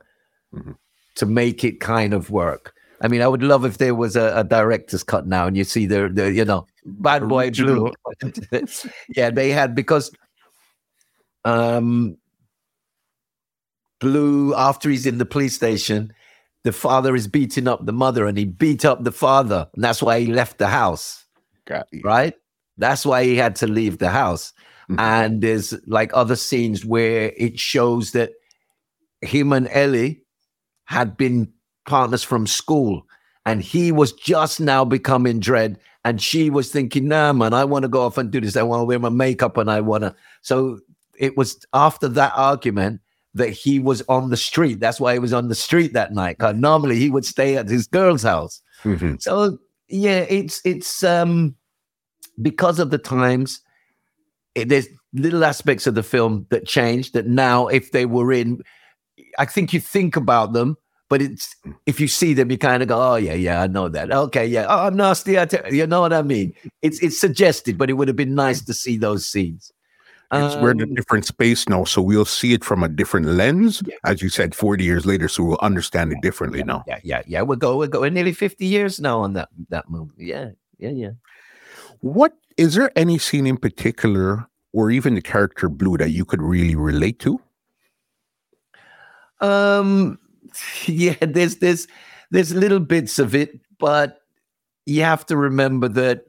Mhm. 0.54 0.76
to 1.16 1.26
make 1.26 1.64
it 1.64 1.80
kind 1.80 2.14
of 2.14 2.30
work 2.30 2.74
I 3.02 3.08
mean, 3.08 3.22
I 3.22 3.28
would 3.28 3.44
love 3.44 3.66
if 3.66 3.78
there 3.78 3.94
was 3.96 4.16
a, 4.16 4.38
a 4.38 4.44
director's 4.44 5.04
cut 5.04 5.28
now, 5.28 5.46
and 5.48 5.56
you 5.56 5.64
see 5.64 5.86
the, 5.86 6.10
the 6.12 6.32
you 6.32 6.46
know, 6.46 6.66
Bad 6.86 7.28
Boy 7.28 7.52
Blue. 7.52 7.92
yeah, 9.16 9.30
they 9.30 9.52
had 9.52 9.76
because 9.76 10.12
um 11.46 12.18
Blue 14.00 14.54
after 14.56 14.90
he's 14.90 15.06
in 15.06 15.18
the 15.18 15.26
police 15.26 15.56
station, 15.56 16.12
the 16.64 16.72
father 16.72 17.16
is 17.16 17.28
beating 17.28 17.68
up 17.68 17.86
the 17.86 17.94
mother, 17.94 18.26
and 18.26 18.38
he 18.38 18.46
beat 18.46 18.86
up 18.86 19.04
the 19.04 19.12
father, 19.12 19.68
and 19.76 19.84
that's 19.84 20.02
why 20.02 20.20
he 20.20 20.28
left 20.28 20.58
the 20.58 20.68
house. 20.68 21.26
Right? 22.04 22.34
That's 22.78 23.06
why 23.06 23.24
he 23.24 23.36
had 23.36 23.56
to 23.58 23.68
leave 23.68 23.98
the 23.98 24.10
house. 24.10 24.54
Mhm. 24.90 25.00
And 25.00 25.42
there's 25.42 25.74
like 25.88 26.12
other 26.14 26.36
scenes 26.36 26.86
where 26.86 27.34
it 27.38 27.60
shows 27.60 28.12
that 28.12 28.32
him 29.22 29.52
and 29.52 29.68
Ellie 29.72 30.24
had 30.86 31.18
been 31.18 31.52
partners 31.88 32.24
from 32.24 32.46
school, 32.46 33.08
and 33.46 33.64
he 33.64 33.92
was 33.92 34.12
just 34.14 34.60
now 34.60 34.86
becoming 34.86 35.40
Dread, 35.40 35.80
and 36.06 36.22
she 36.22 36.52
was 36.52 36.72
thinking, 36.72 37.08
"Nah, 37.08 37.34
man, 37.34 37.54
I 37.54 37.66
want 37.66 37.84
to 37.84 37.90
go 37.90 38.04
off 38.04 38.20
and 38.20 38.30
do 38.30 38.40
this. 38.40 38.56
I 38.56 38.64
want 38.64 38.82
to 38.82 38.86
wear 38.86 39.00
my 39.00 39.10
makeup, 39.10 39.58
and 39.58 39.72
I 39.72 39.82
want 39.82 40.04
to." 40.04 40.16
So 40.42 40.80
it 41.18 41.36
was 41.36 41.60
after 41.74 42.08
that 42.10 42.34
argument 42.36 43.02
that 43.34 43.50
he 43.50 43.80
was 43.80 44.04
on 44.10 44.30
the 44.30 44.38
street. 44.38 44.80
That's 44.80 45.00
why 45.00 45.14
he 45.14 45.20
was 45.20 45.34
on 45.34 45.48
the 45.48 45.56
street 45.56 45.94
that 45.94 46.14
night. 46.14 46.38
Cause 46.40 46.56
normally 46.56 46.98
he 46.98 47.10
would 47.10 47.26
stay 47.26 47.58
at 47.58 47.70
his 47.70 47.88
girl's 47.88 48.24
house. 48.24 48.62
Mm-hmm. 48.84 49.16
So 49.20 49.58
yeah, 49.88 50.26
it's 50.30 50.62
it's 50.66 51.04
um 51.04 51.56
because 52.42 52.80
of 52.80 52.90
the 52.90 52.98
times. 52.98 53.62
It, 54.56 54.70
there's 54.70 54.88
little 55.14 55.46
aspects 55.46 55.86
of 55.86 55.96
the 55.96 56.04
film 56.04 56.48
that 56.50 56.66
changed. 56.66 57.14
That 57.14 57.28
now, 57.28 57.68
if 57.68 57.92
they 57.92 58.06
were 58.06 58.34
in, 58.34 58.62
I 59.38 59.46
think 59.46 59.72
you 59.72 59.80
think 59.80 60.16
about 60.16 60.54
them, 60.54 60.78
but 61.10 61.22
it's 61.22 61.56
if 61.86 62.00
you 62.00 62.08
see 62.08 62.34
them, 62.34 62.52
you 62.52 62.58
kind 62.58 62.82
of 62.84 62.90
go, 62.90 63.02
"Oh 63.02 63.16
yeah, 63.16 63.34
yeah, 63.34 63.62
I 63.62 63.68
know 63.68 63.88
that." 63.90 64.12
Okay, 64.12 64.46
yeah, 64.46 64.66
oh, 64.68 64.88
I'm 64.88 64.96
nasty. 64.96 65.40
I 65.40 65.46
tell, 65.46 65.74
you 65.74 65.88
know 65.88 66.02
what 66.02 66.14
I 66.14 66.22
mean? 66.22 66.54
It's 66.82 67.00
it's 67.02 67.20
suggested, 67.20 67.78
but 67.78 67.90
it 67.90 67.94
would 67.94 68.08
have 68.08 68.18
been 68.18 68.36
nice 68.36 68.62
to 68.66 68.74
see 68.74 68.98
those 68.98 69.26
scenes. 69.26 69.72
It's 70.34 70.56
we're 70.58 70.72
in 70.72 70.82
a 70.82 70.84
Um, 70.84 70.94
different 70.94 71.24
space 71.26 71.70
now, 71.70 71.86
so 71.86 72.02
we'll 72.02 72.26
see 72.26 72.52
it 72.52 72.66
from 72.66 72.84
a 72.84 72.90
different 72.90 73.28
lens, 73.28 73.82
Yeah. 73.86 73.96
as 74.04 74.22
you 74.22 74.28
said, 74.28 74.54
40 74.54 74.84
years 74.84 75.06
later, 75.06 75.30
so 75.30 75.42
we'll 75.42 75.58
understand 75.62 76.12
it 76.12 76.20
differently 76.22 76.64
now. 76.64 76.84
Yeah, 76.86 77.00
yeah, 77.02 77.22
yeah. 77.26 77.42
We're 77.44 77.56
go, 77.56 77.78
we're 77.78 77.88
going 77.88 78.14
nearly 78.14 78.34
fifty 78.34 78.66
years 78.66 79.00
now 79.00 79.22
on 79.22 79.34
that 79.34 79.48
that 79.70 79.90
movie. 79.90 80.12
Yeah, 80.18 80.50
yeah, 80.80 80.90
yeah. 80.90 81.12
What 82.02 82.34
is 82.58 82.76
there 82.76 82.92
any 82.98 83.18
scene 83.20 83.48
in 83.48 83.56
particular, 83.56 84.46
or 84.74 84.92
even 84.92 85.16
the 85.16 85.22
character 85.22 85.70
Blue, 85.70 85.96
that 85.98 86.10
you 86.12 86.26
could 86.26 86.42
really 86.42 86.76
relate 86.76 87.20
to? 87.20 87.40
Um, 89.40 90.20
yeah, 90.88 91.16
there's 91.22 91.58
there's 91.58 91.88
there's 92.32 92.54
little 92.54 92.80
bits 92.80 93.20
of 93.20 93.36
it, 93.36 93.60
but 93.80 94.20
you 94.86 95.04
have 95.04 95.26
to 95.28 95.38
remember 95.38 95.88
that 95.90 96.26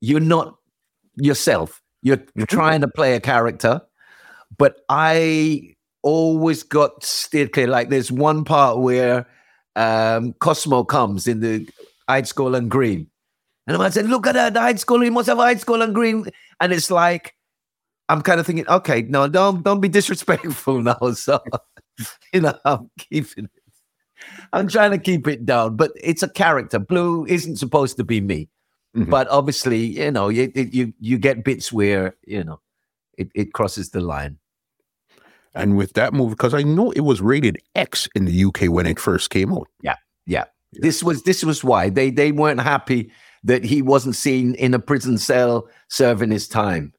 you're 0.00 0.20
not 0.20 0.56
yourself. 1.16 1.82
You're 2.02 2.18
Mhm. 2.18 2.46
trying 2.48 2.80
to 2.82 2.88
play 2.88 3.14
a 3.14 3.20
character, 3.20 3.80
but 4.58 4.76
I 4.88 5.74
always 6.02 6.62
got 6.62 7.04
steered 7.04 7.52
clear. 7.52 7.66
Like 7.68 7.90
there's 7.90 8.12
one 8.12 8.44
part 8.44 8.78
where 8.78 9.26
um 9.76 10.34
Cosmo 10.40 10.84
comes 10.84 11.26
in 11.26 11.40
the 11.40 11.68
Hyde 12.08 12.26
school 12.28 12.54
and 12.54 12.70
Green. 12.70 13.08
And 13.66 13.82
I 13.82 13.90
said, 13.90 14.08
look 14.08 14.26
at 14.26 14.32
that, 14.34 14.54
the 14.54 14.60
Hyde 14.60 14.80
Skull, 14.80 15.00
he 15.00 15.10
must 15.10 15.28
have 15.28 15.38
Hyde 15.38 15.60
School 15.60 15.82
and 15.82 15.94
Green. 15.94 16.24
And 16.60 16.72
it's 16.72 16.90
like, 16.90 17.34
I'm 18.08 18.22
kind 18.22 18.40
of 18.40 18.46
thinking, 18.46 18.66
okay, 18.68 19.02
no, 19.02 19.28
don't 19.28 19.62
don't 19.62 19.80
be 19.80 19.88
disrespectful 19.88 20.82
now. 20.90 20.98
So 21.12 21.40
you 22.32 22.40
know, 22.40 22.54
I'm 22.64 22.90
keeping 22.98 23.44
it. 23.44 23.50
I'm 24.52 24.68
trying 24.68 24.90
to 24.90 24.98
keep 24.98 25.28
it 25.28 25.46
down, 25.46 25.76
but 25.76 25.92
it's 25.96 26.22
a 26.22 26.28
character. 26.28 26.78
Blue 26.78 27.24
isn't 27.26 27.56
supposed 27.56 27.96
to 27.98 28.04
be 28.04 28.20
me, 28.20 28.48
Mhm. 28.96 29.08
but 29.10 29.28
obviously, 29.28 29.78
you 29.84 30.10
know, 30.10 30.28
you 30.28 30.50
you 30.54 30.92
you 30.98 31.18
get 31.18 31.44
bits 31.44 31.72
where 31.72 32.16
you 32.26 32.42
know 32.44 32.60
it, 33.16 33.30
it 33.34 33.52
crosses 33.52 33.90
the 33.90 34.00
line. 34.00 34.38
And 35.54 35.76
with 35.76 35.94
that 35.94 36.12
movie, 36.12 36.30
because 36.34 36.54
I 36.54 36.62
know 36.62 36.90
it 36.92 37.00
was 37.00 37.20
rated 37.20 37.58
X 37.74 38.08
in 38.14 38.26
the 38.26 38.44
UK 38.44 38.68
when 38.68 38.86
it 38.86 38.98
first 39.00 39.30
came 39.30 39.52
out. 39.52 39.66
Yeah, 39.82 39.96
yeah, 40.26 40.44
yeah. 40.72 40.80
This 40.82 41.02
was 41.02 41.22
this 41.22 41.44
was 41.44 41.64
why 41.64 41.88
they 41.90 42.10
they 42.10 42.32
weren't 42.32 42.60
happy 42.60 43.10
that 43.44 43.64
he 43.64 43.82
wasn't 43.82 44.16
seen 44.16 44.54
in 44.56 44.74
a 44.74 44.78
prison 44.78 45.16
cell 45.18 45.68
serving 45.88 46.30
his 46.30 46.48
time. 46.48 46.92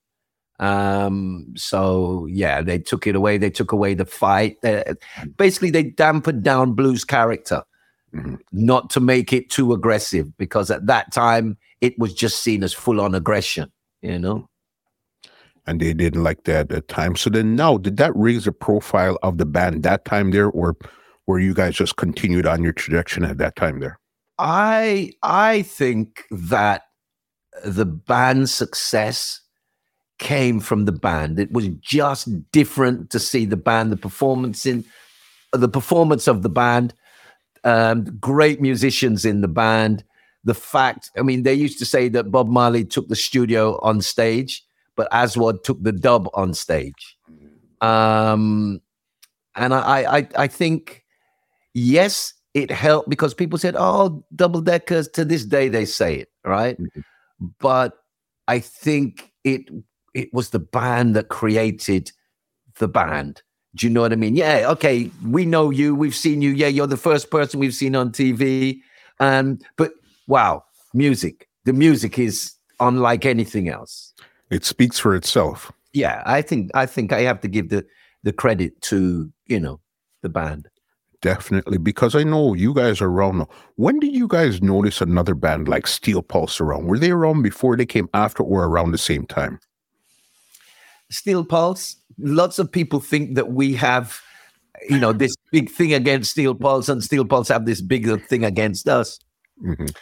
Um, 0.60 1.53
so 1.56 2.27
yeah, 2.30 2.61
they 2.61 2.80
took 2.80 3.07
it 3.07 3.15
away. 3.15 3.38
They 3.38 3.49
took 3.49 3.72
away 3.72 3.94
the 3.94 4.06
fight. 4.06 4.57
Uh, 4.64 4.95
basically, 5.38 5.72
they 5.72 5.84
dampened 5.84 6.44
down 6.44 6.73
Blue's 6.73 7.06
character, 7.06 7.64
Mhm. 8.14 8.40
not 8.52 8.90
to 8.91 8.99
make 8.99 9.31
it 9.31 9.49
too 9.49 9.72
aggressive, 9.73 10.38
because 10.38 10.69
at 10.69 10.88
that 10.88 11.11
time 11.14 11.57
it 11.80 11.98
was 11.98 12.14
just 12.14 12.44
seen 12.44 12.64
as 12.64 12.73
full 12.73 12.99
on 12.99 13.15
aggression. 13.15 13.72
You 14.02 14.19
know, 14.19 14.49
and 15.68 15.80
they 15.80 15.94
didn't 15.94 16.23
like 16.23 16.44
that 16.45 16.56
at 16.56 16.69
the 16.69 16.81
time. 16.81 17.15
So 17.15 17.30
then 17.30 17.56
now, 17.56 17.77
did 17.77 17.98
that 17.98 18.11
raise 18.15 18.45
the 18.45 18.52
profile 18.52 19.18
of 19.23 19.38
the 19.38 19.45
band 19.45 19.84
that 19.84 20.06
time 20.06 20.31
there, 20.31 20.49
or 20.49 20.76
were 21.27 21.40
you 21.40 21.53
guys 21.53 21.76
just 21.76 21.95
continued 21.98 22.48
on 22.48 22.64
your 22.64 22.73
trajectory 22.73 23.26
at 23.26 23.38
that 23.38 23.56
time 23.56 23.80
there? 23.80 23.99
I 24.40 25.11
I 25.22 25.61
think 25.64 26.23
that 26.31 26.84
the 27.64 27.86
band's 27.86 28.53
success 28.53 29.41
came 30.20 30.60
from 30.60 30.86
the 30.86 30.91
band. 30.91 31.40
It 31.40 31.52
was 31.52 31.68
just 31.82 32.28
different 32.52 33.10
to 33.12 33.20
see 33.20 33.46
the 33.46 33.58
band, 33.58 33.91
the 33.91 33.98
performance 33.98 34.66
in 34.66 34.86
the 35.52 35.70
performance 35.70 36.28
of 36.28 36.44
the 36.44 36.50
band, 36.50 36.94
um, 37.64 38.06
great 38.20 38.62
musicians 38.62 39.26
in 39.26 39.41
the 39.41 39.48
band. 39.48 40.04
The 40.44 40.54
fact, 40.54 41.10
I 41.18 41.22
mean, 41.24 41.44
they 41.44 41.54
used 41.54 41.80
to 41.80 41.86
say 41.86 42.08
that 42.10 42.32
Bob 42.32 42.48
Marley 42.48 42.86
took 42.86 43.08
the 43.08 43.16
studio 43.16 43.80
on 43.82 44.02
stage, 44.02 44.64
but 44.96 45.08
Aswad 45.12 45.64
took 45.64 45.82
the 45.82 45.91
dub 45.91 46.30
on 46.34 46.54
stage. 46.54 47.18
Um, 47.82 48.82
and 49.56 49.74
I, 49.74 50.18
I, 50.20 50.28
I- 50.38 50.48
think, 50.48 51.04
yes, 51.74 52.34
it 52.54 52.72
helped 52.72 53.10
because 53.10 53.34
people 53.34 53.58
said, 53.60 53.76
"Oh, 53.78 54.24
double 54.36 54.62
deckers." 54.62 55.08
To 55.10 55.24
this 55.26 55.46
day, 55.46 55.70
they 55.70 55.86
say 55.86 56.16
it 56.16 56.30
right, 56.46 56.78
Mhm. 56.80 57.04
but 57.60 57.94
I 58.48 58.60
think 58.60 59.32
it 59.44 59.62
it 60.14 60.34
was 60.34 60.49
the 60.49 60.60
band 60.60 61.15
that 61.15 61.30
created 61.30 62.11
the 62.77 62.88
band. 62.88 63.41
Do 63.76 63.86
you 63.86 63.94
know 63.94 64.02
what 64.02 64.14
I 64.14 64.15
mean? 64.15 64.36
Yeah, 64.36 64.65
okay, 64.69 65.11
we 65.27 65.45
know 65.45 65.69
you, 65.69 65.94
we've 65.94 66.15
seen 66.15 66.41
you. 66.41 66.52
Yeah, 66.52 66.68
you're 66.68 66.88
the 66.88 66.98
first 66.98 67.30
person 67.30 67.60
we've 67.60 67.76
seen 67.76 67.95
on 67.95 68.11
TV. 68.11 68.81
Um, 69.19 69.60
but 69.77 69.91
wow, 70.27 70.64
music. 70.94 71.48
The 71.65 71.73
music 71.73 72.18
is 72.18 72.53
unlike 72.80 73.26
anything 73.26 73.69
else. 73.69 74.14
It 74.49 74.65
speaks 74.65 74.98
for 74.98 75.15
itself. 75.15 75.72
Yeah, 75.94 76.23
I 76.26 76.41
think 76.41 76.72
I 76.73 76.86
think 76.86 77.14
I 77.14 77.22
have 77.22 77.41
to 77.41 77.48
give 77.48 77.69
the 77.69 77.86
the 78.23 78.34
credit 78.34 78.81
to, 78.81 79.31
you 79.45 79.60
know, 79.60 79.80
the 80.22 80.30
band. 80.30 80.68
Definitely, 81.22 81.77
because 81.77 82.15
I 82.15 82.23
know 82.23 82.53
you 82.53 82.73
guys 82.73 83.02
are 83.02 83.10
around 83.10 83.40
now. 83.40 83.49
When 83.76 83.99
did 83.99 84.14
you 84.15 84.27
guys 84.27 84.61
notice 84.61 85.02
another 85.02 85.36
band 85.36 85.68
like 85.68 85.86
Steel 85.86 86.22
Pulse 86.22 86.61
around? 86.61 86.86
Were 86.86 86.98
they 86.98 87.11
around 87.11 87.41
before 87.41 87.76
they 87.76 87.86
came 87.86 88.10
after 88.14 88.41
or 88.41 88.64
around 88.64 88.91
the 88.91 88.98
same 88.98 89.26
time? 89.26 89.60
Steel 91.11 91.44
Pulse, 91.44 91.95
lots 92.18 92.60
of 92.60 92.72
people 92.72 92.99
think 92.99 93.36
that 93.36 93.52
we 93.52 93.73
have, 93.76 94.22
you 94.90 94.99
know, 94.99 95.14
this 95.14 95.36
big 95.52 95.69
thing 95.69 95.94
against 95.94 96.31
Steel 96.31 96.56
Pulse, 96.56 96.90
and 96.90 97.03
Steel 97.03 97.26
Pulse 97.26 97.48
have 97.48 97.65
this 97.65 97.81
bigger 97.81 98.18
thing 98.18 98.44
against 98.45 98.88
us. 98.88 99.19
Mhm. 99.64 99.95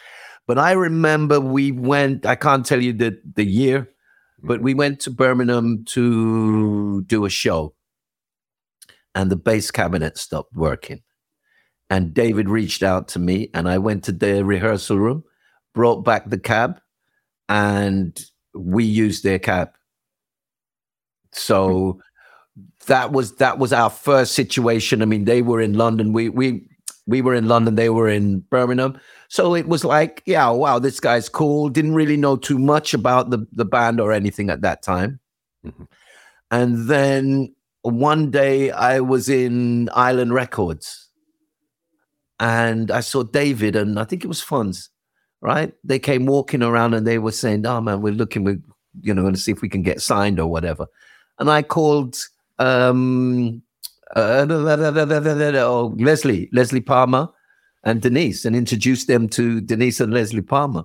But 0.46 0.58
I 0.58 0.72
remember 0.72 1.40
we 1.40 1.72
went, 1.72 2.24
I 2.24 2.34
can't 2.34 2.64
tell 2.64 2.82
you 2.82 2.92
the, 2.92 3.20
the 3.34 3.44
year, 3.44 3.88
but 4.42 4.62
we 4.62 4.72
went 4.72 5.00
to 5.00 5.10
Birmingham 5.10 5.84
to 5.86 7.02
do 7.02 7.24
a 7.24 7.30
show. 7.30 7.74
And 9.14 9.30
the 9.30 9.36
bass 9.36 9.70
cabinet 9.70 10.16
stopped 10.16 10.54
working. 10.54 11.02
And 11.90 12.14
David 12.14 12.48
reached 12.48 12.82
out 12.82 13.08
to 13.08 13.18
me, 13.18 13.50
and 13.54 13.68
I 13.68 13.78
went 13.78 14.04
to 14.04 14.12
the 14.12 14.44
rehearsal 14.44 14.98
room, 14.98 15.24
brought 15.74 16.04
back 16.04 16.28
the 16.28 16.38
cab, 16.38 16.80
and 17.48 18.18
we 18.54 18.84
used 18.84 19.24
their 19.24 19.38
cab. 19.38 19.70
So 21.38 22.00
that 22.86 23.12
was 23.12 23.36
that 23.36 23.58
was 23.58 23.72
our 23.72 23.90
first 23.90 24.34
situation. 24.34 25.02
I 25.02 25.04
mean, 25.06 25.24
they 25.24 25.42
were 25.42 25.60
in 25.60 25.74
London. 25.74 26.12
We 26.12 26.28
we 26.28 26.66
we 27.06 27.22
were 27.22 27.34
in 27.34 27.48
London. 27.48 27.74
They 27.76 27.90
were 27.90 28.08
in 28.08 28.40
Birmingham. 28.50 28.98
So 29.28 29.54
it 29.54 29.68
was 29.68 29.84
like, 29.84 30.22
yeah, 30.26 30.48
wow, 30.50 30.78
this 30.78 31.00
guy's 31.00 31.28
cool. 31.28 31.68
Didn't 31.68 31.94
really 31.94 32.16
know 32.16 32.36
too 32.36 32.58
much 32.58 32.94
about 32.94 33.30
the 33.30 33.46
the 33.52 33.64
band 33.64 34.00
or 34.00 34.12
anything 34.12 34.50
at 34.50 34.62
that 34.62 34.82
time. 34.82 35.20
Mhm. 35.66 35.86
And 36.50 36.88
then 36.88 37.54
one 37.82 38.30
day 38.30 38.70
I 38.70 39.00
was 39.00 39.28
in 39.28 39.90
Island 39.94 40.34
Records, 40.34 41.10
and 42.40 42.90
I 42.90 43.00
saw 43.00 43.22
David, 43.22 43.76
and 43.76 43.98
I 43.98 44.04
think 44.04 44.24
it 44.24 44.28
was 44.28 44.40
Funds, 44.40 44.90
right? 45.40 45.72
They 45.84 45.98
came 45.98 46.26
walking 46.26 46.62
around, 46.62 46.94
and 46.94 47.06
they 47.06 47.18
were 47.18 47.32
saying, 47.32 47.66
"Oh 47.66 47.80
man, 47.80 48.02
we're 48.02 48.12
looking, 48.14 48.44
we're 48.44 48.60
you 49.02 49.14
know, 49.14 49.22
going 49.22 49.34
to 49.34 49.40
see 49.40 49.52
if 49.52 49.62
we 49.62 49.68
can 49.68 49.82
get 49.82 50.00
signed 50.02 50.38
or 50.40 50.48
whatever." 50.48 50.86
And 51.38 51.50
I 51.50 51.62
called 51.62 52.16
um, 52.58 53.62
uh, 54.16 54.46
oh, 54.48 55.94
Leslie, 55.98 56.48
Leslie 56.52 56.80
Palmer, 56.80 57.28
and 57.84 58.02
Denise, 58.02 58.44
and 58.44 58.56
introduced 58.56 59.06
them 59.06 59.28
to 59.30 59.60
Denise 59.60 60.00
and 60.00 60.12
Leslie 60.12 60.42
Palmer. 60.42 60.84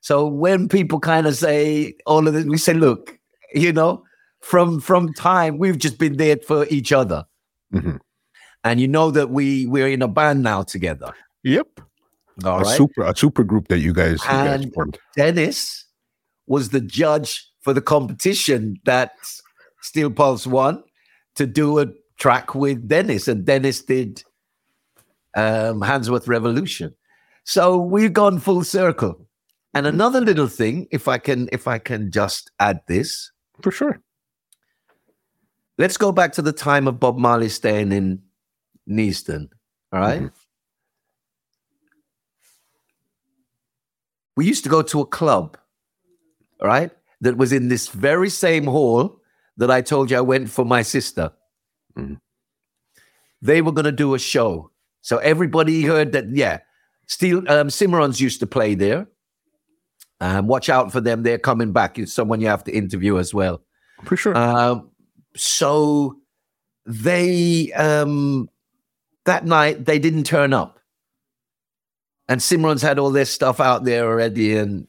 So 0.00 0.26
when 0.26 0.68
people 0.68 0.98
kind 0.98 1.26
of 1.26 1.36
say 1.36 1.94
all 2.06 2.26
of 2.26 2.34
this, 2.34 2.44
we 2.44 2.58
say, 2.58 2.74
look, 2.74 3.18
you 3.54 3.72
know, 3.72 4.02
from 4.40 4.80
from 4.80 5.12
time 5.14 5.58
we've 5.58 5.78
just 5.78 5.98
been 5.98 6.16
there 6.16 6.36
for 6.38 6.66
each 6.68 6.92
other, 6.92 7.24
Mhm. 7.72 8.00
and 8.64 8.80
you 8.80 8.88
know 8.88 9.12
that 9.12 9.30
we 9.30 9.66
we're 9.66 9.86
in 9.88 10.02
a 10.02 10.08
band 10.08 10.42
now 10.42 10.62
together. 10.62 11.12
Yep. 11.44 11.68
All 12.44 12.58
a 12.60 12.62
right. 12.64 12.76
super 12.76 13.02
a 13.02 13.14
super 13.16 13.44
group 13.44 13.68
that 13.68 13.78
you 13.78 13.92
guys, 13.92 14.20
you 14.24 14.28
guys 14.30 14.62
And- 14.64 14.74
formed. 14.74 14.98
Dennis 15.16 15.84
was 16.48 16.70
the 16.70 16.80
judge 16.80 17.46
for 17.60 17.72
the 17.72 17.80
competition 17.80 18.80
that 18.84 19.12
Steel 19.82 20.10
Pulse 20.10 20.46
Won 20.46 20.82
to 21.34 21.46
do 21.46 21.80
a 21.80 21.86
track 22.18 22.54
with 22.54 22.88
Dennis, 22.88 23.28
and 23.28 23.44
Dennis 23.44 23.82
did 23.82 24.22
um, 25.36 25.80
Handsworth 25.80 26.28
Revolution. 26.28 26.94
So 27.44 27.78
we've 27.78 28.12
gone 28.12 28.38
full 28.38 28.64
circle. 28.64 29.26
And 29.74 29.86
another 29.86 30.20
little 30.20 30.46
thing, 30.48 30.86
if 30.90 31.08
I 31.08 31.18
can, 31.18 31.48
if 31.50 31.66
I 31.66 31.78
can 31.78 32.10
just 32.10 32.50
add 32.60 32.80
this, 32.86 33.32
For 33.62 33.72
sure. 33.72 34.00
let's 35.78 35.96
go 35.96 36.12
back 36.12 36.32
to 36.34 36.42
the 36.42 36.52
time 36.52 36.86
of 36.86 37.00
Bob 37.00 37.18
Marley 37.18 37.48
staying 37.48 37.90
in 37.90 38.22
Neasden. 38.88 39.48
All 39.92 40.00
right? 40.00 40.30
We 44.36 44.46
used 44.46 44.64
to 44.64 44.70
go 44.70 44.82
to 44.82 45.00
a 45.00 45.06
club, 45.06 45.56
all 46.60 46.68
right, 46.68 46.90
that 47.20 47.36
was 47.36 47.52
in 47.52 47.68
this 47.68 47.88
very 47.88 48.30
same 48.30 48.64
hall 48.64 49.21
that 49.56 49.70
I 49.70 49.82
told 49.82 50.10
you 50.10 50.16
I 50.18 50.22
went 50.22 50.50
for 50.50 50.64
my 50.64 50.82
sister. 50.82 51.30
Mhm. 51.96 52.18
They 53.40 53.60
were 53.60 53.72
going 53.72 53.84
to 53.86 53.92
do 53.92 54.14
a 54.14 54.18
show. 54.18 54.70
So 55.02 55.18
everybody 55.18 55.82
heard 55.82 56.12
that, 56.12 56.30
yeah, 56.30 56.60
Steel 57.06 57.38
um, 57.48 57.68
Cimarons 57.68 58.20
used 58.20 58.40
to 58.40 58.46
play 58.46 58.74
there. 58.74 59.08
Um, 60.20 60.46
watch 60.46 60.68
out 60.68 60.92
for 60.92 61.00
them. 61.00 61.24
They're 61.24 61.38
coming 61.38 61.72
back. 61.72 61.98
It's 61.98 62.12
someone 62.12 62.40
you 62.40 62.46
have 62.46 62.62
to 62.64 62.72
interview 62.72 63.18
as 63.18 63.34
well. 63.34 63.60
For 64.04 64.16
sure. 64.16 64.36
Um, 64.36 64.90
so 65.34 66.16
they 66.86 67.72
um, 67.72 68.48
that 69.24 69.44
night 69.44 69.84
they 69.84 69.98
didn't 69.98 70.24
turn 70.24 70.52
up, 70.52 70.78
and 72.28 72.40
Cimarons 72.40 72.82
had 72.82 72.98
all 73.00 73.10
their 73.10 73.24
stuff 73.24 73.58
out 73.60 73.84
there 73.84 74.04
already, 74.06 74.56
and 74.56 74.86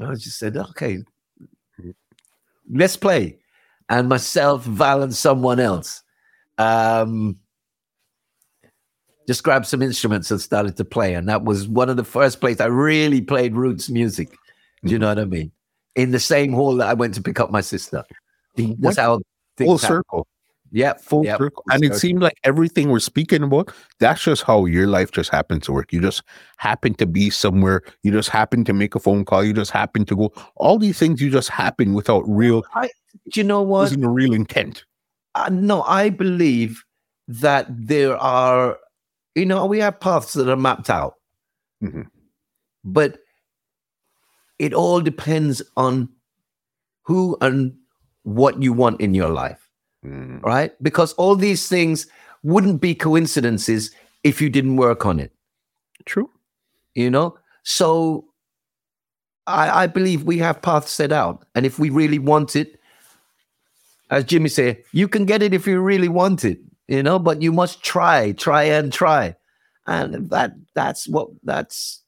I 0.00 0.14
just 0.14 0.38
said, 0.38 0.56
"Okay, 0.56 0.98
let's 2.70 2.96
play." 2.96 3.38
And 3.88 4.08
myself, 4.08 4.64
Val, 4.64 5.02
and 5.02 5.14
someone 5.14 5.58
else 5.60 6.02
um, 6.58 7.38
just 9.26 9.42
grabbed 9.42 9.66
some 9.66 9.82
instruments 9.82 10.30
and 10.30 10.40
started 10.40 10.76
to 10.76 10.84
play, 10.84 11.14
and 11.14 11.28
that 11.28 11.44
was 11.44 11.68
one 11.68 11.88
of 11.88 11.96
the 11.96 12.04
first 12.04 12.40
places 12.40 12.60
I 12.60 12.66
really 12.66 13.20
played 13.20 13.54
roots 13.54 13.88
music. 13.88 14.30
Do 14.84 14.92
you 14.92 14.98
know 14.98 15.08
what 15.08 15.18
I 15.18 15.24
mean? 15.24 15.50
In 15.96 16.10
the 16.12 16.20
same 16.20 16.52
hall 16.52 16.76
that 16.76 16.88
I 16.88 16.94
went 16.94 17.14
to 17.14 17.22
pick 17.22 17.40
up 17.40 17.50
my 17.50 17.60
sister. 17.60 18.04
That's 18.56 18.76
What? 18.78 18.96
how 18.96 19.12
Full 19.56 19.78
things 19.78 19.80
circle. 19.82 20.26
Yeah, 20.70 20.94
Full 20.94 21.24
yep. 21.24 21.38
circle. 21.38 21.62
And 21.70 21.82
it 21.84 21.94
seemed 21.94 22.20
like 22.20 22.36
everything 22.44 22.90
we're 22.90 22.98
speaking 23.00 23.42
about, 23.42 23.72
that's 24.00 24.22
just 24.22 24.42
how 24.42 24.66
your 24.66 24.86
life 24.86 25.10
just 25.12 25.30
happened 25.30 25.62
to 25.64 25.72
work. 25.72 25.92
You 25.92 26.00
just 26.00 26.22
happen 26.58 26.94
to 26.94 27.06
be 27.06 27.30
somewhere. 27.30 27.82
You 28.02 28.12
just 28.12 28.28
happen 28.28 28.64
to 28.64 28.72
make 28.74 28.94
a 28.94 29.00
phone 29.00 29.24
call. 29.24 29.42
You 29.44 29.52
just 29.54 29.70
happen 29.70 30.04
to 30.06 30.16
go. 30.16 30.32
All 30.56 30.78
these 30.78 30.98
things 30.98 31.20
you 31.22 31.30
just 31.30 31.48
happen 31.48 31.94
without 31.94 32.22
real, 32.28 32.64
Do 32.82 33.40
you 33.40 33.44
know 33.44 33.62
what? 33.62 33.80
wasn't 33.80 34.04
a 34.04 34.08
real 34.10 34.34
intent. 34.34 34.84
Uh, 35.34 35.48
no, 35.50 35.82
I 35.82 36.10
believe 36.10 36.82
that 37.28 37.66
there 37.70 38.16
are, 38.16 38.78
you 39.34 39.46
know, 39.46 39.64
we 39.66 39.78
have 39.80 40.00
paths 40.00 40.32
that 40.34 40.48
are 40.48 40.56
mapped 40.56 40.90
out, 40.90 41.14
Mhm. 41.82 42.06
but 42.84 43.18
it 44.58 44.74
all 44.74 45.00
depends 45.00 45.62
on 45.76 46.08
who 47.02 47.36
and 47.40 47.74
what 48.24 48.62
you 48.62 48.72
want 48.72 49.00
in 49.00 49.14
your 49.14 49.28
life, 49.28 49.67
Mm, 50.04 50.42
right? 50.42 50.72
Because 50.82 51.12
all 51.14 51.34
these 51.34 51.68
things 51.68 52.06
wouldn't 52.42 52.80
be 52.80 52.94
coincidences 52.94 53.90
if 54.24 54.40
you 54.40 54.48
didn't 54.50 54.76
work 54.76 55.04
on 55.06 55.20
it. 55.20 55.32
True. 56.04 56.30
you 56.94 57.10
know? 57.10 57.36
So 57.64 58.24
i 59.46 59.84
i 59.84 59.86
believe 59.86 60.24
we 60.24 60.38
have 60.38 60.60
paths 60.62 60.90
set 60.92 61.12
out. 61.12 61.44
And 61.54 61.66
if 61.66 61.78
we 61.78 61.90
really 61.90 62.18
want 62.18 62.56
it 62.56 62.80
as 64.10 64.24
jimmy 64.24 64.48
said 64.48 64.82
you 64.92 65.06
can 65.06 65.26
get 65.26 65.42
it 65.42 65.52
if 65.52 65.66
you 65.66 65.80
really 65.80 66.08
want 66.08 66.44
it 66.44 66.58
you 66.88 67.02
know? 67.02 67.18
But 67.18 67.42
you 67.42 67.52
must 67.52 67.82
try 67.82 68.32
try 68.32 68.62
and 68.64 68.92
try. 68.92 69.36
And 69.86 70.30
that 70.30 70.52
that's 70.74 71.08
what 71.08 71.28
that's 71.44 72.02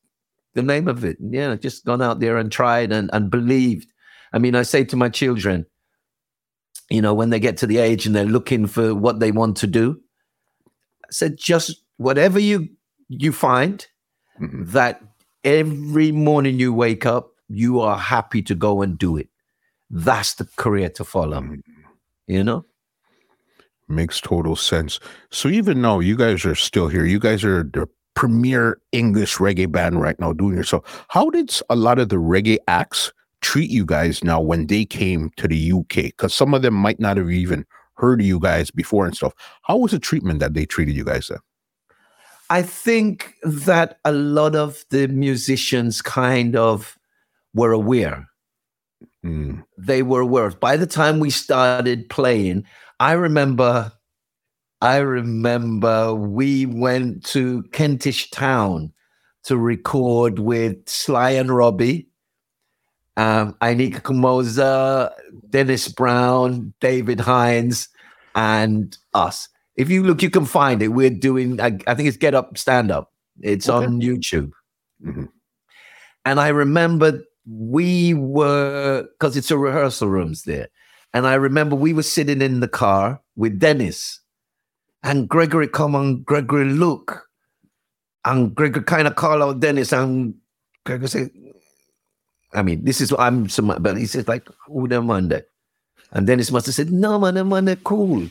the 0.55 0.63
name 0.63 0.89
of 0.89 1.05
it. 1.05 1.17
Yeah 1.21 1.57
just 1.57 1.85
gone 1.85 2.03
out 2.03 2.21
there 2.21 2.39
and 2.39 2.51
tried 2.53 2.93
and, 2.93 3.11
and 3.13 3.31
believed. 3.31 3.89
I 4.33 4.39
mean 4.39 4.55
i 4.55 4.63
say 4.63 4.85
to 4.85 4.97
my 4.97 5.09
children 5.09 5.67
you 6.91 7.01
know 7.01 7.15
when 7.15 7.31
they 7.31 7.41
get 7.41 7.57
to 7.59 7.67
the 7.67 7.79
age 7.79 8.07
and 8.07 8.15
they're 8.15 8.25
looking 8.25 8.67
for 8.67 8.95
what 8.95 9.21
they 9.21 9.31
want 9.33 9.57
to 9.57 9.67
do 9.67 9.99
i 11.05 11.09
said 11.11 11.37
just 11.39 11.83
whatever 11.97 12.39
you 12.39 12.69
you 13.09 13.33
find 13.33 13.87
Mhm. 14.41 14.71
that 14.73 15.03
every 15.45 16.13
morning 16.13 16.59
you 16.59 16.73
wake 16.73 17.05
up, 17.05 17.33
you 17.49 17.81
are 17.81 17.99
happy 17.99 18.41
to 18.43 18.55
go 18.55 18.81
and 18.83 18.97
do 18.97 19.17
it. 19.19 19.29
That's 19.91 20.35
the 20.35 20.47
career 20.57 20.89
to 20.91 21.05
follow. 21.05 21.41
Mhm. 21.43 21.61
You 22.27 22.45
know? 22.45 22.65
Makes 23.89 24.21
total 24.21 24.57
sense. 24.57 25.01
So 25.31 25.49
even 25.49 25.83
though 25.83 26.01
you 26.01 26.17
guys 26.17 26.45
are 26.47 26.55
still 26.55 26.89
here. 26.89 27.05
You 27.05 27.19
guys 27.19 27.45
are 27.45 27.65
the 27.65 27.87
premier 28.15 28.81
English 28.93 29.37
reggae 29.39 29.71
band 29.71 30.01
right 30.01 30.19
now 30.21 30.33
doing 30.33 30.57
yourself. 30.57 31.05
How 31.09 31.29
did 31.31 31.51
a 31.69 31.77
lot 31.77 31.99
of 31.99 32.09
the 32.09 32.17
reggae 32.17 32.59
acts 32.69 33.13
treat 33.41 33.71
you 33.71 33.85
guys 33.85 34.23
now 34.25 34.41
when 34.41 34.67
they 34.67 34.85
came 34.85 35.31
to 35.37 35.49
the 35.49 35.73
UK? 35.73 35.95
Because 36.05 36.35
some 36.35 36.55
of 36.55 36.63
them 36.63 36.75
might 36.75 37.01
not 37.01 37.17
have 37.17 37.31
even 37.31 37.67
heard 37.95 38.21
of 38.21 38.27
you 38.27 38.41
guys 38.41 38.71
before 38.71 39.07
and 39.07 39.15
stuff. 39.17 39.35
How 39.63 39.77
was 39.77 39.93
the 39.93 39.99
treatment 39.99 40.41
that 40.41 40.55
they 40.55 40.65
treated 40.65 40.95
you 40.95 41.05
guys 41.05 41.29
then? 41.29 41.39
I 42.49 42.63
think 42.63 43.35
that 43.43 43.99
a 44.05 44.13
lot 44.13 44.57
of 44.57 44.85
the 44.91 45.07
musicians 45.09 46.03
kind 46.03 46.57
of 46.57 46.99
were 47.55 47.73
aware. 47.73 48.27
Mm, 49.25 49.65
They 49.79 50.03
were 50.03 50.21
aware. 50.21 50.51
By 50.51 50.77
the 50.77 50.87
time 50.87 51.21
we 51.21 51.31
started 51.31 52.09
playing, 52.09 52.65
I 52.99 53.13
remember 53.13 53.93
I 54.83 54.97
remember 54.97 56.15
we 56.15 56.65
went 56.65 57.25
to 57.27 57.63
Kentish 57.73 58.31
Town 58.31 58.93
to 59.45 59.59
record 59.59 60.39
with 60.39 60.77
Sly 60.89 61.31
and 61.33 61.55
Robbie, 61.55 62.09
um, 63.21 63.53
Ini 63.61 64.01
Kamoze, 64.01 65.11
Dennis 65.51 65.89
Brown, 65.89 66.73
David 66.81 67.21
Hinds, 67.21 67.89
and 68.35 68.97
us. 69.13 69.49
If 69.77 69.91
you 69.91 70.03
look, 70.03 70.23
you 70.23 70.31
can 70.31 70.47
find 70.47 70.81
it. 70.83 70.89
We're 70.89 71.11
doing, 71.11 71.61
I, 71.61 71.79
I 71.87 71.95
think 71.95 72.09
it's 72.09 72.17
Get 72.17 72.35
Up 72.35 72.57
Stand 72.57 72.91
Up. 72.91 73.13
It's 73.41 73.69
Okay. 73.69 73.85
on 73.87 74.01
YouTube. 74.01 74.53
Mhm. 75.05 75.29
And 76.25 76.41
I 76.41 76.49
remember 76.49 77.21
we 77.47 78.15
were, 78.15 79.07
because 79.13 79.37
it's 79.37 79.51
a 79.51 79.59
rehearsal 79.59 80.09
rooms 80.09 80.45
there. 80.45 80.69
And 81.13 81.27
I 81.27 81.35
remember 81.35 81.75
we 81.77 81.93
were 81.93 82.03
sitting 82.05 82.41
in 82.43 82.61
the 82.61 82.69
car 82.69 83.21
with 83.37 83.59
Dennis 83.59 84.21
and 85.03 85.29
Gregory 85.29 85.67
come 85.69 85.95
on, 85.95 86.23
Gregory 86.23 86.67
look. 86.67 87.27
And 88.25 88.55
Gregory 88.55 88.85
kind 88.85 89.09
of 89.09 89.17
call 89.17 89.43
out 89.43 89.61
Dennis 89.61 89.93
and 89.93 90.35
Gregory 90.85 91.09
said, 91.09 91.31
I 92.53 92.63
mean, 92.63 92.85
this 92.85 93.01
is 93.01 93.13
what 93.13 93.21
I'm 93.21 93.49
some, 93.49 93.75
but 93.81 93.97
he 93.97 94.07
says 94.07 94.27
like, 94.27 94.49
who 94.67 94.89
them 94.89 95.07
Monday? 95.07 95.43
And 96.13 96.27
Dennis 96.27 96.51
must 96.51 96.67
have 96.67 96.75
said, 96.75 96.91
no, 96.91 97.19
man, 97.19 97.35
them 97.35 97.49
man, 97.51 97.75
cool. 97.85 98.27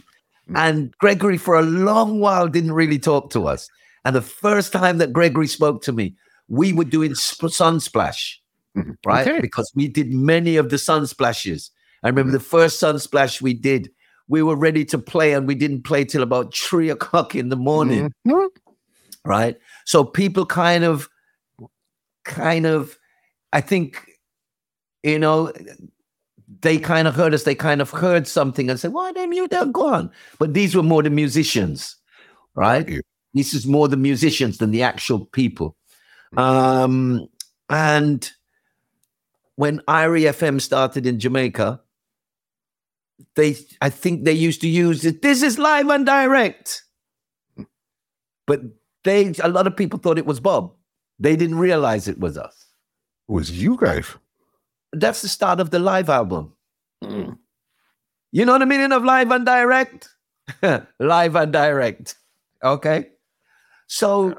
And 0.55 0.91
Gregory 0.97 1.37
for 1.37 1.55
a 1.55 1.61
long 1.61 2.19
while 2.19 2.47
didn't 2.47 2.73
really 2.73 2.99
talk 2.99 3.29
to 3.31 3.47
us. 3.47 3.69
And 4.03 4.15
the 4.15 4.21
first 4.21 4.73
time 4.73 4.97
that 4.97 5.13
Gregory 5.13 5.47
spoke 5.47 5.81
to 5.83 5.91
me, 5.93 6.15
we 6.47 6.73
were 6.73 6.83
doing 6.85 7.13
sp- 7.15 7.53
Sunsplash, 7.53 8.37
Mhm. 8.75 8.95
right? 9.05 9.27
Okay. 9.27 9.39
Because 9.41 9.71
we 9.75 9.87
did 9.87 10.11
many 10.11 10.57
of 10.57 10.69
the 10.69 10.77
Sunsplashes. 10.77 11.69
I 12.03 12.07
remember 12.07 12.31
the 12.31 12.39
first 12.39 12.81
Sunsplash 12.81 13.41
we 13.41 13.53
did, 13.53 13.91
we 14.27 14.41
were 14.41 14.55
ready 14.55 14.83
to 14.85 14.97
play 14.97 15.33
and 15.33 15.47
we 15.47 15.55
didn't 15.55 15.83
play 15.83 16.03
till 16.03 16.23
about 16.23 16.55
three 16.55 16.89
o'clock 16.95 17.35
in 17.35 17.49
the 17.49 17.55
morning 17.55 18.11
Mhm. 18.27 18.47
right? 19.23 19.57
So 19.85 20.03
people 20.03 20.45
kind 20.45 20.83
of, 20.83 21.07
kind 22.25 22.65
of, 22.65 22.97
I 23.53 23.61
think, 23.61 24.08
you 25.03 25.19
know, 25.19 25.51
they 26.61 26.77
kind 26.77 27.07
of 27.07 27.15
heard 27.15 27.33
us. 27.33 27.43
They 27.43 27.55
kind 27.55 27.81
of 27.81 27.91
heard 27.91 28.27
something 28.27 28.69
and 28.69 28.79
said, 28.79 28.93
"Why 28.93 29.11
them 29.11 29.33
you 29.33 29.47
don't 29.47 29.71
go 29.71 29.93
on?" 29.93 30.11
But 30.39 30.53
these 30.53 30.75
were 30.75 30.83
more 30.83 31.03
the 31.03 31.09
musicians, 31.09 31.95
right? 32.55 32.87
Yeah. 32.87 32.99
This 33.33 33.53
is 33.53 33.67
more 33.67 33.87
the 33.87 33.97
musicians 33.97 34.57
than 34.57 34.71
the 34.71 34.83
actual 34.83 35.25
people. 35.25 35.75
Um, 36.35 37.27
and 37.69 38.29
when 39.55 39.79
Irie 39.87 40.29
FM 40.29 40.59
started 40.59 41.05
in 41.05 41.19
Jamaica, 41.19 41.79
they, 43.35 43.55
I 43.81 43.89
think 43.91 44.23
they 44.23 44.33
used 44.33 44.61
to 44.61 44.67
use 44.67 45.05
it. 45.05 45.21
This 45.21 45.43
is 45.43 45.59
live 45.59 45.89
and 45.89 46.05
direct 46.05 46.83
but 48.49 48.61
they 49.03 49.31
a 49.43 49.47
lot 49.47 49.67
of 49.67 49.77
people 49.77 49.99
thought 49.99 50.17
it 50.17 50.25
was 50.25 50.39
Bob. 50.39 50.73
They 51.19 51.35
didn't 51.35 51.59
realize 51.59 52.07
it 52.07 52.19
was 52.19 52.35
us. 52.35 52.65
It 53.29 53.31
was 53.31 53.51
you 53.51 53.77
guys. 53.77 54.07
That's 54.93 55.21
the 55.21 55.27
start 55.27 55.59
of 55.59 55.69
the 55.69 55.79
live 55.79 56.09
album. 56.09 56.53
You 57.01 58.45
know 58.45 58.59
the 58.59 58.65
meaning 58.65 58.91
of 58.91 59.03
live 59.03 59.31
and 59.31 59.45
direct? 59.45 60.09
live 60.99 61.35
and 61.35 61.53
direct. 61.53 62.15
Okay. 62.63 63.07
So 63.87 64.35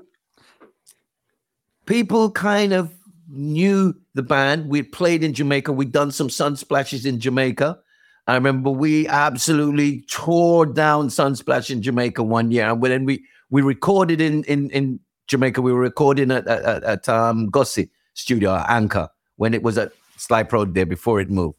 people 1.87 2.31
kind 2.31 2.73
of 2.73 2.93
knew 3.29 3.95
the 4.15 4.23
band. 4.23 4.69
We'd 4.69 4.93
played 4.93 5.25
in 5.25 5.35
Jamaica. 5.35 5.73
We'd 5.73 5.93
done 5.93 6.13
some 6.13 6.29
Sunsplashes 6.29 7.07
in 7.07 7.21
Jamaica. 7.21 7.79
I 8.27 8.35
remember 8.35 8.71
we 8.71 9.09
absolutely 9.09 10.03
tore 10.03 10.67
down 10.67 11.09
Sunsplash 11.09 11.71
in 11.71 11.83
Jamaica 11.83 12.23
one 12.23 12.53
year. 12.53 12.69
And 12.71 12.83
then 12.83 13.05
we 13.05 13.25
we 13.51 13.63
recorded 13.63 14.21
in 14.21 14.45
in 14.45 14.71
in 14.71 15.01
Jamaica. 15.27 15.61
We 15.61 15.73
were 15.73 15.81
recording 15.81 16.31
at 16.31 16.47
at, 16.47 16.85
at 16.85 17.09
um, 17.09 17.51
Gussie 17.51 17.91
Studio, 18.15 18.65
Anchor, 18.69 19.09
when 19.37 19.53
it 19.53 19.65
was 19.65 19.79
at 19.79 19.93
Slipe 20.21 20.53
Road 20.53 20.75
there 20.75 20.87
before 20.87 21.21
it 21.21 21.31
moved. 21.31 21.57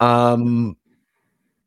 Um, 0.00 0.76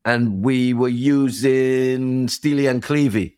and 0.05 0.43
we 0.43 0.73
were 0.73 0.89
using 0.89 2.27
Steely 2.27 2.67
and 2.67 2.81
Clevie 2.81 3.37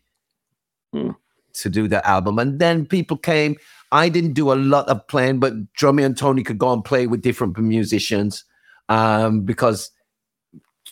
Hmm. 0.92 1.10
to 1.54 1.68
do 1.68 1.88
that 1.88 2.06
album. 2.06 2.38
And 2.38 2.58
then 2.58 2.86
people 2.86 3.16
came. 3.16 3.56
I 3.92 4.08
didn't 4.08 4.32
do 4.32 4.52
a 4.52 4.54
lot 4.54 4.88
of 4.88 5.06
playing, 5.08 5.40
but 5.40 5.52
Drummy 5.74 6.04
and 6.04 6.16
Tony 6.16 6.42
could 6.42 6.58
go 6.58 6.72
and 6.72 6.84
play 6.84 7.06
with 7.06 7.20
different 7.20 7.58
musicians 7.58 8.44
um, 8.88 9.42
because 9.42 9.90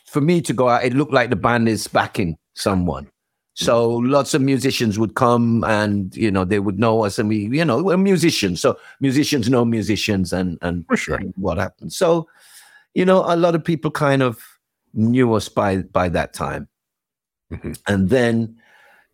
for 0.06 0.20
me 0.20 0.43
to 0.43 0.52
go 0.52 0.68
out, 0.68 0.84
it 0.84 0.93
looked 0.93 1.12
like 1.12 1.30
the 1.30 1.36
band 1.36 1.68
is 1.68 1.86
backing 1.86 2.36
someone. 2.55 3.11
So 3.54 3.96
lots 3.96 4.32
of 4.34 4.40
musicians 4.40 4.98
would 4.98 5.14
come 5.14 5.62
and 5.64 6.16
you 6.16 6.30
know 6.30 6.44
they 6.44 6.58
would 6.58 6.78
know 6.78 7.04
us 7.04 7.18
and 7.18 7.28
we 7.28 7.48
you 7.58 7.64
know 7.64 7.82
we're 7.82 7.98
musicians 7.98 8.60
so 8.62 8.78
musicians 9.00 9.48
know 9.50 9.64
musicians 9.64 10.32
and 10.32 10.58
and 10.62 10.86
For 10.86 10.96
sure. 10.96 11.20
what 11.36 11.58
happened 11.58 11.92
so 11.92 12.26
you 12.94 13.04
know 13.04 13.22
a 13.26 13.36
lot 13.36 13.54
of 13.54 13.62
people 13.62 13.90
kind 13.90 14.22
of 14.22 14.38
knew 14.94 15.34
us 15.34 15.48
by 15.50 15.82
by 15.82 16.08
that 16.08 16.32
time 16.32 16.66
Mhm. 17.52 17.78
and 17.86 18.08
then 18.08 18.56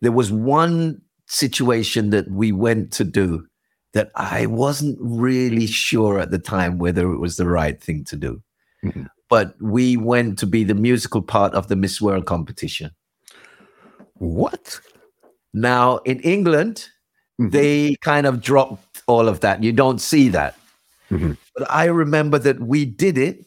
there 0.01 0.13
was 0.13 0.31
one 0.31 1.01
situation 1.27 2.09
that 2.11 2.31
we 2.31 2.53
went 2.53 2.93
to 2.93 3.03
do 3.03 3.45
that 3.93 4.09
I 4.15 4.45
wasn't 4.45 4.97
really 5.01 5.67
sure 5.67 6.17
at 6.19 6.31
the 6.31 6.39
time 6.39 6.77
whether 6.79 7.11
it 7.11 7.17
was 7.19 7.35
the 7.35 7.47
right 7.49 7.83
thing 7.83 8.05
to 8.05 8.15
do 8.15 8.41
Mhm. 8.85 9.09
but 9.29 9.61
we 9.61 9.97
went 9.97 10.39
to 10.39 10.47
be 10.47 10.63
the 10.63 10.75
musical 10.75 11.21
part 11.21 11.53
of 11.53 11.67
the 11.67 11.75
Miss 11.75 11.99
World 11.99 12.25
competition 12.25 12.91
What? 14.19 14.79
now 15.51 15.97
in 16.05 16.19
England 16.19 16.87
Mhm. 17.41 17.51
they 17.51 17.95
kind 18.01 18.27
of 18.27 18.39
dropped 18.39 19.01
all 19.07 19.27
of 19.27 19.39
that. 19.39 19.63
You 19.63 19.71
don't 19.71 19.99
see 19.99 20.29
that. 20.29 20.55
Mhm. 21.09 21.37
But 21.55 21.71
I 21.71 21.85
remember 21.85 22.37
that 22.37 22.59
we 22.59 22.85
did 22.85 23.17
it. 23.17 23.45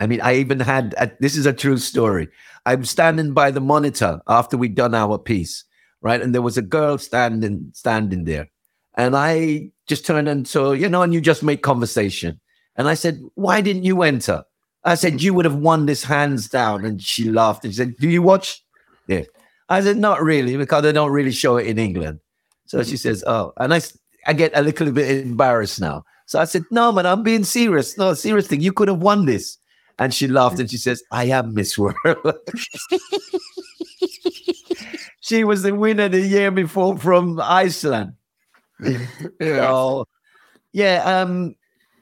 I 0.00 0.06
mean, 0.06 0.20
I 0.20 0.34
even 0.36 0.60
had 0.60 0.94
a, 0.98 1.10
this 1.20 1.36
is 1.36 1.46
a 1.46 1.52
true 1.52 1.76
story. 1.78 2.28
I'm 2.66 2.84
standing 2.84 3.32
by 3.32 3.50
the 3.50 3.60
monitor 3.60 4.20
after 4.28 4.56
we'd 4.56 4.74
done 4.74 4.94
our 4.94 5.18
piece, 5.18 5.64
right? 6.02 6.20
And 6.22 6.34
there 6.34 6.42
was 6.42 6.56
a 6.56 6.62
girl 6.62 6.98
standing 6.98 7.70
standing 7.74 8.24
there. 8.24 8.48
And 8.96 9.16
I 9.16 9.70
just 9.88 10.06
turned 10.06 10.28
and 10.28 10.46
so, 10.46 10.72
you 10.72 10.88
know, 10.88 11.02
and 11.02 11.12
you 11.12 11.20
just 11.20 11.42
make 11.42 11.62
conversation. 11.62 12.40
And 12.76 12.86
I 12.88 12.94
said, 12.94 13.20
Why 13.34 13.60
didn't 13.60 13.84
you 13.84 14.02
enter? 14.02 14.44
I 14.84 14.94
said, 14.94 15.22
You 15.22 15.34
would 15.34 15.44
have 15.46 15.56
won 15.56 15.86
this 15.86 16.04
hands 16.04 16.48
down. 16.48 16.84
And 16.84 17.02
she 17.02 17.30
laughed 17.30 17.64
and 17.64 17.72
she 17.72 17.78
said, 17.78 17.96
Do 17.96 18.08
you 18.08 18.22
watch? 18.22 18.63
Yeah. 19.06 19.22
I 19.68 19.80
said, 19.80 19.96
Not 19.96 20.22
really, 20.22 20.56
because 20.56 20.82
they 20.82 20.92
don't 20.92 21.12
really 21.12 21.32
show 21.32 21.56
it 21.56 21.66
in 21.66 21.78
England. 21.78 22.20
So 22.66 22.82
she 22.82 22.96
says, 22.96 23.22
Oh, 23.26 23.52
and 23.58 23.74
I, 23.74 23.80
I 24.26 24.32
get 24.32 24.52
a 24.54 24.62
little 24.62 24.90
bit 24.90 25.24
embarrassed 25.24 25.80
now. 25.80 26.04
So 26.26 26.40
I 26.40 26.44
said, 26.44 26.64
No, 26.70 26.92
man, 26.92 27.06
I'm 27.06 27.22
being 27.22 27.44
serious. 27.44 27.96
No, 27.98 28.14
serious 28.14 28.46
thing. 28.46 28.60
you 28.60 28.72
could 28.72 28.88
have 28.88 29.00
won 29.02 29.26
this. 29.26 29.58
And 29.98 30.12
she 30.12 30.26
laughed 30.26 30.58
and 30.58 30.68
she 30.68 30.76
says, 30.76 31.02
I 31.12 31.26
am 31.26 31.54
Miss 31.54 31.78
World. 31.78 31.94
she 35.20 35.44
was 35.44 35.62
the 35.62 35.74
winner 35.74 36.08
the 36.08 36.20
year 36.20 36.50
before 36.50 36.98
from 36.98 37.40
Iceland. 37.40 38.14
Yeah. 39.40 39.68
So, 39.68 40.08
yeah, 40.72 41.02
um, 41.04 41.54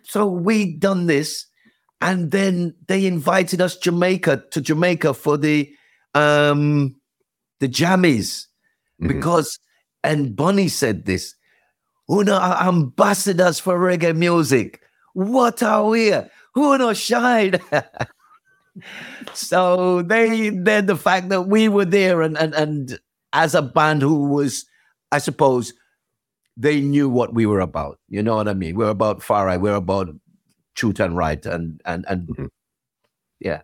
so 0.02 0.26
we 0.26 0.74
done 0.74 1.06
this, 1.06 1.46
and 2.00 2.30
then 2.30 2.74
they 2.88 3.06
invited 3.06 3.60
us 3.60 3.76
Jamaica 3.76 4.44
to 4.50 4.60
Jamaica 4.60 5.14
for 5.14 5.36
the 5.36 5.70
um 6.14 6.94
the 7.60 7.68
jammies 7.68 8.46
Mhm. 9.00 9.08
because 9.08 9.58
and 10.04 10.34
Bonnie 10.36 10.68
said 10.68 11.04
this, 11.06 11.34
Uno 12.10 12.34
are 12.34 12.68
ambassadors 12.68 13.60
for 13.60 13.78
reggae 13.78 14.16
music. 14.16 14.80
What 15.14 15.62
are 15.62 15.86
we? 15.86 16.10
Who 16.54 16.74
Uno 16.74 16.92
shine. 16.92 17.60
so 19.34 20.02
they 20.02 20.50
then 20.50 20.86
the 20.86 20.96
fact 20.96 21.28
that 21.28 21.42
we 21.42 21.68
were 21.68 21.84
there 21.84 22.22
and 22.22 22.36
and 22.38 22.54
and 22.54 22.98
as 23.32 23.54
a 23.54 23.62
band 23.62 24.02
who 24.02 24.28
was, 24.28 24.66
I 25.10 25.18
suppose, 25.18 25.72
they 26.56 26.80
knew 26.80 27.08
what 27.08 27.32
we 27.34 27.46
were 27.46 27.60
about. 27.60 27.98
You 28.08 28.22
know 28.22 28.36
what 28.36 28.48
I 28.48 28.54
mean? 28.54 28.76
We're 28.76 28.90
about 28.90 29.22
far 29.22 29.46
right. 29.46 29.60
We're 29.60 29.74
about 29.74 30.08
truth 30.74 31.00
and 31.00 31.16
right, 31.16 31.44
and 31.46 31.80
and 31.84 32.04
and 32.08 32.28
Mhm. 32.28 32.48
yeah. 33.40 33.62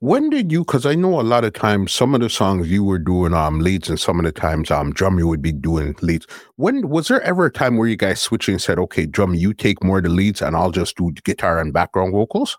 When 0.00 0.28
did 0.28 0.52
you? 0.52 0.60
Because 0.60 0.84
I 0.86 0.94
know 0.94 1.20
a 1.20 1.22
lot 1.22 1.44
of 1.44 1.52
times 1.54 1.92
some 1.92 2.14
of 2.14 2.20
the 2.20 2.28
songs 2.28 2.70
you 2.70 2.84
were 2.84 2.98
doing 2.98 3.32
um 3.34 3.60
leads, 3.60 3.88
and 3.88 3.98
some 3.98 4.18
of 4.18 4.24
the 4.24 4.32
times 4.32 4.70
um 4.70 4.92
drum 4.92 5.18
you 5.18 5.26
would 5.28 5.42
be 5.42 5.52
doing 5.52 5.94
leads. 6.02 6.26
When 6.56 6.88
was 6.88 7.08
there 7.08 7.22
ever 7.22 7.46
a 7.46 7.50
time 7.52 7.76
where 7.76 7.88
you 7.88 7.96
guys 7.96 8.20
switched 8.20 8.48
and 8.48 8.60
said, 8.60 8.78
"Okay, 8.78 9.06
drum, 9.06 9.34
you 9.34 9.54
take 9.54 9.82
more 9.82 9.98
of 9.98 10.04
the 10.04 10.10
leads, 10.10 10.42
and 10.42 10.56
I'll 10.56 10.70
just 10.72 10.96
do 10.96 11.10
guitar 11.24 11.58
and 11.58 11.72
background 11.72 12.12
vocals"? 12.12 12.58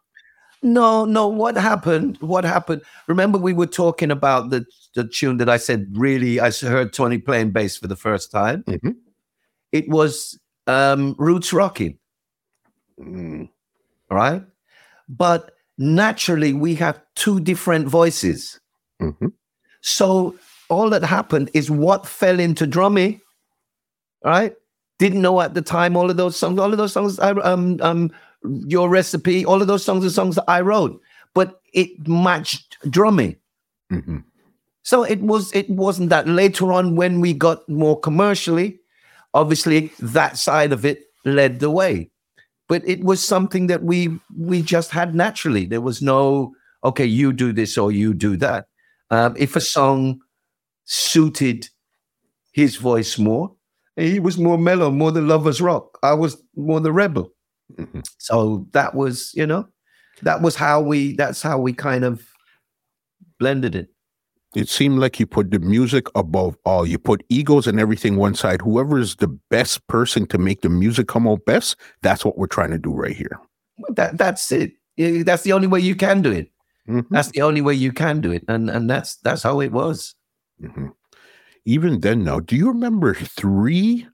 No, 0.63 1.05
no. 1.05 1.27
What 1.27 1.55
happened? 1.57 2.17
What 2.21 2.43
happened? 2.43 2.81
Remember, 3.07 3.37
we 3.37 3.53
were 3.53 3.67
talking 3.67 4.09
about 4.11 4.49
the 4.49 4.65
the 4.95 5.07
tune 5.07 5.37
that 5.37 5.49
I 5.49 5.57
said. 5.57 5.87
Really, 5.93 6.39
I 6.39 6.51
heard 6.51 6.93
Tony 6.93 7.17
playing 7.19 7.51
bass 7.51 7.77
for 7.77 7.87
the 7.87 7.95
first 7.97 8.31
time. 8.31 8.63
Mhm. 8.63 8.95
It 9.71 9.87
was 9.89 10.39
um, 10.67 11.15
Roots 11.19 11.53
Rocking, 11.53 11.99
Mm, 12.99 13.49
right? 14.09 14.43
But 15.09 15.51
naturally, 15.77 16.53
we 16.53 16.75
have 16.75 17.01
two 17.15 17.39
different 17.39 17.87
voices. 17.87 18.59
mhm. 19.01 19.31
So 19.81 20.35
all 20.69 20.89
that 20.89 21.03
happened 21.03 21.51
is 21.53 21.69
what 21.69 22.07
fell 22.07 22.39
into 22.39 22.65
drummy, 22.65 23.21
right? 24.23 24.55
Didn't 24.99 25.21
know 25.21 25.41
at 25.41 25.53
the 25.53 25.61
time 25.61 25.95
all 25.95 26.09
of 26.09 26.17
those 26.17 26.35
songs, 26.35 26.59
all 26.59 26.71
of 26.71 26.77
those 26.77 26.93
songs, 26.93 27.19
I, 27.19 27.31
um, 27.31 27.79
um, 27.81 28.11
your 28.43 28.89
recipe, 28.89 29.45
all 29.45 29.61
of 29.61 29.67
those 29.67 29.83
songs 29.83 30.05
are 30.05 30.09
songs 30.09 30.35
that 30.35 30.45
I 30.47 30.61
wrote, 30.61 30.99
but 31.33 31.61
it 31.73 32.07
matched 32.07 32.77
drummy. 32.85 33.37
Mhm. 33.91 34.23
So 34.83 35.03
it 35.03 35.21
was 35.21 35.51
it 35.53 35.69
wasn't 35.69 36.09
that 36.09 36.27
later 36.27 36.71
on 36.71 36.95
when 36.95 37.19
we 37.19 37.33
got 37.33 37.67
more 37.67 37.99
commercially, 37.99 38.79
obviously 39.33 39.91
that 39.99 40.37
side 40.37 40.71
of 40.71 40.85
it 40.85 41.03
led 41.25 41.59
the 41.59 41.71
way. 41.71 42.09
But 42.67 42.83
it 42.87 43.03
was 43.03 43.23
something 43.23 43.67
that 43.67 43.83
we 43.83 44.19
we 44.37 44.61
just 44.61 44.91
had 44.91 45.13
naturally. 45.15 45.65
There 45.65 45.81
was 45.81 46.01
no 46.01 46.53
okay, 46.85 47.05
you 47.05 47.33
do 47.33 47.51
this 47.51 47.77
or 47.77 47.91
you 47.91 48.13
do 48.13 48.37
that. 48.37 48.65
Um, 49.11 49.35
if 49.37 49.55
a 49.55 49.61
song 49.61 50.19
suited 50.85 51.67
his 52.53 52.77
voice 52.77 53.17
more, 53.19 53.51
he 53.95 54.19
was 54.19 54.37
more 54.37 54.57
mellow, 54.57 54.91
more 54.91 55.11
the 55.11 55.21
lovers 55.21 55.61
rock. 55.61 55.97
I 56.03 56.13
was 56.13 56.41
more 56.55 56.79
the 56.79 56.91
rebel. 56.93 57.29
Mhm. 57.77 58.05
So 58.19 58.67
that 58.73 58.93
was, 58.95 59.31
you 59.33 59.45
know, 59.47 59.67
that 60.21 60.41
was 60.41 60.55
how 60.55 60.81
we 60.81 61.13
that's 61.15 61.41
how 61.41 61.57
we 61.59 61.73
kind 61.73 62.03
of 62.05 62.21
blended 63.39 63.75
it. 63.75 63.89
It 64.55 64.69
seemed 64.69 64.99
like 64.99 65.19
you 65.19 65.27
put 65.27 65.51
the 65.51 65.59
music 65.59 66.07
above 66.15 66.55
all. 66.65 66.85
You 66.85 66.97
put 66.97 67.23
egos 67.27 67.67
and 67.67 67.79
everything 67.79 68.15
one 68.15 68.35
side. 68.35 68.61
Whoever 68.61 68.99
is 68.99 69.17
the 69.17 69.27
best 69.49 69.85
person 69.87 70.25
to 70.27 70.37
make 70.37 70.61
the 70.61 70.69
music 70.69 71.07
come 71.07 71.27
out 71.27 71.43
best, 71.45 71.75
that's 72.01 72.23
what 72.23 72.37
we're 72.37 72.47
trying 72.47 72.71
to 72.71 72.77
do 72.77 72.93
right 72.93 73.15
here. 73.15 73.39
that 73.89 74.17
that's 74.17 74.51
it. 74.51 74.71
That's 74.97 75.43
the 75.43 75.51
only 75.51 75.67
way 75.67 75.81
you 75.81 75.95
can 75.95 76.21
do 76.21 76.31
it. 76.31 76.49
Mhm. 76.87 77.05
That's 77.09 77.29
the 77.31 77.41
only 77.41 77.61
way 77.61 77.73
you 77.73 77.91
can 77.91 78.21
do 78.21 78.31
it, 78.31 78.43
and 78.47 78.69
and 78.69 78.89
that's 78.89 79.17
that's 79.17 79.43
how 79.43 79.59
it 79.61 79.71
was. 79.71 80.15
Mhm. 80.61 80.93
Even 81.65 82.01
then, 82.01 82.23
now, 82.23 82.39
do 82.39 82.55
you 82.55 82.67
remember 82.69 83.13
three 83.15 84.07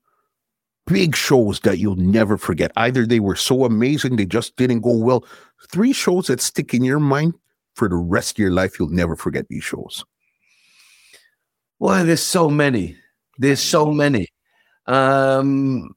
big 0.87 1.15
shows 1.15 1.59
that 1.61 1.79
you'll 1.79 1.95
never 1.97 2.37
forget? 2.37 2.71
Either 2.77 3.05
they 3.07 3.19
were 3.21 3.35
so 3.35 3.65
amazing, 3.65 4.15
they 4.17 4.25
just 4.25 4.55
didn't 4.57 4.81
go 4.81 4.97
well. 4.97 5.25
Three 5.71 5.93
shows 5.93 6.27
that 6.27 6.41
stick 6.41 6.73
in 6.73 6.83
your 6.83 6.99
mind 6.99 7.35
for 7.75 7.89
the 7.89 7.95
rest 7.97 8.33
of 8.35 8.39
your 8.39 8.51
life. 8.51 8.79
You'll 8.79 8.89
never 8.89 9.15
forget 9.15 9.47
these 9.49 9.63
shows. 9.63 10.03
Well, 11.79 12.05
there's 12.05 12.21
so 12.23 12.49
many. 12.49 12.97
There's 13.37 13.59
so 13.61 13.91
many. 13.91 14.27
Um, 14.87 15.95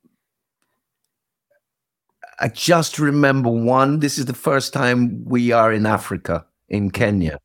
I 2.40 2.48
just 2.48 2.98
remember 2.98 3.50
one. 3.50 4.00
This 4.00 4.18
is 4.18 4.26
the 4.26 4.34
first 4.34 4.72
time 4.72 5.24
we 5.24 5.52
are 5.52 5.72
in 5.72 5.86
Africa, 5.86 6.46
in 6.68 6.90
Kenya, 6.90 7.38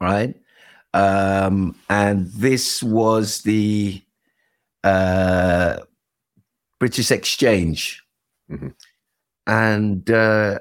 right? 0.00 0.34
Um, 0.92 1.74
and 1.90 2.26
this 2.28 2.82
was 2.82 3.42
the 3.42 4.02
uh, 4.84 5.78
British 6.78 7.10
Exchange, 7.10 8.02
Mhm. 8.50 8.74
and 9.46 10.10
uh, 10.10 10.58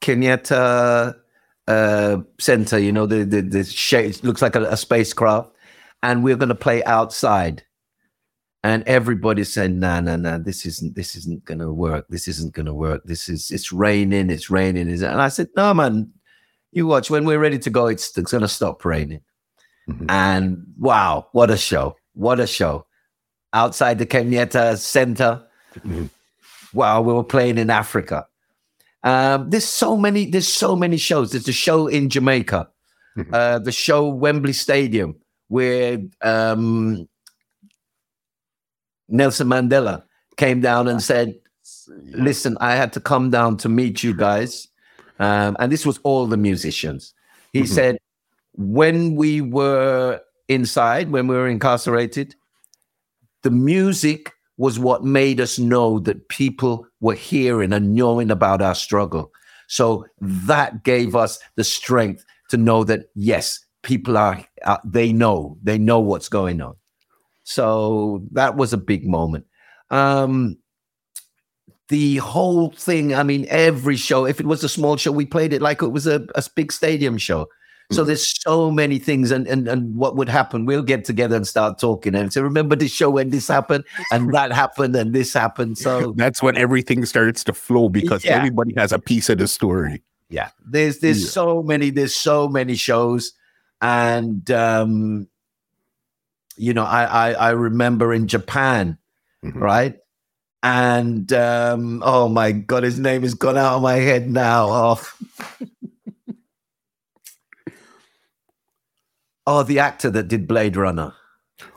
Kenyatta 0.00 1.14
uh, 1.68 2.16
Center. 2.38 2.78
You 2.78 2.92
know, 2.92 3.06
the 3.06 3.24
the, 3.24 3.40
the 3.42 3.64
shape 3.64 4.22
looks 4.24 4.42
like 4.42 4.56
a, 4.56 4.62
a 4.64 4.76
spacecraft, 4.76 5.50
and 6.02 6.24
we're 6.24 6.36
going 6.36 6.48
to 6.48 6.54
play 6.54 6.82
outside. 6.84 7.64
And 8.64 8.84
everybody 8.86 9.42
said, 9.42 9.72
"No, 9.72 10.00
no, 10.00 10.14
no, 10.14 10.38
this 10.38 10.64
isn't. 10.64 10.94
This 10.94 11.16
isn't 11.16 11.44
going 11.44 11.58
to 11.58 11.72
work. 11.72 12.06
This 12.08 12.28
isn't 12.28 12.54
going 12.54 12.66
to 12.66 12.74
work. 12.74 13.02
This 13.04 13.28
is. 13.28 13.50
It's 13.50 13.72
raining. 13.72 14.30
It's 14.30 14.50
raining." 14.50 14.88
Is 14.88 15.02
and 15.02 15.20
I 15.20 15.28
said, 15.28 15.48
"No, 15.56 15.74
man, 15.74 16.12
you 16.70 16.86
watch. 16.86 17.10
When 17.10 17.24
we're 17.24 17.40
ready 17.40 17.58
to 17.58 17.70
go, 17.70 17.88
it's, 17.88 18.16
it's 18.16 18.30
going 18.30 18.42
to 18.42 18.48
stop 18.48 18.84
raining." 18.84 19.20
Mm-hmm. 19.88 20.06
And 20.08 20.64
wow, 20.78 21.26
what 21.32 21.50
a 21.50 21.56
show! 21.56 21.96
What 22.14 22.38
a 22.38 22.46
show! 22.46 22.86
Outside 23.52 23.98
the 23.98 24.06
Kenyatta 24.06 24.78
Center. 24.78 25.44
Mm-hmm. 25.80 26.06
Wow, 26.72 27.02
we 27.02 27.12
were 27.12 27.24
playing 27.24 27.58
in 27.58 27.68
Africa. 27.68 28.26
Um, 29.02 29.50
there's 29.50 29.64
so 29.64 29.96
many. 29.96 30.30
There's 30.30 30.46
so 30.46 30.76
many 30.76 30.98
shows. 30.98 31.32
There's 31.32 31.48
a 31.48 31.52
show 31.52 31.88
in 31.88 32.08
Jamaica, 32.08 32.68
mm-hmm. 33.18 33.34
uh, 33.34 33.58
the 33.58 33.72
show 33.72 34.08
Wembley 34.08 34.52
Stadium, 34.52 35.16
where 35.48 35.98
um, 36.20 37.08
Nelson 39.12 39.46
Mandela 39.46 40.02
came 40.36 40.60
down 40.60 40.88
and 40.88 41.02
said, 41.02 41.38
"Listen, 41.88 42.56
I 42.60 42.74
had 42.74 42.92
to 42.94 43.00
come 43.00 43.30
down 43.30 43.56
to 43.58 43.68
meet 43.68 44.02
you 44.02 44.14
guys," 44.14 44.68
um, 45.18 45.56
and 45.60 45.70
this 45.70 45.86
was 45.86 45.98
all 46.02 46.26
the 46.26 46.36
musicians. 46.36 47.14
He 47.52 47.60
mm-hmm. 47.60 47.74
said, 47.74 47.98
"When 48.54 49.14
we 49.14 49.40
were 49.40 50.20
inside, 50.48 51.10
when 51.10 51.26
we 51.26 51.36
were 51.36 51.48
incarcerated, 51.48 52.34
the 53.42 53.50
music 53.50 54.32
was 54.56 54.78
what 54.78 55.04
made 55.04 55.40
us 55.40 55.58
know 55.58 55.98
that 56.00 56.28
people 56.28 56.86
were 57.00 57.14
hearing 57.14 57.72
and 57.72 57.94
knowing 57.94 58.30
about 58.30 58.62
our 58.62 58.74
struggle. 58.74 59.32
So 59.66 60.06
that 60.20 60.84
gave 60.84 61.16
us 61.16 61.38
the 61.56 61.64
strength 61.64 62.24
to 62.50 62.56
know 62.56 62.84
that 62.84 63.06
yes, 63.14 63.58
people 63.82 64.16
are 64.16 64.44
uh, 64.64 64.78
they 64.84 65.12
know 65.12 65.58
they 65.62 65.78
know 65.78 66.00
what's 66.00 66.28
going 66.28 66.60
on. 66.60 66.76
So 67.44 68.22
that 68.32 68.56
was 68.56 68.72
a 68.72 68.78
big 68.78 69.06
moment. 69.06 69.46
Um, 69.90 70.58
the 71.88 72.16
whole 72.18 72.70
thing, 72.70 73.14
I 73.14 73.22
mean, 73.22 73.46
every 73.48 73.96
show, 73.96 74.24
if 74.24 74.40
it 74.40 74.46
was 74.46 74.64
a 74.64 74.68
small 74.68 74.96
show, 74.96 75.12
we 75.12 75.26
played 75.26 75.52
it 75.52 75.60
like 75.60 75.82
it 75.82 75.88
was 75.88 76.06
a, 76.06 76.26
a 76.34 76.42
big 76.54 76.72
stadium 76.72 77.18
show. 77.18 77.48
So 77.92 78.04
there's 78.04 78.40
so 78.42 78.70
many 78.70 78.98
things, 78.98 79.30
and, 79.30 79.46
and 79.46 79.68
and 79.68 79.94
what 79.94 80.16
would 80.16 80.28
happen? 80.28 80.64
We'll 80.64 80.82
get 80.82 81.04
together 81.04 81.36
and 81.36 81.46
start 81.46 81.78
talking, 81.78 82.14
and 82.14 82.32
say, 82.32 82.40
"Remember 82.40 82.74
this 82.74 82.92
show 82.92 83.10
when 83.10 83.30
this 83.30 83.48
happened, 83.48 83.84
and 84.10 84.32
that 84.32 84.52
happened, 84.52 84.96
and 84.96 85.12
this 85.12 85.32
happened." 85.32 85.78
So 85.78 86.12
that's 86.16 86.42
when 86.42 86.56
everything 86.56 87.04
starts 87.04 87.44
to 87.44 87.52
flow 87.52 87.88
because 87.88 88.24
yeah. 88.24 88.36
everybody 88.36 88.72
has 88.76 88.92
a 88.92 88.98
piece 88.98 89.28
of 89.28 89.38
the 89.38 89.48
story. 89.48 90.02
Yeah, 90.30 90.50
there's 90.64 91.00
there's 91.00 91.22
yeah. 91.22 91.28
so 91.28 91.62
many 91.62 91.90
there's 91.90 92.14
so 92.14 92.48
many 92.48 92.74
shows, 92.74 93.32
and 93.80 94.50
um, 94.50 95.28
you 96.56 96.74
know, 96.74 96.84
I 96.84 97.04
I, 97.04 97.32
I 97.32 97.50
remember 97.50 98.12
in 98.12 98.28
Japan, 98.28 98.98
mm-hmm. 99.44 99.58
right? 99.58 99.96
And 100.62 101.32
um, 101.32 102.02
oh 102.04 102.28
my 102.28 102.52
god, 102.52 102.84
his 102.84 102.98
name 102.98 103.22
has 103.22 103.34
gone 103.34 103.58
out 103.58 103.76
of 103.76 103.82
my 103.82 103.94
head 103.94 104.30
now. 104.30 104.68
Oh. 104.70 105.08
Oh, 109.46 109.62
the 109.62 109.80
actor 109.80 110.08
that 110.10 110.28
did 110.28 110.46
Blade 110.46 110.76
Runner. 110.76 111.12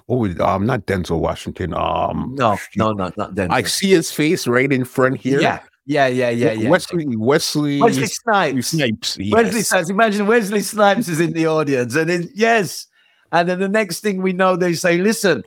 Oh, 0.08 0.26
um, 0.44 0.68
not 0.68 0.86
Denzel 0.86 1.20
Washington. 1.20 1.74
Um, 1.74 2.36
no, 2.38 2.58
no, 2.76 2.94
no, 2.94 3.12
not 3.18 3.34
Denzel. 3.34 3.52
I 3.52 3.64
see 3.64 3.90
his 3.90 4.12
face 4.12 4.46
right 4.46 4.72
in 4.72 4.86
front 4.86 5.18
here. 5.18 5.42
Yeah, 5.42 5.62
yeah, 5.86 6.06
yeah, 6.08 6.30
yeah, 6.30 6.52
yeah. 6.52 6.70
Wesley, 6.70 7.06
Wesley, 7.18 7.82
Wesley 7.82 8.06
Snipes. 8.06 8.68
Snipes. 8.68 9.18
Yes. 9.18 9.34
Wesley 9.34 9.62
Snipes. 9.62 9.90
Imagine 9.90 10.28
Wesley 10.28 10.62
Snipes 10.62 11.08
is 11.08 11.20
in 11.20 11.34
the 11.34 11.48
audience, 11.48 11.96
and 11.96 12.08
then 12.08 12.30
yes, 12.36 12.86
and 13.32 13.50
then 13.50 13.60
the 13.60 13.70
next 13.70 14.00
thing 14.02 14.22
we 14.22 14.34
know, 14.34 14.56
they 14.56 14.74
say, 14.74 14.98
"Listen, 14.98 15.44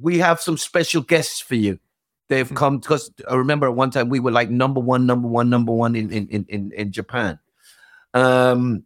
we 0.00 0.18
have 0.18 0.40
some 0.40 0.56
special 0.56 1.02
guests 1.02 1.40
for 1.40 1.54
you." 1.54 1.78
They've 2.28 2.48
hmm. 2.48 2.54
come 2.54 2.78
because 2.78 3.10
I 3.28 3.34
remember 3.34 3.66
at 3.66 3.74
one 3.74 3.90
time 3.90 4.08
we 4.08 4.20
were 4.20 4.32
like 4.32 4.50
number 4.50 4.80
one, 4.80 5.06
number 5.06 5.28
one, 5.28 5.50
number 5.50 5.72
one 5.72 5.96
in 5.96 6.10
in 6.10 6.46
in 6.48 6.72
in 6.72 6.92
Japan. 6.92 7.38
Um, 8.14 8.84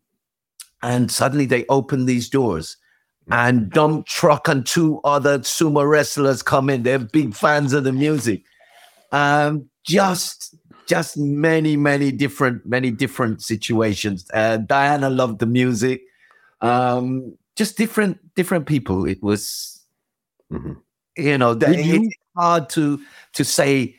and 0.82 1.10
suddenly 1.10 1.46
they 1.46 1.64
open 1.68 2.06
these 2.06 2.28
doors 2.28 2.76
and 3.30 3.70
dump 3.70 4.06
truck 4.06 4.48
and 4.48 4.66
two 4.66 5.00
other 5.04 5.38
sumo 5.40 5.88
wrestlers 5.88 6.42
come 6.42 6.68
in 6.68 6.82
they're 6.82 6.98
big 6.98 7.34
fans 7.34 7.72
of 7.72 7.84
the 7.84 7.92
music 7.92 8.42
um 9.12 9.68
just 9.84 10.54
just 10.86 11.16
many 11.16 11.76
many 11.76 12.10
different 12.10 12.64
many 12.66 12.90
different 12.90 13.42
situations 13.42 14.26
uh, 14.34 14.56
diana 14.56 15.08
loved 15.08 15.38
the 15.38 15.46
music 15.46 16.02
um 16.60 17.36
just 17.60 17.76
different 17.76 18.16
different 18.34 18.64
people 18.66 19.04
it 19.04 19.22
was 19.22 19.84
mm-hmm. 20.50 20.72
you 21.16 21.36
know 21.36 21.52
you? 21.52 22.04
it's 22.04 22.16
hard 22.36 22.68
to 22.68 22.98
to 23.32 23.44
say 23.44 23.94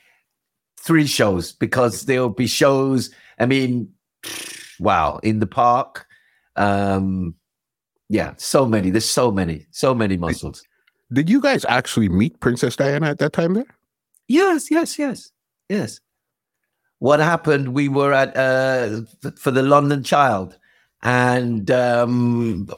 three 0.78 1.06
shows 1.06 1.52
because 1.52 2.06
there'll 2.06 2.30
be 2.30 2.48
shows 2.48 3.14
i 3.40 3.46
mean 3.46 3.88
wow 4.80 5.20
in 5.22 5.40
the 5.40 5.48
park 5.48 6.08
um, 6.56 7.36
yeah, 8.12 8.34
so 8.38 8.66
many. 8.66 8.90
There's 8.90 9.10
so 9.10 9.32
many, 9.32 9.66
so 9.72 9.96
many 9.96 10.18
muscles. 10.18 10.64
Did 11.14 11.30
you 11.30 11.40
guys 11.40 11.64
actually 11.66 12.10
meet 12.10 12.42
Princess 12.42 12.76
Diana 12.76 13.10
at 13.10 13.20
that 13.20 13.32
time 13.32 13.54
there? 13.54 13.66
Yes, 14.28 14.70
yes, 14.70 15.00
yes, 15.00 15.32
yes. 15.70 16.02
What 17.00 17.22
happened? 17.22 17.74
We 17.74 17.88
were 17.88 18.14
at 18.14 18.36
uh, 18.36 19.02
for 19.38 19.52
the 19.52 19.64
London 19.64 20.04
Child, 20.04 20.58
and 21.04 21.72
um, 21.72 22.70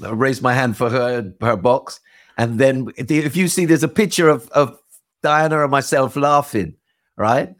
raised 0.00 0.42
my 0.42 0.54
hand 0.54 0.76
for 0.76 0.90
her 0.90 1.32
her 1.40 1.56
box, 1.56 2.00
and 2.36 2.58
then 2.58 2.88
if 2.96 3.36
you 3.36 3.48
see, 3.48 3.64
there's 3.64 3.82
a 3.82 3.88
picture 3.88 4.28
of 4.28 4.48
of 4.50 4.78
Diana 5.22 5.62
and 5.62 5.70
myself 5.70 6.16
laughing, 6.16 6.76
right? 7.16 7.54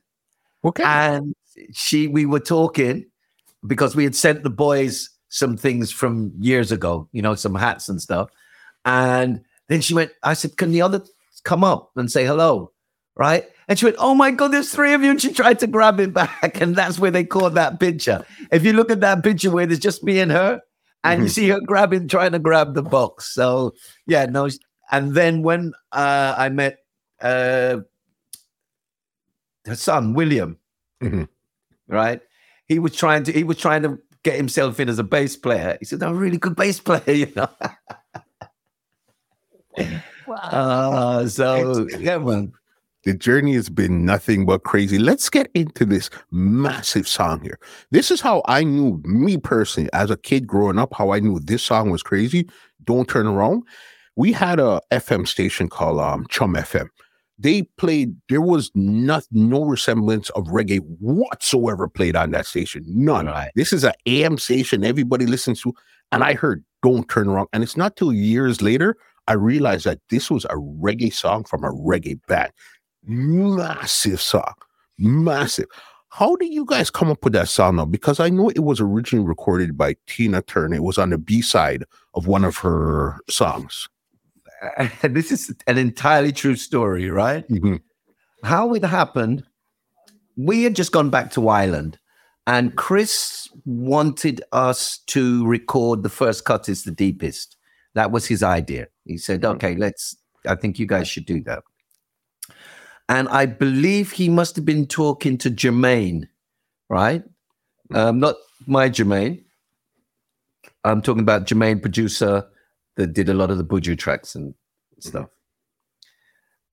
Okay. 0.64 0.82
And 0.84 1.34
she, 1.72 2.06
we 2.08 2.26
were 2.26 2.40
talking 2.40 3.06
because 3.66 3.96
we 3.96 4.04
had 4.04 4.14
sent 4.14 4.42
the 4.42 4.50
boys 4.50 5.10
some 5.28 5.56
things 5.56 5.90
from 5.90 6.32
years 6.38 6.70
ago, 6.70 7.08
you 7.12 7.22
know, 7.22 7.34
some 7.34 7.54
hats 7.54 7.88
and 7.88 8.00
stuff. 8.00 8.30
And 8.84 9.42
then 9.68 9.80
she 9.80 9.94
went, 9.94 10.12
I 10.22 10.34
said, 10.34 10.56
Can 10.56 10.72
the 10.72 10.82
other 10.82 11.02
come 11.42 11.64
up 11.64 11.90
and 11.96 12.10
say 12.10 12.24
hello? 12.24 12.70
Right. 13.16 13.48
And 13.68 13.78
she 13.78 13.86
went, 13.86 13.96
Oh 13.98 14.14
my 14.14 14.30
God, 14.30 14.48
there's 14.48 14.70
three 14.70 14.92
of 14.92 15.02
you. 15.02 15.10
And 15.10 15.20
she 15.20 15.32
tried 15.32 15.58
to 15.60 15.66
grab 15.66 16.00
him 16.00 16.10
back. 16.12 16.60
And 16.60 16.76
that's 16.76 16.98
where 16.98 17.10
they 17.10 17.24
caught 17.24 17.54
that 17.54 17.80
picture. 17.80 18.24
If 18.52 18.64
you 18.64 18.72
look 18.72 18.90
at 18.90 19.00
that 19.00 19.22
picture 19.22 19.50
where 19.50 19.66
there's 19.66 19.78
just 19.78 20.04
me 20.04 20.20
and 20.20 20.30
her, 20.30 20.60
and 21.04 21.20
you 21.20 21.26
mm-hmm. 21.26 21.32
see 21.32 21.48
her 21.50 21.60
grabbing, 21.60 22.08
trying 22.08 22.32
to 22.32 22.38
grab 22.38 22.74
the 22.74 22.82
box. 22.82 23.32
So, 23.32 23.74
yeah, 24.06 24.24
no. 24.26 24.48
And 24.90 25.14
then 25.14 25.42
when 25.42 25.72
uh, 25.92 26.34
I 26.36 26.48
met 26.48 26.78
uh, 27.20 27.78
her 29.66 29.74
son, 29.76 30.14
William, 30.14 30.58
mm-hmm. 31.02 31.24
right? 31.88 32.20
He 32.66 32.78
was 32.78 32.96
trying 32.96 33.24
to, 33.24 33.32
he 33.32 33.44
was 33.44 33.58
trying 33.58 33.82
to 33.82 33.98
get 34.22 34.36
himself 34.36 34.80
in 34.80 34.88
as 34.88 34.98
a 34.98 35.04
bass 35.04 35.36
player. 35.36 35.76
He 35.78 35.84
said, 35.84 36.02
"I'm 36.02 36.12
a 36.12 36.18
really 36.18 36.38
good 36.38 36.56
bass 36.56 36.80
player," 36.80 37.02
you 37.08 37.32
know. 37.36 37.48
wow. 40.26 40.38
Uh, 40.40 41.28
so 41.28 41.86
yeah, 41.98 42.18
man. 42.18 42.52
The 43.04 43.14
journey 43.14 43.54
has 43.54 43.68
been 43.68 44.04
nothing 44.04 44.46
but 44.46 44.64
crazy. 44.64 44.98
Let's 44.98 45.28
get 45.28 45.50
into 45.54 45.84
this 45.84 46.08
massive 46.30 47.06
song 47.06 47.42
here. 47.42 47.58
This 47.90 48.10
is 48.10 48.20
how 48.20 48.42
I 48.46 48.64
knew, 48.64 49.00
me 49.04 49.36
personally, 49.36 49.90
as 49.92 50.10
a 50.10 50.16
kid 50.16 50.46
growing 50.46 50.78
up, 50.78 50.94
how 50.94 51.12
I 51.12 51.20
knew 51.20 51.38
this 51.38 51.62
song 51.62 51.90
was 51.90 52.02
crazy. 52.02 52.48
Don't 52.84 53.08
turn 53.08 53.26
around. 53.26 53.64
We 54.16 54.32
had 54.32 54.58
a 54.58 54.80
FM 54.90 55.26
station 55.28 55.68
called 55.68 56.00
um, 56.00 56.26
Chum 56.28 56.54
FM 56.54 56.88
they 57.38 57.62
played 57.78 58.14
there 58.28 58.40
was 58.40 58.70
not 58.74 59.24
no 59.32 59.64
resemblance 59.64 60.30
of 60.30 60.44
reggae 60.46 60.80
whatsoever 61.00 61.88
played 61.88 62.14
on 62.14 62.30
that 62.30 62.46
station 62.46 62.84
none 62.86 63.26
right. 63.26 63.50
this 63.56 63.72
is 63.72 63.84
an 63.84 63.92
am 64.06 64.38
station 64.38 64.84
everybody 64.84 65.26
listens 65.26 65.60
to 65.60 65.72
and 66.12 66.22
i 66.22 66.34
heard 66.34 66.64
don't 66.82 67.08
turn 67.08 67.28
around 67.28 67.48
and 67.52 67.62
it's 67.62 67.76
not 67.76 67.96
till 67.96 68.12
years 68.12 68.62
later 68.62 68.96
i 69.26 69.32
realized 69.32 69.84
that 69.84 69.98
this 70.10 70.30
was 70.30 70.44
a 70.46 70.54
reggae 70.54 71.12
song 71.12 71.42
from 71.44 71.64
a 71.64 71.72
reggae 71.72 72.18
band 72.28 72.52
massive 73.06 74.20
song 74.20 74.54
massive 74.98 75.66
how 76.08 76.36
did 76.36 76.52
you 76.52 76.64
guys 76.64 76.90
come 76.90 77.10
up 77.10 77.22
with 77.24 77.32
that 77.32 77.48
song 77.48 77.76
now 77.76 77.84
because 77.84 78.20
i 78.20 78.28
know 78.28 78.48
it 78.50 78.60
was 78.60 78.80
originally 78.80 79.26
recorded 79.26 79.76
by 79.76 79.94
tina 80.06 80.40
turner 80.42 80.76
it 80.76 80.82
was 80.82 80.98
on 80.98 81.10
the 81.10 81.18
b-side 81.18 81.84
of 82.14 82.26
one 82.26 82.44
of 82.44 82.56
her 82.58 83.18
songs 83.28 83.88
this 85.02 85.32
is 85.32 85.54
an 85.66 85.78
entirely 85.78 86.32
true 86.32 86.56
story, 86.56 87.10
right? 87.10 87.48
Mm-hmm. 87.48 87.76
How 88.42 88.74
it 88.74 88.84
happened, 88.84 89.44
we 90.36 90.62
had 90.62 90.76
just 90.76 90.92
gone 90.92 91.10
back 91.10 91.30
to 91.32 91.48
Island, 91.48 91.98
and 92.46 92.76
Chris 92.76 93.48
wanted 93.64 94.42
us 94.52 94.98
to 95.06 95.46
record 95.46 96.02
the 96.02 96.08
first 96.08 96.44
cut 96.44 96.68
is 96.68 96.84
the 96.84 96.90
deepest. 96.90 97.56
That 97.94 98.10
was 98.10 98.26
his 98.26 98.42
idea. 98.42 98.88
He 99.04 99.16
said, 99.16 99.42
mm-hmm. 99.42 99.56
"Okay, 99.56 99.76
let's. 99.76 100.16
I 100.46 100.54
think 100.54 100.78
you 100.78 100.86
guys 100.86 101.08
should 101.08 101.26
do 101.26 101.42
that." 101.44 101.62
And 103.08 103.28
I 103.28 103.46
believe 103.46 104.12
he 104.12 104.28
must 104.28 104.56
have 104.56 104.64
been 104.64 104.86
talking 104.86 105.38
to 105.38 105.50
Germain, 105.50 106.28
right? 106.88 107.22
Um, 107.94 108.20
not 108.20 108.36
my 108.66 108.88
Jermaine. 108.90 109.42
I'm 110.84 111.02
talking 111.02 111.22
about 111.22 111.46
Germain, 111.46 111.80
producer 111.80 112.46
that 112.96 113.12
did 113.12 113.28
a 113.28 113.34
lot 113.34 113.50
of 113.50 113.58
the 113.58 113.64
Buju 113.64 113.98
tracks 113.98 114.34
and 114.34 114.54
stuff. 115.00 115.28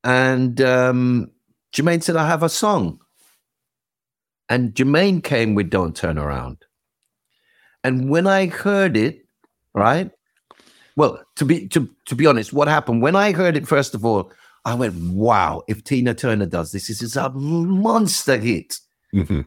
And 0.04 0.62
um, 0.62 1.32
Germain 1.74 2.02
said, 2.02 2.16
I 2.16 2.28
have 2.28 2.44
a 2.44 2.50
song. 2.50 3.00
And 4.50 4.76
Germain 4.76 5.22
came 5.22 5.56
with 5.56 5.70
Don't 5.70 5.96
Turn 5.96 6.18
Around. 6.18 6.58
And 7.84 8.10
when 8.10 8.28
I 8.28 8.48
heard 8.48 8.98
it, 8.98 9.26
right, 9.74 10.12
Well, 10.96 11.24
to 11.38 11.46
be 11.46 11.68
to 11.70 11.90
to 12.08 12.16
be 12.16 12.28
honest, 12.28 12.54
what 12.54 12.68
happened 12.68 13.02
when 13.02 13.16
I 13.16 13.32
heard 13.32 13.58
it 13.58 13.68
first 13.68 13.96
of 13.96 14.06
all, 14.06 14.32
I 14.66 14.76
went, 14.76 14.96
"Wow! 14.96 15.64
If 15.68 15.84
Tina 15.84 16.14
Turner 16.14 16.46
does 16.46 16.72
this, 16.72 16.88
this 16.88 17.02
is 17.02 17.16
a 17.16 17.30
monster 17.30 18.38
hit." 18.38 18.80
Mhm. 19.14 19.46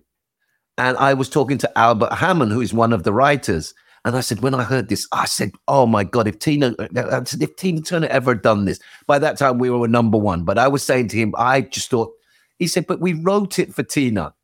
And 0.76 0.96
I 0.96 1.14
was 1.14 1.28
talking 1.30 1.58
to 1.58 1.78
Albert 1.78 2.14
Hammond, 2.14 2.52
who 2.52 2.60
is 2.60 2.74
one 2.74 2.92
of 2.92 3.04
the 3.04 3.12
writers, 3.12 3.74
and 4.04 4.16
I 4.16 4.20
said, 4.20 4.40
when 4.40 4.54
I 4.54 4.64
heard 4.64 4.88
this, 4.88 5.06
I 5.12 5.24
said, 5.24 5.52
"Oh 5.68 5.86
my 5.86 6.04
god! 6.04 6.26
If 6.26 6.38
Tina, 6.40 6.74
I 6.78 7.24
said, 7.24 7.42
if 7.42 7.56
Tina 7.56 7.80
Turner 7.80 8.08
ever 8.08 8.34
done 8.34 8.64
this." 8.64 8.80
By 9.06 9.18
that 9.20 9.38
time, 9.38 9.58
we 9.58 9.70
were 9.70 9.88
number 9.88 10.18
one. 10.18 10.44
But 10.44 10.58
I 10.58 10.68
was 10.68 10.82
saying 10.82 11.08
to 11.08 11.16
him, 11.16 11.32
I 11.38 11.62
just 11.62 11.90
thought. 11.90 12.12
He 12.58 12.66
said, 12.66 12.86
"But 12.86 13.00
we 13.00 13.14
wrote 13.14 13.58
it 13.58 13.74
for 13.74 13.82
Tina." 13.82 14.34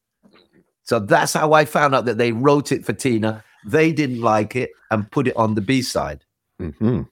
So 0.84 0.98
that's 0.98 1.34
how 1.34 1.52
I 1.52 1.64
found 1.64 1.94
out 1.94 2.06
that 2.06 2.18
they 2.18 2.32
wrote 2.32 2.72
it 2.72 2.84
for 2.84 2.92
Tina. 2.92 3.44
They 3.66 3.92
didn't 3.92 4.20
like 4.22 4.56
it 4.56 4.70
and 4.90 5.10
put 5.10 5.28
it 5.28 5.36
on 5.36 5.54
the 5.54 5.60
B 5.60 5.82
side. 5.82 6.24
Mhm. 6.60 7.08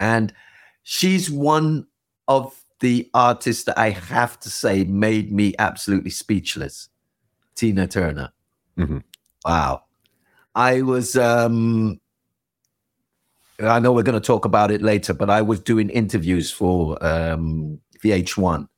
And 0.00 0.34
she's 0.82 1.30
one 1.30 1.86
of 2.26 2.57
the 2.80 3.10
artist 3.14 3.66
that 3.66 3.78
I 3.78 3.90
have 3.90 4.38
to 4.40 4.50
say 4.50 4.84
made 4.84 5.32
me 5.32 5.54
absolutely 5.58 6.10
speechless. 6.10 6.88
Tina 7.54 7.86
Turner. 7.88 8.30
Mhm. 8.78 9.02
Wow. 9.44 9.82
I 10.54 10.82
was 10.82 11.16
um 11.16 12.00
I 13.60 13.80
know 13.80 13.92
we're 13.92 14.04
going 14.04 14.20
to 14.20 14.24
talk 14.24 14.44
about 14.44 14.70
it 14.70 14.82
later, 14.82 15.12
but 15.12 15.28
I 15.30 15.42
was 15.42 15.58
doing 15.60 15.90
interviews 15.90 16.50
for 16.52 16.96
um 17.04 17.80
VH1, 18.02 18.68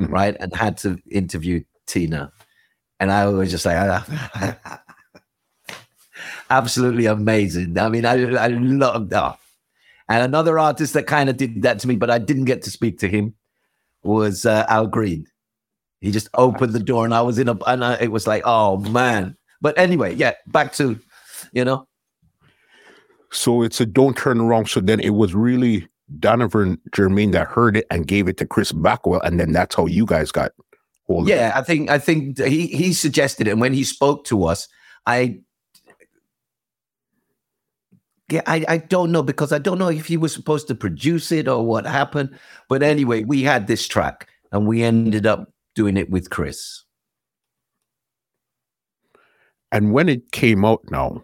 Mhm. 0.00 0.10
right? 0.10 0.36
And 0.40 0.54
had 0.54 0.76
to 0.78 0.98
interview 1.10 1.62
Tina. 1.86 2.32
And 2.98 3.12
I 3.12 3.26
was 3.26 3.50
just 3.50 3.64
like 3.66 3.76
absolutely 6.50 7.06
amazing. 7.06 7.78
I 7.78 7.88
mean, 7.88 8.04
I 8.04 8.14
I 8.34 8.48
love 8.48 9.10
that. 9.10 9.38
And 10.08 10.22
another 10.22 10.58
artist 10.58 10.92
that 10.94 11.06
kind 11.06 11.30
of 11.30 11.36
did 11.36 11.62
that 11.62 11.78
to 11.80 11.88
me, 11.88 11.96
but 11.96 12.10
I 12.10 12.18
didn't 12.18 12.44
get 12.44 12.62
to 12.62 12.70
speak 12.70 12.98
to 12.98 13.08
him, 13.08 13.34
was 14.04 14.46
uh, 14.46 14.64
Al 14.68 14.86
Green. 14.86 15.26
He 16.00 16.10
just 16.10 16.28
opened 16.34 16.72
the 16.74 16.80
door, 16.80 17.04
and 17.04 17.14
I 17.14 17.22
was 17.22 17.38
in 17.38 17.48
a, 17.48 17.56
and 17.66 17.84
I, 17.84 17.94
it 17.94 18.12
was 18.12 18.26
like, 18.26 18.42
oh 18.44 18.78
man. 18.78 19.36
But 19.60 19.78
anyway, 19.78 20.14
yeah, 20.14 20.34
back 20.48 20.74
to, 20.74 20.98
you 21.52 21.64
know, 21.64 21.88
So 23.32 23.62
it's 23.62 23.80
a 23.80 23.86
don't 23.86 24.16
turn 24.16 24.40
around. 24.40 24.68
So 24.68 24.80
then 24.80 25.00
it 25.00 25.14
was 25.14 25.34
really 25.34 25.88
Donovan 26.18 26.78
Germain 26.94 27.30
that 27.32 27.46
heard 27.46 27.76
it 27.76 27.86
and 27.90 28.06
gave 28.06 28.28
it 28.28 28.36
to 28.38 28.46
Chris 28.46 28.72
Blackwell, 28.72 29.20
and 29.22 29.40
then 29.40 29.52
that's 29.52 29.74
how 29.74 29.86
you 29.86 30.06
guys 30.06 30.30
got 30.30 30.52
hold 31.06 31.28
yeah. 31.28 31.52
I 31.54 31.62
think 31.62 31.90
I 31.90 31.98
think 31.98 32.38
he 32.38 32.66
he 32.66 32.92
suggested 32.92 33.48
it, 33.48 33.52
and 33.52 33.60
when 33.60 33.72
he 33.72 33.84
spoke 33.84 34.24
to 34.26 34.44
us, 34.44 34.68
I. 35.06 35.40
Yeah, 38.30 38.42
I, 38.46 38.64
I 38.68 38.78
don't 38.78 39.12
know 39.12 39.22
because 39.22 39.52
I 39.52 39.58
don't 39.58 39.78
know 39.78 39.90
if 39.90 40.06
he 40.06 40.16
was 40.16 40.32
supposed 40.32 40.66
to 40.68 40.74
produce 40.74 41.30
it 41.30 41.46
or 41.46 41.64
what 41.64 41.84
happened. 41.84 42.30
But 42.68 42.82
anyway, 42.82 43.24
we 43.24 43.42
had 43.42 43.66
this 43.66 43.86
track 43.86 44.28
and 44.50 44.66
we 44.66 44.82
ended 44.82 45.26
up 45.26 45.52
doing 45.74 45.96
it 45.96 46.08
with 46.08 46.30
Chris. 46.30 46.84
And 49.72 49.92
when 49.92 50.08
it 50.08 50.32
came 50.32 50.64
out 50.64 50.80
now, 50.90 51.22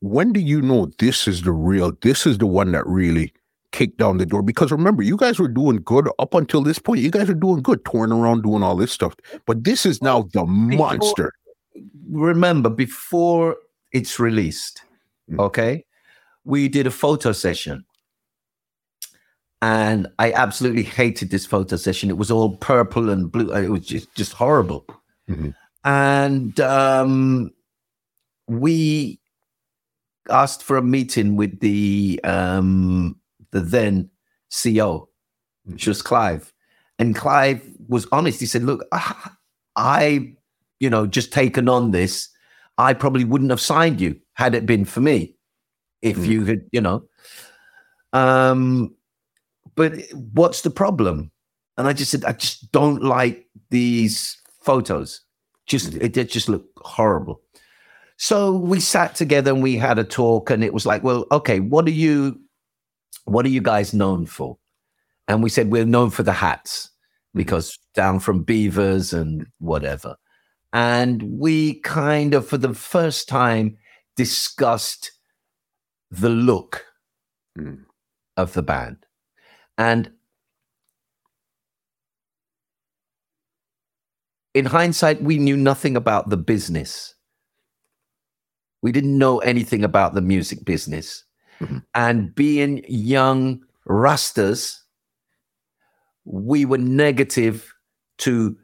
when 0.00 0.32
do 0.32 0.40
you 0.40 0.62
know 0.62 0.90
this 0.98 1.26
is 1.26 1.42
the 1.42 1.52
real, 1.52 1.92
this 2.02 2.26
is 2.26 2.38
the 2.38 2.46
one 2.46 2.72
that 2.72 2.86
really 2.86 3.32
kicked 3.72 3.98
down 3.98 4.18
the 4.18 4.24
door? 4.24 4.40
Because 4.42 4.70
remember, 4.70 5.02
you 5.02 5.16
guys 5.16 5.38
were 5.38 5.48
doing 5.48 5.82
good 5.84 6.08
up 6.18 6.32
until 6.34 6.62
this 6.62 6.78
point. 6.78 7.00
You 7.00 7.10
guys 7.10 7.28
are 7.28 7.34
doing 7.34 7.60
good, 7.60 7.84
touring 7.84 8.12
around, 8.12 8.42
doing 8.42 8.62
all 8.62 8.76
this 8.76 8.92
stuff. 8.92 9.14
But 9.46 9.64
this 9.64 9.84
is 9.84 10.00
now 10.00 10.28
the 10.32 10.46
monster. 10.46 11.32
remember 12.08 12.70
before 12.70 13.56
it's 13.92 14.18
released, 14.18 14.82
Mm. 15.30 15.40
okay, 15.40 15.84
we 16.44 16.68
did 16.68 16.86
a 16.86 16.90
photo 16.90 17.32
session. 17.32 17.84
And 19.60 20.06
I 20.18 20.32
absolutely 20.32 20.84
hated 20.84 21.30
this 21.30 21.44
photo 21.44 21.76
session. 21.76 22.10
It 22.10 22.16
was 22.16 22.30
all 22.30 22.56
purple 22.56 23.10
and 23.10 23.30
blue. 23.30 23.52
It 23.52 23.68
was 23.68 23.86
just, 23.86 24.14
just 24.14 24.32
horrible. 24.32 24.86
Mhm. 25.28 25.54
And 25.84 26.58
um, 26.60 27.50
we 28.46 29.20
asked 30.30 30.62
for 30.62 30.76
a 30.76 30.82
meeting 30.82 31.36
with 31.36 31.58
the 31.60 32.20
um, 32.24 33.18
the 33.50 33.60
then 33.60 34.10
CO, 34.52 35.08
which 35.64 35.86
was 35.86 36.02
Clive. 36.02 36.52
And 36.98 37.16
Clive 37.16 37.62
was 37.88 38.06
honest. 38.12 38.40
He 38.40 38.46
said, 38.46 38.62
"Look, 38.64 38.86
I 39.76 40.36
you 40.80 40.90
know, 40.90 41.06
just 41.06 41.32
taken 41.32 41.68
on 41.68 41.90
this, 41.90 42.28
I 42.76 42.94
probably 42.94 43.24
wouldn't 43.24 43.50
have 43.50 43.60
signed 43.60 44.00
you 44.00 44.18
had 44.34 44.54
it 44.54 44.66
been 44.66 44.84
for 44.84 45.00
me. 45.00 45.34
If 46.02 46.16
Mm. 46.16 46.26
you 46.26 46.44
had, 46.44 46.60
you 46.72 46.80
know. 46.80 47.02
Um, 48.12 48.94
but 49.74 49.92
what's 50.32 50.62
the 50.62 50.70
problem? 50.70 51.30
And 51.76 51.86
I 51.86 51.92
just 51.92 52.10
said, 52.10 52.24
I 52.24 52.32
just 52.32 52.72
don't 52.72 53.02
like 53.02 53.46
these 53.70 54.36
photos. 54.62 55.20
Just 55.66 55.94
it, 55.94 56.16
it 56.16 56.30
just 56.30 56.48
look 56.48 56.64
horrible. 56.78 57.40
So 58.16 58.56
we 58.56 58.80
sat 58.80 59.14
together 59.14 59.52
and 59.52 59.62
we 59.62 59.76
had 59.76 59.98
a 59.98 60.04
talk, 60.04 60.50
and 60.50 60.64
it 60.64 60.72
was 60.74 60.84
like, 60.84 61.04
well, 61.04 61.26
okay, 61.30 61.60
what 61.60 61.86
are 61.86 61.90
you, 61.92 62.40
what 63.26 63.46
are 63.46 63.50
you 63.50 63.60
guys 63.60 63.94
known 63.94 64.26
for? 64.26 64.58
And 65.28 65.42
we 65.42 65.50
said 65.50 65.70
we're 65.70 65.84
known 65.84 66.10
for 66.10 66.22
the 66.24 66.32
hats 66.32 66.90
because 67.34 67.78
down 67.94 68.18
from 68.18 68.42
beavers 68.42 69.12
and 69.12 69.46
whatever. 69.58 70.16
And 70.72 71.22
we 71.22 71.80
kind 71.80 72.34
of, 72.34 72.46
for 72.46 72.58
the 72.58 72.74
first 72.74 73.28
time, 73.28 73.76
discussed 74.16 75.12
the 76.10 76.28
look 76.30 76.84
Mm. 77.58 77.84
of 78.36 78.52
the 78.52 78.62
band. 78.62 79.04
And 79.76 80.12
in 84.54 84.64
hindsight, 84.66 85.22
we 85.22 85.38
knew 85.38 85.56
nothing 85.56 85.96
about 85.96 86.30
the 86.30 86.36
business. 86.36 87.14
We 88.82 88.92
didn't 88.92 89.18
know 89.18 89.38
anything 89.40 89.84
about 89.84 90.14
the 90.14 90.20
music 90.20 90.64
business. 90.64 91.24
Mhm. 91.60 91.84
And 91.94 92.34
being 92.34 92.84
young 92.88 93.64
Rastas, 93.88 94.78
we 96.24 96.64
were 96.64 96.78
negative 96.78 97.72
to 98.18 98.56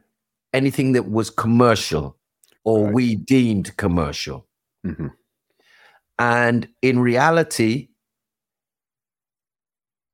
anything 0.52 0.92
that 0.92 1.10
was 1.10 1.30
commercial 1.30 2.16
or 2.64 2.84
Right. 2.84 2.94
we 2.94 3.16
deemed 3.16 3.76
commercial. 3.76 4.46
Mhm. 4.86 5.10
And 6.18 6.68
in 6.82 6.98
reality, 6.98 7.88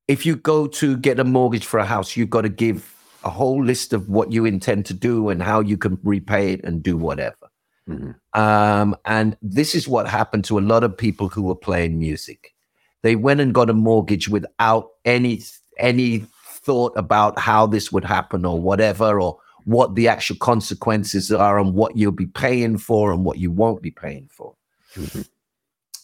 if 0.08 0.26
you 0.26 0.36
go 0.36 0.66
to 0.66 0.96
get 0.96 1.20
a 1.20 1.24
mortgage 1.24 1.66
for 1.66 1.78
a 1.78 1.84
house, 1.84 2.16
you've 2.16 2.30
got 2.30 2.42
to 2.42 2.48
give 2.48 2.94
a 3.22 3.30
whole 3.30 3.62
list 3.62 3.92
of 3.92 4.08
what 4.08 4.32
you 4.32 4.44
intend 4.44 4.86
to 4.86 4.94
do 4.94 5.28
and 5.28 5.42
how 5.42 5.60
you 5.60 5.76
can 5.76 5.98
repay 6.02 6.52
it 6.52 6.64
and 6.64 6.82
do 6.82 6.96
whatever. 6.96 7.50
Mhm. 7.88 8.14
Um, 8.34 8.96
and 9.04 9.36
this 9.42 9.74
is 9.74 9.86
what 9.86 10.08
happened 10.08 10.44
to 10.44 10.58
a 10.58 10.60
lot 10.60 10.84
of 10.84 10.96
people 10.96 11.28
who 11.28 11.42
were 11.42 11.54
playing 11.54 11.98
music. 11.98 12.54
They 13.02 13.16
went 13.16 13.40
and 13.40 13.54
got 13.54 13.70
a 13.70 13.74
mortgage 13.74 14.28
without 14.28 14.88
any 15.04 15.42
any 15.78 16.26
thought 16.44 16.92
about 16.96 17.38
how 17.38 17.66
this 17.66 17.90
would 17.90 18.04
happen 18.04 18.44
or 18.44 18.60
whatever, 18.60 19.20
or 19.20 19.38
what 19.64 19.94
the 19.94 20.08
actual 20.08 20.36
consequences 20.36 21.32
are 21.32 21.58
and 21.58 21.74
what 21.74 21.96
you'll 21.96 22.12
be 22.12 22.26
paying 22.26 22.76
for 22.78 23.12
and 23.12 23.24
what 23.24 23.38
you 23.38 23.50
won't 23.50 23.82
be 23.82 23.90
paying 23.90 24.28
for. 24.30 24.54
Mhm. 24.94 25.26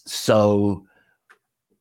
So, 0.07 0.85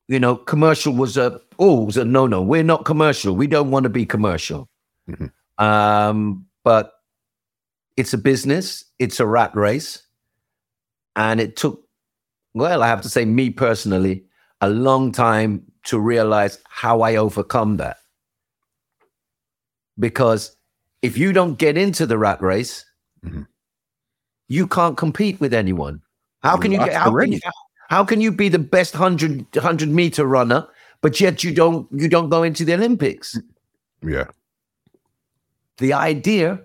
you 0.08 0.18
know, 0.20 0.36
commercial 0.36 0.92
was 0.92 1.16
a 1.16 1.40
oh, 1.58 1.84
was 1.84 1.96
a 1.96 2.04
no 2.04 2.26
no. 2.26 2.42
We're 2.42 2.62
not 2.62 2.84
commercial. 2.84 3.34
We 3.34 3.46
don't 3.46 3.70
want 3.70 3.84
to 3.84 3.90
be 3.90 4.04
commercial. 4.06 4.68
Mhm. 5.08 5.32
Um, 5.58 6.46
but 6.64 6.92
it's 7.96 8.12
a 8.12 8.18
business. 8.18 8.84
It's 8.98 9.20
a 9.20 9.26
rat 9.26 9.54
race, 9.56 10.02
and 11.14 11.40
it 11.40 11.56
took, 11.56 11.82
well, 12.54 12.82
I 12.82 12.88
have 12.88 13.02
to 13.02 13.08
say, 13.08 13.24
me 13.24 13.50
personally, 13.50 14.24
a 14.60 14.68
long 14.68 15.12
time 15.12 15.62
to 15.84 15.98
realize 15.98 16.58
how 16.68 17.00
I 17.02 17.16
overcome 17.16 17.76
that. 17.78 17.98
Because 19.98 20.56
if 21.02 21.16
you 21.16 21.32
don't 21.32 21.56
get 21.58 21.78
into 21.78 22.06
the 22.06 22.18
rat 22.18 22.42
race, 22.42 22.84
Mhm. 23.24 23.46
you 24.48 24.66
can't 24.66 24.96
compete 24.96 25.40
with 25.40 25.54
anyone. 25.54 26.02
How 26.42 26.56
can 26.56 26.72
you 26.72 26.78
get? 26.78 26.92
How 26.92 27.10
can. 27.16 27.40
How 27.88 28.04
can 28.04 28.20
you 28.20 28.32
be 28.32 28.48
the 28.48 28.58
best 28.58 28.94
100, 28.94 29.46
100 29.54 29.88
meter 29.88 30.24
runner, 30.26 30.66
but 31.00 31.20
yet 31.20 31.44
you 31.44 31.54
don't 31.54 31.88
you 31.92 32.08
don't 32.08 32.28
go 32.28 32.42
into 32.42 32.64
the 32.64 32.74
Olympics? 32.74 33.38
Yeah. 34.02 34.26
The 35.78 35.92
idea 35.92 36.60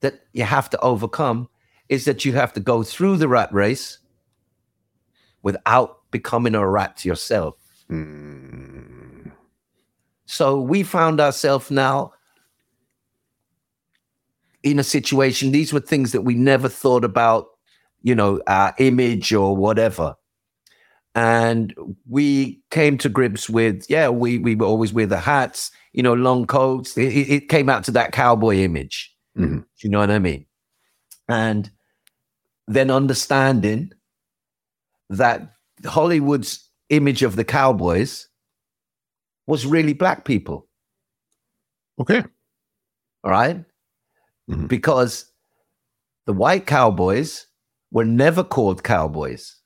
that 0.00 0.20
you 0.32 0.44
have 0.44 0.70
to 0.70 0.80
overcome 0.80 1.48
is 1.88 2.04
that 2.04 2.24
you 2.24 2.32
have 2.34 2.52
to 2.52 2.60
go 2.60 2.82
through 2.82 3.16
the 3.16 3.28
rat 3.28 3.52
race 3.52 3.98
without 5.42 6.10
becoming 6.10 6.54
a 6.54 6.66
rat 6.66 7.04
yourself. 7.04 7.56
Mm. 7.90 9.32
So 10.26 10.60
we 10.60 10.84
found 10.84 11.20
ourselves 11.20 11.70
now 11.70 12.12
in 14.62 14.78
a 14.78 14.84
situation. 14.84 15.50
These 15.50 15.72
were 15.72 15.80
things 15.80 16.12
that 16.12 16.22
we 16.22 16.34
never 16.34 16.68
thought 16.68 17.04
about, 17.04 17.48
you 18.02 18.14
know, 18.14 18.40
our 18.46 18.74
image 18.78 19.32
or 19.32 19.56
whatever. 19.56 20.14
And 21.14 21.74
we 22.08 22.60
came 22.70 22.96
to 22.98 23.08
grips 23.08 23.50
with 23.50 23.84
yeah 23.90 24.08
we 24.08 24.38
we 24.38 24.54
were 24.54 24.66
always 24.66 24.92
wear 24.92 25.06
the 25.06 25.18
hats 25.18 25.70
you 25.92 26.02
know 26.02 26.14
long 26.14 26.46
coats 26.46 26.96
it, 26.96 27.12
it 27.12 27.48
came 27.48 27.68
out 27.68 27.82
to 27.84 27.90
that 27.90 28.12
cowboy 28.12 28.56
image 28.56 29.12
Mhm. 29.36 29.64
you 29.82 29.90
know 29.90 29.98
what 30.00 30.10
i 30.10 30.18
mean 30.18 30.46
and 31.28 31.70
then 32.68 32.90
understanding 32.90 33.90
that 35.08 35.52
hollywood's 35.84 36.68
image 36.90 37.22
of 37.22 37.36
the 37.36 37.44
cowboys 37.44 38.28
was 39.46 39.66
really 39.66 39.92
black 39.94 40.24
people 40.24 40.66
Okay. 41.98 42.22
all 43.24 43.30
right? 43.30 43.64
Mhm. 44.48 44.68
because 44.68 45.26
the 46.26 46.32
white 46.32 46.66
cowboys 46.66 47.46
were 47.92 48.04
never 48.04 48.42
called 48.44 48.82
cowboys 48.84 49.59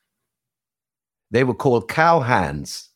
they 1.35 1.44
were 1.44 1.55
called 1.55 1.89
cowhands 1.89 2.89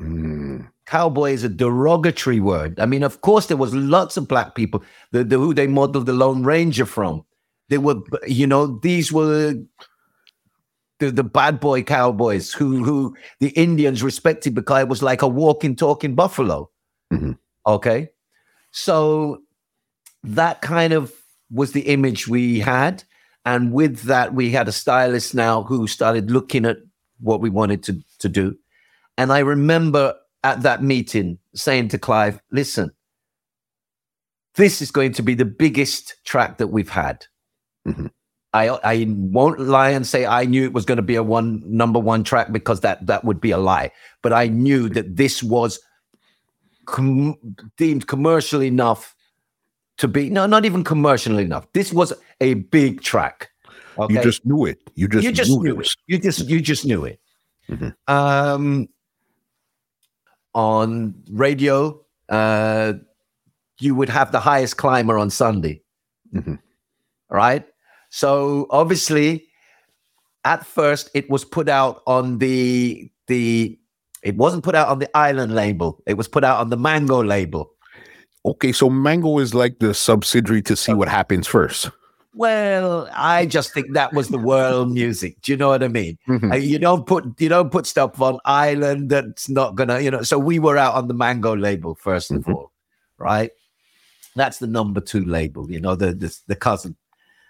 Mm. 0.00 0.68
cowboy 0.86 1.32
is 1.32 1.44
a 1.44 1.48
derogatory 1.48 2.40
word. 2.40 2.80
I 2.80 2.86
mean, 2.86 3.02
of 3.02 3.20
course, 3.20 3.46
there 3.46 3.58
was 3.58 3.74
lots 3.74 4.16
of 4.16 4.26
black 4.26 4.54
people 4.54 4.82
the, 5.12 5.22
the 5.22 5.36
who 5.38 5.52
they 5.54 5.66
modeled 5.66 6.06
the 6.06 6.12
Lone 6.14 6.42
Ranger 6.44 6.86
from. 6.86 7.24
They 7.68 7.78
were, 7.78 8.00
you 8.26 8.46
know, 8.46 8.78
these 8.82 9.12
were 9.12 9.54
the, 10.98 11.10
the 11.10 11.22
bad 11.24 11.60
boy 11.60 11.82
cowboys 11.82 12.52
who 12.52 12.82
who 12.84 13.14
the 13.40 13.50
Indians 13.50 14.02
respected 14.02 14.54
because 14.54 14.82
it 14.82 14.88
was 14.88 15.02
like 15.02 15.22
a 15.22 15.28
walking, 15.28 15.76
talking 15.76 16.14
buffalo. 16.14 16.70
Mhm. 17.12 17.36
Okay, 17.66 18.08
so 18.70 19.42
that 20.24 20.62
kind 20.62 20.92
of 20.92 21.12
was 21.50 21.72
the 21.72 21.82
image 21.82 22.26
we 22.28 22.60
had, 22.60 23.04
and 23.44 23.72
with 23.72 24.02
that, 24.02 24.34
we 24.34 24.50
had 24.50 24.68
a 24.68 24.72
stylist 24.72 25.34
now 25.34 25.62
who 25.62 25.86
started 25.86 26.30
looking 26.30 26.64
at 26.64 26.78
what 27.22 27.40
we 27.40 27.50
wanted 27.50 27.82
to 27.84 27.98
to 28.18 28.28
do. 28.28 28.56
And 29.18 29.32
I 29.32 29.40
remember 29.40 30.14
at 30.44 30.62
that 30.62 30.82
meeting 30.82 31.38
saying 31.54 31.88
to 31.88 31.98
Clive, 31.98 32.40
listen, 32.50 32.90
this 34.56 34.82
is 34.82 34.90
going 34.90 35.12
to 35.12 35.22
be 35.22 35.34
the 35.34 35.44
biggest 35.44 36.16
track 36.24 36.58
that 36.58 36.68
we've 36.68 36.90
had. 36.90 37.24
Mhm. 37.86 38.10
I 38.52 38.68
I 38.84 39.06
won't 39.08 39.60
lie 39.60 39.90
and 39.90 40.06
say 40.06 40.26
I 40.26 40.44
knew 40.44 40.64
it 40.64 40.72
was 40.74 40.84
going 40.84 40.96
to 40.96 41.02
be 41.02 41.14
a 41.16 41.22
one 41.22 41.62
number 41.64 41.98
one 41.98 42.22
track 42.24 42.52
because 42.52 42.80
that 42.80 43.06
that 43.06 43.24
would 43.24 43.40
be 43.40 43.50
a 43.50 43.58
lie. 43.58 43.90
But 44.22 44.32
I 44.32 44.48
knew 44.48 44.88
that 44.90 45.16
this 45.16 45.42
was 45.42 45.80
com- 46.86 47.38
deemed 47.78 48.06
commercial 48.08 48.62
enough 48.62 49.14
to 49.98 50.08
be 50.08 50.28
no, 50.28 50.46
not 50.46 50.64
even 50.64 50.84
commercial 50.84 51.38
enough. 51.38 51.66
This 51.72 51.92
was 51.92 52.12
a 52.40 52.54
big 52.54 53.00
track. 53.00 53.51
Okay, 53.98 54.14
You 54.14 54.22
just 54.22 54.44
knew 54.46 54.64
it. 54.66 54.78
You 54.94 55.08
just, 55.08 55.24
you 55.24 55.32
just 55.32 55.50
knew 55.50 55.76
this. 55.76 55.92
it. 55.92 55.98
You 56.06 56.18
just 56.18 56.48
you 56.48 56.60
just 56.60 56.84
knew 56.86 57.04
it. 57.04 57.20
Mhm. 57.68 57.94
Um, 58.08 58.88
on 60.54 61.14
radio, 61.30 62.00
uh, 62.28 62.94
you 63.80 63.94
would 63.94 64.08
have 64.08 64.32
the 64.32 64.40
highest 64.40 64.76
climber 64.76 65.18
on 65.18 65.30
Sunday, 65.30 65.82
Mhm. 66.34 66.58
right? 67.30 67.66
So 68.10 68.66
obviously, 68.70 69.46
at 70.44 70.66
first, 70.66 71.10
it 71.14 71.28
was 71.30 71.44
put 71.44 71.68
out 71.68 72.02
on 72.06 72.38
the 72.38 73.10
the. 73.28 73.78
It 74.22 74.36
wasn't 74.36 74.62
put 74.62 74.74
out 74.76 74.88
on 74.88 74.98
the 75.00 75.10
Island 75.16 75.54
label. 75.54 76.00
It 76.06 76.14
was 76.16 76.28
put 76.28 76.44
out 76.44 76.60
on 76.60 76.70
the 76.70 76.76
Mango 76.76 77.22
label. 77.24 77.72
Okay, 78.44 78.70
so 78.72 78.88
Mango 78.88 79.38
is 79.38 79.52
like 79.54 79.78
the 79.80 79.94
subsidiary 79.94 80.62
to 80.62 80.76
see 80.76 80.92
what 80.94 81.08
happens 81.08 81.46
first. 81.46 81.90
Well, 82.34 83.10
I 83.12 83.44
just 83.44 83.74
think 83.74 83.92
that 83.92 84.14
was 84.14 84.28
the 84.28 84.38
world 84.38 84.90
music. 84.90 85.36
Do 85.42 85.52
you 85.52 85.58
know 85.58 85.68
what 85.68 85.82
I 85.82 85.88
mean? 85.88 86.18
Mhm. 86.26 86.52
Uh, 86.52 86.56
you 86.56 86.78
don't 86.78 87.06
put 87.06 87.24
you 87.38 87.48
don't 87.50 87.70
put 87.70 87.86
stuff 87.86 88.20
on 88.22 88.38
island 88.46 89.10
that's 89.10 89.48
not 89.50 89.74
gonna 89.74 90.00
you 90.00 90.10
know 90.10 90.22
so 90.22 90.38
we 90.38 90.58
were 90.58 90.78
out 90.78 90.94
on 90.94 91.08
the 91.08 91.14
mango 91.14 91.54
label 91.54 91.94
1st 91.94 92.30
of 92.30 92.44
Mhm. 92.44 92.54
all 92.54 92.72
right 93.18 93.50
that's 94.34 94.58
the 94.58 94.66
number 94.66 95.00
two 95.00 95.24
label 95.26 95.70
you 95.70 95.78
know 95.80 95.94
the 95.94 96.14
the, 96.14 96.34
the 96.46 96.56
cousin 96.56 96.96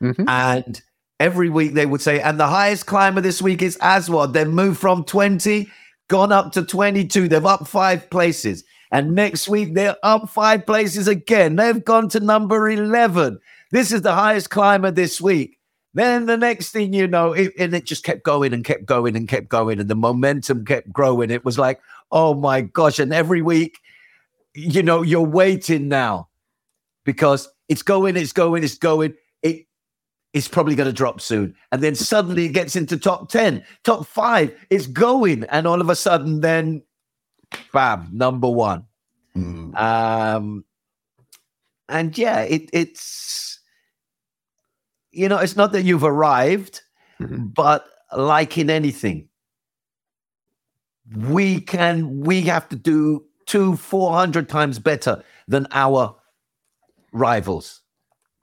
Mhm. 0.03 0.25
and 0.29 0.83
every 1.21 1.49
week 1.49 1.75
they 1.75 1.87
would 1.87 2.01
say 2.01 2.21
and 2.21 2.41
the 2.41 2.49
highest 2.49 2.87
climber 2.87 3.21
this 3.21 3.41
week 3.41 3.63
is 3.63 3.79
aswad 3.81 4.33
they've 4.33 4.49
moved 4.49 4.81
from 4.81 5.05
20 5.05 5.69
gone 6.09 6.33
up 6.33 6.51
to 6.53 6.63
22 6.65 7.29
they've 7.29 7.47
up 7.47 7.69
five 7.69 8.11
places 8.11 8.65
and 8.91 9.15
next 9.15 9.49
week 9.49 9.75
they're 9.75 9.97
up 10.03 10.29
five 10.29 10.67
places 10.67 11.07
again 11.07 11.55
they've 11.55 11.85
gone 11.85 12.09
to 12.09 12.19
number 12.19 12.69
11 12.69 13.39
this 13.73 13.91
is 13.91 14.03
the 14.03 14.15
highest 14.15 14.51
climber 14.51 14.93
this 14.93 15.21
week 15.21 15.59
then 15.95 16.27
the 16.27 16.37
next 16.37 16.71
thing 16.71 16.95
you 16.95 17.07
know, 17.07 17.33
it, 17.33 17.53
and 17.59 17.75
it 17.75 17.85
just 17.85 18.05
kept 18.05 18.23
going 18.23 18.55
and 18.55 18.65
kept 18.65 18.87
going 18.87 19.15
and 19.15 19.29
kept 19.29 19.49
going, 19.49 19.79
and 19.79 19.89
the 19.89 19.95
momentum 19.95 20.65
kept 20.65 20.91
growing. 20.93 21.31
It 21.31 21.45
was 21.45 21.59
like, 21.59 21.81
oh 22.11 22.35
my 22.35 22.63
gosh! 22.63 22.99
And 22.99 23.13
every 23.13 23.43
week, 23.43 23.79
you 24.55 24.83
know, 24.83 25.03
you're 25.03 25.21
waiting 25.21 25.89
now 25.89 26.29
because 27.05 27.49
it's 27.69 27.83
going, 27.83 28.17
it's 28.17 28.33
going, 28.33 28.65
it's 28.65 28.79
going. 28.79 29.15
It 29.43 29.67
it's 30.33 30.49
probably 30.49 30.75
going 30.75 30.87
to 30.87 30.95
drop 30.95 31.21
soon, 31.21 31.55
and 31.73 31.83
then 31.83 31.95
suddenly 31.95 32.47
it 32.47 32.53
gets 32.53 32.75
into 32.75 32.97
top 32.97 33.29
ten, 33.29 33.63
top 33.85 34.07
five. 34.07 34.55
It's 34.71 34.87
going, 34.87 35.45
and 35.45 35.67
all 35.67 35.83
of 35.83 35.91
a 35.91 35.97
sudden, 35.97 36.41
then, 36.41 36.83
bam, 37.71 38.09
number 38.13 38.49
one. 38.49 38.87
Mm. 39.37 39.79
Um, 39.79 40.65
and 41.91 42.17
yeah, 42.17 42.41
it, 42.43 42.71
it's 42.73 43.52
you 45.13 45.29
know, 45.29 45.39
it's 45.39 45.57
not 45.57 45.73
that 45.73 45.83
you've 45.83 46.05
arrived, 46.05 46.83
Mhm. 47.21 47.55
but 47.55 47.87
like 48.17 48.59
in 48.59 48.71
anything, 48.71 49.29
we 51.17 51.61
can 51.61 52.21
we 52.21 52.43
have 52.43 52.69
to 52.71 52.77
do 52.77 53.25
two, 53.47 53.77
four 53.77 54.13
hundred 54.13 54.49
times 54.49 54.79
better 54.79 55.23
than 55.49 55.67
our 55.73 56.17
rivals. 57.13 57.83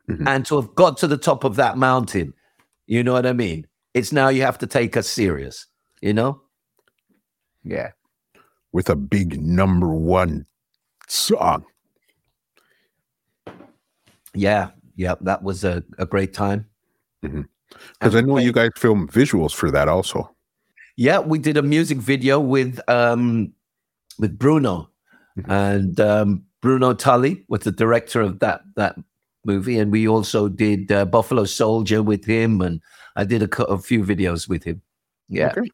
Mhm. 0.07 0.27
And 0.27 0.45
to 0.47 0.55
have 0.57 0.75
got 0.75 0.97
to 0.97 1.07
the 1.07 1.17
top 1.17 1.43
of 1.43 1.55
that 1.55 1.77
mountain, 1.77 2.33
you 2.87 3.03
know 3.03 3.13
what 3.13 3.25
I 3.25 3.33
mean? 3.33 3.67
It's 3.93 4.11
now 4.11 4.29
you 4.29 4.41
have 4.43 4.57
to 4.59 4.67
take 4.67 4.95
us 4.97 5.07
serious, 5.07 5.65
you 6.01 6.13
know? 6.13 6.41
Yeah. 7.63 7.91
With 8.71 8.89
a 8.89 8.95
big 8.95 9.41
number 9.41 9.93
one 9.93 10.45
song. 11.07 11.65
Yeah. 14.35 14.71
Yeah. 14.99 15.15
That 15.21 15.43
was 15.43 15.63
a, 15.63 15.81
a 15.97 16.05
great 16.05 16.33
time. 16.33 16.65
Mhm. 17.23 17.45
Because 17.93 18.15
I 18.15 18.21
know 18.21 18.37
you 18.37 18.51
guys 18.51 18.71
film 18.75 19.07
visuals 19.07 19.53
for 19.53 19.71
that 19.71 19.87
also. 19.87 20.35
Yeah, 20.97 21.19
we 21.19 21.39
did 21.39 21.55
a 21.55 21.61
music 21.61 21.99
video 21.99 22.39
with 22.39 22.79
um 22.89 23.53
with 24.19 24.37
Bruno, 24.37 24.89
Mhm. 25.37 25.45
and 25.49 25.99
um, 25.99 26.43
Bruno 26.61 26.93
Tilley 26.93 27.45
was 27.47 27.61
the 27.61 27.71
director 27.71 28.19
of 28.21 28.39
that 28.39 28.61
that 28.75 28.95
movie, 29.45 29.79
and 29.79 29.91
we 29.91 30.07
also 30.07 30.49
did 30.49 30.91
uh, 30.91 31.05
Buffalo 31.05 31.45
Soldier 31.45 32.03
with 32.03 32.25
him, 32.25 32.59
and 32.61 32.81
I 33.15 33.23
did 33.23 33.41
a, 33.43 33.63
a 33.63 33.77
few 33.77 34.03
videos 34.03 34.49
with 34.49 34.63
him. 34.65 34.81
Yeah, 35.29 35.51
Okay. 35.55 35.69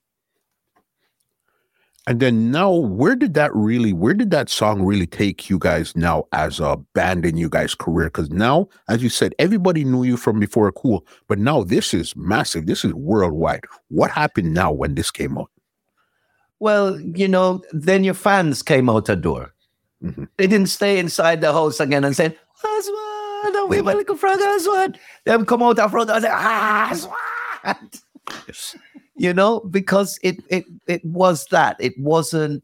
And 2.08 2.20
then 2.20 2.52
now, 2.52 2.72
where 2.72 3.16
did 3.16 3.34
that 3.34 3.54
really, 3.56 3.92
where 3.92 4.14
did 4.14 4.30
that 4.30 4.48
song 4.48 4.84
really 4.84 5.08
take 5.08 5.50
you 5.50 5.58
guys 5.58 5.96
now 5.96 6.26
as 6.34 6.60
a 6.60 6.78
band 6.94 7.26
in 7.26 7.36
you 7.36 7.50
guys' 7.50 7.74
career? 7.74 8.08
Because 8.08 8.30
now, 8.30 8.68
as 8.88 9.02
you 9.02 9.10
said, 9.10 9.34
everybody 9.40 9.84
knew 9.84 10.04
you 10.04 10.16
from 10.16 10.40
before 10.40 10.72
Cool, 10.72 11.04
but 11.28 11.40
now 11.40 11.64
this 11.64 11.96
is 11.96 12.16
massive. 12.16 12.68
This 12.68 12.86
is 12.86 12.94
worldwide. 12.94 13.66
What 13.88 14.12
happened 14.12 14.54
now 14.54 14.72
when 14.72 14.94
this 14.94 15.10
came 15.10 15.36
out? 15.36 15.50
Well, 16.60 17.00
you 17.00 17.28
know, 17.28 17.64
then 17.72 18.04
your 18.04 18.14
fans 18.14 18.62
came 18.62 18.88
out 18.88 19.06
the 19.06 19.16
door. 19.16 19.54
Mhm. 20.04 20.28
They 20.38 20.46
didn't 20.46 20.70
stay 20.70 21.00
inside 21.00 21.42
the 21.42 21.52
house 21.54 21.80
again 21.80 22.04
and 22.04 22.16
said, 22.16 22.38
Aswad, 22.64 23.70
we 23.70 23.82
were 23.82 23.94
looking 23.96 24.18
for 24.18 24.28
Aswad. 24.28 25.00
Them 25.26 25.46
come 25.46 25.64
out 25.64 25.78
the 25.78 25.90
front 25.90 26.12
and 26.12 26.24
say, 26.24 26.30
Aswad. 26.30 28.00
You 29.16 29.34
know, 29.34 29.62
because 29.62 30.20
it 30.24 30.38
it 30.50 30.66
it 30.88 31.04
was 31.06 31.46
that. 31.52 31.78
It 31.80 31.94
wasn't 32.00 32.64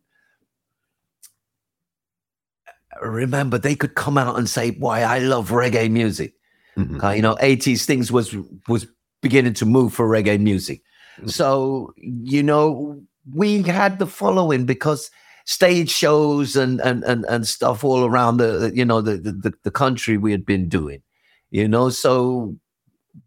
remember 3.02 3.57
they 3.57 3.76
could 3.76 3.95
come 3.95 4.18
out 4.18 4.38
and 4.38 4.49
say, 4.49 4.72
Why 4.72 5.02
I 5.02 5.19
love 5.19 5.49
reggae 5.49 5.90
music. 5.90 6.34
Mhm. 6.78 7.03
Uh, 7.03 7.10
you 7.11 7.22
know, 7.22 7.36
80s 7.41 7.86
things 7.86 8.11
was 8.11 8.36
was 8.68 8.88
beginning 9.22 9.53
to 9.56 9.65
move 9.65 9.94
for 9.94 10.07
reggae 10.07 10.40
music. 10.40 10.82
Mhm. 11.22 11.30
So, 11.30 11.94
you 11.98 12.44
know, 12.44 13.02
we 13.34 13.61
had 13.64 13.99
the 13.99 14.07
following 14.07 14.65
because 14.65 15.10
stage 15.45 15.90
shows 15.90 16.56
and 16.56 16.80
and 16.82 17.03
and, 17.03 17.26
and 17.26 17.48
stuff 17.48 17.84
all 17.84 18.06
around 18.06 18.38
the 18.38 18.60
the- 18.60 18.76
you 18.76 18.86
know 18.86 19.02
the, 19.02 19.18
the 19.18 19.53
the 19.64 19.72
country 19.72 20.18
we 20.18 20.32
had 20.32 20.45
been 20.45 20.68
doing. 20.69 21.02
You 21.49 21.68
know, 21.68 21.90
so 21.90 22.56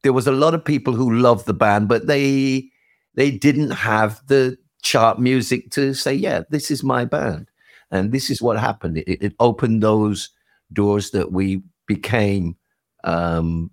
there 0.03 0.13
was 0.15 0.27
a 0.27 0.33
lot 0.33 0.55
of 0.55 0.65
people 0.65 0.95
who 0.95 1.11
loved 1.15 1.47
the 1.47 1.55
band, 1.55 1.89
but 1.89 2.07
they 2.07 2.71
they 3.15 3.31
didn't 3.31 3.71
have 3.71 4.21
the 4.27 4.57
chart 4.83 5.19
music 5.19 5.71
to 5.73 5.95
say, 5.95 6.15
yeah, 6.15 6.43
this 6.51 6.71
is 6.71 6.83
my 6.83 7.05
band. 7.05 7.49
And 7.91 8.13
this 8.13 8.31
is 8.31 8.43
what 8.43 8.59
happened. 8.59 8.99
It, 8.99 9.23
it 9.23 9.35
opened 9.41 9.83
those 9.83 10.31
doors 10.73 11.11
that 11.11 11.33
we 11.33 11.63
became 11.87 12.57
um, 13.05 13.71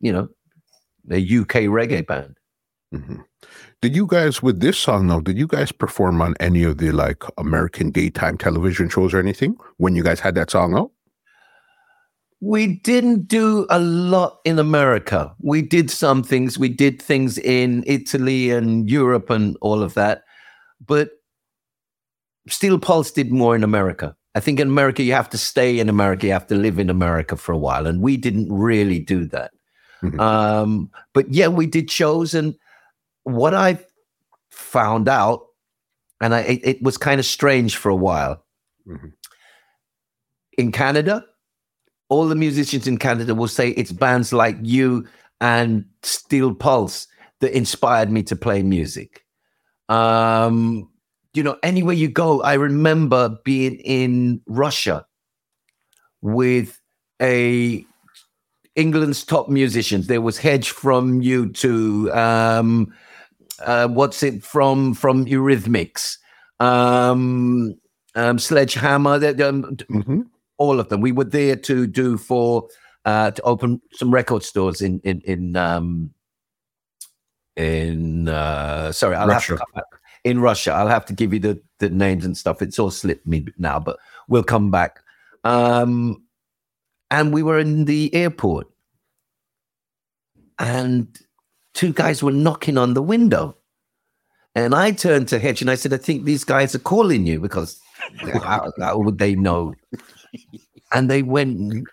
you 0.00 0.12
know, 0.12 0.28
a 1.10 1.18
UK 1.18 1.68
reggae 1.68 2.06
band. 2.06 2.36
Mm-hmm. 2.94 3.20
Did 3.80 3.96
you 3.96 4.06
guys 4.06 4.42
with 4.42 4.60
this 4.60 4.78
song 4.78 5.08
though? 5.08 5.20
Did 5.20 5.38
you 5.38 5.46
guys 5.46 5.72
perform 5.72 6.20
on 6.22 6.34
any 6.38 6.62
of 6.62 6.78
the 6.78 6.92
like 6.92 7.22
American 7.38 7.90
daytime 7.90 8.38
television 8.38 8.88
shows 8.88 9.12
or 9.14 9.18
anything 9.18 9.56
when 9.78 9.96
you 9.96 10.02
guys 10.02 10.20
had 10.20 10.34
that 10.36 10.50
song 10.50 10.76
out? 10.76 10.90
We 12.44 12.66
didn't 12.66 13.28
do 13.28 13.66
a 13.70 13.78
lot 13.78 14.40
in 14.44 14.58
America. 14.58 15.32
We 15.38 15.62
did 15.62 15.92
some 15.92 16.24
things. 16.24 16.58
We 16.58 16.68
did 16.68 17.00
things 17.00 17.38
in 17.38 17.84
Italy 17.86 18.50
and 18.50 18.90
Europe 18.90 19.30
and 19.30 19.56
all 19.60 19.80
of 19.80 19.94
that. 19.94 20.24
But 20.84 21.10
Steel 22.48 22.80
Pulse 22.80 23.12
did 23.12 23.30
more 23.30 23.54
in 23.54 23.62
America. 23.62 24.16
I 24.34 24.40
think 24.40 24.58
in 24.58 24.66
America, 24.66 25.04
you 25.04 25.12
have 25.12 25.30
to 25.30 25.38
stay 25.38 25.78
in 25.78 25.88
America. 25.88 26.26
You 26.26 26.32
have 26.32 26.48
to 26.48 26.56
live 26.56 26.80
in 26.80 26.90
America 26.90 27.36
for 27.36 27.52
a 27.52 27.58
while. 27.58 27.86
And 27.86 28.02
we 28.02 28.16
didn't 28.16 28.52
really 28.52 28.98
do 28.98 29.24
that. 29.26 29.52
Mm-hmm. 30.02 30.18
Um, 30.18 30.90
but 31.12 31.32
yeah, 31.32 31.46
we 31.46 31.66
did 31.66 31.92
shows. 31.92 32.34
And 32.34 32.56
what 33.22 33.54
I 33.54 33.78
found 34.50 35.08
out, 35.08 35.46
and 36.20 36.34
I, 36.34 36.40
it, 36.40 36.60
it 36.64 36.82
was 36.82 36.98
kind 36.98 37.20
of 37.20 37.26
strange 37.26 37.76
for 37.76 37.88
a 37.88 37.94
while. 37.94 38.44
Mm-hmm. 38.88 39.08
In 40.58 40.72
Canada, 40.72 41.24
all 42.12 42.28
the 42.28 42.34
musicians 42.36 42.86
in 42.86 42.98
Canada 42.98 43.34
will 43.34 43.48
say 43.48 43.70
it's 43.70 43.90
bands 43.90 44.34
like 44.34 44.58
you 44.60 45.08
and 45.40 45.82
Steel 46.02 46.54
Pulse 46.54 47.08
that 47.40 47.56
inspired 47.56 48.10
me 48.10 48.22
to 48.24 48.36
play 48.36 48.62
music. 48.62 49.24
Um, 49.88 50.90
you 51.32 51.42
know, 51.42 51.56
anywhere 51.62 51.94
you 51.94 52.08
go, 52.08 52.42
I 52.42 52.52
remember 52.52 53.38
being 53.44 53.76
in 53.76 54.42
Russia 54.46 55.06
with 56.20 56.78
a 57.22 57.82
England's 58.76 59.24
top 59.24 59.48
musicians. 59.48 60.06
There 60.06 60.20
was 60.20 60.36
Hedge 60.36 60.68
from 60.68 61.22
you 61.22 61.50
to 61.64 62.12
um, 62.12 62.92
uh, 63.64 63.88
what's 63.88 64.22
it 64.22 64.44
from 64.44 64.92
from 64.92 65.24
Eurythmics, 65.24 66.18
um, 66.60 67.74
um, 68.14 68.38
Sledgehammer. 68.38 69.14
Um, 69.14 69.76
mm-hmm 69.88 70.20
all 70.62 70.78
of 70.80 70.88
them. 70.88 71.00
We 71.00 71.12
were 71.12 71.24
there 71.24 71.56
to 71.56 71.86
do 71.86 72.16
for 72.16 72.68
uh, 73.04 73.32
to 73.32 73.42
open 73.42 73.80
some 73.92 74.14
record 74.14 74.42
stores 74.42 74.80
in 74.80 75.00
in 75.00 75.20
in 75.22 75.56
um, 75.56 76.10
in 77.56 78.28
uh, 78.28 78.92
sorry, 78.92 79.16
I'll 79.16 79.28
Russia. 79.28 79.58
have 79.74 79.74
to 79.74 79.82
in 80.24 80.40
Russia. 80.40 80.72
I'll 80.72 80.88
have 80.88 81.06
to 81.06 81.12
give 81.12 81.32
you 81.32 81.40
the 81.40 81.60
the 81.78 81.90
names 81.90 82.24
and 82.24 82.36
stuff. 82.36 82.62
It's 82.62 82.78
all 82.78 82.90
slipped 82.90 83.26
me 83.26 83.46
now, 83.58 83.80
but 83.80 83.98
we'll 84.28 84.44
come 84.44 84.70
back. 84.70 85.00
Um, 85.44 86.22
and 87.10 87.34
we 87.34 87.42
were 87.42 87.58
in 87.58 87.86
the 87.86 88.14
airport, 88.14 88.68
and 90.58 91.08
two 91.74 91.92
guys 91.92 92.22
were 92.22 92.32
knocking 92.32 92.78
on 92.78 92.94
the 92.94 93.02
window. 93.02 93.56
And 94.54 94.74
I 94.74 94.92
turned 94.92 95.28
to 95.28 95.38
Hedge 95.38 95.62
and 95.62 95.70
I 95.70 95.76
said, 95.76 95.94
I 95.94 95.96
think 95.96 96.24
these 96.24 96.44
guys 96.44 96.74
are 96.74 96.78
calling 96.78 97.26
you 97.26 97.40
because 97.40 97.80
how, 98.44 98.70
how 98.78 98.98
would 98.98 99.18
they 99.18 99.34
know 99.34 99.72
and 100.92 101.10
they 101.10 101.22
went. 101.22 101.88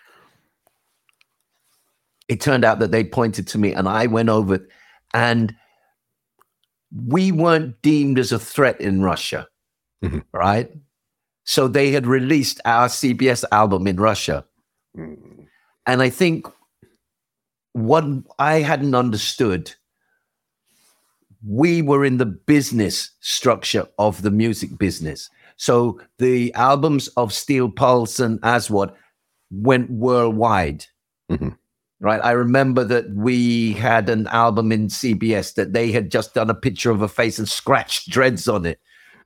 It 2.27 2.41
turned 2.41 2.63
out 2.63 2.79
that 2.79 2.91
they 2.91 3.03
pointed 3.03 3.47
to 3.47 3.57
me, 3.57 3.73
and 3.73 3.87
I 3.87 4.05
went 4.05 4.29
over, 4.29 4.59
and 5.13 5.55
we 6.91 7.31
weren't 7.31 7.81
deemed 7.81 8.19
as 8.19 8.31
a 8.31 8.39
threat 8.39 8.79
in 8.79 9.01
Russia, 9.01 9.47
mm-hmm. 10.03 10.19
right? 10.33 10.71
So 11.43 11.67
they 11.67 11.91
had 11.91 12.05
released 12.05 12.61
our 12.65 12.87
CBS 12.87 13.43
album 13.51 13.87
in 13.87 13.97
Russia. 13.97 14.45
Mm. 14.95 15.47
And 15.87 16.01
I 16.01 16.09
think 16.09 16.45
what 17.73 18.03
I 18.37 18.59
hadn't 18.59 18.93
understood, 18.95 19.73
we 21.43 21.81
were 21.81 22.05
in 22.05 22.17
the 22.17 22.25
business 22.25 23.11
structure 23.21 23.87
of 23.97 24.21
the 24.21 24.31
music 24.31 24.77
business. 24.77 25.29
So 25.59 25.99
the 26.19 26.53
albums 26.53 27.09
of 27.09 27.33
Steel 27.33 27.69
Pulse 27.69 28.21
and 28.21 28.39
Aswad 28.43 28.93
went 29.51 29.91
worldwide. 29.91 30.85
Mm-hmm. 31.29 31.49
Right. 31.99 32.21
I 32.23 32.31
remember 32.31 32.85
that 32.85 33.13
we 33.13 33.73
had 33.73 34.07
an 34.07 34.27
album 34.27 34.71
in 34.71 34.87
CBS 34.87 35.55
that 35.55 35.73
they 35.73 35.91
had 35.91 36.11
just 36.11 36.33
done 36.33 36.49
a 36.49 36.55
picture 36.55 36.91
of 36.91 37.01
a 37.01 37.09
face 37.09 37.37
and 37.37 37.47
scratched 37.47 38.09
dreads 38.09 38.47
on 38.47 38.65
it 38.65 38.79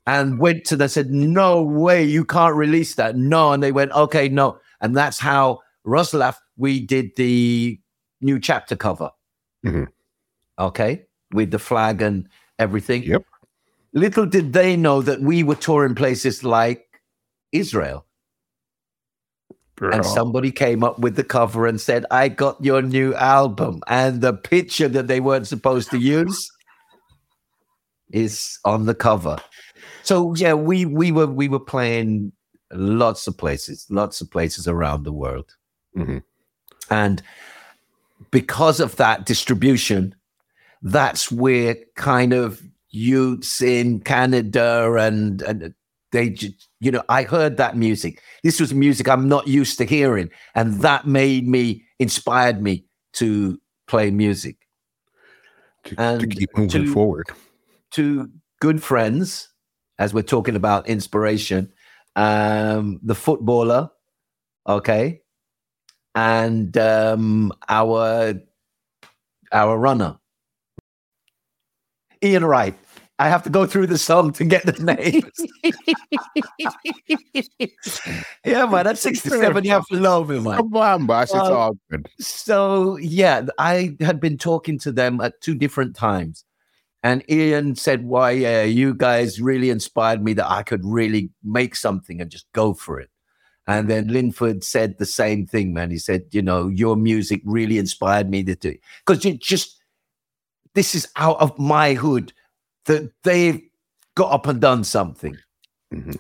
and 0.08 0.40
went 0.40 0.66
to 0.66 0.76
them 0.76 0.88
said, 0.88 1.12
No 1.12 1.62
way, 1.62 2.04
you 2.04 2.26
can't 2.26 2.56
release 2.56 2.96
that. 2.96 3.16
No. 3.16 3.52
And 3.52 3.62
they 3.62 3.72
went, 3.72 3.92
Okay, 3.92 4.28
no. 4.28 4.58
And 4.82 4.98
that's 4.98 5.20
how 5.20 5.60
Roslav, 5.86 6.36
we 6.58 6.80
did 6.80 7.12
the 7.16 7.80
new 8.22 8.40
chapter 8.40 8.76
cover. 8.76 9.12
Mm-hmm. 9.64 9.84
Okay. 10.58 11.06
With 11.32 11.52
the 11.52 11.60
flag 11.60 12.02
and 12.02 12.28
everything. 12.58 13.04
Yep. 13.04 13.24
Little 13.94 14.26
did 14.26 14.54
they 14.54 14.76
know 14.76 15.02
that 15.02 15.22
we 15.22 15.44
were 15.44 15.56
touring 15.56 15.96
places 15.96 16.44
like 16.44 16.88
Israel. 17.52 18.06
Girl. 19.76 19.94
And 19.94 20.06
somebody 20.06 20.52
came 20.52 20.84
up 20.84 21.00
with 21.00 21.16
the 21.16 21.24
cover 21.24 21.66
and 21.66 21.82
said, 21.82 22.06
I 22.12 22.30
got 22.30 22.64
your 22.64 22.82
new 22.82 23.14
album. 23.16 23.82
And 23.88 24.22
the 24.22 24.34
picture 24.34 24.88
that 24.88 25.08
they 25.08 25.20
weren't 25.20 25.48
supposed 25.48 25.90
to 25.92 25.98
use 25.98 26.52
is 28.12 28.60
on 28.66 28.86
the 28.86 28.94
cover. 28.94 29.38
So 30.04 30.36
yeah, 30.36 30.54
we 30.54 30.86
we 30.86 31.12
were 31.12 31.28
we 31.28 31.50
were 31.50 31.60
playing 31.60 32.34
lots 32.72 33.28
of 33.28 33.38
places, 33.38 33.88
lots 33.90 34.22
of 34.22 34.30
places 34.30 34.68
around 34.68 35.04
the 35.04 35.14
world. 35.14 35.56
Mm-hmm. 35.98 36.20
And 36.90 37.24
because 38.32 38.80
of 38.80 38.96
that 38.98 39.26
distribution, 39.26 40.16
that's 40.82 41.32
where 41.32 41.78
kind 41.96 42.34
of 42.34 42.62
youths 42.94 43.62
in 43.62 44.00
Canada 44.00 44.94
and 44.94 45.42
and 45.42 45.74
they 46.12 46.30
just 46.30 46.70
you 46.80 46.92
know 46.92 47.04
I 47.10 47.24
heard 47.24 47.58
that 47.58 47.76
music. 47.76 48.22
This 48.44 48.62
was 48.62 48.74
music 48.74 49.10
I'm 49.10 49.28
not 49.28 49.48
used 49.48 49.78
to 49.80 49.86
hearing, 49.86 50.30
and 50.56 50.80
that 50.82 51.06
made 51.06 51.48
me 51.48 51.84
inspired 52.00 52.62
me 52.62 52.86
to 53.14 53.60
play 53.88 54.12
music 54.12 54.58
to, 55.86 55.96
and 55.98 56.22
to 56.22 56.28
keep 56.28 56.50
moving 56.56 56.86
to, 56.86 56.94
forward. 56.94 57.28
To 57.92 58.30
good 58.62 58.82
friends, 58.82 59.50
as 60.00 60.14
we're 60.14 60.22
talking 60.22 60.56
about 60.56 60.88
inspiration, 60.88 61.74
um, 62.16 63.00
the 63.04 63.16
footballer, 63.16 63.90
okay, 64.68 65.22
and 66.16 66.78
um, 66.78 67.52
our 67.68 68.36
our 69.52 69.78
runner, 69.78 70.18
Ian 72.24 72.46
Wright. 72.46 72.78
I 73.20 73.30
have 73.30 73.44
to 73.44 73.50
go 73.50 73.68
through 73.68 73.88
the 73.88 73.98
song 73.98 74.32
to 74.34 74.44
get 74.44 74.66
the 74.66 74.74
names. 74.84 75.24
yeah, 78.46 78.66
man, 78.66 78.86
that's 78.86 79.02
67. 79.02 79.64
You 79.64 79.72
have 79.72 79.86
to 79.88 79.98
love 79.98 80.30
me, 80.30 80.40
man. 80.40 80.58
Come 80.58 80.76
on, 80.76 81.06
boss. 81.06 81.30
It's 81.30 81.36
um, 81.36 81.54
all 81.54 81.78
good. 81.92 82.08
So, 82.20 82.98
yeah, 82.98 83.46
I 83.60 83.96
had 84.00 84.20
been 84.20 84.38
talking 84.38 84.80
to 84.80 84.92
them 84.92 85.22
at 85.22 85.40
two 85.42 85.54
different 85.54 85.96
times. 85.96 86.44
And 87.04 87.24
Ian 87.30 87.76
said, 87.76 88.06
Why, 88.06 88.32
yeah, 88.32 88.64
you 88.64 88.96
guys 88.96 89.40
really 89.40 89.70
inspired 89.70 90.24
me 90.24 90.34
that 90.34 90.50
I 90.50 90.64
could 90.64 90.84
really 90.84 91.30
make 91.44 91.76
something 91.76 92.20
and 92.20 92.32
just 92.32 92.52
go 92.54 92.74
for 92.74 93.00
it. 93.00 93.10
And 93.68 93.90
then 93.90 94.08
Linford 94.08 94.64
said 94.64 94.98
the 94.98 95.06
same 95.06 95.46
thing, 95.46 95.74
man. 95.74 95.92
He 95.92 96.00
said, 96.00 96.24
You 96.32 96.42
know, 96.42 96.68
your 96.68 96.96
music 96.96 97.42
really 97.46 97.78
inspired 97.78 98.30
me 98.30 98.44
to 98.46 98.56
do 98.56 98.70
it. 98.70 98.80
Because 99.06 99.24
you 99.24 99.38
just, 99.38 99.80
this 100.74 100.96
is 100.96 101.08
out 101.16 101.40
of 101.40 101.58
my 101.60 101.94
hood 101.94 102.34
that 102.86 103.12
they've 103.24 103.62
got 104.16 104.32
up 104.32 104.48
and 104.48 104.62
done 104.62 104.84
something. 104.84 105.38
Mm-hmm. 105.94 106.14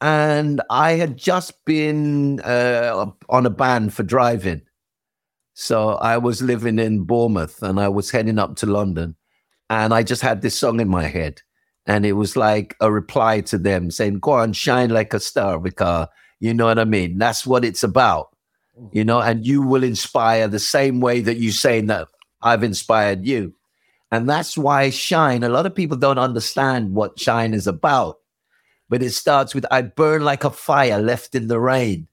And 0.00 0.62
I 0.70 0.92
had 0.92 1.16
just 1.16 1.64
been 1.66 2.40
uh, 2.40 3.06
on 3.28 3.46
a 3.46 3.50
ban 3.50 3.90
for 3.90 4.02
driving. 4.02 4.62
So 5.54 5.90
I 5.90 6.16
was 6.16 6.40
living 6.40 6.78
in 6.78 7.04
Bournemouth 7.04 7.62
and 7.62 7.78
I 7.78 7.88
was 7.88 8.10
heading 8.10 8.38
up 8.38 8.56
to 8.56 8.66
London. 8.66 9.16
And 9.68 9.92
I 9.92 10.02
just 10.02 10.22
had 10.22 10.40
this 10.40 10.58
song 10.58 10.80
in 10.80 10.88
my 10.88 11.04
head. 11.04 11.42
And 11.86 12.06
it 12.06 12.12
was 12.12 12.36
like 12.36 12.76
a 12.80 12.90
reply 12.90 13.42
to 13.42 13.58
them 13.58 13.90
saying, 13.90 14.20
Go 14.20 14.32
on, 14.32 14.52
shine 14.52 14.90
like 14.90 15.12
a 15.12 15.20
star 15.20 15.58
because 15.58 16.08
you 16.40 16.54
know 16.54 16.66
what 16.66 16.78
I 16.78 16.84
mean? 16.84 17.18
That's 17.18 17.46
what 17.46 17.64
it's 17.64 17.82
about. 17.82 18.34
You 18.92 19.04
know, 19.04 19.20
and 19.20 19.46
you 19.46 19.60
will 19.60 19.84
inspire 19.84 20.48
the 20.48 20.58
same 20.58 21.00
way 21.00 21.20
that 21.20 21.36
you 21.36 21.52
say 21.52 21.82
that 21.82 22.08
I've 22.40 22.64
inspired 22.64 23.26
you. 23.26 23.54
And 24.10 24.28
that's 24.28 24.58
why 24.58 24.90
Shine, 24.90 25.42
a 25.42 25.48
lot 25.48 25.66
of 25.66 25.74
people 25.74 25.96
don't 25.96 26.18
understand 26.18 26.94
what 26.94 27.18
Shine 27.18 27.54
is 27.54 27.66
about. 27.66 28.18
But 28.88 29.02
it 29.02 29.10
starts 29.12 29.54
with 29.54 29.64
I 29.70 29.82
burn 29.82 30.24
like 30.24 30.42
a 30.42 30.50
fire 30.50 31.00
left 31.00 31.34
in 31.34 31.46
the 31.46 31.60
rain 31.60 32.08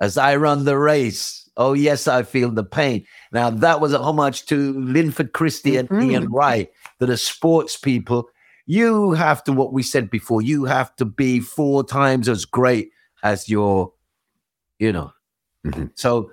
as 0.00 0.18
I 0.18 0.36
run 0.36 0.64
the 0.64 0.76
race. 0.76 1.48
Oh, 1.56 1.72
yes, 1.72 2.08
I 2.08 2.24
feel 2.24 2.50
the 2.50 2.64
pain. 2.64 3.04
Now, 3.32 3.50
that 3.50 3.80
was 3.80 3.92
a 3.92 3.98
homage 3.98 4.46
to 4.46 4.72
Linford 4.80 5.32
Christie 5.32 5.76
and 5.76 5.88
mm-hmm. 5.88 6.10
Ian 6.10 6.32
Wright, 6.32 6.70
that 6.98 7.10
are 7.10 7.16
sports 7.16 7.76
people. 7.76 8.28
You 8.66 9.12
have 9.12 9.44
to, 9.44 9.52
what 9.52 9.72
we 9.72 9.82
said 9.82 10.10
before, 10.10 10.42
you 10.42 10.64
have 10.64 10.96
to 10.96 11.04
be 11.04 11.40
four 11.40 11.84
times 11.84 12.28
as 12.28 12.44
great 12.44 12.90
as 13.22 13.48
your, 13.48 13.92
you 14.78 14.92
know. 14.92 15.12
Mm-hmm. 15.66 15.86
So 15.94 16.30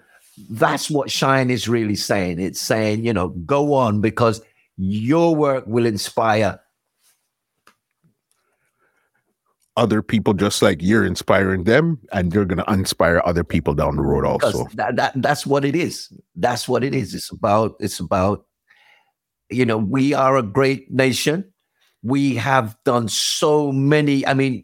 that's 0.49 0.89
what 0.89 1.11
Shine 1.11 1.49
is 1.49 1.67
really 1.67 1.95
saying. 1.95 2.39
It's 2.39 2.61
saying, 2.61 3.03
you 3.03 3.13
know, 3.13 3.29
go 3.29 3.73
on 3.73 4.01
because 4.01 4.41
your 4.77 5.35
work 5.35 5.65
will 5.67 5.85
inspire 5.85 6.59
other 9.75 10.01
people 10.01 10.33
just 10.33 10.61
like 10.61 10.81
you're 10.81 11.05
inspiring 11.05 11.63
them 11.65 11.99
and 12.11 12.33
you're 12.33 12.45
going 12.45 12.63
to 12.63 12.73
inspire 12.73 13.21
other 13.25 13.43
people 13.43 13.75
down 13.75 13.95
the 13.95 14.01
road 14.01 14.25
also. 14.25 14.67
that, 14.73 14.95
that 14.95 15.13
that's 15.15 15.45
what 15.45 15.63
it 15.63 15.75
is. 15.75 16.11
That's 16.35 16.67
what 16.67 16.83
it 16.83 16.95
is. 16.95 17.13
It's 17.13 17.31
about 17.31 17.75
it's 17.79 17.99
about 17.99 18.45
you 19.49 19.65
know 19.65 19.77
we 19.77 20.13
are 20.13 20.37
a 20.37 20.43
great 20.43 20.91
nation. 20.91 21.45
We 22.03 22.35
have 22.35 22.77
done 22.85 23.07
so 23.09 23.71
many 23.71 24.25
i 24.25 24.33
mean 24.33 24.63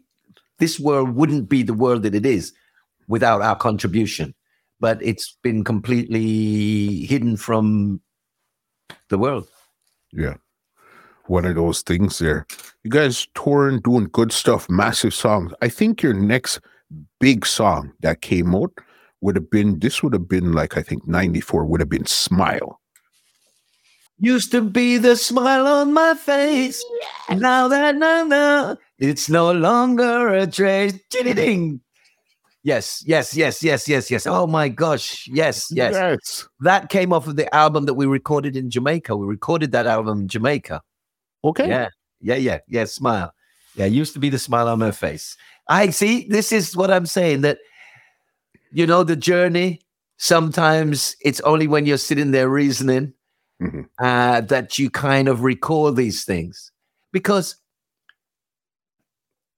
this 0.58 0.78
world 0.78 1.10
wouldn't 1.10 1.48
be 1.48 1.62
the 1.62 1.74
world 1.74 2.02
that 2.04 2.14
it 2.14 2.24
is 2.24 2.52
without 3.08 3.42
our 3.42 3.56
contribution 3.56 4.34
but 4.80 5.02
it's 5.02 5.36
been 5.42 5.64
completely 5.64 7.04
hidden 7.04 7.36
from 7.36 8.00
the 9.08 9.18
world 9.18 9.48
yeah 10.14 10.34
one 11.26 11.44
of 11.44 11.54
those 11.54 11.82
things 11.82 12.18
there. 12.18 12.46
You 12.82 12.90
guys 12.90 13.26
touring, 13.34 13.80
doing 13.80 14.08
good 14.12 14.32
stuff, 14.32 14.68
massive 14.68 15.14
songs. 15.14 15.52
I 15.62 15.68
think 15.68 16.02
your 16.02 16.14
next 16.14 16.60
big 17.18 17.46
song 17.46 17.92
that 18.00 18.20
came 18.20 18.54
out 18.54 18.72
would 19.20 19.36
have 19.36 19.50
been 19.50 19.78
this 19.78 20.02
would 20.02 20.12
have 20.12 20.28
been 20.28 20.52
like 20.52 20.76
I 20.76 20.82
think 20.82 21.06
94 21.08 21.64
would 21.64 21.80
have 21.80 21.88
been 21.88 22.06
Smile. 22.06 22.80
Used 24.18 24.52
to 24.52 24.60
be 24.60 24.96
the 24.96 25.16
smile 25.16 25.66
on 25.66 25.92
my 25.92 26.14
face. 26.14 26.84
Yes. 27.28 27.40
Now 27.40 27.68
that 27.68 27.96
no 27.96 28.24
no, 28.24 28.76
it's 28.98 29.28
no 29.28 29.50
longer 29.50 30.28
a 30.28 30.46
trace. 30.46 30.98
Ding. 31.10 31.80
Yes, 32.64 33.04
yes, 33.06 33.36
yes, 33.36 33.62
yes, 33.62 33.86
yes, 33.86 34.10
yes. 34.10 34.26
Oh 34.26 34.46
my 34.46 34.70
gosh. 34.70 35.28
Yes, 35.28 35.68
yes, 35.70 35.92
yes. 35.92 36.48
That 36.60 36.88
came 36.88 37.12
off 37.12 37.26
of 37.26 37.36
the 37.36 37.54
album 37.54 37.84
that 37.84 37.92
we 37.92 38.06
recorded 38.06 38.56
in 38.56 38.70
Jamaica. 38.70 39.14
We 39.14 39.26
recorded 39.26 39.70
that 39.72 39.86
album 39.86 40.20
in 40.22 40.28
Jamaica. 40.28 40.80
Okay. 41.44 41.68
Yeah. 41.68 41.88
Yeah. 42.22 42.36
Yeah. 42.36 42.58
Yeah. 42.66 42.84
Smile. 42.84 43.34
Yeah. 43.76 43.84
Used 43.84 44.14
to 44.14 44.18
be 44.18 44.30
the 44.30 44.38
smile 44.38 44.66
on 44.68 44.78
my 44.78 44.92
face. 44.92 45.36
I 45.68 45.90
see. 45.90 46.26
This 46.26 46.52
is 46.52 46.74
what 46.74 46.90
I'm 46.90 47.04
saying 47.04 47.42
that, 47.42 47.58
you 48.72 48.86
know, 48.86 49.04
the 49.04 49.16
journey, 49.16 49.82
sometimes 50.16 51.16
it's 51.20 51.40
only 51.42 51.66
when 51.66 51.84
you're 51.84 51.98
sitting 51.98 52.30
there 52.30 52.48
reasoning 52.48 53.12
mm-hmm. 53.60 53.82
uh, 53.98 54.40
that 54.40 54.78
you 54.78 54.88
kind 54.88 55.28
of 55.28 55.42
recall 55.42 55.92
these 55.92 56.24
things 56.24 56.72
because 57.12 57.56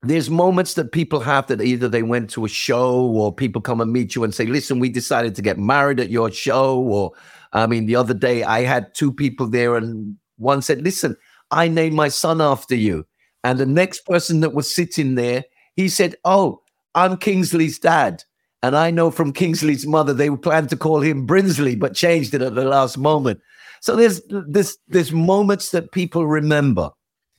there's 0.03 0.31
moments 0.31 0.75
that 0.75 0.93
people 0.93 1.21
have 1.21 1.47
that 1.49 1.61
either 1.61 1.89
they 1.89 2.03
went 2.03 2.31
to 2.31 2.45
a 2.45 2.49
show 2.49 3.07
or 3.07 3.35
people 3.35 3.61
come 3.61 3.81
and 3.81 3.93
meet 3.93 4.15
you 4.15 4.25
and 4.25 4.35
say, 4.35 4.47
listen, 4.47 4.79
we 4.79 4.89
decided 4.89 5.35
to 5.35 5.43
get 5.43 5.59
married 5.59 6.01
at 6.01 6.11
your 6.11 6.31
show. 6.31 6.79
Or, 6.79 7.13
I 7.53 7.67
mean, 7.67 7.87
the 7.87 7.97
other 7.97 8.15
day 8.15 8.43
I 8.45 8.63
had 8.63 8.95
two 8.95 9.13
people 9.13 9.49
there 9.49 9.77
and 9.77 10.17
one 10.37 10.63
said, 10.63 10.83
listen, 10.83 11.17
I 11.51 11.69
named 11.69 11.95
my 11.95 12.09
son 12.09 12.41
after 12.41 12.75
you. 12.75 13.07
And 13.45 13.59
the 13.59 13.67
next 13.67 14.01
person 14.07 14.41
that 14.41 14.55
was 14.55 14.73
sitting 14.73 15.15
there, 15.15 15.45
he 15.77 15.89
said, 15.89 16.17
Oh, 16.25 16.63
I'm 16.95 17.17
Kingsley's 17.17 17.79
dad. 17.79 18.25
And 18.63 18.77
I 18.77 18.91
know 18.91 19.11
from 19.11 19.33
Kingsley's 19.33 19.87
mother, 19.87 20.13
they 20.13 20.31
planned 20.31 20.71
to 20.71 20.77
call 20.77 21.01
him 21.01 21.27
Brinsley, 21.27 21.79
but 21.79 21.95
changed 21.95 22.35
it 22.35 22.43
at 22.43 22.55
the 22.55 22.65
last 22.65 22.99
moment. 22.99 23.41
So 23.81 23.95
there's 23.95 24.21
this 24.49 24.77
there's 24.89 25.13
moments 25.13 25.71
that 25.71 25.93
people 25.93 26.27
remember 26.27 26.91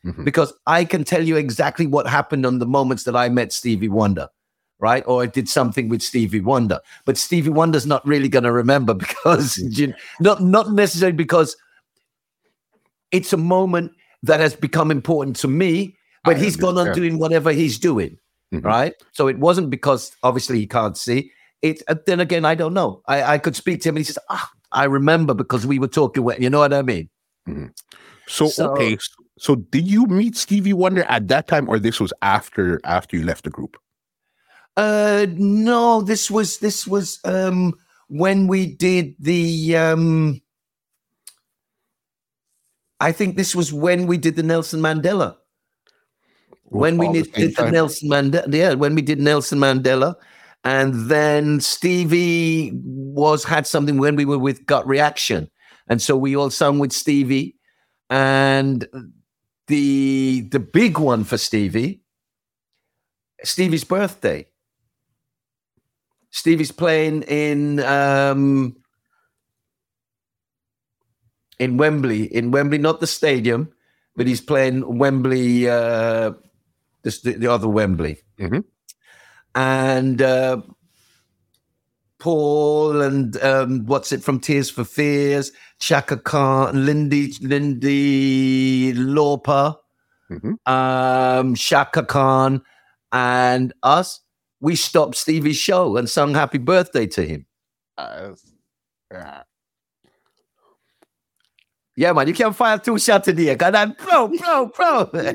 mm-hmm. 0.07 0.23
because 0.23 0.53
I 0.65 0.85
can 0.85 1.03
tell 1.03 1.23
you 1.23 1.37
exactly 1.37 1.87
what 1.87 2.07
happened 2.07 2.45
on 2.45 2.59
the 2.59 2.65
moments 2.65 3.03
that 3.03 3.15
I 3.15 3.29
met 3.29 3.51
Stevie 3.51 3.89
Wonder, 3.89 4.29
right? 4.79 5.03
Or 5.07 5.23
I 5.23 5.25
did 5.25 5.49
something 5.49 5.89
with 5.89 6.01
Stevie 6.01 6.39
Wonder. 6.39 6.79
But 7.05 7.17
Stevie 7.17 7.49
Wonder's 7.49 7.85
not 7.85 8.05
really 8.05 8.29
going 8.29 8.43
to 8.43 8.51
remember 8.51 8.93
because 9.05 9.57
you, 9.57 9.93
not 10.19 10.41
not 10.41 10.71
necessarily 10.71 11.15
because 11.15 11.55
it's 13.11 13.33
a 13.33 13.37
moment 13.37 13.91
that 14.23 14.39
has 14.39 14.55
become 14.55 14.91
important 14.91 15.35
to 15.37 15.47
me, 15.47 15.95
but 16.23 16.37
I 16.37 16.39
he's 16.39 16.55
gone 16.55 16.77
on 16.77 16.93
doing 16.93 17.19
whatever 17.19 17.51
he's 17.51 17.77
doing. 17.77 18.17
Mm-hmm. 18.53 18.65
Right. 18.65 18.93
So 19.11 19.27
it 19.27 19.39
wasn't 19.39 19.69
because 19.69 20.15
obviously 20.23 20.59
he 20.59 20.67
can't 20.67 20.97
see. 20.97 21.31
It 21.61 21.83
uh, 21.87 21.95
then 22.05 22.19
again, 22.21 22.45
I 22.45 22.55
don't 22.55 22.73
know. 22.73 23.01
I, 23.07 23.33
I 23.33 23.37
could 23.39 23.55
speak 23.55 23.81
to 23.81 23.89
him 23.89 23.95
and 23.95 23.99
he 23.99 24.03
says, 24.05 24.19
Ah, 24.29 24.49
I 24.71 24.85
remember 24.85 25.33
because 25.33 25.67
we 25.67 25.79
were 25.79 25.87
talking 25.87 26.23
when 26.23 26.41
you 26.41 26.49
know 26.49 26.59
what 26.59 26.73
I 26.73 26.81
mean? 26.81 27.09
Mm-hmm. 27.47 27.67
So, 28.27 28.47
so, 28.47 28.71
okay. 28.71 28.97
So 29.37 29.55
did 29.55 29.87
you 29.87 30.05
meet 30.05 30.35
Stevie 30.35 30.73
Wonder 30.73 31.03
at 31.03 31.27
that 31.27 31.47
time 31.47 31.69
or 31.69 31.79
this 31.79 31.99
was 31.99 32.13
after 32.21 32.79
after 32.83 33.17
you 33.17 33.23
left 33.23 33.43
the 33.43 33.49
group? 33.49 33.77
Uh 34.75 35.27
no, 35.31 36.01
this 36.01 36.29
was 36.29 36.59
this 36.59 36.87
was 36.87 37.19
um 37.23 37.73
when 38.07 38.47
we 38.47 38.65
did 38.65 39.15
the 39.19 39.75
um 39.75 40.41
I 42.99 43.11
think 43.11 43.37
this 43.37 43.55
was 43.55 43.71
when 43.71 44.07
we 44.07 44.17
did 44.17 44.35
the 44.35 44.43
Nelson 44.43 44.81
Mandela. 44.81 45.35
When 46.69 46.97
we 46.97 47.11
did, 47.11 47.31
did 47.31 47.55
the 47.55 47.71
Nelson 47.71 48.09
Mandela, 48.09 48.53
yeah, 48.53 48.73
when 48.73 48.93
we 48.93 49.01
did 49.01 49.19
Nelson 49.19 49.59
Mandela, 49.59 50.15
and 50.63 51.09
then 51.09 51.61
Stevie 51.61 52.71
was 52.73 53.43
had 53.45 53.65
something 53.65 53.97
when 53.97 54.15
we 54.15 54.25
were 54.25 54.39
with 54.39 54.65
Gut 54.65 54.85
Reaction, 54.85 55.49
and 55.87 56.01
so 56.01 56.17
we 56.17 56.35
all 56.35 56.49
sung 56.49 56.79
with 56.79 56.91
Stevie, 56.91 57.55
and 58.09 58.85
the 59.67 60.47
the 60.51 60.59
big 60.59 60.97
one 60.97 61.23
for 61.23 61.37
Stevie, 61.37 62.01
Stevie's 63.43 63.83
birthday. 63.83 64.47
Stevie's 66.29 66.71
playing 66.71 67.23
in 67.23 67.79
um, 67.79 68.75
in 71.59 71.77
Wembley, 71.77 72.23
in 72.23 72.51
Wembley, 72.51 72.77
not 72.77 72.99
the 72.99 73.07
stadium, 73.07 73.71
but 74.15 74.27
he's 74.27 74.41
playing 74.41 74.97
Wembley, 74.97 75.69
uh, 75.69 76.33
the, 77.03 77.35
the 77.37 77.47
other 77.47 77.67
Wembley. 77.67 78.19
Mm-hmm. 78.39 78.59
And 79.55 80.21
uh, 80.21 80.61
Paul 82.19 83.01
and 83.01 83.41
um, 83.43 83.85
what's 83.85 84.11
it 84.11 84.23
from 84.23 84.39
Tears 84.39 84.69
for 84.69 84.83
Fears, 84.83 85.51
Chaka 85.79 86.17
Khan, 86.17 86.85
Lindy, 86.85 87.33
Lindy 87.41 88.93
Lauper, 88.93 89.75
mm-hmm. 90.31 90.53
um, 90.71 91.55
Chaka 91.55 92.03
Khan, 92.03 92.61
and 93.11 93.73
us. 93.83 94.21
We 94.59 94.75
stopped 94.75 95.15
Stevie's 95.15 95.57
show 95.57 95.97
and 95.97 96.09
sung 96.09 96.33
Happy 96.33 96.57
Birthday 96.57 97.05
to 97.07 97.23
him. 97.23 97.45
Uh, 97.95 98.31
yeah, 101.97 102.13
man, 102.13 102.27
you 102.27 102.33
can 102.33 102.53
find 102.53 102.83
two 102.83 102.99
shots 102.99 103.25
today. 103.25 103.55
Cause 103.55 103.73
I'm 103.73 103.95
pro, 103.95 104.29
pro, 104.29 104.69
pro. 104.69 105.09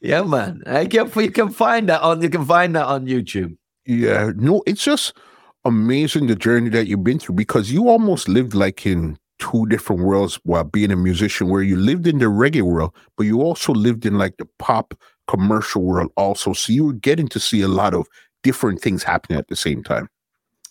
yeah, 0.00 0.22
man. 0.22 0.62
I 0.64 0.86
can 0.86 1.10
you 1.16 1.30
can 1.32 1.50
find 1.50 1.88
that 1.88 2.02
on 2.02 2.22
you 2.22 2.30
can 2.30 2.44
find 2.44 2.76
that 2.76 2.86
on 2.86 3.06
YouTube. 3.06 3.56
Yeah, 3.84 4.30
no, 4.36 4.62
it's 4.64 4.84
just 4.84 5.14
amazing 5.64 6.26
the 6.26 6.36
journey 6.36 6.70
that 6.70 6.86
you've 6.86 7.04
been 7.04 7.18
through 7.18 7.34
because 7.34 7.70
you 7.70 7.88
almost 7.88 8.28
lived 8.28 8.54
like 8.54 8.86
in 8.86 9.18
two 9.38 9.66
different 9.66 10.02
worlds 10.02 10.38
while 10.44 10.64
being 10.64 10.90
a 10.90 10.96
musician, 10.96 11.48
where 11.48 11.62
you 11.62 11.76
lived 11.76 12.06
in 12.06 12.18
the 12.18 12.26
reggae 12.26 12.62
world, 12.62 12.92
but 13.16 13.24
you 13.24 13.40
also 13.40 13.72
lived 13.72 14.04
in 14.04 14.18
like 14.18 14.36
the 14.36 14.48
pop 14.58 14.94
commercial 15.26 15.82
world 15.82 16.10
also. 16.16 16.52
So 16.52 16.72
you 16.72 16.86
were 16.86 16.92
getting 16.92 17.28
to 17.28 17.40
see 17.40 17.60
a 17.60 17.68
lot 17.68 17.94
of 17.94 18.06
different 18.42 18.80
things 18.80 19.02
happening 19.02 19.38
at 19.38 19.48
the 19.48 19.56
same 19.56 19.82
time. 19.82 20.08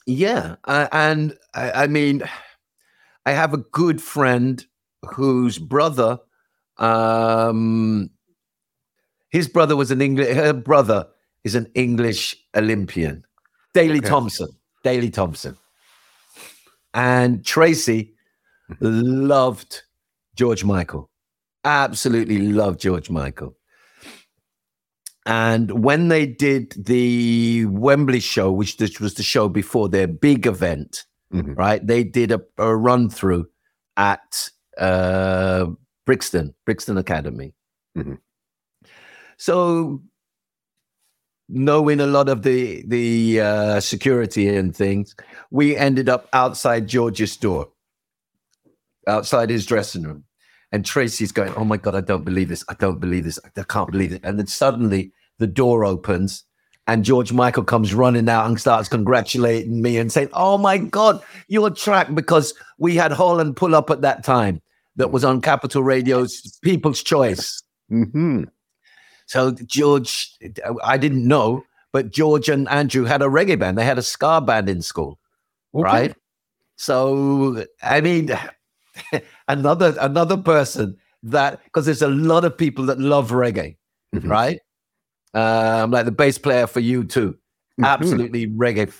Yeah, 0.05 0.55
uh, 0.65 0.87
and 0.91 1.37
I, 1.53 1.71
I 1.83 1.87
mean 1.87 2.23
I 3.25 3.31
have 3.31 3.53
a 3.53 3.57
good 3.57 4.01
friend 4.01 4.65
whose 5.13 5.57
brother, 5.57 6.19
um, 6.77 8.09
his 9.29 9.47
brother 9.49 9.75
was 9.75 9.91
an 9.91 10.01
English, 10.01 10.33
her 10.33 10.53
brother 10.53 11.07
is 11.43 11.55
an 11.55 11.69
English 11.75 12.35
Olympian, 12.55 13.25
Daley 13.73 13.99
okay. 13.99 14.07
Thompson. 14.07 14.47
Daley 14.87 15.09
Thompson. 15.09 15.57
And 16.93 17.43
Tracy 17.43 18.13
loved 18.79 19.83
George 20.33 20.63
Michael, 20.63 21.09
absolutely 21.65 22.39
loved 22.39 22.79
George 22.79 23.09
Michael. 23.09 23.57
And 25.25 25.83
when 25.83 26.07
they 26.07 26.25
did 26.25 26.73
the 26.77 27.65
Wembley 27.65 28.21
show, 28.21 28.49
which 28.49 28.77
this 28.77 29.01
was 29.01 29.15
the 29.15 29.23
show 29.23 29.49
before 29.49 29.89
their 29.89 30.07
big 30.07 30.47
event, 30.47 31.03
mm-hmm. 31.33 31.55
right? 31.55 31.85
They 31.85 32.05
did 32.05 32.31
a, 32.31 32.39
a 32.57 32.73
run 32.73 33.09
through 33.09 33.47
at 33.97 34.49
uh, 34.77 35.65
Brixton, 36.05 36.53
Brixton 36.65 36.97
Academy. 36.97 37.53
Mm-hmm. 37.97 38.13
So 39.35 40.01
knowing 41.49 41.99
a 41.99 42.07
lot 42.07 42.29
of 42.29 42.43
the 42.43 42.83
the 42.87 43.41
uh, 43.41 43.79
security 43.79 44.47
and 44.49 44.75
things, 44.75 45.15
we 45.51 45.75
ended 45.75 46.09
up 46.09 46.27
outside 46.33 46.87
George's 46.87 47.37
door, 47.37 47.69
outside 49.07 49.49
his 49.49 49.65
dressing 49.65 50.03
room, 50.03 50.23
and 50.71 50.85
Tracy's 50.85 51.31
going, 51.31 51.53
"Oh 51.55 51.65
my 51.65 51.77
god, 51.77 51.95
I 51.95 52.01
don't 52.01 52.25
believe 52.25 52.49
this! 52.49 52.63
I 52.69 52.73
don't 52.75 52.99
believe 52.99 53.23
this! 53.25 53.39
I 53.55 53.63
can't 53.63 53.91
believe 53.91 54.11
it!" 54.13 54.21
And 54.23 54.39
then 54.39 54.47
suddenly 54.47 55.11
the 55.39 55.47
door 55.47 55.85
opens, 55.85 56.43
and 56.87 57.03
George 57.03 57.31
Michael 57.33 57.63
comes 57.63 57.93
running 57.93 58.29
out 58.29 58.47
and 58.47 58.59
starts 58.59 58.89
congratulating 58.89 59.81
me 59.81 59.97
and 59.97 60.11
saying, 60.11 60.29
Oh 60.33 60.57
my 60.57 60.77
God, 60.77 61.21
your 61.47 61.69
track, 61.69 62.15
because 62.15 62.53
we 62.77 62.95
had 62.95 63.11
Holland 63.11 63.55
pull 63.57 63.75
up 63.75 63.89
at 63.89 64.01
that 64.01 64.23
time. 64.23 64.61
that 64.95 65.11
was 65.11 65.23
on 65.23 65.41
Capital 65.41 65.83
Radio's 65.83 66.57
People's 66.63 67.03
Choice. 67.03 67.61
hmm 67.89 68.43
So 69.27 69.51
George, 69.51 70.37
I 70.83 70.97
didn't 70.97 71.27
know, 71.27 71.63
but 71.91 72.11
George 72.11 72.49
and 72.49 72.67
Andrew 72.69 73.03
had 73.03 73.21
a 73.21 73.25
reggae 73.25 73.59
band. 73.59 73.77
They 73.77 73.85
had 73.85 73.97
a 73.99 74.01
ska 74.01 74.41
band 74.41 74.69
in 74.69 74.81
school, 74.81 75.19
right? 75.83 76.15
So 76.77 77.65
I 77.83 78.01
mean, 78.01 78.31
another 79.47 79.95
another 79.99 80.37
person 80.37 80.97
that 81.23 81.61
because 81.65 81.85
there's 81.85 82.01
a 82.01 82.07
lot 82.07 82.45
of 82.45 82.57
people 82.57 82.85
that 82.85 82.99
love 82.99 83.31
reggae, 83.31 83.75
Mhm. 84.15 84.29
right? 84.29 84.59
Um, 85.33 85.91
like 85.91 86.05
the 86.05 86.11
bass 86.11 86.37
player 86.37 86.65
for 86.67 86.79
U2, 86.79 87.35
Mhm. 87.79 87.85
absolutely 87.85 88.47
reggae. 88.47 88.91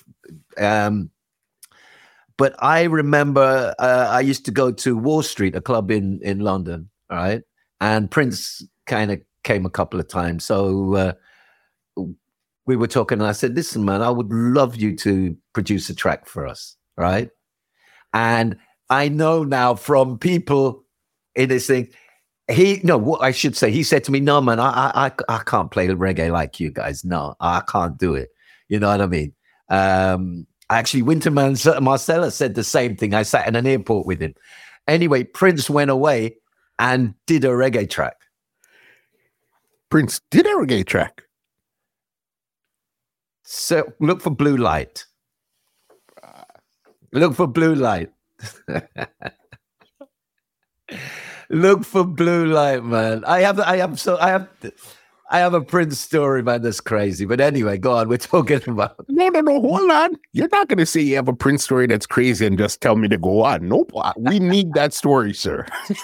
Um, 0.57 1.09
but 2.37 2.53
I 2.59 2.83
remember 2.83 3.73
uh, 3.79 4.07
I 4.09 4.19
used 4.19 4.45
to 4.45 4.51
go 4.51 4.71
to 4.71 4.97
Wall 4.97 5.23
Street, 5.23 5.55
a 5.55 5.61
club 5.61 5.89
in 5.89 6.19
in 6.21 6.39
London, 6.39 6.89
right? 7.09 7.43
And 7.79 8.11
Prince 8.11 8.63
kind 8.87 9.11
of 9.11 9.21
came 9.43 9.65
a 9.65 9.69
couple 9.69 9.99
of 9.99 10.07
times. 10.07 10.45
So 10.45 10.95
uh, 10.95 11.13
we 12.65 12.75
were 12.75 12.87
talking, 12.87 13.19
and 13.19 13.27
I 13.27 13.31
said, 13.31 13.55
"Listen, 13.55 13.85
man, 13.85 14.01
I 14.01 14.09
would 14.09 14.31
love 14.31 14.75
you 14.75 14.95
to 14.97 15.35
produce 15.53 15.89
a 15.89 15.95
track 15.95 16.27
for 16.27 16.45
us, 16.45 16.75
right?" 16.97 17.29
And 18.13 18.57
I 18.89 19.09
know 19.09 19.43
now 19.43 19.75
from 19.75 20.17
people 20.17 20.83
in 21.35 21.49
this 21.49 21.67
thing, 21.67 21.89
he 22.49 22.79
no, 22.83 22.97
what 22.97 23.21
I 23.21 23.31
should 23.31 23.55
say, 23.55 23.71
he 23.71 23.83
said 23.83 24.03
to 24.05 24.11
me, 24.11 24.19
"No, 24.19 24.41
man, 24.41 24.59
I 24.59 24.91
I 24.93 25.11
I, 25.29 25.39
can't 25.39 25.71
play 25.71 25.87
reggae 25.87 26.31
like 26.31 26.59
you 26.59 26.71
guys. 26.71 27.03
No, 27.03 27.35
I 27.39 27.61
can't 27.67 27.97
do 27.97 28.15
it. 28.15 28.29
You 28.69 28.79
know 28.79 28.89
what 28.89 29.01
I 29.01 29.07
mean?" 29.07 29.33
Um, 29.69 30.47
actually, 30.69 31.01
Wynton 31.01 31.33
Marsalis 31.33 32.33
said 32.33 32.55
the 32.55 32.63
same 32.63 32.95
thing. 32.95 33.13
I 33.13 33.23
sat 33.23 33.47
in 33.47 33.55
an 33.55 33.67
airport 33.67 34.05
with 34.05 34.21
him. 34.21 34.33
Anyway, 34.87 35.23
Prince 35.23 35.69
went 35.69 35.91
away 35.91 36.37
and 36.79 37.13
did 37.25 37.43
a 37.43 37.49
reggae 37.49 37.89
track. 37.89 38.15
Prince 39.89 40.21
did 40.31 40.45
a 40.45 40.49
reggae 40.49 40.85
track. 40.85 41.23
So 43.43 43.93
look 43.99 44.21
for 44.21 44.29
blue 44.29 44.57
light. 44.57 45.05
Look 47.13 47.35
for 47.35 47.47
blue 47.47 47.73
light. 47.73 48.11
look 51.49 51.85
for 51.85 52.03
blue 52.03 52.47
light, 52.47 52.83
man. 52.83 53.23
I 53.25 53.39
have, 53.41 53.59
I 53.61 53.77
have, 53.77 53.97
so 53.99 54.17
I 54.17 54.29
have, 54.31 54.49
I 55.31 55.39
have 55.39 55.53
a 55.53 55.61
Prince 55.61 55.99
story, 55.99 56.43
man. 56.43 56.61
That's 56.61 56.81
crazy. 56.81 57.25
But 57.25 57.39
anyway, 57.39 57.77
go 57.77 57.93
on. 57.93 58.09
We're 58.09 58.17
talking 58.17 58.61
about. 58.67 58.95
No, 59.09 59.29
no, 59.29 59.41
no. 59.41 59.61
Hold 59.61 59.89
on. 59.89 60.15
You're 60.33 60.49
not 60.51 60.67
going 60.67 60.77
to 60.77 60.85
say 60.85 61.01
you 61.01 61.15
have 61.15 61.27
a 61.27 61.33
Prince 61.33 61.63
story 61.63 61.87
that's 61.87 62.05
crazy 62.05 62.45
and 62.45 62.57
just 62.57 62.81
tell 62.81 62.95
me 62.97 63.07
to 63.07 63.17
go 63.17 63.43
on. 63.43 63.67
Nope. 63.67 63.91
We 64.17 64.39
need 64.39 64.73
that 64.73 64.93
story, 64.93 65.33
sir. 65.33 65.65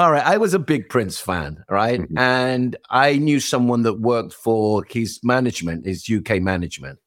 All 0.00 0.10
right, 0.12 0.24
I 0.24 0.38
was 0.38 0.54
a 0.54 0.58
big 0.58 0.88
Prince 0.88 1.20
fan, 1.20 1.62
right? 1.68 2.00
Mhm. 2.00 2.18
And 2.18 2.74
I 2.88 3.18
knew 3.18 3.38
someone 3.38 3.82
that 3.82 4.00
worked 4.00 4.32
for 4.32 4.82
his 4.88 5.20
management, 5.22 5.84
his 5.84 6.08
UK 6.08 6.40
management. 6.40 6.98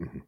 Mhm. 0.00 0.22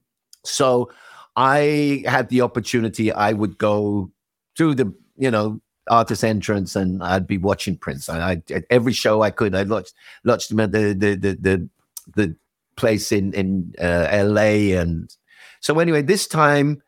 So 0.45 0.89
I 1.35 2.05
had 2.07 2.29
the 2.29 2.43
opportunity. 2.43 3.11
I 3.11 3.33
would 3.33 3.59
go 3.59 4.13
to 4.55 4.73
the, 4.73 4.95
you 5.17 5.33
know, 5.33 5.61
artist 5.91 6.23
entrance, 6.23 6.77
and 6.77 7.03
I'd 7.03 7.27
be 7.27 7.39
watching 7.39 7.77
Prince. 7.77 8.09
I, 8.09 8.35
I 8.35 8.43
at 8.55 8.67
every 8.71 8.93
show 8.93 9.23
I 9.23 9.33
could. 9.33 9.57
I 9.57 9.65
watched 9.65 9.95
watched 10.25 10.53
him 10.53 10.61
at 10.61 10.71
the 10.71 10.95
the 10.95 11.17
the 11.17 11.35
the, 11.35 11.69
the 12.15 12.37
place 12.77 13.11
in 13.11 13.33
in 13.33 13.75
uh, 13.81 14.07
LA, 14.13 14.79
and 14.81 15.13
so 15.59 15.81
anyway, 15.81 16.03
this 16.03 16.29
time 16.29 16.85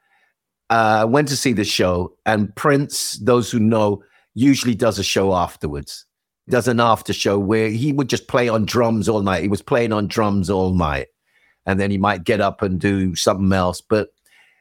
uh, 0.70 0.98
I 1.00 1.04
went 1.06 1.26
to 1.26 1.36
see 1.36 1.54
the 1.54 1.64
show, 1.64 2.14
and 2.24 2.54
Prince. 2.54 3.18
Those 3.18 3.50
who 3.50 3.58
know 3.58 4.04
usually 4.34 4.74
does 4.74 4.98
a 4.98 5.04
show 5.04 5.34
afterwards. 5.34 6.06
Does 6.48 6.68
an 6.68 6.80
after 6.80 7.12
show 7.12 7.38
where 7.38 7.70
he 7.70 7.92
would 7.92 8.08
just 8.08 8.28
play 8.28 8.48
on 8.48 8.66
drums 8.66 9.08
all 9.08 9.22
night. 9.22 9.42
He 9.42 9.48
was 9.48 9.62
playing 9.62 9.92
on 9.92 10.08
drums 10.08 10.50
all 10.50 10.74
night. 10.74 11.06
And 11.64 11.80
then 11.80 11.90
he 11.90 11.96
might 11.96 12.24
get 12.24 12.42
up 12.42 12.60
and 12.60 12.78
do 12.78 13.14
something 13.14 13.52
else. 13.52 13.80
But 13.80 14.08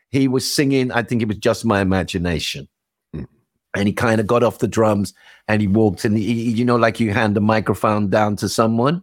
he 0.09 0.29
was 0.29 0.51
singing, 0.51 0.91
I 0.91 1.03
think 1.03 1.21
it 1.21 1.27
was 1.27 1.37
just 1.37 1.65
my 1.65 1.81
imagination. 1.81 2.69
Mm. 3.13 3.27
And 3.75 3.87
he 3.87 3.93
kind 3.93 4.21
of 4.21 4.27
got 4.27 4.43
off 4.43 4.59
the 4.59 4.67
drums 4.67 5.13
and 5.49 5.61
he 5.61 5.67
walked 5.67 6.05
and 6.05 6.17
he, 6.17 6.51
you 6.51 6.63
know, 6.63 6.77
like 6.77 7.01
you 7.01 7.11
hand 7.11 7.35
a 7.35 7.41
microphone 7.41 8.09
down 8.09 8.37
to 8.37 8.47
someone. 8.47 9.01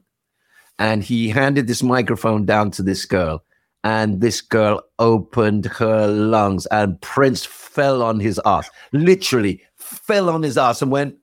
And 0.78 1.02
he 1.02 1.28
handed 1.28 1.66
this 1.66 1.82
microphone 1.82 2.46
down 2.46 2.70
to 2.70 2.82
this 2.82 3.04
girl. 3.04 3.44
And 3.84 4.22
this 4.22 4.40
girl 4.40 4.82
opened 4.98 5.66
her 5.66 6.06
lungs 6.06 6.64
and 6.66 6.98
Prince 7.02 7.44
fell 7.44 8.02
on 8.02 8.20
his 8.20 8.40
ass, 8.46 8.70
literally 8.92 9.62
fell 9.90 10.30
on 10.30 10.42
his 10.42 10.56
ass 10.56 10.82
and 10.82 10.90
went, 10.90 11.16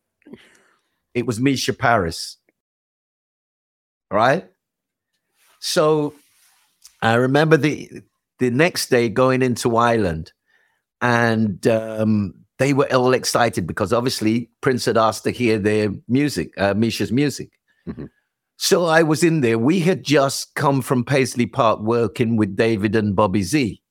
it 1.14 1.26
was 1.26 1.40
Mica 1.40 1.74
Paris. 1.74 2.38
Right? 4.12 4.46
So 5.60 6.14
I 7.02 7.16
remember 7.16 7.58
the 7.58 7.90
the 8.40 8.50
next 8.52 8.90
day 8.90 9.10
going 9.10 9.42
into 9.42 9.78
Island 9.78 10.32
and 11.02 11.66
um, 11.68 12.34
they 12.60 12.74
were 12.74 12.92
all 12.94 13.14
excited 13.14 13.66
because 13.66 13.92
obviously 13.92 14.50
Prince 14.62 14.86
had 14.86 14.98
asked 14.98 15.24
to 15.24 15.32
hear 15.32 15.58
their 15.58 15.90
music, 16.08 16.52
uh, 16.58 16.74
Mica's 16.76 17.12
music. 17.12 17.50
Mhm. 17.88 18.10
So 18.58 18.86
I 18.86 19.04
was 19.04 19.24
in 19.24 19.42
there. 19.42 19.60
We 19.60 19.80
had 19.80 20.04
just 20.04 20.56
come 20.56 20.82
from 20.82 21.04
Paisley 21.04 21.46
Park 21.46 21.80
working 21.80 22.38
with 22.38 22.56
David 22.56 22.96
and 22.96 23.16
Bobby 23.16 23.44
Z. 23.44 23.82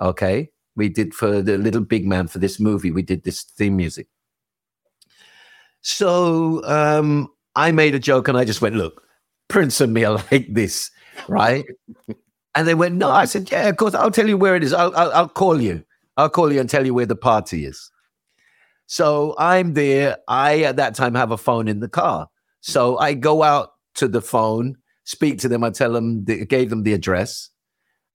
Okay. 0.00 0.50
We 0.76 0.88
did 0.88 1.14
for 1.14 1.40
the 1.42 1.58
little 1.58 1.80
big 1.80 2.06
man 2.06 2.26
for 2.26 2.38
this 2.38 2.58
movie, 2.58 2.90
we 2.90 3.02
did 3.02 3.24
this 3.24 3.42
theme 3.42 3.76
music. 3.76 4.08
So 5.82 6.64
um, 6.64 7.28
I 7.54 7.70
made 7.70 7.94
a 7.94 7.98
joke 7.98 8.28
and 8.28 8.38
I 8.38 8.44
just 8.44 8.62
went, 8.62 8.74
look, 8.74 9.02
Prince 9.48 9.80
and 9.80 9.92
me 9.92 10.04
are 10.04 10.14
like 10.32 10.52
this, 10.52 10.90
right? 11.28 11.64
and 12.54 12.68
they 12.68 12.74
went, 12.74 12.94
no. 12.94 13.10
I 13.10 13.24
said, 13.24 13.50
yeah, 13.50 13.68
of 13.68 13.76
course. 13.76 13.94
I'll 13.94 14.10
tell 14.10 14.28
you 14.28 14.38
where 14.38 14.56
it 14.56 14.62
is. 14.62 14.72
I'll, 14.72 14.94
I'll, 14.96 15.12
I'll 15.12 15.28
call 15.28 15.60
you. 15.60 15.84
I'll 16.16 16.30
call 16.30 16.52
you 16.52 16.60
and 16.60 16.70
tell 16.70 16.86
you 16.86 16.94
where 16.94 17.06
the 17.06 17.16
party 17.16 17.66
is. 17.66 17.90
So 18.86 19.34
I'm 19.38 19.74
there. 19.74 20.18
I, 20.28 20.62
at 20.62 20.76
that 20.76 20.94
time, 20.94 21.14
have 21.14 21.30
a 21.30 21.36
phone 21.36 21.68
in 21.68 21.80
the 21.80 21.88
car. 21.88 22.28
So 22.60 22.98
I 22.98 23.14
go 23.14 23.42
out 23.42 23.70
to 23.96 24.08
the 24.08 24.22
phone, 24.22 24.76
speak 25.04 25.38
to 25.40 25.48
them. 25.48 25.64
I 25.64 25.70
tell 25.70 25.92
them, 25.92 26.24
the, 26.24 26.46
gave 26.46 26.70
them 26.70 26.82
the 26.82 26.94
address. 26.94 27.50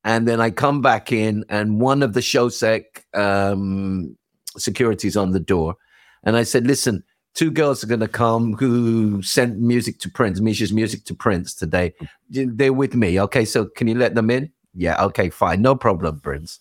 And 0.04 0.28
then 0.28 0.40
I 0.40 0.50
come 0.50 0.82
back 0.82 1.12
in, 1.12 1.44
and 1.50 1.82
one 1.82 2.02
of 2.04 2.14
the 2.14 2.22
Showsec 2.22 2.84
um, 3.14 4.16
securities 4.58 5.18
on 5.18 5.32
the 5.32 5.40
door. 5.40 5.76
And 6.24 6.38
I 6.38 6.44
said, 6.44 6.66
listen, 6.66 7.04
two 7.34 7.52
girls 7.52 7.84
are 7.84 7.88
going 7.88 8.00
to 8.00 8.08
come 8.08 8.54
who 8.54 9.22
sent 9.22 9.60
music 9.60 10.00
to 10.00 10.10
Prince, 10.10 10.40
Mica's 10.40 10.74
music 10.74 11.06
to 11.06 11.14
Prince 11.14 11.54
today. 11.54 11.94
They're 12.30 12.74
with 12.74 12.96
me. 12.96 13.20
Okay, 13.20 13.46
so 13.46 13.66
can 13.66 13.88
you 13.88 13.96
let 13.96 14.16
them 14.16 14.30
in? 14.30 14.52
Yeah, 14.74 15.04
okay, 15.06 15.30
fine. 15.30 15.62
No 15.62 15.76
problem, 15.76 16.20
Prince. 16.22 16.60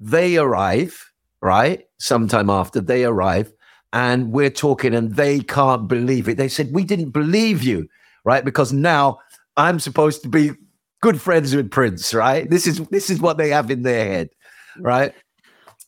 They 0.00 0.36
arrive, 0.36 1.12
right? 1.40 1.84
Sometime 1.98 2.50
after 2.50 2.80
they 2.80 3.04
arrive, 3.04 3.52
and 3.92 4.32
we're 4.32 4.50
talking, 4.50 4.94
and 4.94 5.14
they 5.14 5.40
can't 5.40 5.86
believe 5.86 6.28
it. 6.28 6.36
They 6.36 6.48
said, 6.48 6.72
We 6.72 6.84
didn't 6.84 7.10
believe 7.10 7.62
you, 7.62 7.88
right? 8.24 8.44
Because 8.44 8.72
now 8.72 9.18
I'm 9.56 9.78
supposed 9.78 10.22
to 10.22 10.28
be 10.28 10.52
good 11.02 11.20
friends 11.20 11.54
with 11.54 11.70
Prince, 11.70 12.14
right? 12.14 12.48
This 12.48 12.66
is 12.66 12.78
this 12.88 13.10
is 13.10 13.20
what 13.20 13.36
they 13.36 13.50
have 13.50 13.70
in 13.70 13.82
their 13.82 14.04
head, 14.06 14.30
right? 14.78 15.14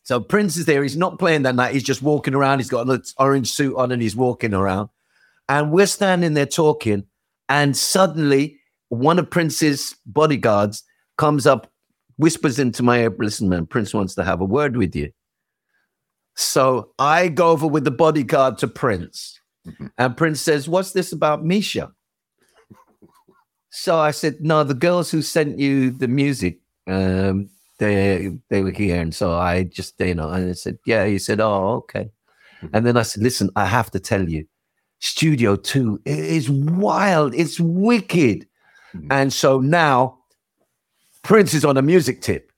So 0.03 0.21
Prince 0.21 0.59
is 0.59 0.67
there. 0.67 0.83
He's 0.83 0.99
not 0.99 1.19
playing 1.19 1.43
that 1.43 1.55
night. 1.55 1.73
He's 1.73 1.83
just 1.83 2.03
walking 2.03 2.35
around. 2.35 2.59
He's 2.59 2.69
got 2.69 2.87
an 2.87 3.03
orange 3.19 3.51
suit 3.51 3.75
on 3.77 3.91
and 3.91 4.03
he's 4.03 4.15
walking 4.15 4.53
around. 4.53 4.91
And 5.49 5.73
we're 5.73 5.87
standing 5.87 6.35
there 6.35 6.45
talking. 6.45 7.05
And 7.49 7.75
suddenly, 7.75 8.61
one 8.91 9.19
of 9.19 9.31
Prince's 9.31 9.97
bodyguards 10.05 10.83
comes 11.17 11.47
up, 11.47 11.71
whispers 12.19 12.59
into 12.59 12.83
my 12.83 13.01
ear, 13.01 13.15
listen, 13.19 13.49
man, 13.49 13.67
Prince 13.67 13.95
wants 13.95 14.15
to 14.17 14.25
have 14.25 14.43
a 14.43 14.45
word 14.45 14.77
with 14.77 14.95
you. 14.95 15.11
So 16.37 16.91
I 16.99 17.29
go 17.29 17.51
over 17.51 17.67
with 17.67 17.85
the 17.85 17.91
bodyguard 17.91 18.59
to 18.59 18.69
Prince. 18.69 19.41
Mhm. 19.67 19.91
And 19.97 20.17
Prince 20.17 20.41
says, 20.43 20.69
What's 20.69 20.93
this 20.93 21.13
about 21.13 21.45
Mica? 21.45 21.93
So 23.77 23.99
I 23.99 24.13
said, 24.13 24.37
No, 24.41 24.63
the 24.63 24.73
girls 24.75 25.11
who 25.11 25.21
sent 25.21 25.59
you 25.59 25.91
the 25.91 26.07
music, 26.07 26.61
um, 26.87 27.49
they 27.79 28.31
they 28.49 28.63
were 28.63 28.71
here. 28.71 29.01
And 29.01 29.13
so 29.13 29.33
I 29.33 29.65
just, 29.65 29.99
you 29.99 30.15
know, 30.15 30.29
and 30.31 30.51
I 30.51 30.53
said, 30.53 30.79
Yeah. 30.87 31.07
He 31.07 31.19
said, 31.19 31.41
Oh, 31.41 31.75
okay. 31.83 32.09
Mhm. 32.63 32.71
And 32.73 32.87
then 32.87 32.97
I 32.97 33.03
said, 33.03 33.23
Listen, 33.25 33.51
I 33.57 33.67
have 33.67 33.91
to 33.91 33.99
tell 33.99 34.29
you, 34.29 34.47
Studio 35.01 35.57
2 35.57 36.03
is 36.05 36.49
wild, 36.49 37.35
it's 37.35 37.59
wicked. 37.59 38.47
Mhm. 38.95 39.09
And 39.11 39.33
so 39.33 39.59
now 39.59 40.19
Prince 41.23 41.53
is 41.53 41.65
on 41.65 41.77
a 41.77 41.83
music 41.83 42.21
tip. 42.23 42.53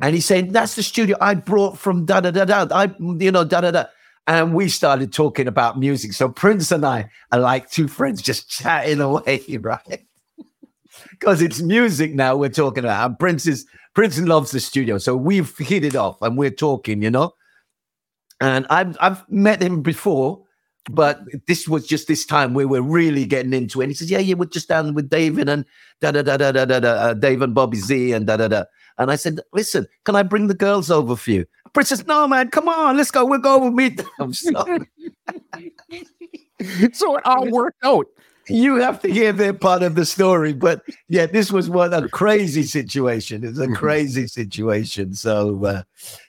And 0.00 0.14
he's 0.14 0.24
saying, 0.24 0.52
That's 0.52 0.76
the 0.76 0.82
studio 0.82 1.18
I 1.20 1.34
brought 1.34 1.76
from 1.78 2.06
da 2.06 2.20
da 2.22 2.30
da 2.30 2.46
da. 2.46 2.66
I, 2.74 2.94
you 3.18 3.30
know, 3.30 3.44
da 3.44 3.60
da 3.60 3.70
da. 3.70 3.84
And 4.26 4.54
we 4.54 4.70
started 4.70 5.12
talking 5.12 5.46
about 5.46 5.78
music. 5.78 6.14
So 6.14 6.30
Prince 6.30 6.72
and 6.72 6.86
I 6.86 7.10
are 7.32 7.38
like 7.38 7.68
two 7.70 7.86
friends 7.86 8.22
just 8.22 8.48
chatting 8.48 9.02
away, 9.02 9.44
right? 9.60 10.06
Because 11.10 11.42
it's 11.42 11.60
music 11.62 12.14
now 12.14 12.36
we're 12.36 12.48
talking 12.50 12.84
about. 12.84 13.10
And 13.10 13.18
Prince 13.18 13.46
is 13.46 13.66
Prince 13.94 14.18
loves 14.20 14.50
the 14.52 14.60
studio. 14.60 14.98
So 14.98 15.16
we've 15.16 15.56
hit 15.58 15.84
it 15.84 15.96
off 15.96 16.20
and 16.22 16.36
we're 16.38 16.50
talking, 16.50 17.02
you 17.02 17.10
know. 17.10 17.32
and 18.40 18.66
I've 18.70 18.96
I've 19.00 19.28
met 19.30 19.62
him 19.62 19.82
before, 19.82 20.42
but 20.90 21.20
this 21.46 21.68
was 21.68 21.86
just 21.86 22.08
this 22.08 22.26
time 22.26 22.54
where 22.54 22.68
we're 22.68 22.82
really 22.82 23.24
getting 23.26 23.52
into 23.54 23.80
it. 23.80 23.84
And 23.84 23.90
he 23.92 23.94
says, 23.96 24.10
"Yeah, 24.10 24.18
yeah, 24.18 24.34
we're 24.34 24.46
just 24.46 24.68
down 24.68 24.94
with 24.94 25.08
David 25.10 25.48
and 25.48 25.64
da 26.00 26.10
da 26.12 26.22
da 26.22 26.36
da 26.36 26.52
da 26.52 26.64
da, 26.64 26.80
da 26.80 26.90
uh, 26.92 27.14
Dave 27.14 27.42
and 27.42 27.54
Bobby 27.54 27.78
Z 27.78 28.12
and 28.12 28.26
da 28.26 28.36
da 28.36 28.48
da." 28.48 28.64
And 28.98 29.10
I 29.10 29.16
said, 29.16 29.40
"Listen, 29.52 29.86
can 30.04 30.16
I 30.16 30.22
bring 30.22 30.48
the 30.48 30.54
girls 30.54 30.90
over 30.90 31.16
for 31.16 31.30
you?" 31.30 31.46
Princess, 31.72 32.06
no, 32.06 32.28
man, 32.28 32.50
come 32.50 32.68
on, 32.68 32.96
let's 32.96 33.10
go. 33.10 33.24
We'll 33.24 33.40
go 33.40 33.58
with 33.58 33.74
me. 33.74 33.96
I'm 34.20 34.32
sorry. 34.32 34.88
so 36.92 37.16
it 37.16 37.26
all 37.26 37.50
worked 37.50 37.84
out. 37.84 38.06
You 38.48 38.76
have 38.76 39.00
to 39.02 39.08
hear 39.10 39.32
their 39.32 39.54
part 39.54 39.82
of 39.82 39.94
the 39.94 40.04
story, 40.04 40.52
but 40.52 40.82
yeah, 41.08 41.26
this 41.26 41.50
was 41.50 41.70
what 41.70 41.94
a 41.94 42.08
crazy 42.08 42.62
situation. 42.62 43.44
It's 43.44 43.58
a 43.58 43.68
crazy 43.68 44.26
situation. 44.26 45.14
So 45.14 45.64
uh, 45.64 45.82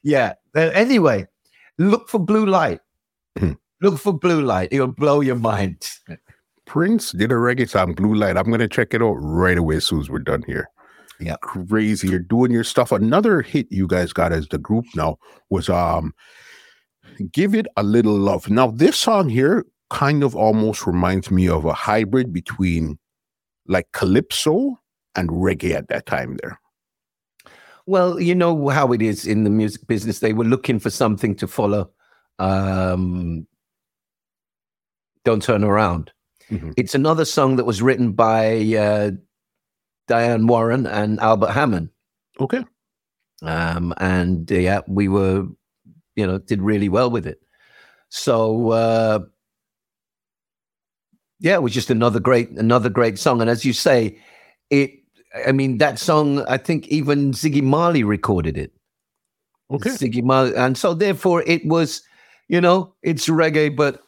yeah. 0.03 0.33
Uh, 0.55 0.71
anyway, 0.73 1.27
look 1.77 2.09
for 2.09 2.19
blue 2.19 2.45
light. 2.45 2.79
look 3.81 3.99
for 3.99 4.13
blue 4.13 4.41
light. 4.41 4.69
It'll 4.71 4.87
blow 4.87 5.21
your 5.21 5.35
mind. 5.35 5.89
Prince 6.65 7.11
did 7.11 7.31
a 7.31 7.35
reggae 7.35 7.69
song, 7.69 7.93
Blue 7.93 8.15
Light. 8.15 8.37
I'm 8.37 8.49
gonna 8.49 8.67
check 8.67 8.93
it 8.93 9.01
out 9.01 9.13
right 9.13 9.57
away 9.57 9.77
as 9.77 9.85
soon 9.85 9.99
as 9.99 10.09
we're 10.09 10.19
done 10.19 10.43
here. 10.47 10.69
Yeah. 11.19 11.35
Crazy. 11.41 12.07
You're 12.09 12.19
doing 12.19 12.51
your 12.51 12.63
stuff. 12.63 12.91
Another 12.91 13.41
hit 13.41 13.67
you 13.69 13.87
guys 13.87 14.11
got 14.11 14.33
as 14.33 14.47
the 14.47 14.57
group 14.57 14.85
now 14.95 15.17
was 15.49 15.69
um 15.69 16.13
Give 17.31 17.55
It 17.55 17.67
a 17.77 17.83
Little 17.83 18.17
Love. 18.17 18.49
Now, 18.49 18.71
this 18.71 18.97
song 18.97 19.29
here 19.29 19.65
kind 19.95 20.23
of 20.23 20.35
almost 20.35 20.85
reminds 20.85 21.31
me 21.31 21.47
of 21.47 21.63
a 21.63 21.71
hybrid 21.71 22.33
between 22.33 22.99
like 23.65 23.89
calypso 23.93 24.77
and 25.15 25.29
reggae 25.29 25.71
at 25.71 25.87
that 25.87 26.05
time 26.05 26.37
there. 26.43 26.59
Well, 27.85 28.19
you 28.19 28.35
know 28.35 28.67
how 28.67 28.91
it 28.91 29.01
is 29.01 29.25
in 29.25 29.45
the 29.45 29.49
music 29.49 29.87
business. 29.87 30.19
They 30.19 30.33
were 30.33 30.43
looking 30.43 30.79
for 30.79 30.89
something 30.89 31.33
to 31.35 31.47
follow. 31.47 31.91
Um, 32.39 33.47
Don't 35.23 35.41
Turn 35.41 35.63
Around. 35.63 36.11
Mm-hmm. 36.51 36.71
It's 36.75 36.93
another 36.93 37.23
song 37.23 37.55
that 37.55 37.65
was 37.65 37.81
written 37.81 38.11
by 38.11 38.75
uh, 38.75 39.11
Diane 40.09 40.45
Warren 40.45 40.87
and 40.87 41.21
Albert 41.21 41.51
Hammond. 41.51 41.89
Okay. 42.41 42.65
Um, 43.43 43.93
and 43.95 44.51
yeah, 44.51 44.81
we 44.87 45.07
were, 45.07 45.47
you 46.17 46.27
know, 46.27 46.37
did 46.39 46.61
really 46.61 46.89
well 46.89 47.09
with 47.09 47.25
it. 47.25 47.39
So 48.09 48.71
uh, 48.71 49.19
yeah, 51.39 51.55
it 51.55 51.63
was 51.63 51.73
just 51.73 51.89
another 51.89 52.19
great, 52.19 52.49
another 52.51 52.89
great 52.89 53.19
song. 53.19 53.41
And 53.41 53.49
as 53.49 53.65
you 53.65 53.73
say, 53.73 54.19
it. 54.69 54.91
I 55.45 55.51
mean, 55.51 55.79
that 55.79 55.99
song. 55.99 56.45
I 56.47 56.57
think 56.57 56.87
even 56.87 57.31
Ziggy 57.31 57.61
Marley 57.61 58.03
recorded 58.03 58.57
it. 58.57 58.71
Okay. 59.69 59.89
Ziggy 59.89 60.23
Marley, 60.23 60.55
and 60.55 60.77
so 60.77 60.93
therefore 60.93 61.43
it 61.45 61.65
was, 61.65 62.01
you 62.47 62.61
know, 62.61 62.93
it's 63.03 63.27
reggae, 63.27 63.75
but 63.75 64.01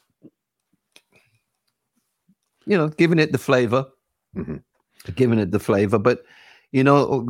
you 2.65 2.77
know, 2.77 2.87
giving 2.87 3.19
it 3.19 3.33
the 3.33 3.37
flavor. 3.37 3.87
Mm-hmm 4.35 4.57
giving 5.15 5.39
it 5.39 5.51
the 5.51 5.59
flavor. 5.59 5.97
But 5.97 6.23
you 6.71 6.83
know, 6.83 7.27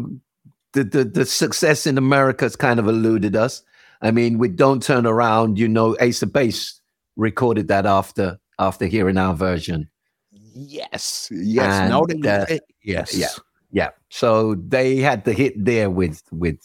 the 0.74 0.84
the, 0.84 1.04
the 1.04 1.26
success 1.26 1.88
in 1.88 1.98
America 1.98 2.46
has 2.46 2.56
kind 2.56 2.80
of 2.80 2.88
eluded 2.88 3.36
us. 3.36 3.64
I 4.02 4.12
mean, 4.12 4.38
we 4.38 4.50
don't 4.50 4.82
turn 4.82 5.06
around. 5.06 5.58
You 5.58 5.68
know, 5.68 5.96
Ace 6.00 6.22
of 6.22 6.34
Base 6.34 6.80
recorded 7.16 7.68
that 7.68 7.86
after 7.86 8.40
after 8.60 8.86
hearing 8.86 9.18
our 9.18 9.34
version. 9.34 9.90
Yes, 10.32 11.30
yes. 11.32 11.66
And, 11.66 11.90
now 11.92 12.04
that 12.06 12.52
uh, 12.52 12.58
yes, 12.84 13.16
yeah, 13.16 13.28
yeah. 13.72 13.90
So 14.10 14.56
they 14.56 14.98
had 14.98 15.24
the 15.26 15.34
hit 15.34 15.54
there 15.64 15.90
with 15.90 16.24
with 16.32 16.58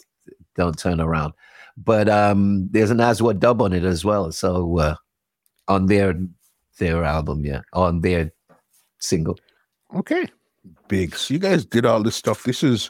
"Don't 0.55 0.77
Turn 0.77 0.99
Around," 0.99 1.33
but 1.77 2.09
um, 2.09 2.67
there's 2.71 2.91
an 2.91 2.99
Aswad 2.99 3.39
dub 3.39 3.61
on 3.61 3.73
it 3.73 3.83
as 3.83 4.03
well. 4.03 4.31
So 4.31 4.77
uh, 4.79 4.95
on 5.67 5.87
their 5.87 6.15
their 6.79 7.03
album, 7.03 7.45
yeah, 7.45 7.61
on 7.73 8.01
their 8.01 8.31
single. 8.99 9.37
Okay, 9.95 10.25
big. 10.87 11.15
So 11.15 11.33
you 11.33 11.39
guys 11.39 11.65
did 11.65 11.85
all 11.85 12.01
this 12.01 12.15
stuff. 12.15 12.43
This 12.43 12.63
is 12.63 12.89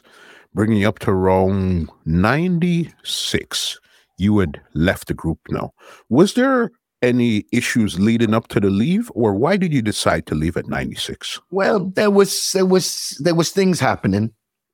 bringing 0.54 0.78
you 0.78 0.88
up 0.88 1.00
to 1.00 1.10
around 1.10 1.90
96. 2.06 3.80
You 4.18 4.38
had 4.38 4.60
left 4.74 5.08
the 5.08 5.14
group 5.14 5.38
now. 5.50 5.72
Was 6.08 6.34
there 6.34 6.70
any 7.04 7.44
issues 7.52 7.98
leading 7.98 8.34
up 8.34 8.48
to 8.48 8.60
the 8.60 8.70
leave 8.70 9.10
or 9.14 9.34
why 9.34 9.56
did 9.56 9.72
you 9.72 9.82
decide 9.82 10.26
to 10.26 10.34
leave 10.34 10.56
at 10.56 10.66
96 10.66 11.40
well 11.50 11.80
there 11.80 12.10
was 12.10 12.52
there 12.52 12.66
was 12.66 13.16
there 13.20 13.34
was 13.34 13.50
things 13.50 13.78
happening 13.78 14.32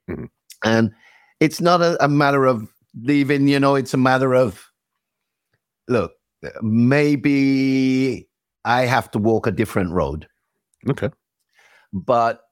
mm-hmm. 0.08 0.24
and 0.64 0.92
it's 1.40 1.60
not 1.60 1.80
a, 1.82 2.02
a, 2.04 2.08
matter 2.08 2.46
of 2.46 2.68
leaving 3.02 3.48
you 3.48 3.58
know 3.58 3.74
it's 3.74 3.94
a 3.94 3.98
matter 3.98 4.34
of 4.34 4.70
look 5.88 6.12
maybe 6.62 8.28
i 8.64 8.82
have 8.82 9.10
to 9.10 9.18
walk 9.18 9.46
a 9.46 9.52
different 9.52 9.90
road 9.90 10.28
okay 10.88 11.10
but 11.92 12.42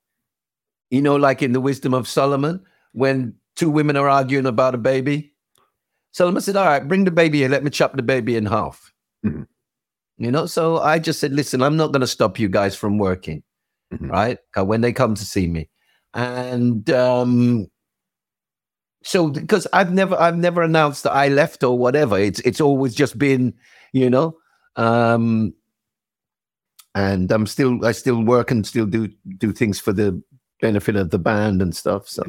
you 0.91 1.03
know, 1.03 1.17
like 1.17 1.43
in 1.43 1.53
the 1.53 1.61
wisdom 1.61 1.95
of 1.95 2.09
Solomon, 2.09 2.65
when 2.93 3.35
two 3.57 3.71
women 3.71 3.97
are 3.97 4.09
arguing 4.09 4.47
about 4.47 4.75
a 4.75 4.79
baby, 4.79 5.33
Solomon 6.13 6.41
said, 6.41 6.57
All 6.57 6.67
right, 6.67 6.87
bring 6.87 7.05
the 7.05 7.11
baby 7.11 7.39
here. 7.39 7.49
Let 7.49 7.65
me 7.65 7.71
chop 7.71 7.95
the 7.95 8.03
baby 8.03 8.37
in 8.37 8.47
half. 8.47 8.93
Mm-hmm. 9.25 9.43
You 10.19 10.33
know, 10.33 10.47
so 10.47 10.79
I 10.79 10.99
just 10.99 11.21
said, 11.21 11.33
Listen, 11.33 11.63
I'm 11.63 11.77
not 11.77 11.93
going 11.93 12.01
to 12.01 12.07
stop 12.07 12.39
you 12.39 12.49
guys 12.49 12.75
from 12.77 12.99
working, 12.99 13.43
mm-hmm. 13.93 14.11
right? 14.11 14.39
When 14.57 14.81
they 14.81 14.93
come 14.93 15.15
to 15.15 15.25
see 15.25 15.47
me. 15.47 15.69
And, 16.13 16.89
um, 16.91 17.69
so 19.05 19.29
because 19.29 19.67
I've 19.73 19.93
never 19.93 20.17
I've 20.21 20.37
never 20.37 20.61
announced 20.61 21.05
that 21.05 21.13
I 21.13 21.29
left 21.29 21.63
or 21.63 21.79
whatever. 21.79 22.19
It's 22.19 22.41
it's 22.41 22.61
always 22.61 22.95
just 22.95 23.17
been, 23.17 23.55
you 23.93 24.11
know, 24.11 24.37
um, 24.77 25.55
and 26.95 27.31
I'm 27.31 27.47
still 27.47 27.85
I 27.87 27.93
still 27.93 28.23
work 28.23 28.51
and 28.51 28.67
still 28.67 28.87
do 28.87 29.09
do 29.39 29.53
things 29.53 29.79
for 29.79 29.93
the 29.93 30.21
benefit 30.61 30.97
of 30.97 31.11
the 31.11 31.19
band 31.19 31.63
and 31.63 31.75
stuff. 31.75 32.09
So. 32.09 32.23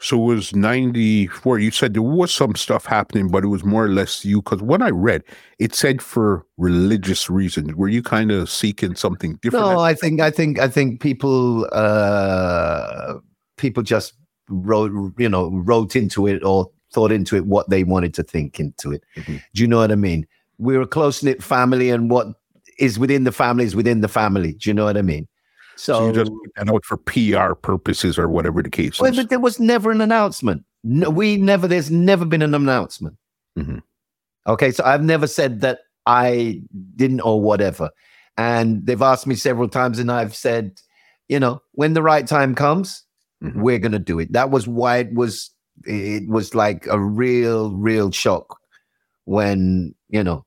So 0.00 0.16
it 0.30 0.34
was 0.34 0.54
94. 0.54 1.58
You 1.58 1.70
said 1.70 1.92
there 1.92 2.00
was 2.00 2.32
some 2.32 2.54
stuff 2.54 2.86
happening, 2.86 3.28
but 3.28 3.44
it 3.44 3.48
was 3.48 3.64
more 3.64 3.84
or 3.84 3.88
less 3.88 4.24
you. 4.24 4.40
Because 4.40 4.62
when 4.62 4.80
I 4.80 4.88
read, 4.88 5.22
it 5.58 5.74
said 5.74 6.00
for 6.00 6.46
religious 6.56 7.28
reasons. 7.28 7.74
Were 7.74 7.88
you 7.88 8.02
kind 8.02 8.32
of 8.32 8.48
seeking 8.48 8.94
something 8.94 9.38
different? 9.42 9.66
No, 9.66 9.80
I 9.80 9.94
think, 9.94 10.20
I 10.20 10.30
think, 10.30 10.58
I 10.58 10.68
think 10.68 11.02
people, 11.02 11.68
uh, 11.72 13.16
people 13.58 13.82
just 13.82 14.14
wrote, 14.48 14.90
you 15.18 15.28
know, 15.28 15.50
wrote 15.50 15.94
into 15.94 16.26
it 16.26 16.42
or 16.42 16.70
thought 16.92 17.12
into 17.12 17.36
it 17.36 17.46
what 17.46 17.68
they 17.68 17.84
wanted 17.84 18.14
to 18.14 18.22
think 18.22 18.58
into 18.58 18.92
it. 18.92 19.04
Mm-hmm. 19.16 19.36
Do 19.54 19.62
you 19.62 19.68
know 19.68 19.78
what 19.78 19.92
I 19.92 19.96
mean? 19.96 20.26
We're 20.58 20.82
a 20.82 20.86
close 20.86 21.22
knit 21.22 21.42
family, 21.42 21.90
and 21.90 22.10
what 22.10 22.26
is 22.78 22.98
within 22.98 23.24
the 23.24 23.32
family 23.32 23.64
is 23.64 23.76
within 23.76 24.00
the 24.00 24.08
family. 24.08 24.54
Do 24.54 24.68
you 24.70 24.74
know 24.74 24.84
what 24.84 24.96
I 24.96 25.02
mean? 25.02 25.28
So, 25.80 25.94
so 25.94 26.06
you 26.08 26.12
just 26.12 26.30
put 26.30 26.54
that 26.56 26.70
out 26.70 26.84
for 26.84 26.98
PR 26.98 27.54
purposes 27.54 28.18
or 28.18 28.28
whatever 28.28 28.62
the 28.62 28.68
case 28.68 29.00
well, 29.00 29.10
is. 29.10 29.16
But 29.16 29.30
there 29.30 29.40
was 29.40 29.58
never 29.58 29.90
an 29.90 30.02
announcement. 30.02 30.62
No, 30.84 31.08
we 31.08 31.38
never. 31.38 31.66
There's 31.66 31.90
never 31.90 32.26
been 32.26 32.42
an 32.42 32.54
announcement. 32.54 33.16
Mm-hmm. 33.58 33.78
Okay, 34.46 34.72
so 34.72 34.84
I've 34.84 35.02
never 35.02 35.26
said 35.26 35.62
that 35.62 35.78
I 36.04 36.60
didn't 36.96 37.22
or 37.22 37.40
whatever. 37.40 37.88
And 38.36 38.84
they've 38.84 39.00
asked 39.00 39.26
me 39.26 39.34
several 39.36 39.70
times, 39.70 39.98
and 39.98 40.12
I've 40.12 40.36
said, 40.36 40.78
you 41.28 41.40
know, 41.40 41.62
when 41.72 41.94
the 41.94 42.02
right 42.02 42.26
time 42.26 42.54
comes, 42.54 43.02
mm-hmm. 43.42 43.62
we're 43.62 43.78
going 43.78 43.92
to 43.92 43.98
do 43.98 44.18
it. 44.18 44.30
That 44.34 44.50
was 44.50 44.68
why 44.68 44.98
it 44.98 45.14
was. 45.14 45.50
It 45.86 46.28
was 46.28 46.54
like 46.54 46.86
a 46.88 47.00
real, 47.00 47.72
real 47.72 48.10
shock 48.10 48.58
when 49.24 49.94
you 50.10 50.22
know 50.22 50.44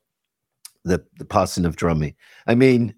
the 0.85 1.03
the 1.17 1.25
passing 1.25 1.65
of 1.65 1.75
Drummie. 1.75 2.15
I 2.45 2.53
mean, 2.53 2.93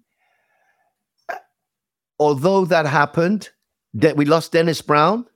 although 2.18 2.64
that 2.64 2.86
happened, 2.86 3.50
that 3.94 4.16
we 4.16 4.24
lost 4.24 4.52
Dennis 4.52 4.82
Brown, 4.82 5.26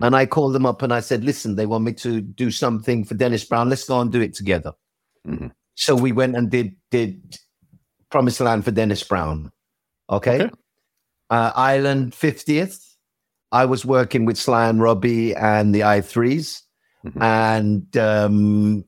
and 0.00 0.14
I 0.14 0.26
called 0.26 0.54
them 0.54 0.66
up 0.66 0.82
and 0.82 0.92
I 0.92 1.00
said, 1.00 1.24
"Listen, 1.24 1.56
they 1.56 1.66
want 1.66 1.84
me 1.84 1.92
to 1.94 2.20
do 2.20 2.50
something 2.50 3.04
for 3.04 3.14
Dennis 3.14 3.44
Brown. 3.44 3.68
Let's 3.68 3.84
go 3.84 4.00
and 4.00 4.12
do 4.12 4.20
it 4.20 4.34
together." 4.34 4.72
Mm-hmm. 5.26 5.48
So 5.74 5.94
we 5.94 6.12
went 6.12 6.36
and 6.36 6.50
did 6.50 6.76
did 6.90 7.38
Promised 8.10 8.40
Land 8.40 8.64
for 8.64 8.70
Dennis 8.70 9.02
Brown. 9.02 9.50
Okay, 10.10 10.42
okay. 10.42 10.50
Uh, 11.30 11.52
Island 11.54 12.14
fiftieth. 12.14 12.88
I 13.52 13.64
was 13.64 13.84
working 13.84 14.24
with 14.24 14.36
Sly 14.36 14.68
and 14.68 14.80
Robbie 14.80 15.34
and 15.34 15.74
the 15.74 15.84
I 15.84 16.00
3s 16.00 16.62
mm-hmm. 17.04 17.22
and 17.22 17.96
um, 17.96 18.84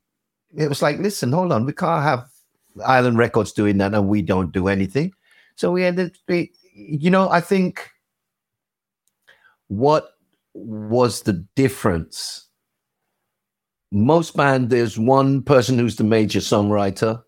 it 0.55 0.69
was 0.69 0.83
like, 0.83 0.99
listen, 0.99 1.33
hold 1.33 1.53
on, 1.53 1.65
we 1.65 1.73
can't 1.73 2.03
have 2.03 2.29
Island 2.85 3.19
Records 3.19 3.53
doing 3.53 3.79
that 3.79 3.95
and 3.95 4.09
we 4.09 4.23
don't 4.23 4.53
do 4.53 4.69
anything. 4.69 5.13
So 5.57 5.73
we 5.73 5.85
ended 5.85 6.17
you 6.89 7.11
know, 7.11 7.29
I 7.29 7.41
think 7.41 7.91
what 9.69 10.11
was 10.55 11.23
the 11.23 11.47
difference? 11.55 12.47
Most 13.93 14.37
band, 14.37 14.71
there's 14.71 14.99
one 14.99 15.43
person 15.43 15.79
who's 15.79 15.97
the 15.97 16.05
major 16.05 16.41
songwriter, 16.41 17.23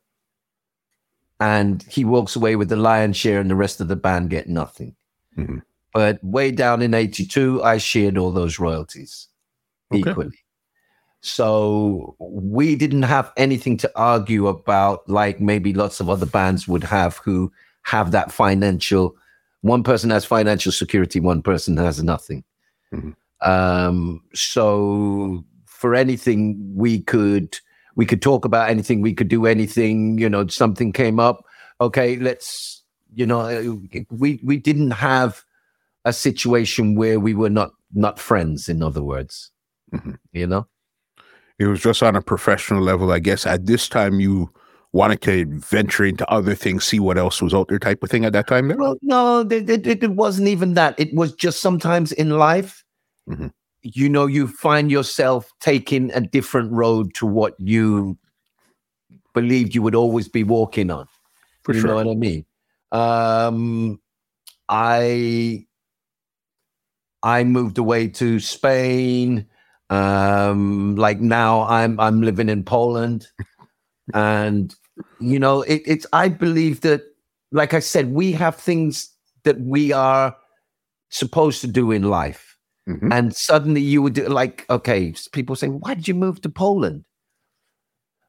and 1.40 1.82
he 1.84 2.04
walks 2.04 2.36
away 2.36 2.56
with 2.56 2.68
the 2.68 2.76
lion's 2.76 3.16
share, 3.16 3.40
and 3.40 3.50
the 3.50 3.56
rest 3.56 3.80
of 3.80 3.88
the 3.88 3.96
band 3.96 4.30
get 4.30 4.48
nothing. 4.48 4.94
Mm-hmm. 5.36 5.58
But 5.92 6.22
way 6.22 6.50
down 6.50 6.82
in 6.82 6.94
'82, 6.94 7.62
I 7.62 7.78
shared 7.78 8.16
all 8.16 8.30
those 8.30 8.58
royalties 8.58 9.28
okay. 9.92 10.10
equally. 10.10 10.38
So 11.20 12.16
we 12.18 12.74
didn't 12.74 13.04
have 13.04 13.32
anything 13.36 13.76
to 13.78 13.92
argue 13.94 14.48
about, 14.48 15.08
like 15.08 15.40
maybe 15.40 15.72
lots 15.72 16.00
of 16.00 16.10
other 16.10 16.26
bands 16.26 16.66
would 16.66 16.84
have 16.84 17.18
who 17.18 17.52
have 17.82 18.10
that 18.10 18.32
financial. 18.32 19.16
One 19.62 19.82
person 19.82 20.10
has 20.10 20.24
financial 20.24 20.72
security, 20.72 21.20
one 21.20 21.42
person 21.42 21.76
has 21.78 22.02
nothing. 22.02 22.44
Mhm. 22.92 23.14
Um, 23.40 24.20
so 24.34 25.44
for 25.66 25.94
anything 25.94 26.60
we 26.74 27.00
could 27.00 27.58
we 27.94 28.06
could 28.06 28.22
talk 28.22 28.44
about 28.44 28.70
anything, 28.70 29.02
we 29.02 29.12
could 29.12 29.28
do 29.28 29.46
anything. 29.46 30.18
You 30.18 30.28
know, 30.30 30.46
something 30.46 30.92
came 30.92 31.18
up. 31.18 31.44
Okay, 31.80 32.16
let's. 32.16 32.82
You 33.14 33.26
know, 33.26 33.78
we 34.10 34.40
we 34.42 34.56
didn't 34.56 34.92
have 34.92 35.42
a 36.06 36.12
situation 36.14 36.94
where 36.94 37.20
we 37.20 37.34
were 37.34 37.50
not 37.50 37.72
not 37.92 38.18
friends. 38.18 38.68
In 38.70 38.82
other 38.82 39.02
words, 39.02 39.50
Mhm. 39.92 40.18
you 40.32 40.46
know. 40.46 40.66
It 41.58 41.66
was 41.66 41.80
just 41.82 42.02
on 42.02 42.16
a 42.16 42.22
professional 42.22 42.82
level, 42.82 43.12
I 43.12 43.18
guess. 43.18 43.46
At 43.46 43.66
this 43.66 43.86
time, 43.88 44.18
you 44.18 44.50
wanted 44.92 45.22
to 45.22 45.46
venture 45.46 46.04
into 46.04 46.28
other 46.30 46.54
things, 46.54 46.84
see 46.84 47.00
what 47.00 47.16
else 47.18 47.40
was 47.40 47.54
out 47.54 47.68
there, 47.68 47.78
type 47.78 48.02
of 48.02 48.10
thing. 48.10 48.24
At 48.24 48.32
that 48.34 48.46
time, 48.46 48.68
there. 48.68 48.76
Well, 48.76 48.96
no, 49.02 49.40
it, 49.40 49.68
it, 49.68 49.86
it 49.86 50.10
wasn't 50.12 50.48
even 50.48 50.74
that. 50.74 50.98
It 50.98 51.14
was 51.14 51.32
just 51.34 51.60
sometimes 51.60 52.12
in 52.12 52.30
life, 52.38 52.84
Mhm. 53.28 53.52
you 53.82 54.08
know, 54.08 54.26
you 54.26 54.46
find 54.48 54.90
yourself 54.90 55.50
taking 55.60 56.12
a 56.12 56.20
different 56.20 56.72
road 56.72 57.14
to 57.14 57.26
what 57.26 57.54
you 57.58 58.18
believed 59.34 59.74
you 59.74 59.82
would 59.82 59.94
always 59.94 60.28
be 60.28 60.44
walking 60.44 60.90
on. 60.90 61.06
For 61.64 61.74
you 61.74 61.80
sure. 61.80 61.90
know 61.90 61.94
what 61.96 62.08
I 62.08 62.14
mean? 62.14 62.44
Um, 62.90 64.00
I 64.68 65.66
I 67.22 67.44
moved 67.44 67.78
away 67.78 68.08
to 68.08 68.40
Spain. 68.40 69.46
Um, 69.90 70.96
like 70.96 71.20
now, 71.20 71.62
I'm 71.62 71.98
I'm 72.00 72.22
living 72.22 72.48
in 72.48 72.64
Poland, 72.64 73.28
and 74.14 74.74
you 75.22 75.38
know, 75.38 75.62
it, 75.62 75.82
it's. 75.86 76.06
I 76.12 76.28
believe 76.28 76.80
that, 76.82 77.02
like 77.52 77.74
I 77.74 77.80
said, 77.80 78.12
we 78.12 78.32
have 78.32 78.56
things 78.56 79.10
that 79.44 79.60
we 79.60 79.92
are 79.92 80.36
supposed 81.10 81.60
to 81.62 81.66
do 81.66 81.90
in 81.92 82.04
life, 82.04 82.56
Mhm. 82.88 83.12
and 83.12 83.36
suddenly 83.36 83.80
you 83.80 84.02
would 84.02 84.14
do 84.14 84.28
like, 84.28 84.66
okay, 84.70 85.14
people 85.32 85.56
say, 85.56 85.68
why 85.68 85.94
did 85.94 86.08
you 86.08 86.14
move 86.14 86.40
to 86.42 86.48
Poland? 86.48 87.04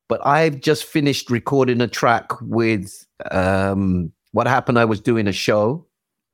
But 0.09 0.25
I've 0.25 0.59
just 0.59 0.83
finished 0.83 1.29
recording 1.29 1.81
a 1.81 1.87
track 1.87 2.29
with 2.41 2.91
um, 3.31 4.11
what 4.31 4.47
happened. 4.47 4.77
I 4.79 4.85
was 4.85 4.99
doing 5.01 5.27
a 5.27 5.31
show 5.33 5.85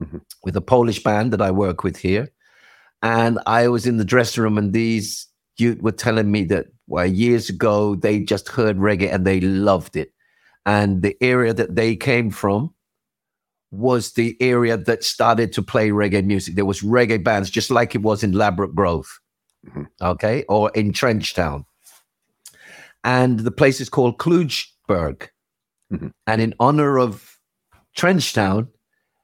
Mhm. 0.03 0.21
with 0.43 0.55
a 0.55 0.61
Polish 0.61 1.03
band 1.03 1.31
that 1.33 1.41
I 1.41 1.51
work 1.51 1.83
with 1.83 1.97
here, 1.97 2.29
and 3.01 3.39
I 3.45 3.67
was 3.67 3.85
in 3.85 3.97
the 3.97 4.05
dressing 4.05 4.43
room, 4.43 4.57
and 4.57 4.73
these 4.73 5.27
you 5.57 5.77
were 5.81 5.91
telling 5.91 6.31
me 6.31 6.45
that 6.45 6.67
well, 6.87 7.05
years 7.05 7.49
ago 7.49 7.95
they 7.95 8.19
just 8.21 8.47
heard 8.49 8.77
reggae 8.77 9.13
and 9.13 9.25
they 9.27 9.39
loved 9.41 9.95
it, 9.95 10.11
and 10.69 11.01
the 11.01 11.17
area 11.19 11.51
that 11.51 11.75
they 11.75 11.95
came 11.95 12.29
from 12.29 12.73
was 13.71 14.13
the 14.13 14.37
area 14.39 14.77
that 14.77 15.03
started 15.03 15.51
to 15.53 15.63
play 15.63 15.89
reggae 15.89 16.23
music. 16.23 16.53
There 16.55 16.65
was 16.65 16.81
reggae 16.81 17.23
bands, 17.23 17.49
just 17.49 17.71
like 17.71 17.95
it 17.95 18.03
was 18.03 18.23
in 18.23 18.33
Ladbroke 18.33 18.75
Grove, 18.75 19.19
Mhm. 19.65 19.87
okay, 20.01 20.43
or 20.47 20.71
in 20.75 20.91
Trenchtown. 20.91 21.65
And 23.03 23.39
the 23.39 23.51
place 23.51 23.81
is 23.81 23.89
called 23.89 24.19
Klugeberg. 24.19 25.29
Mhm. 25.91 26.11
And 26.27 26.41
in 26.41 26.53
honor 26.59 26.99
of 26.99 27.39
Trenchtown, 27.97 28.67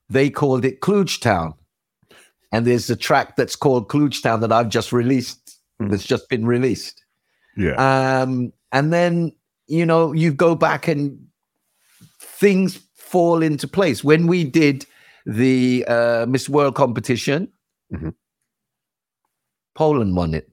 they 0.10 0.32
called 0.32 0.66
it 0.66 0.82
Klugetown. 0.82 1.54
And 2.52 2.66
there's 2.66 2.90
a 2.90 2.96
track 2.96 3.36
that's 3.36 3.56
called 3.56 3.88
Klugetown 3.90 4.42
that 4.42 4.52
I've 4.52 4.70
just 4.70 4.92
released, 4.92 5.60
Mhm. 5.80 5.92
that's 5.92 6.06
just 6.06 6.28
been 6.28 6.46
released. 6.46 7.04
Yeah. 7.56 7.76
Um, 7.78 8.52
and 8.72 8.92
then, 8.92 9.32
you 9.68 9.86
know, 9.86 10.12
you 10.14 10.34
go 10.34 10.56
back 10.56 10.88
and 10.88 11.25
things 12.20 12.80
fall 12.96 13.42
into 13.44 13.68
place. 13.68 14.04
When 14.04 14.28
we 14.28 14.44
did 14.44 14.86
the 15.26 15.86
uh, 15.88 16.26
Miss 16.28 16.50
World 16.50 16.76
competition, 16.76 17.50
Mhm. 17.94 18.14
Poland 19.76 20.16
won 20.16 20.34
it. 20.34 20.50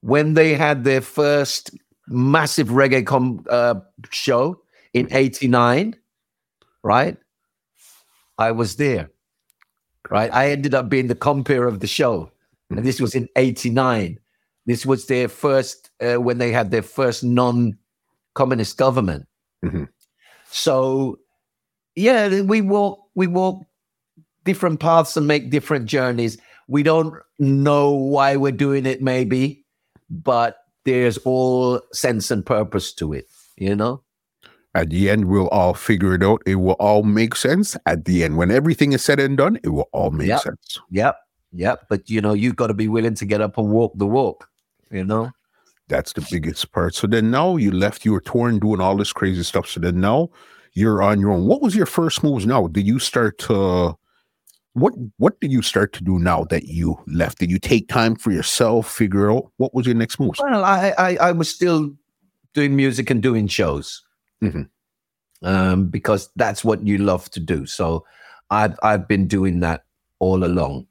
When 0.00 0.34
they 0.34 0.54
had 0.54 0.84
their 0.84 1.00
first 1.00 1.70
massive 2.08 2.68
reggae 2.68 3.04
com- 3.04 3.44
uh, 3.50 3.80
show 4.10 4.62
in 4.92 5.08
89, 5.10 5.96
right? 6.82 7.16
I 8.38 8.52
was 8.52 8.76
there, 8.76 9.10
right? 10.10 10.32
I 10.32 10.50
ended 10.50 10.74
up 10.74 10.88
being 10.88 11.08
the 11.08 11.14
compere 11.14 11.66
of 11.66 11.80
the 11.80 11.86
show. 11.86 12.30
And 12.70 12.84
this 12.84 13.00
was 13.00 13.14
in 13.14 13.28
89. 13.36 14.18
This 14.66 14.84
was 14.86 15.06
their 15.06 15.28
first, 15.28 15.90
uh, 16.00 16.16
when 16.20 16.38
they 16.38 16.52
had 16.52 16.70
their 16.70 16.82
first 16.82 17.22
non 17.24 17.78
communist 18.34 18.76
government. 18.76 19.26
Mhm. 19.66 19.88
So, 20.50 21.18
yeah, 21.94 22.40
we 22.42 22.60
walk, 22.60 23.00
we 23.14 23.26
walk 23.26 23.62
different 24.44 24.80
paths 24.80 25.16
and 25.16 25.26
make 25.26 25.50
different 25.50 25.86
journeys. 25.86 26.38
We 26.68 26.82
don't 26.82 27.14
know 27.38 27.90
why 27.90 28.36
we're 28.36 28.52
doing 28.52 28.86
it, 28.86 29.02
maybe, 29.02 29.64
but 30.10 30.58
there's 30.84 31.18
all 31.18 31.80
sense 31.92 32.30
and 32.30 32.44
purpose 32.46 32.92
to 32.94 33.12
it, 33.12 33.26
you 33.56 33.74
know? 33.74 34.02
At 34.74 34.90
the 34.90 35.08
end, 35.10 35.24
we'll 35.26 35.48
all 35.48 35.72
figure 35.74 36.14
it 36.14 36.22
out. 36.22 36.42
It 36.46 36.56
will 36.56 36.76
all 36.78 37.02
make 37.02 37.34
sense. 37.34 37.76
At 37.86 38.04
the 38.04 38.22
end, 38.24 38.36
when 38.36 38.50
everything 38.50 38.92
is 38.92 39.02
said 39.02 39.18
and 39.18 39.36
done, 39.36 39.58
it 39.64 39.70
will 39.70 39.88
all 39.92 40.10
make 40.10 40.28
Yep. 40.28 40.40
sense. 40.40 40.78
Yep. 40.90 41.16
Yep. 41.52 41.86
But, 41.88 42.10
you 42.10 42.20
know, 42.20 42.34
you've 42.34 42.56
got 42.56 42.66
to 42.68 42.74
be 42.74 42.86
willing 42.88 43.14
to 43.14 43.24
get 43.24 43.40
up 43.40 43.56
and 43.58 43.70
walk 43.70 43.92
the 43.96 44.06
walk, 44.06 44.48
you 44.90 45.04
know? 45.04 45.30
That's 45.88 46.12
the 46.12 46.26
biggest 46.30 46.72
part. 46.72 46.94
So 46.94 47.06
then 47.06 47.30
now 47.30 47.56
you 47.56 47.70
left, 47.70 48.04
you 48.04 48.12
were 48.12 48.20
touring, 48.20 48.58
doing 48.58 48.80
all 48.80 48.96
this 48.96 49.12
crazy 49.12 49.42
stuff. 49.44 49.68
So 49.68 49.80
then 49.80 50.00
now 50.00 50.30
you're 50.72 51.02
on 51.02 51.20
your 51.20 51.30
own. 51.30 51.46
What 51.46 51.62
was 51.62 51.76
your 51.76 51.86
first 51.86 52.24
moves 52.24 52.44
now? 52.44 52.66
Did 52.66 52.86
you 52.86 52.98
start 52.98 53.38
to 53.40 53.94
what 54.72 54.92
what 55.16 55.40
did 55.40 55.50
you 55.52 55.62
start 55.62 55.92
to 55.94 56.04
do 56.04 56.18
now 56.18 56.44
that 56.44 56.64
you 56.64 56.98
left? 57.06 57.38
Did 57.38 57.50
you 57.50 57.58
take 57.58 57.88
time 57.88 58.14
for 58.16 58.30
yourself, 58.30 58.90
figure 58.90 59.30
out 59.30 59.50
what 59.56 59.72
was 59.74 59.86
your 59.86 59.94
next 59.94 60.18
moves? 60.20 60.38
Well, 60.38 60.64
I, 60.64 60.92
I, 60.98 61.16
I 61.16 61.32
was 61.32 61.48
still 61.48 61.90
doing 62.52 62.74
music 62.76 63.08
and 63.10 63.22
doing 63.22 63.46
shows 63.46 64.02
Mhm. 64.42 64.68
um, 65.42 65.86
because 65.86 66.28
that's 66.36 66.64
what 66.64 66.86
you 66.86 66.98
love 66.98 67.30
to 67.30 67.40
do. 67.40 67.64
So 67.64 68.04
I've, 68.50 68.78
I've 68.82 69.08
been 69.08 69.26
doing 69.26 69.60
that 69.60 69.84
all 70.18 70.44
along. 70.44 70.86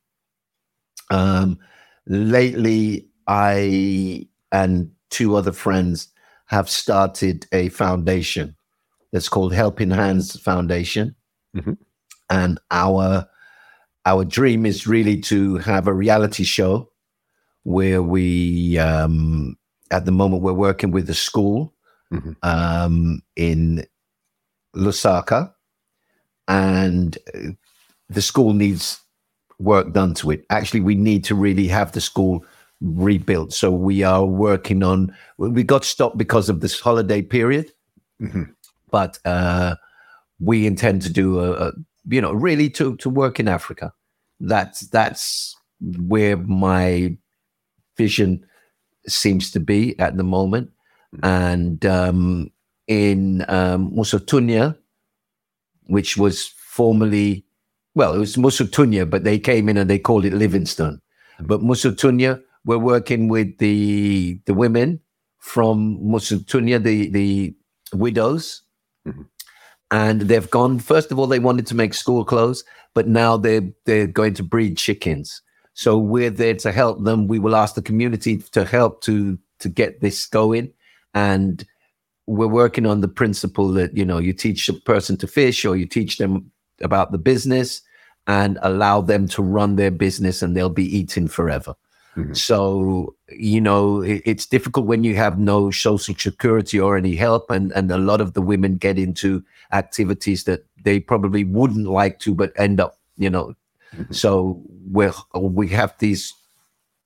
Um, 1.12 1.60
lately, 2.08 3.08
I 3.28 4.28
and 4.56 4.90
two 5.10 5.36
other 5.36 5.52
friends 5.52 6.08
have 6.46 6.70
started 6.70 7.46
a 7.52 7.70
foundation 7.70 8.56
that's 9.12 9.30
called 9.30 9.54
Helping 9.54 9.92
Hands 9.92 10.40
Foundation. 10.40 11.16
Mhm. 11.56 11.78
And 12.30 12.60
our 12.72 13.28
our 14.06 14.24
dream 14.24 14.66
is 14.66 14.88
really 14.88 15.20
to 15.20 15.58
have 15.58 15.88
a 15.88 15.94
reality 15.94 16.44
show 16.44 16.90
where 17.64 18.02
we 18.04 18.78
um, 18.78 19.58
at 19.92 20.06
the 20.06 20.12
moment 20.12 20.44
we're 20.44 20.54
working 20.70 20.92
with 20.92 21.10
a 21.10 21.14
school 21.14 21.74
Mhm. 22.14 22.36
um, 22.44 23.22
in 23.36 23.86
Lusaka, 24.76 25.54
and 26.48 27.18
uh, 27.34 27.52
the 28.10 28.22
school 28.22 28.54
needs 28.54 29.02
work 29.58 29.92
done 29.94 30.14
to 30.14 30.32
it. 30.32 30.46
Actually, 30.50 30.82
we 30.82 30.96
need 30.96 31.24
to 31.24 31.36
really 31.36 31.68
have 31.68 31.92
the 31.92 32.02
school 32.02 32.46
rebuilt. 32.86 33.54
So 33.54 33.72
we 33.72 34.04
are 34.04 34.26
working 34.26 34.84
on. 34.84 35.16
We 35.38 35.64
got 35.64 35.84
stopped 35.84 36.18
because 36.18 36.50
of 36.50 36.62
this 36.62 36.80
holiday 36.80 37.22
period, 37.22 37.72
Mhm. 38.22 38.54
but 38.92 39.20
uh, 39.26 39.76
we 40.40 40.66
intend 40.68 41.02
to 41.04 41.12
do 41.12 41.40
a, 41.40 41.52
a 41.68 41.72
you 42.08 42.22
know 42.22 42.32
really 42.34 42.70
to 42.72 42.96
to 42.98 43.10
work 43.10 43.40
in 43.40 43.48
Africa. 43.48 43.92
That's 44.40 44.82
that's 44.90 45.56
where 45.82 46.38
my 46.38 47.18
vision 47.98 48.46
seems 49.08 49.52
to 49.52 49.60
be 49.60 49.98
at 50.00 50.18
the 50.18 50.24
moment. 50.24 50.72
And 51.24 51.86
um, 51.86 52.52
in 52.88 53.46
um, 53.48 53.92
Musotunya, 53.92 54.76
which 55.88 56.18
was 56.18 56.48
formerly, 56.58 57.46
well, 57.94 58.14
it 58.14 58.20
was 58.20 58.36
Musotunya, 58.36 59.10
but 59.10 59.24
they 59.24 59.40
came 59.40 59.70
in 59.70 59.78
and 59.78 59.90
they 59.90 59.98
called 60.00 60.26
it 60.26 60.34
Livingstone. 60.34 61.00
But 61.40 61.62
Musotunya, 61.62 62.42
we're 62.66 62.78
working 62.80 63.28
with 63.30 63.58
the 63.60 64.40
the 64.46 64.54
women 64.54 65.00
from 65.40 66.00
Musotunya, 66.00 66.82
the 66.82 67.10
the 67.10 67.56
widows, 67.94 68.64
Mhm. 69.08 69.26
and 69.92 70.22
they've 70.22 70.50
gone. 70.50 70.80
First 70.80 71.12
of 71.12 71.20
all, 71.20 71.28
they 71.28 71.40
wanted 71.40 71.68
to 71.68 71.76
make 71.76 71.94
school 71.94 72.26
clothes, 72.26 72.64
but 72.94 73.08
now 73.08 73.38
they're 73.38 73.70
they're 73.86 74.08
going 74.08 74.34
to 74.36 74.44
breed 74.44 74.78
chickens. 74.78 75.42
So 75.74 75.98
we're 75.98 76.30
there 76.32 76.56
to 76.56 76.72
help 76.72 77.04
them. 77.04 77.28
We 77.28 77.40
will 77.40 77.56
ask 77.56 77.76
the 77.76 77.82
community 77.82 78.38
to 78.38 78.66
help 78.66 79.02
to 79.02 79.38
to 79.60 79.70
get 79.70 80.02
this 80.02 80.26
going, 80.26 80.74
and 81.14 81.64
we're 82.28 82.48
working 82.48 82.86
on 82.88 83.02
the 83.02 83.08
principle 83.08 83.68
that 83.74 83.96
you 83.96 84.06
know 84.06 84.18
you 84.18 84.34
teach 84.34 84.68
a 84.70 84.74
person 84.74 85.18
to 85.18 85.28
fish 85.28 85.64
or 85.66 85.76
you 85.78 85.86
teach 85.86 86.18
them 86.18 86.52
about 86.82 87.12
the 87.12 87.18
business 87.18 87.82
and 88.28 88.58
allow 88.64 89.02
them 89.02 89.28
to 89.28 89.44
run 89.44 89.76
their 89.76 89.92
business 89.92 90.42
and 90.42 90.56
they'll 90.58 90.70
be 90.70 90.98
eating 90.98 91.28
forever 91.28 91.76
Mm-hmm. 92.16 92.34
So, 92.34 93.16
you 93.30 93.60
know, 93.60 94.02
it, 94.02 94.22
it's 94.26 94.46
difficult 94.46 94.86
when 94.86 95.04
you 95.04 95.16
have 95.16 95.38
no 95.38 95.70
social 95.72 96.16
security 96.16 96.80
or 96.80 96.98
any 96.98 97.16
help. 97.16 97.52
And, 97.52 97.72
and 97.74 97.92
a 97.92 97.98
lot 97.98 98.22
of 98.22 98.34
the 98.34 98.42
women 98.42 98.78
get 98.78 98.98
into 98.98 99.44
activities 99.74 100.46
that 100.46 100.66
they 100.84 101.00
probably 101.00 101.44
wouldn't 101.44 101.88
like 101.88 102.20
to, 102.20 102.34
but 102.34 102.54
end 102.56 102.80
up, 102.80 102.98
you 103.18 103.30
know. 103.30 103.54
Mm-hmm. 103.94 104.14
So 104.14 104.62
we 104.92 105.10
we 105.34 105.68
have 105.70 105.94
these 106.00 106.34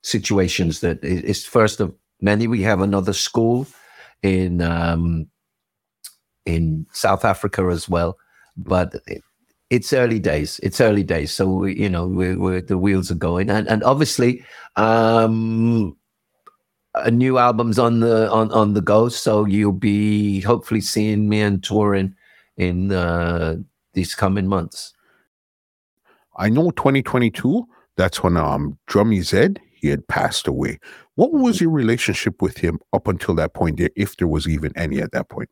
situations 0.01 0.79
that 0.81 1.03
is 1.03 1.45
first 1.45 1.79
of 1.79 1.93
many. 2.21 2.47
We 2.47 2.61
have 2.63 2.81
another 2.81 3.13
school 3.13 3.67
in 4.21 4.61
um, 4.61 5.27
in 6.45 6.85
South 6.91 7.25
Africa 7.25 7.63
as 7.71 7.87
well, 7.89 8.17
but 8.57 8.95
it, 9.07 9.23
it's 9.69 9.93
early 9.93 10.19
days. 10.19 10.59
It's 10.63 10.81
early 10.81 11.03
days, 11.03 11.31
so 11.31 11.47
we, 11.47 11.75
you 11.75 11.89
know 11.89 12.07
we're, 12.07 12.37
we're, 12.37 12.61
the 12.61 12.77
wheels 12.77 13.11
are 13.11 13.15
going, 13.15 13.49
and 13.49 13.67
and 13.67 13.83
obviously 13.83 14.43
um, 14.75 15.95
a 16.95 17.11
new 17.11 17.37
album's 17.37 17.77
on 17.79 17.99
the 17.99 18.29
on 18.31 18.51
on 18.51 18.73
the 18.73 18.81
go. 18.81 19.09
So 19.09 19.45
you'll 19.45 19.71
be 19.71 20.41
hopefully 20.41 20.81
seeing 20.81 21.29
me 21.29 21.41
and 21.41 21.63
touring 21.63 22.15
in 22.57 22.91
uh, 22.91 23.57
these 23.93 24.15
coming 24.15 24.47
months. 24.47 24.93
I 26.37 26.49
know 26.49 26.71
2022. 26.71 27.65
That's 27.95 28.23
when 28.23 28.37
um 28.37 28.77
Drummie 28.87 29.21
Zeb 29.21 29.57
he 29.73 29.87
had 29.87 30.07
passed 30.07 30.47
away. 30.47 30.79
What 31.15 31.31
was 31.31 31.61
your 31.61 31.69
relationship 31.69 32.41
with 32.41 32.57
him 32.57 32.79
up 32.93 33.07
until 33.07 33.35
that 33.35 33.53
point, 33.53 33.79
if 33.95 34.17
there 34.17 34.27
was 34.27 34.47
even 34.47 34.71
any 34.75 35.01
at 35.01 35.11
that 35.11 35.29
point? 35.29 35.49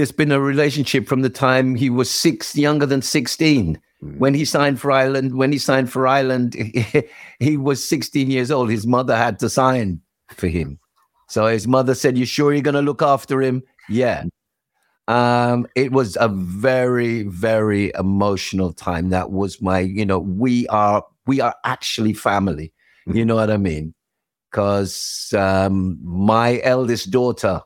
There's 0.00 0.12
been 0.12 0.32
a 0.32 0.40
relationship 0.40 1.06
from 1.06 1.20
the 1.20 1.28
time 1.28 1.74
he 1.74 1.90
was 1.90 2.10
six, 2.10 2.56
younger 2.56 2.86
than 2.86 3.02
16. 3.02 3.78
Mm. 4.02 4.16
When 4.18 4.32
he 4.32 4.46
signed 4.46 4.80
for 4.80 4.90
Island, 4.90 5.36
when 5.36 5.52
he 5.52 5.58
signed 5.58 5.92
for 5.92 6.06
Island, 6.06 6.54
he, 6.54 6.86
he 7.38 7.58
was 7.58 7.86
16 7.86 8.30
years 8.30 8.50
old. 8.50 8.70
His 8.70 8.86
mother 8.86 9.14
had 9.14 9.38
to 9.40 9.50
sign 9.50 10.00
for 10.30 10.48
him. 10.48 10.78
So 11.28 11.48
his 11.48 11.68
mother 11.68 11.94
said, 11.94 12.16
You 12.16 12.24
sure 12.24 12.54
you're 12.54 12.62
going 12.62 12.76
to 12.76 12.80
look 12.80 13.02
after 13.02 13.42
him? 13.42 13.62
Yeah. 13.90 14.24
Um, 15.06 15.66
it 15.76 15.92
was 15.92 16.16
a 16.18 16.28
very, 16.28 17.24
very 17.24 17.92
emotional 17.94 18.72
time. 18.72 19.10
That 19.10 19.30
was 19.30 19.60
my, 19.60 19.80
you 19.80 20.06
know, 20.06 20.20
we 20.20 20.66
are, 20.68 21.04
we 21.26 21.42
are 21.42 21.54
actually 21.66 22.14
family. 22.14 22.72
Mm. 23.06 23.16
You 23.16 23.26
know 23.26 23.34
what 23.34 23.50
I 23.50 23.58
mean? 23.58 23.92
Because 24.50 25.34
um, 25.36 25.98
my 26.02 26.58
eldest 26.62 27.10
daughter, 27.10 27.60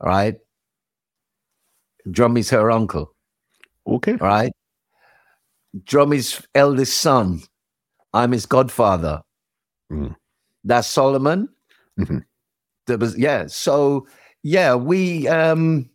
right, 0.00 0.36
Drummie's 2.10 2.50
her 2.50 2.70
uncle. 2.70 3.14
Okay. 3.86 4.14
Right? 4.14 4.52
Drummie's 5.84 6.42
eldest 6.54 6.98
son. 6.98 7.42
I'm 8.12 8.32
his 8.32 8.46
godfather. 8.46 9.22
Mm. 9.92 10.16
That's 10.64 10.88
Solomon. 10.88 11.48
Mm-hmm. 11.98 12.18
There 12.86 12.98
was, 12.98 13.18
yeah. 13.18 13.46
So, 13.46 14.06
yeah, 14.42 14.74
we, 14.74 15.28
um, 15.28 15.90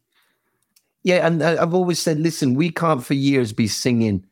yeah, 1.04 1.26
and 1.26 1.42
I've 1.42 1.74
always 1.74 2.00
said, 2.00 2.20
listen, 2.20 2.54
we 2.54 2.70
can't 2.70 3.04
for 3.04 3.14
years 3.14 3.54
be 3.54 3.68
singing 3.68 4.26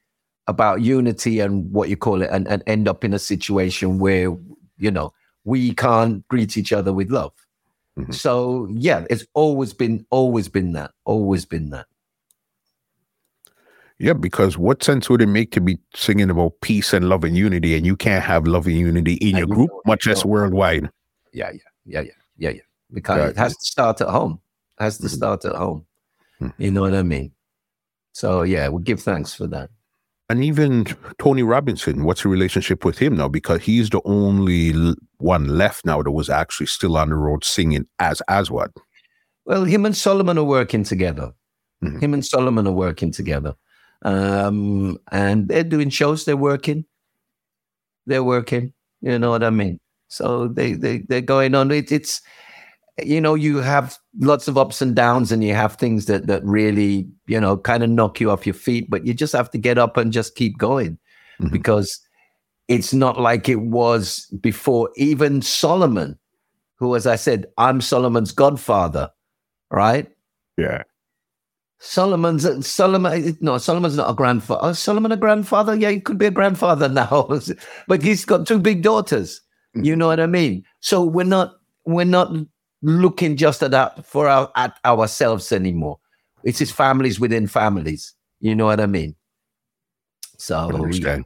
about 0.48 0.82
unity 0.82 1.40
and 1.40 1.72
what 1.72 1.90
you 1.90 1.98
call 1.98 2.22
it 2.22 2.30
and, 2.32 2.48
and 2.48 2.64
end 2.68 2.88
up 2.88 3.04
in 3.04 3.14
a 3.14 3.20
situation 3.20 4.00
where, 4.00 4.36
you 4.78 4.92
know, 4.92 5.14
we 5.46 5.74
can't 5.74 6.28
greet 6.28 6.58
each 6.58 6.74
other 6.74 6.94
with 6.94 7.10
love. 7.10 7.32
Mm-hmm. 8.00 8.12
So 8.14 8.68
yeah, 8.72 9.06
it's 9.10 9.26
always 9.34 9.74
been 9.74 10.06
always 10.10 10.48
been 10.48 10.74
that, 10.74 10.92
always 11.06 11.46
been 11.46 11.70
that. 11.72 11.86
Yeah, 13.98 14.14
because 14.14 14.58
what 14.58 14.82
sense 14.82 15.10
would 15.10 15.22
it 15.22 15.28
make 15.28 15.52
to 15.52 15.62
be 15.62 15.78
singing 15.94 16.30
about 16.30 16.62
peace 16.62 16.94
and 16.94 17.10
love 17.10 17.26
and 17.26 17.36
unity, 17.36 17.76
and 17.76 17.86
you 17.86 17.98
can't 17.98 18.24
have 18.24 18.48
love 18.48 18.66
and 18.66 18.78
unity 18.78 19.16
in 19.16 19.36
your 19.36 19.48
group, 19.48 19.70
much 19.86 20.08
less 20.08 20.24
worldwide? 20.24 20.90
Yeah, 21.34 21.52
yeah, 21.52 21.60
yeah, 21.86 22.02
yeah, 22.02 22.12
yeah, 22.38 22.50
yeah. 22.52 22.62
Because 22.94 23.32
it 23.32 23.38
has 23.38 23.58
to 23.58 23.66
start 23.66 24.00
at 24.00 24.08
home. 24.08 24.40
It 24.80 24.84
has 24.84 24.98
to 25.00 25.08
mm-hmm. 25.08 25.16
start 25.16 25.44
at 25.44 25.56
home. 25.56 25.86
Mm-hmm. 26.40 26.64
You 26.64 26.72
know 26.72 26.82
what 26.82 26.94
I 26.94 27.04
mean? 27.04 27.34
So 28.14 28.44
yeah, 28.44 28.70
we 28.70 28.82
give 28.84 29.02
thanks 29.02 29.34
for 29.34 29.48
that. 29.48 29.70
And 30.30 30.44
even 30.44 30.86
Tony 31.18 31.42
Robinson, 31.42 32.04
what's 32.04 32.22
the 32.22 32.30
relationship 32.30 32.86
with 32.86 33.00
him 33.00 33.16
now? 33.16 33.28
Because 33.28 33.64
he's 33.64 33.90
the 33.90 34.02
only 34.06 34.94
one 35.18 35.48
left 35.58 35.86
now 35.86 36.04
that 36.04 36.12
was 36.12 36.30
actually 36.30 36.68
still 36.68 36.98
on 36.98 37.10
the 37.10 37.16
road 37.16 37.44
singing 37.44 37.88
as 37.98 38.22
Aswad. 38.28 38.72
Well, 39.46 39.64
him 39.64 39.88
and 39.88 39.98
Solomon 39.98 40.38
are 40.38 40.44
working 40.44 40.84
together. 40.84 41.32
Mm-hmm. 41.84 42.00
Him 42.00 42.14
and 42.14 42.26
Solomon 42.26 42.68
are 42.68 42.74
working 42.74 43.12
together. 43.12 43.56
Um, 44.04 45.00
and 45.12 45.48
they're 45.48 45.64
doing 45.64 45.90
shows, 45.90 46.26
they're 46.26 46.38
working. 46.38 46.86
They're 48.06 48.24
working. 48.24 48.74
You 49.02 49.18
know 49.18 49.32
what 49.32 49.44
I 49.44 49.50
mean? 49.50 49.80
So 50.10 50.48
they 50.48 50.74
they 50.74 51.00
they're 51.00 51.22
going 51.22 51.56
on. 51.56 51.72
It, 51.72 51.92
it's 51.92 52.22
you 53.06 53.22
know, 53.22 53.36
you 53.36 53.58
have 53.58 53.98
lots 54.20 54.48
of 54.48 54.58
ups 54.58 54.82
and 54.82 54.96
downs 54.96 55.32
and 55.32 55.44
you 55.44 55.54
have 55.54 55.76
things 55.76 56.06
that 56.06 56.28
that 56.28 56.44
really, 56.44 57.08
you 57.28 57.40
know, 57.40 57.58
kind 57.58 57.84
of 57.84 57.90
knock 57.90 58.20
you 58.20 58.32
off 58.32 58.46
your 58.46 58.54
feet, 58.54 58.90
but 58.90 59.06
you 59.06 59.14
just 59.14 59.34
have 59.34 59.50
to 59.52 59.58
get 59.58 59.78
up 59.78 59.98
and 59.98 60.14
just 60.14 60.36
keep 60.36 60.58
going 60.58 60.98
mm-hmm. 61.40 61.52
because 61.52 62.00
it's 62.68 62.94
not 62.94 63.20
like 63.20 63.50
it 63.50 63.62
was 63.62 64.26
before. 64.42 64.90
Even 64.96 65.42
Solomon, 65.42 66.18
who, 66.76 66.96
as 66.96 67.08
I 67.08 67.16
said, 67.16 67.46
I'm 67.58 67.82
Solomon's 67.82 68.32
godfather, 68.32 69.10
right? 69.72 70.08
Yeah. 70.58 70.84
Solomon's 71.80 72.68
Solomon. 72.68 73.38
No, 73.42 73.58
Solomon's 73.58 73.96
not 73.96 74.10
a 74.10 74.14
grandfather. 74.14 74.60
Oh, 74.64 74.74
Solomon 74.74 75.12
a 75.12 75.18
grandfather? 75.18 75.76
Yeah, 75.76 75.92
he 75.92 76.02
could 76.02 76.18
be 76.18 76.26
a 76.26 76.32
grandfather 76.32 76.90
now, 76.90 77.28
but 77.88 78.04
he's 78.04 78.26
got 78.26 78.46
two 78.46 78.60
big 78.60 78.84
daughters. 78.84 79.42
You 79.74 79.82
mm-hmm. 79.82 80.00
know 80.00 80.08
what 80.08 80.20
I 80.20 80.26
mean? 80.26 80.64
So 80.82 81.04
we're 81.04 81.24
not 81.26 81.56
we're 81.86 82.06
not 82.06 82.32
looking 82.82 83.36
just 83.36 83.62
at 83.64 83.72
that 83.72 84.06
for 84.06 84.28
our, 84.28 84.52
at 84.56 84.78
ourselves 84.86 85.52
anymore. 85.52 86.00
It's 86.44 86.60
his 86.60 86.72
families 86.72 87.20
within 87.20 87.48
families. 87.48 88.14
You 88.40 88.56
know 88.56 88.66
what 88.66 88.80
I 88.80 88.86
mean? 88.86 89.16
So 90.38 90.58
I. 90.58 91.24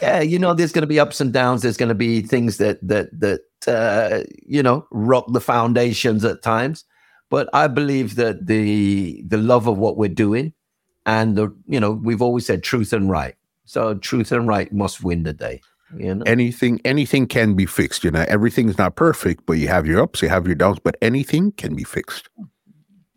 Yeah, 0.00 0.20
you 0.20 0.38
know, 0.38 0.52
there's 0.54 0.72
going 0.72 0.82
to 0.82 0.86
be 0.86 1.00
ups 1.00 1.20
and 1.20 1.32
downs. 1.32 1.62
There's 1.62 1.76
going 1.76 1.88
to 1.88 1.94
be 1.94 2.20
things 2.20 2.58
that 2.58 2.78
that 2.86 3.08
that 3.18 3.40
uh, 3.66 4.24
you 4.46 4.62
know 4.62 4.86
rock 4.90 5.24
the 5.28 5.40
foundations 5.40 6.24
at 6.24 6.42
times. 6.42 6.84
But 7.30 7.48
I 7.52 7.66
believe 7.66 8.16
that 8.16 8.46
the 8.46 9.22
the 9.26 9.38
love 9.38 9.66
of 9.66 9.78
what 9.78 9.96
we're 9.96 10.08
doing, 10.08 10.52
and 11.06 11.34
the 11.34 11.54
you 11.66 11.80
know 11.80 11.92
we've 11.92 12.22
always 12.22 12.46
said 12.46 12.62
truth 12.62 12.92
and 12.92 13.10
right. 13.10 13.34
So 13.64 13.94
truth 13.94 14.30
and 14.32 14.46
right 14.46 14.72
must 14.72 15.02
win 15.02 15.24
the 15.24 15.32
day. 15.32 15.60
You 15.94 16.16
know? 16.16 16.24
Anything 16.26 16.80
anything 16.84 17.26
can 17.26 17.54
be 17.54 17.66
fixed. 17.66 18.02
You 18.02 18.10
know, 18.10 18.24
everything's 18.28 18.78
not 18.78 18.96
perfect, 18.96 19.46
but 19.46 19.54
you 19.54 19.68
have 19.68 19.86
your 19.86 20.02
ups, 20.02 20.22
you 20.22 20.28
have 20.28 20.46
your 20.46 20.56
downs, 20.56 20.78
but 20.82 20.96
anything 21.00 21.52
can 21.52 21.74
be 21.74 21.84
fixed. 21.84 22.28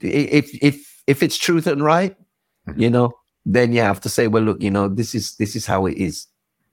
If 0.02 0.50
if 0.62 1.02
if 1.08 1.24
it's 1.24 1.38
truth 1.38 1.66
and 1.66 1.84
right, 1.84 2.16
mm-hmm. 2.68 2.80
you 2.80 2.90
know, 2.90 3.12
then 3.46 3.74
you 3.74 3.82
have 3.82 4.00
to 4.02 4.10
say, 4.10 4.28
well, 4.28 4.44
look, 4.44 4.62
you 4.62 4.70
know, 4.70 4.88
this 4.88 5.16
is 5.16 5.36
this 5.38 5.56
is 5.56 5.66
how 5.66 5.88
it 5.88 5.98
is, 5.98 6.28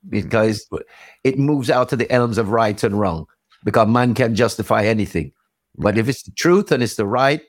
because 0.07 0.67
mm-hmm. 0.67 0.83
it 1.23 1.39
moves 1.39 1.71
out 1.71 1.89
to 1.89 1.95
the 1.95 2.11
elms 2.11 2.37
of 2.37 2.49
right 2.49 2.83
and 2.83 2.99
wrong, 2.99 3.25
because 3.63 3.87
man 3.87 4.13
can 4.13 4.35
justify 4.35 4.85
anything. 4.85 5.31
But 5.77 5.97
if 5.97 6.07
it's 6.07 6.23
the 6.23 6.31
truth 6.31 6.71
and 6.71 6.83
it's 6.83 6.95
the 6.95 7.05
right, 7.07 7.41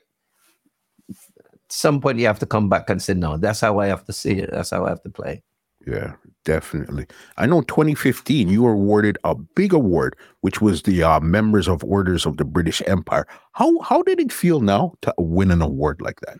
some 1.69 2.01
point 2.01 2.19
you 2.19 2.25
have 2.25 2.39
to 2.39 2.45
come 2.45 2.67
back 2.67 2.89
and 2.89 3.01
say, 3.01 3.13
no, 3.13 3.37
that's 3.37 3.61
how 3.61 3.79
I 3.79 3.87
have 3.87 4.05
to 4.05 4.13
see 4.13 4.33
it. 4.39 4.49
That's 4.51 4.71
how 4.71 4.85
I 4.85 4.89
have 4.89 5.03
to 5.03 5.09
play. 5.09 5.43
Yeah, 5.85 6.13
definitely. 6.45 7.05
I 7.37 7.45
know 7.45 7.61
2015 7.61 8.49
you 8.49 8.63
were 8.63 8.73
awarded 8.73 9.17
a 9.23 9.35
big 9.35 9.73
award, 9.73 10.15
which 10.41 10.61
was 10.61 10.83
the 10.83 11.03
uh, 11.03 11.19
Members 11.19 11.67
of 11.67 11.83
Orders 11.83 12.25
of 12.25 12.37
the 12.37 12.45
British 12.45 12.81
Empire. 12.87 13.27
How 13.53 13.79
how 13.79 14.01
did 14.03 14.19
it 14.19 14.31
feel 14.31 14.59
now 14.61 14.93
to 15.01 15.13
win 15.17 15.51
an 15.51 15.61
award 15.61 16.01
like 16.01 16.19
that? 16.21 16.37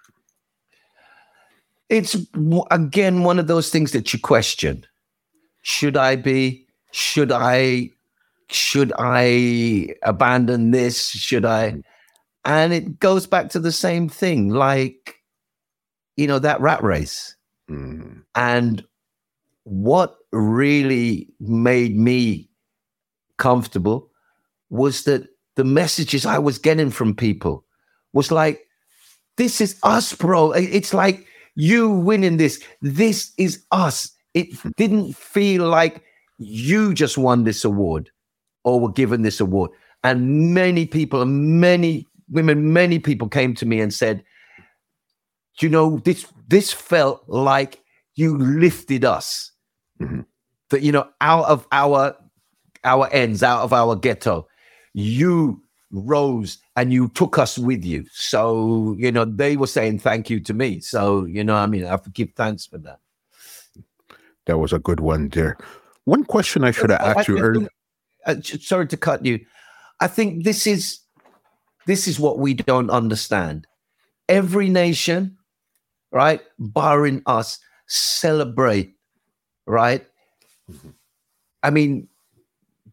It's 1.89 2.15
again 2.71 3.23
one 3.23 3.39
of 3.39 3.47
those 3.47 3.69
things 3.69 3.91
that 3.91 4.13
you 4.13 4.19
question. 4.19 4.85
Should 5.61 5.97
I 5.97 6.15
be? 6.15 6.67
Should 6.91 7.31
I? 7.31 7.89
Should 8.51 8.93
I 8.97 9.95
abandon 10.03 10.71
this? 10.71 11.09
Should 11.09 11.45
I? 11.45 11.71
Mm. 11.71 11.83
And 12.45 12.73
it 12.73 12.99
goes 12.99 13.27
back 13.27 13.49
to 13.49 13.59
the 13.59 13.71
same 13.71 14.09
thing, 14.09 14.49
like 14.49 15.15
you 16.15 16.27
know 16.27 16.39
that 16.39 16.59
rat 16.61 16.83
race. 16.83 17.35
Mm. 17.69 18.23
And 18.35 18.83
what 19.69 20.17
really 20.31 21.27
made 21.39 21.95
me 21.95 22.49
comfortable 23.37 24.09
was 24.69 25.03
that 25.03 25.27
the 25.55 25.63
messages 25.63 26.25
I 26.25 26.39
was 26.39 26.57
getting 26.57 26.89
from 26.89 27.15
people 27.15 27.65
was 28.13 28.31
like, 28.31 28.65
this 29.37 29.61
is 29.61 29.79
us, 29.83 30.13
bro. 30.13 30.51
It's 30.51 30.93
like 30.93 31.25
you 31.55 31.89
winning 31.89 32.37
this. 32.37 32.61
This 32.81 33.31
is 33.37 33.63
us. 33.71 34.11
It 34.33 34.47
didn't 34.75 35.15
feel 35.15 35.67
like 35.67 36.03
you 36.37 36.93
just 36.93 37.17
won 37.17 37.43
this 37.43 37.63
award 37.63 38.09
or 38.63 38.79
were 38.79 38.91
given 38.91 39.21
this 39.21 39.39
award. 39.39 39.71
And 40.03 40.53
many 40.53 40.85
people, 40.85 41.21
and 41.21 41.59
many 41.61 42.07
women, 42.29 42.73
many 42.73 42.99
people 42.99 43.27
came 43.27 43.53
to 43.55 43.65
me 43.65 43.79
and 43.79 43.93
said, 43.93 44.23
you 45.59 45.69
know, 45.69 45.99
this 45.99 46.25
this 46.47 46.71
felt 46.71 47.23
like 47.27 47.81
you 48.15 48.37
lifted 48.37 49.05
us. 49.05 49.51
Mm-hmm. 50.01 50.21
That, 50.69 50.81
you 50.81 50.91
know, 50.91 51.07
out 51.21 51.45
of 51.45 51.67
our 51.71 52.15
our 52.83 53.09
ends, 53.11 53.43
out 53.43 53.63
of 53.63 53.73
our 53.73 53.95
ghetto. 53.95 54.47
You 54.93 55.61
rose 55.91 56.59
and 56.75 56.93
you 56.93 57.09
took 57.09 57.37
us 57.37 57.57
with 57.57 57.83
you. 57.83 58.05
So, 58.11 58.95
you 58.97 59.11
know, 59.11 59.25
they 59.25 59.57
were 59.57 59.67
saying 59.67 59.99
thank 59.99 60.29
you 60.29 60.39
to 60.41 60.53
me. 60.53 60.79
So, 60.79 61.25
you 61.25 61.43
know, 61.43 61.55
I 61.55 61.65
mean, 61.65 61.85
I 61.85 61.89
have 61.89 62.03
to 62.03 62.09
give 62.09 62.29
thanks 62.35 62.65
for 62.65 62.77
that. 62.79 62.99
That 64.45 64.57
was 64.57 64.73
a 64.73 64.79
good 64.79 64.99
one 64.99 65.29
there. 65.29 65.57
One 66.05 66.23
question 66.23 66.63
I 66.63 66.71
should 66.71 66.89
have 66.89 67.01
asked 67.01 67.27
you 67.27 67.39
earlier. 67.39 67.69
Uh, 68.25 68.35
sorry 68.41 68.87
to 68.87 68.97
cut 68.97 69.25
you. 69.25 69.39
I 69.99 70.07
think 70.07 70.43
this 70.43 70.65
is 70.65 70.99
this 71.85 72.07
is 72.07 72.19
what 72.19 72.39
we 72.39 72.53
don't 72.53 72.89
understand. 72.89 73.67
Every 74.27 74.69
nation, 74.69 75.37
right, 76.11 76.41
barring 76.57 77.21
us, 77.25 77.59
celebrate, 77.87 78.93
right? 79.69 80.05
Mm-hmm. 80.69 80.89
I 81.63 81.69
mean, 81.69 82.07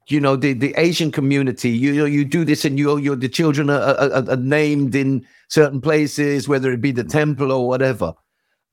you 0.08 0.20
know 0.20 0.36
the, 0.36 0.52
the 0.52 0.74
asian 0.76 1.10
community 1.10 1.70
you 1.70 1.92
know 1.92 2.04
you 2.04 2.24
do 2.24 2.44
this 2.44 2.64
and 2.64 2.78
you 2.78 2.96
you 2.98 3.16
the 3.16 3.28
children 3.28 3.68
are, 3.70 3.80
are, 3.80 4.30
are, 4.30 4.36
named 4.36 4.94
in 4.94 5.26
certain 5.48 5.80
places 5.80 6.48
whether 6.48 6.72
it 6.72 6.80
be 6.80 6.92
the 6.92 7.04
temple 7.04 7.50
or 7.52 7.66
whatever 7.66 8.14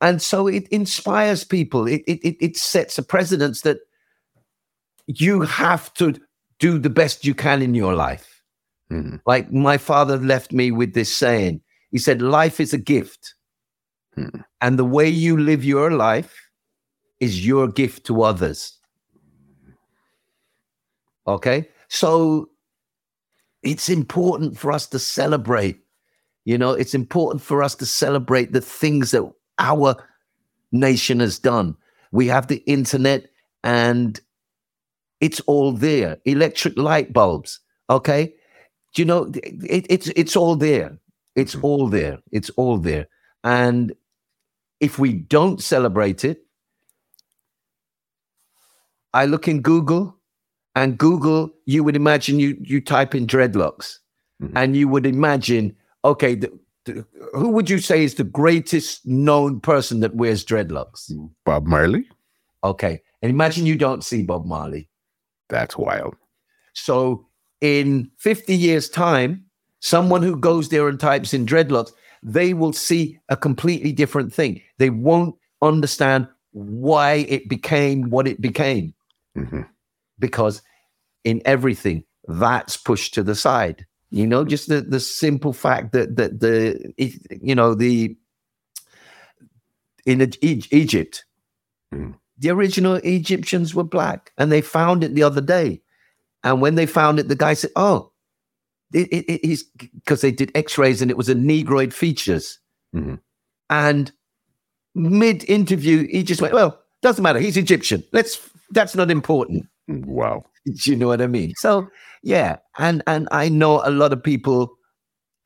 and 0.01 0.21
so 0.21 0.47
it 0.47 0.67
inspires 0.67 1.43
people 1.43 1.87
it 1.87 2.01
it, 2.07 2.37
it 2.39 2.57
sets 2.57 2.97
a 2.97 3.03
precedence 3.03 3.61
that 3.61 3.79
you 5.07 5.41
have 5.41 5.93
to 5.95 6.13
do 6.59 6.77
the 6.77 6.89
best 6.89 7.25
you 7.25 7.33
can 7.33 7.61
in 7.61 7.73
your 7.73 7.95
life 7.95 8.43
mm-hmm. 8.91 9.15
like 9.25 9.51
my 9.51 9.77
father 9.77 10.17
left 10.17 10.51
me 10.51 10.71
with 10.71 10.93
this 10.93 11.13
saying 11.13 11.59
he 11.91 11.97
said 11.97 12.21
life 12.21 12.59
is 12.59 12.73
a 12.73 12.77
gift 12.77 13.33
mm-hmm. 14.17 14.41
and 14.61 14.77
the 14.77 14.85
way 14.85 15.09
you 15.09 15.37
live 15.37 15.65
your 15.65 15.91
life 15.91 16.42
is 17.23 17.45
your 17.45 17.67
gift 17.67 18.05
to 18.05 18.23
others 18.23 18.79
Okay. 21.27 21.69
So 21.87 22.49
it's 23.61 23.89
important 23.89 24.57
for 24.57 24.71
us 24.71 24.87
to 24.87 24.99
celebrate. 24.99 25.79
You 26.45 26.57
know, 26.57 26.71
it's 26.71 26.93
important 26.93 27.41
for 27.41 27.63
us 27.63 27.75
to 27.75 27.85
celebrate 27.85 28.51
the 28.51 28.61
things 28.61 29.11
that 29.11 29.31
our 29.59 29.95
nation 30.71 31.19
has 31.19 31.39
done. 31.39 31.75
We 32.11 32.27
have 32.27 32.47
the 32.47 32.63
internet 32.65 33.29
and 33.63 34.19
it's 35.21 35.39
all 35.41 35.71
there. 35.71 36.17
Electric 36.25 36.77
light 36.77 37.13
bulbs. 37.13 37.59
Okay. 37.89 38.33
Do 38.93 39.01
you 39.01 39.05
know 39.05 39.31
it, 39.33 39.85
it's 39.89 40.07
it's 40.09 40.35
all 40.35 40.55
there. 40.55 40.97
It's 41.35 41.55
mm-hmm. 41.55 41.65
all 41.65 41.87
there. 41.87 42.19
It's 42.31 42.49
all 42.51 42.77
there. 42.77 43.07
And 43.43 43.93
if 44.79 44.99
we 44.99 45.13
don't 45.13 45.61
celebrate 45.61 46.25
it, 46.25 46.45
I 49.13 49.25
look 49.25 49.47
in 49.47 49.61
Google 49.61 50.15
and 50.75 50.97
Google, 50.97 51.51
you 51.65 51.83
would 51.83 51.95
imagine 51.95 52.39
you 52.39 52.57
you 52.61 52.81
type 52.81 53.13
in 53.13 53.27
dreadlocks, 53.27 53.99
mm-hmm. 54.41 54.57
and 54.57 54.75
you 54.75 54.87
would 54.87 55.05
imagine, 55.05 55.75
okay, 56.03 56.35
the, 56.35 56.51
the, 56.85 57.05
who 57.33 57.49
would 57.49 57.69
you 57.69 57.77
say 57.77 58.03
is 58.03 58.15
the 58.15 58.23
greatest 58.23 59.05
known 59.05 59.59
person 59.59 59.99
that 59.99 60.15
wears 60.15 60.43
dreadlocks? 60.43 61.11
Bob 61.45 61.65
Marley. 61.65 62.05
Okay, 62.63 63.01
and 63.21 63.29
imagine 63.29 63.65
you 63.65 63.77
don't 63.77 64.03
see 64.03 64.23
Bob 64.23 64.45
Marley. 64.45 64.89
That's 65.49 65.77
wild. 65.77 66.15
So 66.73 67.27
in 67.61 68.09
50 68.17 68.55
years' 68.55 68.89
time, 68.89 69.45
someone 69.79 70.23
who 70.23 70.35
goes 70.35 70.69
there 70.69 70.87
and 70.87 70.99
types 70.99 71.33
in 71.33 71.45
dreadlocks, 71.45 71.91
they 72.23 72.53
will 72.53 72.73
see 72.73 73.19
a 73.29 73.37
completely 73.37 73.91
different 73.91 74.33
thing. 74.33 74.61
They 74.79 74.89
won't 74.89 75.35
understand 75.61 76.27
why 76.51 77.25
it 77.29 77.47
became 77.49 78.09
what 78.09 78.27
it 78.27 78.41
became. 78.41 78.93
Mm-hmm. 79.37 79.61
Because 80.19 80.61
in 81.23 81.41
everything 81.45 82.03
that's 82.27 82.77
pushed 82.77 83.13
to 83.13 83.23
the 83.23 83.35
side. 83.35 83.85
You 84.09 84.27
know 84.27 84.45
just 84.45 84.69
the 84.69 84.81
the 84.81 84.99
simple 84.99 85.53
fact 85.53 85.91
that 85.93 86.15
that 86.17 86.39
the 86.39 86.93
you 87.41 87.55
know 87.55 87.73
the 87.73 88.15
in 90.05 90.21
egypt 90.41 91.25
mm. 91.93 92.13
the 92.37 92.49
original 92.51 92.95
egyptians 92.95 93.73
were 93.73 93.83
black 93.83 94.31
and 94.37 94.51
they 94.51 94.61
found 94.61 95.03
it 95.03 95.15
the 95.15 95.23
other 95.23 95.41
day. 95.41 95.81
And 96.43 96.61
when 96.61 96.75
they 96.75 96.85
found 96.85 97.19
it 97.19 97.27
the 97.27 97.35
guy 97.35 97.55
said 97.55 97.71
oh 97.75 98.11
it, 98.93 99.07
it, 99.11 99.49
is 99.49 99.63
because 99.95 100.21
they 100.21 100.31
did 100.31 100.51
x-rays 100.53 101.01
and 101.01 101.09
it 101.09 101.17
was 101.17 101.29
a 101.29 101.35
negroid 101.35 101.93
features. 101.93 102.59
Mm-hmm. 102.95 103.15
and 103.71 104.11
mid 104.93 105.43
interview 105.49 106.07
he 106.07 106.21
just 106.21 106.39
went 106.39 106.53
well 106.53 106.79
doesn't 107.01 107.23
matter. 107.23 107.39
He's 107.39 107.57
egyptian. 107.57 108.03
Let's 108.11 108.35
that's 108.73 108.95
not 108.95 109.09
important 109.09 109.65
Wow. 109.87 110.45
Do 110.65 110.91
you 110.91 110.95
know 110.95 111.07
what 111.07 111.21
I 111.21 111.27
mean? 111.27 111.53
So 111.57 111.87
yeah, 112.21 112.57
and 112.77 113.03
and 113.07 113.27
I 113.31 113.49
know 113.49 113.81
a 113.83 113.91
lot 113.91 114.13
of 114.13 114.23
people. 114.23 114.75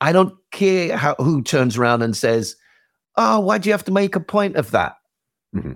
I 0.00 0.12
don't 0.12 0.34
care 0.52 0.96
how 0.96 1.16
who 1.16 1.42
turns 1.42 1.76
around 1.76 2.02
and 2.02 2.16
says, 2.16 2.54
"Oh, 3.16 3.40
why 3.40 3.58
do 3.58 3.68
you 3.68 3.72
have 3.72 3.84
to 3.84 3.92
make 3.92 4.14
a 4.14 4.20
point 4.20 4.56
of 4.56 4.70
that?" 4.70 4.94
Mm-hmm. 5.54 5.72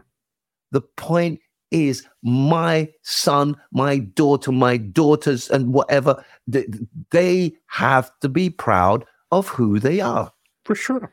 The 0.71 0.81
point 0.81 1.41
is 1.73 2.07
my 2.23 2.89
son, 3.03 3.57
my 3.73 3.99
daughter, 3.99 4.53
my 4.53 4.77
daughters, 4.77 5.51
and 5.51 5.73
whatever 5.73 6.25
they, 6.47 6.67
they 7.11 7.53
have 7.67 8.13
to 8.21 8.29
be 8.29 8.49
proud 8.49 9.05
of 9.33 9.49
who 9.49 9.81
they 9.81 10.01
are. 10.01 10.33
For 10.65 10.75
sure. 10.75 11.13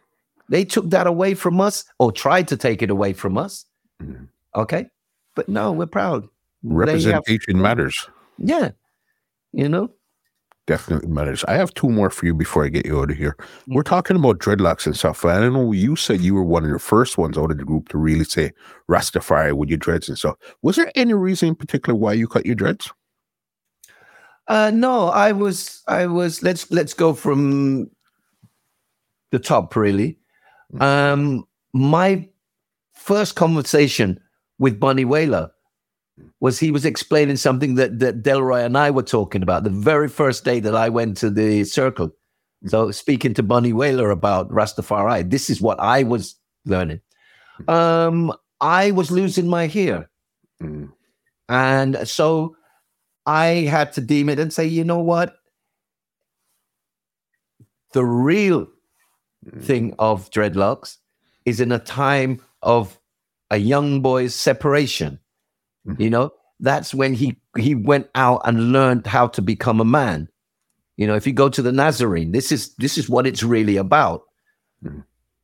They 0.49 0.65
took 0.65 0.89
that 0.91 1.07
away 1.07 1.33
from 1.33 1.61
us 1.61 1.85
or 1.97 2.11
tried 2.11 2.47
to 2.49 2.57
take 2.57 2.81
it 2.81 2.89
away 2.89 3.13
from 3.13 3.37
us. 3.37 3.65
Mm-hmm. 4.01 4.25
Okay. 4.55 4.89
But 5.39 5.47
no, 5.47 5.71
we're 5.71 5.85
proud. 5.85 6.27
Representation 6.63 7.55
have, 7.55 7.61
matters. 7.63 8.09
Yeah. 8.39 8.71
You 9.53 9.69
know? 9.69 9.89
Definitely 10.67 11.07
matters. 11.07 11.45
I 11.45 11.53
have 11.53 11.73
two 11.73 11.87
more 11.87 12.09
for 12.09 12.25
you 12.25 12.33
before 12.33 12.65
I 12.65 12.67
get 12.67 12.85
you 12.85 12.99
out 12.99 13.09
of 13.09 13.15
here. 13.15 13.37
Mm-hmm. 13.39 13.75
We're 13.75 13.83
talking 13.83 14.17
about 14.17 14.39
dreadlocks 14.39 14.85
and 14.85 14.97
stuff. 14.97 15.23
I 15.23 15.39
don't 15.39 15.53
know. 15.53 15.71
You 15.71 15.95
said 15.95 16.19
you 16.19 16.33
were 16.33 16.43
one 16.43 16.65
of 16.65 16.71
the 16.71 16.77
first 16.77 17.17
ones 17.17 17.37
out 17.37 17.51
of 17.51 17.57
the 17.57 17.63
group 17.63 17.87
to 17.87 17.97
really 17.97 18.25
say 18.25 18.51
Rastafari 18.91 19.53
with 19.53 19.69
your 19.69 19.77
dreads 19.77 20.09
and 20.09 20.17
stuff. 20.17 20.35
Was 20.61 20.75
there 20.75 20.91
any 20.93 21.13
reason 21.13 21.47
in 21.47 21.55
particular 21.55 21.97
why 21.97 22.11
you 22.11 22.27
cut 22.27 22.45
your 22.45 22.55
dreads? 22.55 22.91
Uh, 24.49 24.71
no, 24.73 25.07
I 25.07 25.31
was, 25.31 25.83
I 25.87 26.05
was. 26.07 26.43
Let's 26.43 26.69
let's 26.69 26.93
go 26.93 27.13
from 27.13 27.89
the 29.31 29.39
top. 29.39 29.73
Really, 29.73 30.19
mm-hmm. 30.73 30.81
um, 30.81 31.45
my 31.71 32.27
first 32.91 33.35
conversation 33.35 34.19
with 34.59 34.79
Bunny 34.79 35.05
Wailer 35.05 35.51
was 36.41 36.59
he 36.59 36.71
was 36.71 36.85
explaining 36.85 37.37
something 37.37 37.75
that, 37.75 37.99
that 37.99 38.21
Delroy 38.21 38.65
and 38.65 38.77
I 38.77 38.91
were 38.91 39.03
talking 39.03 39.41
about 39.41 39.63
the 39.63 39.69
very 39.69 40.09
first 40.09 40.43
day 40.43 40.59
that 40.59 40.75
I 40.75 40.89
went 40.89 41.17
to 41.17 41.29
the 41.29 41.63
circle. 41.63 42.11
So 42.67 42.91
speaking 42.91 43.33
to 43.35 43.43
Bunny 43.43 43.71
Wailer 43.71 44.11
about 44.11 44.49
Rastafari, 44.49 45.29
this 45.29 45.49
is 45.49 45.61
what 45.61 45.79
I 45.79 46.03
was 46.03 46.35
learning. 46.65 46.99
Um, 47.69 48.33
I 48.59 48.91
was 48.91 49.11
losing 49.11 49.47
my 49.47 49.67
hair. 49.67 50.09
Mm. 50.61 50.91
And 51.47 52.07
so 52.07 52.57
I 53.25 53.45
had 53.69 53.93
to 53.93 54.01
deem 54.01 54.27
it 54.27 54.39
and 54.39 54.51
say, 54.51 54.65
you 54.65 54.83
know 54.83 54.99
what? 54.99 55.35
The 57.93 58.03
real 58.03 58.67
mm. 59.45 59.63
thing 59.63 59.95
of 59.97 60.29
dreadlocks 60.31 60.97
is 61.45 61.61
in 61.61 61.71
a 61.71 61.79
time 61.79 62.41
of 62.61 62.98
a 63.51 63.57
young 63.57 64.01
boy's 64.01 64.35
separation 64.35 65.19
Mm-hmm. 65.87 66.01
You 66.01 66.09
know, 66.09 66.31
that's 66.59 66.93
when 66.93 67.13
he 67.13 67.37
he 67.57 67.75
went 67.75 68.09
out 68.15 68.41
and 68.45 68.71
learned 68.71 69.07
how 69.07 69.27
to 69.27 69.41
become 69.41 69.79
a 69.79 69.85
man. 69.85 70.27
You 70.97 71.07
know, 71.07 71.15
if 71.15 71.25
you 71.25 71.33
go 71.33 71.49
to 71.49 71.61
the 71.61 71.71
Nazarene, 71.71 72.31
this 72.31 72.51
is 72.51 72.75
this 72.75 72.97
is 72.97 73.09
what 73.09 73.25
it's 73.25 73.43
really 73.43 73.77
about. 73.77 74.23
Mm-hmm. 74.83 75.01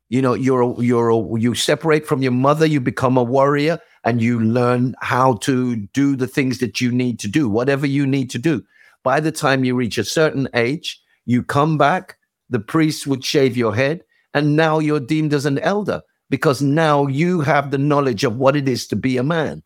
You 0.09 0.22
know, 0.22 0.35
you're 0.35 0.61
a, 0.61 0.82
you're 0.82 1.09
a, 1.09 1.40
you 1.40 1.56
separate 1.56 2.06
from 2.06 2.22
your 2.22 2.32
mother, 2.32 2.66
you 2.66 2.80
become 2.80 3.17
a 3.17 3.24
warrior, 3.24 3.80
and 4.03 4.22
you 4.22 4.40
learn 4.40 4.95
how 5.01 5.38
to 5.38 5.75
do 5.75 6.16
the 6.16 6.27
things 6.27 6.59
that 6.59 6.80
you 6.80 6.92
need 6.92 7.17
to 7.19 7.27
do, 7.27 7.50
whatever 7.50 7.88
you 7.88 8.06
need 8.06 8.30
to 8.30 8.38
do. 8.38 8.64
By 9.01 9.19
the 9.19 9.32
time 9.32 9.64
you 9.64 9.75
reach 9.75 9.98
a 9.98 10.03
certain 10.03 10.48
age, 10.53 11.01
you 11.25 11.42
come 11.42 11.77
back. 11.77 12.17
The 12.51 12.59
priest 12.59 13.08
would 13.08 13.25
shave 13.25 13.58
your 13.58 13.74
head, 13.74 14.03
and 14.35 14.56
now 14.56 14.77
you're 14.77 15.00
deemed 15.00 15.34
as 15.34 15.48
an 15.48 15.58
elder 15.59 16.03
because 16.30 16.62
now 16.62 17.08
you 17.08 17.42
have 17.42 17.72
the 17.72 17.78
knowledge 17.78 18.24
of 18.24 18.38
what 18.38 18.56
it 18.56 18.68
is 18.68 18.88
to 18.88 18.95
be 18.95 19.18
a 19.18 19.24
man. 19.24 19.64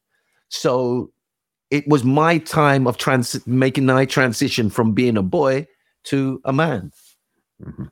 So 0.49 1.11
it 1.71 1.87
was 1.87 2.03
my 2.03 2.39
time 2.39 2.87
of 2.87 2.97
trans- 2.97 3.45
making 3.47 3.85
my 3.85 4.05
transition 4.05 4.69
from 4.69 4.93
being 4.93 5.17
a 5.17 5.23
boy 5.23 5.67
to 6.05 6.41
a 6.45 6.53
man. 6.53 6.91
Mm-hmm. 7.63 7.85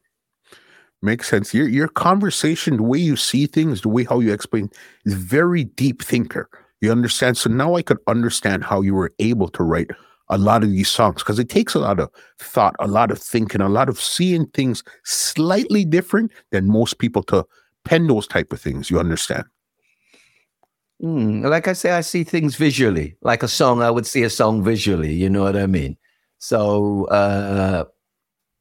Makes 1.02 1.30
sense. 1.30 1.54
Your 1.54 1.68
your 1.68 1.88
conversation, 1.88 2.78
the 2.78 2.84
way 2.84 2.98
you 2.98 3.16
see 3.16 3.46
things, 3.46 3.82
the 3.82 3.90
way 3.90 4.04
how 4.04 4.20
you 4.20 4.34
explain, 4.34 4.70
is 5.06 5.14
very 5.14 5.66
deep 5.66 6.02
thinker. 6.02 6.50
You 6.82 6.92
understand. 6.92 7.38
So 7.38 7.50
now 7.50 7.76
I 7.76 7.84
could 7.84 8.00
understand 8.08 8.64
how 8.64 8.82
you 8.82 8.96
were 8.96 9.12
able 9.20 9.48
to 9.50 9.64
write 9.64 9.92
a 10.30 10.38
lot 10.38 10.64
of 10.64 10.72
these 10.72 10.90
songs 10.90 11.22
because 11.22 11.40
it 11.40 11.50
takes 11.50 11.76
a 11.76 11.80
lot 11.80 12.00
of 12.00 12.10
thought, 12.40 12.76
a 12.80 12.88
lot 12.88 13.12
of 13.12 13.20
thinking, 13.20 13.62
a 13.62 13.70
lot 13.70 13.90
of 13.90 14.02
seeing 14.02 14.48
things 14.48 14.84
slightly 15.04 15.86
different 15.86 16.32
than 16.52 16.68
most 16.68 16.98
people 16.98 17.24
to 17.24 17.46
pen 17.88 18.08
those 18.08 18.28
type 18.28 18.52
of 18.54 18.62
things. 18.62 18.90
You 18.90 19.00
understand? 19.00 19.46
Mm, 21.02 21.48
like 21.50 21.68
I 21.68 21.74
say, 21.74 21.92
I 21.92 22.02
see 22.02 22.24
things 22.24 22.56
visually. 22.56 23.16
Like 23.22 23.44
a 23.44 23.48
song, 23.48 23.82
I 23.82 23.92
would 23.92 24.06
see 24.06 24.24
a 24.24 24.30
song 24.30 24.64
visually. 24.64 25.14
You 25.14 25.30
know 25.30 25.44
what 25.44 25.56
I 25.56 25.68
mean? 25.68 25.98
So 26.40 27.06
uh, 27.06 27.86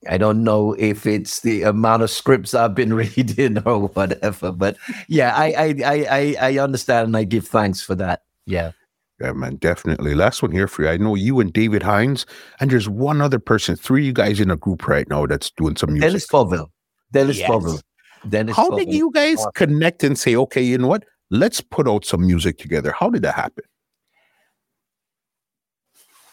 I 0.09 0.19
don't 0.19 0.45
know 0.45 0.75
if 0.75 1.07
it's 1.07 1.41
the 1.41 1.63
amount 1.63 2.03
of 2.03 2.11
scripts 2.11 2.55
I've 2.55 2.75
been 2.75 2.95
reading 3.05 3.59
or 3.65 3.89
whatever, 3.89 4.53
but 4.53 4.77
yeah, 5.09 5.35
I 5.35 5.53
I 5.53 6.07
I 6.11 6.37
I 6.41 6.59
understand 6.59 7.09
and 7.09 7.17
I 7.17 7.25
give 7.25 7.47
thanks 7.47 7.81
for 7.81 7.95
that. 7.97 8.23
Yeah. 8.47 8.73
Yeah, 9.19 9.33
man, 9.33 9.57
definitely. 9.57 10.15
Last 10.15 10.43
one 10.43 10.53
here 10.53 10.69
for 10.69 10.83
you. 10.83 10.91
I 10.91 10.99
know 10.99 11.15
you 11.15 11.41
and 11.41 11.51
David 11.51 11.83
Hinds, 11.83 12.27
and 12.61 12.71
there's 12.71 12.87
one 12.87 13.23
other 13.23 13.39
person, 13.39 13.75
three 13.75 14.05
you 14.05 14.13
guys 14.13 14.41
in 14.41 14.51
a 14.51 14.57
group 14.57 14.87
right 14.87 15.09
now 15.09 15.25
that's 15.25 15.51
doing 15.53 15.75
some 15.75 15.95
music. 15.95 16.09
Dennis 16.11 16.27
Bovell. 16.27 16.69
Dennis 17.13 17.39
yes. 17.39 17.49
Bovell. 17.49 17.81
Dennis 18.29 18.57
How 18.57 18.71
did 18.71 18.93
you 18.93 19.11
guys 19.13 19.45
connect 19.55 20.05
and 20.05 20.19
say, 20.19 20.37
okay, 20.37 20.63
you 20.63 20.79
know 20.79 20.89
what? 20.89 21.05
Let's 21.31 21.61
put 21.61 21.89
out 21.89 22.05
some 22.05 22.27
music 22.27 22.59
together. 22.59 22.93
How 22.93 23.11
did 23.11 23.23
that 23.23 23.35
happen? 23.35 23.65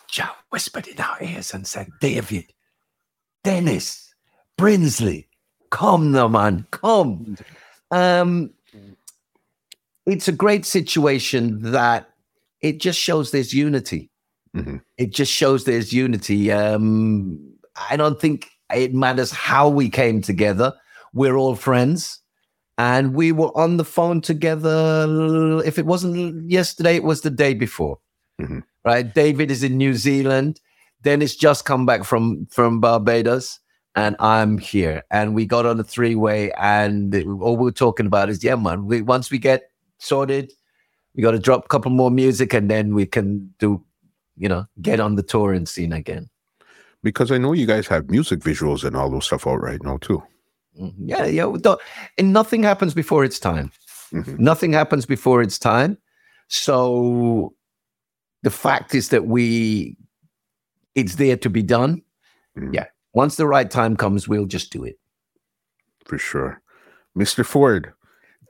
Joe 0.09 0.29
whispered 0.49 0.87
in 0.87 0.99
our 0.99 1.17
ears 1.21 1.53
and 1.53 1.65
said, 1.65 1.87
David, 1.99 2.45
Dennis, 3.43 4.13
Brinsley, 4.57 5.27
come 5.71 6.11
now, 6.11 6.27
man, 6.27 6.67
come. 6.69 7.35
Um, 7.89 8.51
it's 10.05 10.27
a 10.27 10.31
great 10.31 10.65
situation 10.65 11.71
that 11.71 12.09
it 12.61 12.79
just 12.79 12.99
shows 12.99 13.31
there's 13.31 13.53
unity. 13.53 14.11
Mm-hmm. 14.55 14.77
It 14.97 15.11
just 15.11 15.31
shows 15.31 15.63
there's 15.65 15.91
unity. 15.91 16.51
Um, 16.51 17.39
I 17.89 17.97
don't 17.97 18.21
think 18.21 18.51
it 18.73 18.93
matters 18.93 19.31
how 19.31 19.67
we 19.67 19.89
came 19.89 20.21
together. 20.21 20.73
We're 21.13 21.37
all 21.37 21.55
friends. 21.55 22.19
And 22.77 23.13
we 23.13 23.31
were 23.31 23.55
on 23.55 23.77
the 23.77 23.85
phone 23.85 24.19
together. 24.19 25.61
If 25.63 25.77
it 25.77 25.85
wasn't 25.85 26.49
yesterday, 26.49 26.95
it 26.95 27.03
was 27.03 27.21
the 27.21 27.29
day 27.29 27.53
before. 27.53 27.99
Mm-hmm. 28.41 28.59
Right? 28.83 29.13
David 29.13 29.51
is 29.51 29.63
in 29.63 29.77
New 29.77 29.93
Zealand. 29.93 30.59
Dennis 31.03 31.35
just 31.35 31.65
come 31.65 31.85
back 31.85 32.03
from 32.03 32.47
from 32.49 32.79
Barbados, 32.79 33.59
and 33.95 34.15
I'm 34.19 34.57
here. 34.57 35.03
And 35.11 35.35
we 35.35 35.45
got 35.45 35.65
on 35.65 35.79
a 35.79 35.83
three 35.83 36.15
way, 36.15 36.51
and 36.53 37.13
all 37.41 37.57
we 37.57 37.69
are 37.69 37.73
talking 37.73 38.05
about 38.05 38.29
is, 38.29 38.43
yeah, 38.43 38.55
man. 38.55 38.85
We 38.85 39.01
once 39.01 39.29
we 39.29 39.37
get 39.37 39.69
sorted, 39.99 40.51
we 41.13 41.21
got 41.21 41.31
to 41.31 41.39
drop 41.39 41.65
a 41.65 41.67
couple 41.67 41.91
more 41.91 42.09
music, 42.09 42.53
and 42.53 42.71
then 42.71 42.95
we 42.95 43.05
can 43.05 43.53
do, 43.59 43.83
you 44.37 44.49
know, 44.49 44.65
get 44.81 44.99
on 44.99 45.15
the 45.15 45.23
touring 45.23 45.65
scene 45.65 45.93
again. 45.93 46.29
Because 47.03 47.31
I 47.31 47.37
know 47.37 47.51
you 47.51 47.67
guys 47.67 47.85
have 47.87 48.09
music 48.09 48.39
visuals 48.39 48.85
and 48.85 48.95
all 48.95 49.09
those 49.09 49.25
stuff 49.25 49.45
out 49.45 49.61
right 49.61 49.83
now 49.83 49.97
too. 49.97 50.23
Mm-hmm. 50.79 51.09
Yeah, 51.09 51.25
yeah. 51.25 51.75
And 52.17 52.33
nothing 52.33 52.63
happens 52.63 52.93
before 52.93 53.23
its 53.23 53.39
time. 53.39 53.71
Mm-hmm. 54.11 54.43
Nothing 54.43 54.73
happens 54.73 55.05
before 55.05 55.41
its 55.41 55.57
time. 55.59 55.97
So 56.47 57.53
the 58.43 58.51
fact 58.51 58.93
is 58.93 59.09
that 59.09 59.25
we 59.25 59.97
it's 60.95 61.15
there 61.15 61.37
to 61.37 61.49
be 61.49 61.63
done. 61.63 62.01
Mm. 62.57 62.73
Yeah. 62.73 62.85
Once 63.13 63.35
the 63.35 63.47
right 63.47 63.69
time 63.69 63.95
comes, 63.95 64.27
we'll 64.27 64.45
just 64.45 64.71
do 64.71 64.83
it. 64.83 64.99
For 66.05 66.17
sure. 66.17 66.61
Mr. 67.17 67.45
Forde, 67.45 67.93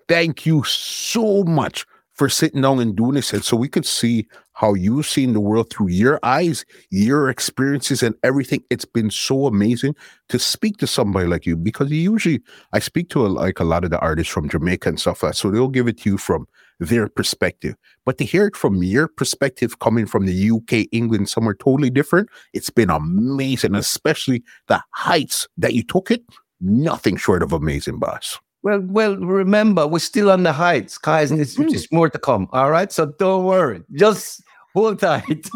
thank 0.08 0.46
you 0.46 0.64
so 0.64 1.44
much 1.44 1.86
for 2.14 2.30
sitting 2.30 2.62
down 2.62 2.80
and 2.80 2.96
doing 2.96 3.14
this 3.14 3.34
and 3.34 3.44
so 3.44 3.58
we 3.58 3.68
could 3.68 3.86
see 3.86 4.28
how 4.54 4.74
you've 4.74 5.08
seen 5.08 5.34
the 5.34 5.40
world 5.40 5.70
through 5.70 5.90
your 5.90 6.20
eyes, 6.24 6.66
your 6.90 7.30
experiences, 7.30 8.04
and 8.04 8.16
everything. 8.24 8.64
It's 8.70 8.86
been 8.86 9.10
so 9.10 9.48
amazing 9.48 9.96
to 10.30 10.40
speak 10.40 10.78
to 10.78 10.88
somebody 10.88 11.28
like 11.28 11.46
you 11.46 11.56
because 11.56 11.92
usually 11.92 12.42
I 12.72 12.80
speak 12.80 13.10
to 13.10 13.26
a, 13.26 13.28
like 13.28 13.60
a 13.60 13.64
lot 13.64 13.84
of 13.84 13.90
the 13.90 14.00
artists 14.00 14.32
from 14.32 14.50
Jamaica 14.50 14.90
and 14.90 15.00
stuff 15.00 15.24
like 15.24 15.32
that. 15.32 15.38
So 15.38 15.50
they'll 15.50 15.68
give 15.68 15.88
it 15.88 16.00
to 16.00 16.12
you 16.12 16.18
from 16.18 16.48
their 16.80 17.08
perspective. 17.10 17.76
But 18.06 18.18
to 18.20 18.26
hear 18.26 18.46
it 18.48 18.56
from 18.56 18.84
your 18.84 19.08
perspective 19.08 19.80
coming 19.80 20.06
from 20.06 20.26
the 20.26 20.52
UK, 20.52 20.88
England, 20.92 21.30
somewhere 21.30 21.56
totally 21.56 21.90
different, 21.90 22.30
it's 22.54 22.70
been 22.70 22.90
amazing, 22.90 23.76
especially 23.76 24.44
the 24.68 24.82
heights 24.92 25.48
that 25.58 25.74
you 25.74 25.84
took 25.84 26.12
it. 26.12 26.24
Nothing 26.62 27.18
short 27.18 27.44
of 27.44 27.54
amazing, 27.54 28.00
boss. 28.00 28.40
Well, 28.64 28.80
well, 28.80 29.18
remember, 29.18 29.86
we're 29.86 30.00
still 30.00 30.32
on 30.32 30.44
the 30.44 30.54
heights, 30.54 30.98
guys, 30.98 31.32
and 31.32 31.42
it's, 31.42 31.58
mm. 31.58 31.92
more 31.92 32.10
to 32.10 32.18
come. 32.18 32.48
All 32.54 32.72
right. 32.72 32.92
So 32.92 33.08
don't 33.20 33.44
worry. 33.44 33.84
Just 33.94 34.42
hold 34.74 35.00
tight. 35.00 35.50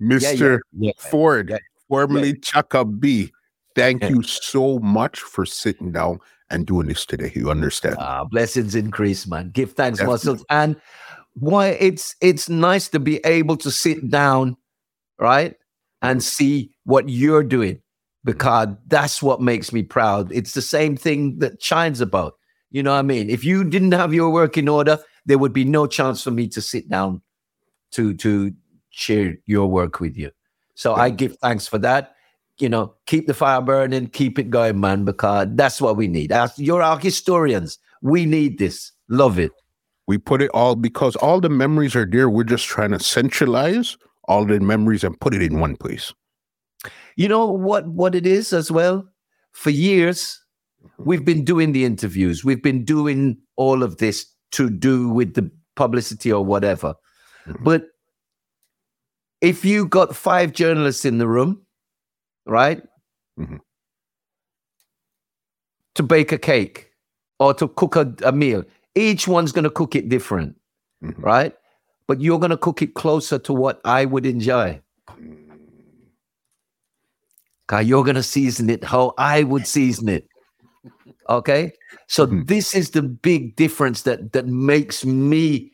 Mr. 0.00 0.60
Yeah, 0.72 0.88
yeah, 0.88 0.92
Forde, 0.98 1.58
formerly 1.86 2.38
Chaka 2.38 2.86
B, 2.86 3.30
thank 3.74 4.02
you 4.04 4.22
so 4.22 4.78
much 4.78 5.20
for 5.20 5.44
sitting 5.44 5.92
down 5.92 6.18
and 6.48 6.66
doing 6.66 6.88
this 6.88 7.04
today. 7.04 7.30
You 7.34 7.50
understand? 7.50 7.96
Ah, 7.98 8.24
blessings 8.24 8.74
increase, 8.74 9.26
man. 9.26 9.50
Give 9.50 9.72
thanks, 9.72 9.98
Definitely. 9.98 10.14
muscles. 10.14 10.44
And 10.48 10.76
why 11.34 11.68
it's 11.68 12.16
it's 12.22 12.48
nice 12.48 12.88
to 12.88 12.98
be 12.98 13.18
able 13.26 13.58
to 13.58 13.70
sit 13.70 14.10
down, 14.10 14.56
right? 15.18 15.54
And 16.02 16.22
see 16.22 16.70
what 16.84 17.10
you're 17.10 17.44
doing 17.44 17.82
because 18.24 18.68
that's 18.86 19.22
what 19.22 19.40
makes 19.40 19.72
me 19.72 19.82
proud. 19.82 20.30
It's 20.32 20.52
the 20.52 20.62
same 20.62 20.96
thing 20.96 21.38
that 21.38 21.62
Shine's 21.62 22.00
about. 22.00 22.34
You 22.70 22.82
know 22.82 22.92
what 22.92 22.98
I 22.98 23.02
mean? 23.02 23.30
If 23.30 23.44
you 23.44 23.64
didn't 23.64 23.92
have 23.92 24.14
your 24.14 24.30
work 24.30 24.56
in 24.56 24.68
order, 24.68 24.98
there 25.26 25.38
would 25.38 25.52
be 25.52 25.64
no 25.64 25.86
chance 25.86 26.22
for 26.22 26.30
me 26.30 26.46
to 26.48 26.60
sit 26.60 26.88
down 26.88 27.22
to 27.92 28.14
to 28.14 28.52
share 28.90 29.36
your 29.46 29.66
work 29.66 30.00
with 30.00 30.16
you. 30.16 30.30
So 30.74 30.96
yeah. 30.96 31.02
I 31.02 31.10
give 31.10 31.36
thanks 31.38 31.66
for 31.66 31.78
that 31.78 32.14
you 32.60 32.68
know, 32.68 32.94
keep 33.06 33.26
the 33.26 33.34
fire 33.34 33.60
burning, 33.60 34.08
keep 34.08 34.38
it 34.38 34.50
going, 34.50 34.80
man, 34.80 35.04
because 35.04 35.48
that's 35.52 35.80
what 35.80 35.96
we 35.96 36.06
need. 36.06 36.32
As, 36.32 36.58
You're 36.58 36.82
our 36.82 36.98
historians. 36.98 37.78
We 38.02 38.26
need 38.26 38.58
this. 38.58 38.92
Love 39.08 39.38
it. 39.38 39.52
We 40.06 40.18
put 40.18 40.42
it 40.42 40.50
all 40.52 40.76
because 40.76 41.16
all 41.16 41.40
the 41.40 41.48
memories 41.48 41.94
are 41.96 42.06
there. 42.06 42.28
We're 42.28 42.44
just 42.44 42.66
trying 42.66 42.90
to 42.90 43.00
centralize 43.00 43.96
all 44.24 44.44
the 44.44 44.60
memories 44.60 45.04
and 45.04 45.18
put 45.20 45.34
it 45.34 45.42
in 45.42 45.60
one 45.60 45.76
place. 45.76 46.12
You 47.16 47.28
know 47.28 47.46
what 47.46 47.86
what 47.86 48.14
it 48.14 48.26
is 48.26 48.52
as 48.52 48.70
well? 48.70 49.06
For 49.52 49.70
years, 49.70 50.40
we've 50.98 51.24
been 51.24 51.44
doing 51.44 51.72
the 51.72 51.84
interviews. 51.84 52.44
We've 52.44 52.62
been 52.62 52.84
doing 52.84 53.38
all 53.56 53.82
of 53.82 53.98
this 53.98 54.26
to 54.52 54.70
do 54.70 55.08
with 55.08 55.34
the 55.34 55.50
publicity 55.76 56.32
or 56.32 56.44
whatever. 56.44 56.94
Mm-hmm. 57.46 57.64
But 57.64 57.84
if 59.40 59.64
you 59.64 59.86
got 59.86 60.14
five 60.14 60.52
journalists 60.52 61.04
in 61.04 61.18
the 61.18 61.26
room, 61.26 61.62
right? 62.46 62.82
Mm-hmm. 63.38 63.56
To 65.94 66.02
bake 66.02 66.32
a 66.32 66.38
cake 66.38 66.90
or 67.38 67.54
to 67.54 67.68
cook 67.68 67.96
a, 67.96 68.14
a 68.24 68.32
meal. 68.32 68.64
Each 68.94 69.26
one's 69.26 69.52
going 69.52 69.64
to 69.64 69.70
cook 69.70 69.94
it 69.94 70.08
different, 70.08 70.56
mm-hmm. 71.02 71.20
right? 71.22 71.54
But 72.06 72.20
you're 72.20 72.38
going 72.38 72.50
to 72.50 72.56
cook 72.56 72.82
it 72.82 72.94
closer 72.94 73.38
to 73.38 73.52
what 73.52 73.80
I 73.84 74.04
would 74.04 74.26
enjoy. 74.26 74.80
You're 77.78 78.04
going 78.04 78.16
to 78.16 78.22
season 78.22 78.68
it 78.68 78.82
how 78.82 79.14
I 79.16 79.44
would 79.44 79.66
season 79.66 80.08
it. 80.08 80.26
Okay? 81.28 81.72
So 82.08 82.26
mm-hmm. 82.26 82.44
this 82.44 82.74
is 82.74 82.90
the 82.90 83.02
big 83.02 83.56
difference 83.56 84.02
that 84.02 84.32
that 84.32 84.46
makes 84.46 85.04
me 85.04 85.72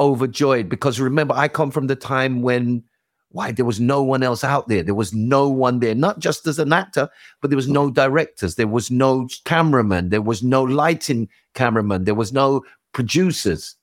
overjoyed 0.00 0.68
because 0.68 1.00
remember 1.00 1.34
I 1.34 1.48
come 1.48 1.70
from 1.70 1.86
the 1.86 1.96
time 1.96 2.42
when 2.42 2.82
why 3.30 3.50
there 3.50 3.64
was 3.64 3.80
no 3.80 4.02
one 4.02 4.22
else 4.22 4.44
out 4.44 4.68
there 4.68 4.82
there 4.82 4.94
was 4.94 5.12
no 5.12 5.48
one 5.48 5.80
there 5.80 5.94
not 5.94 6.18
just 6.18 6.46
as 6.46 6.58
an 6.58 6.72
actor 6.72 7.08
but 7.40 7.50
there 7.50 7.56
was 7.56 7.68
no 7.68 7.90
directors 7.90 8.56
there 8.56 8.66
was 8.66 8.90
no 8.90 9.28
cameraman 9.44 10.08
there 10.08 10.22
was 10.22 10.42
no 10.42 10.62
lighting 10.62 11.28
cameraman 11.54 12.04
there 12.04 12.14
was 12.14 12.32
no 12.32 12.64
producers 12.92 13.76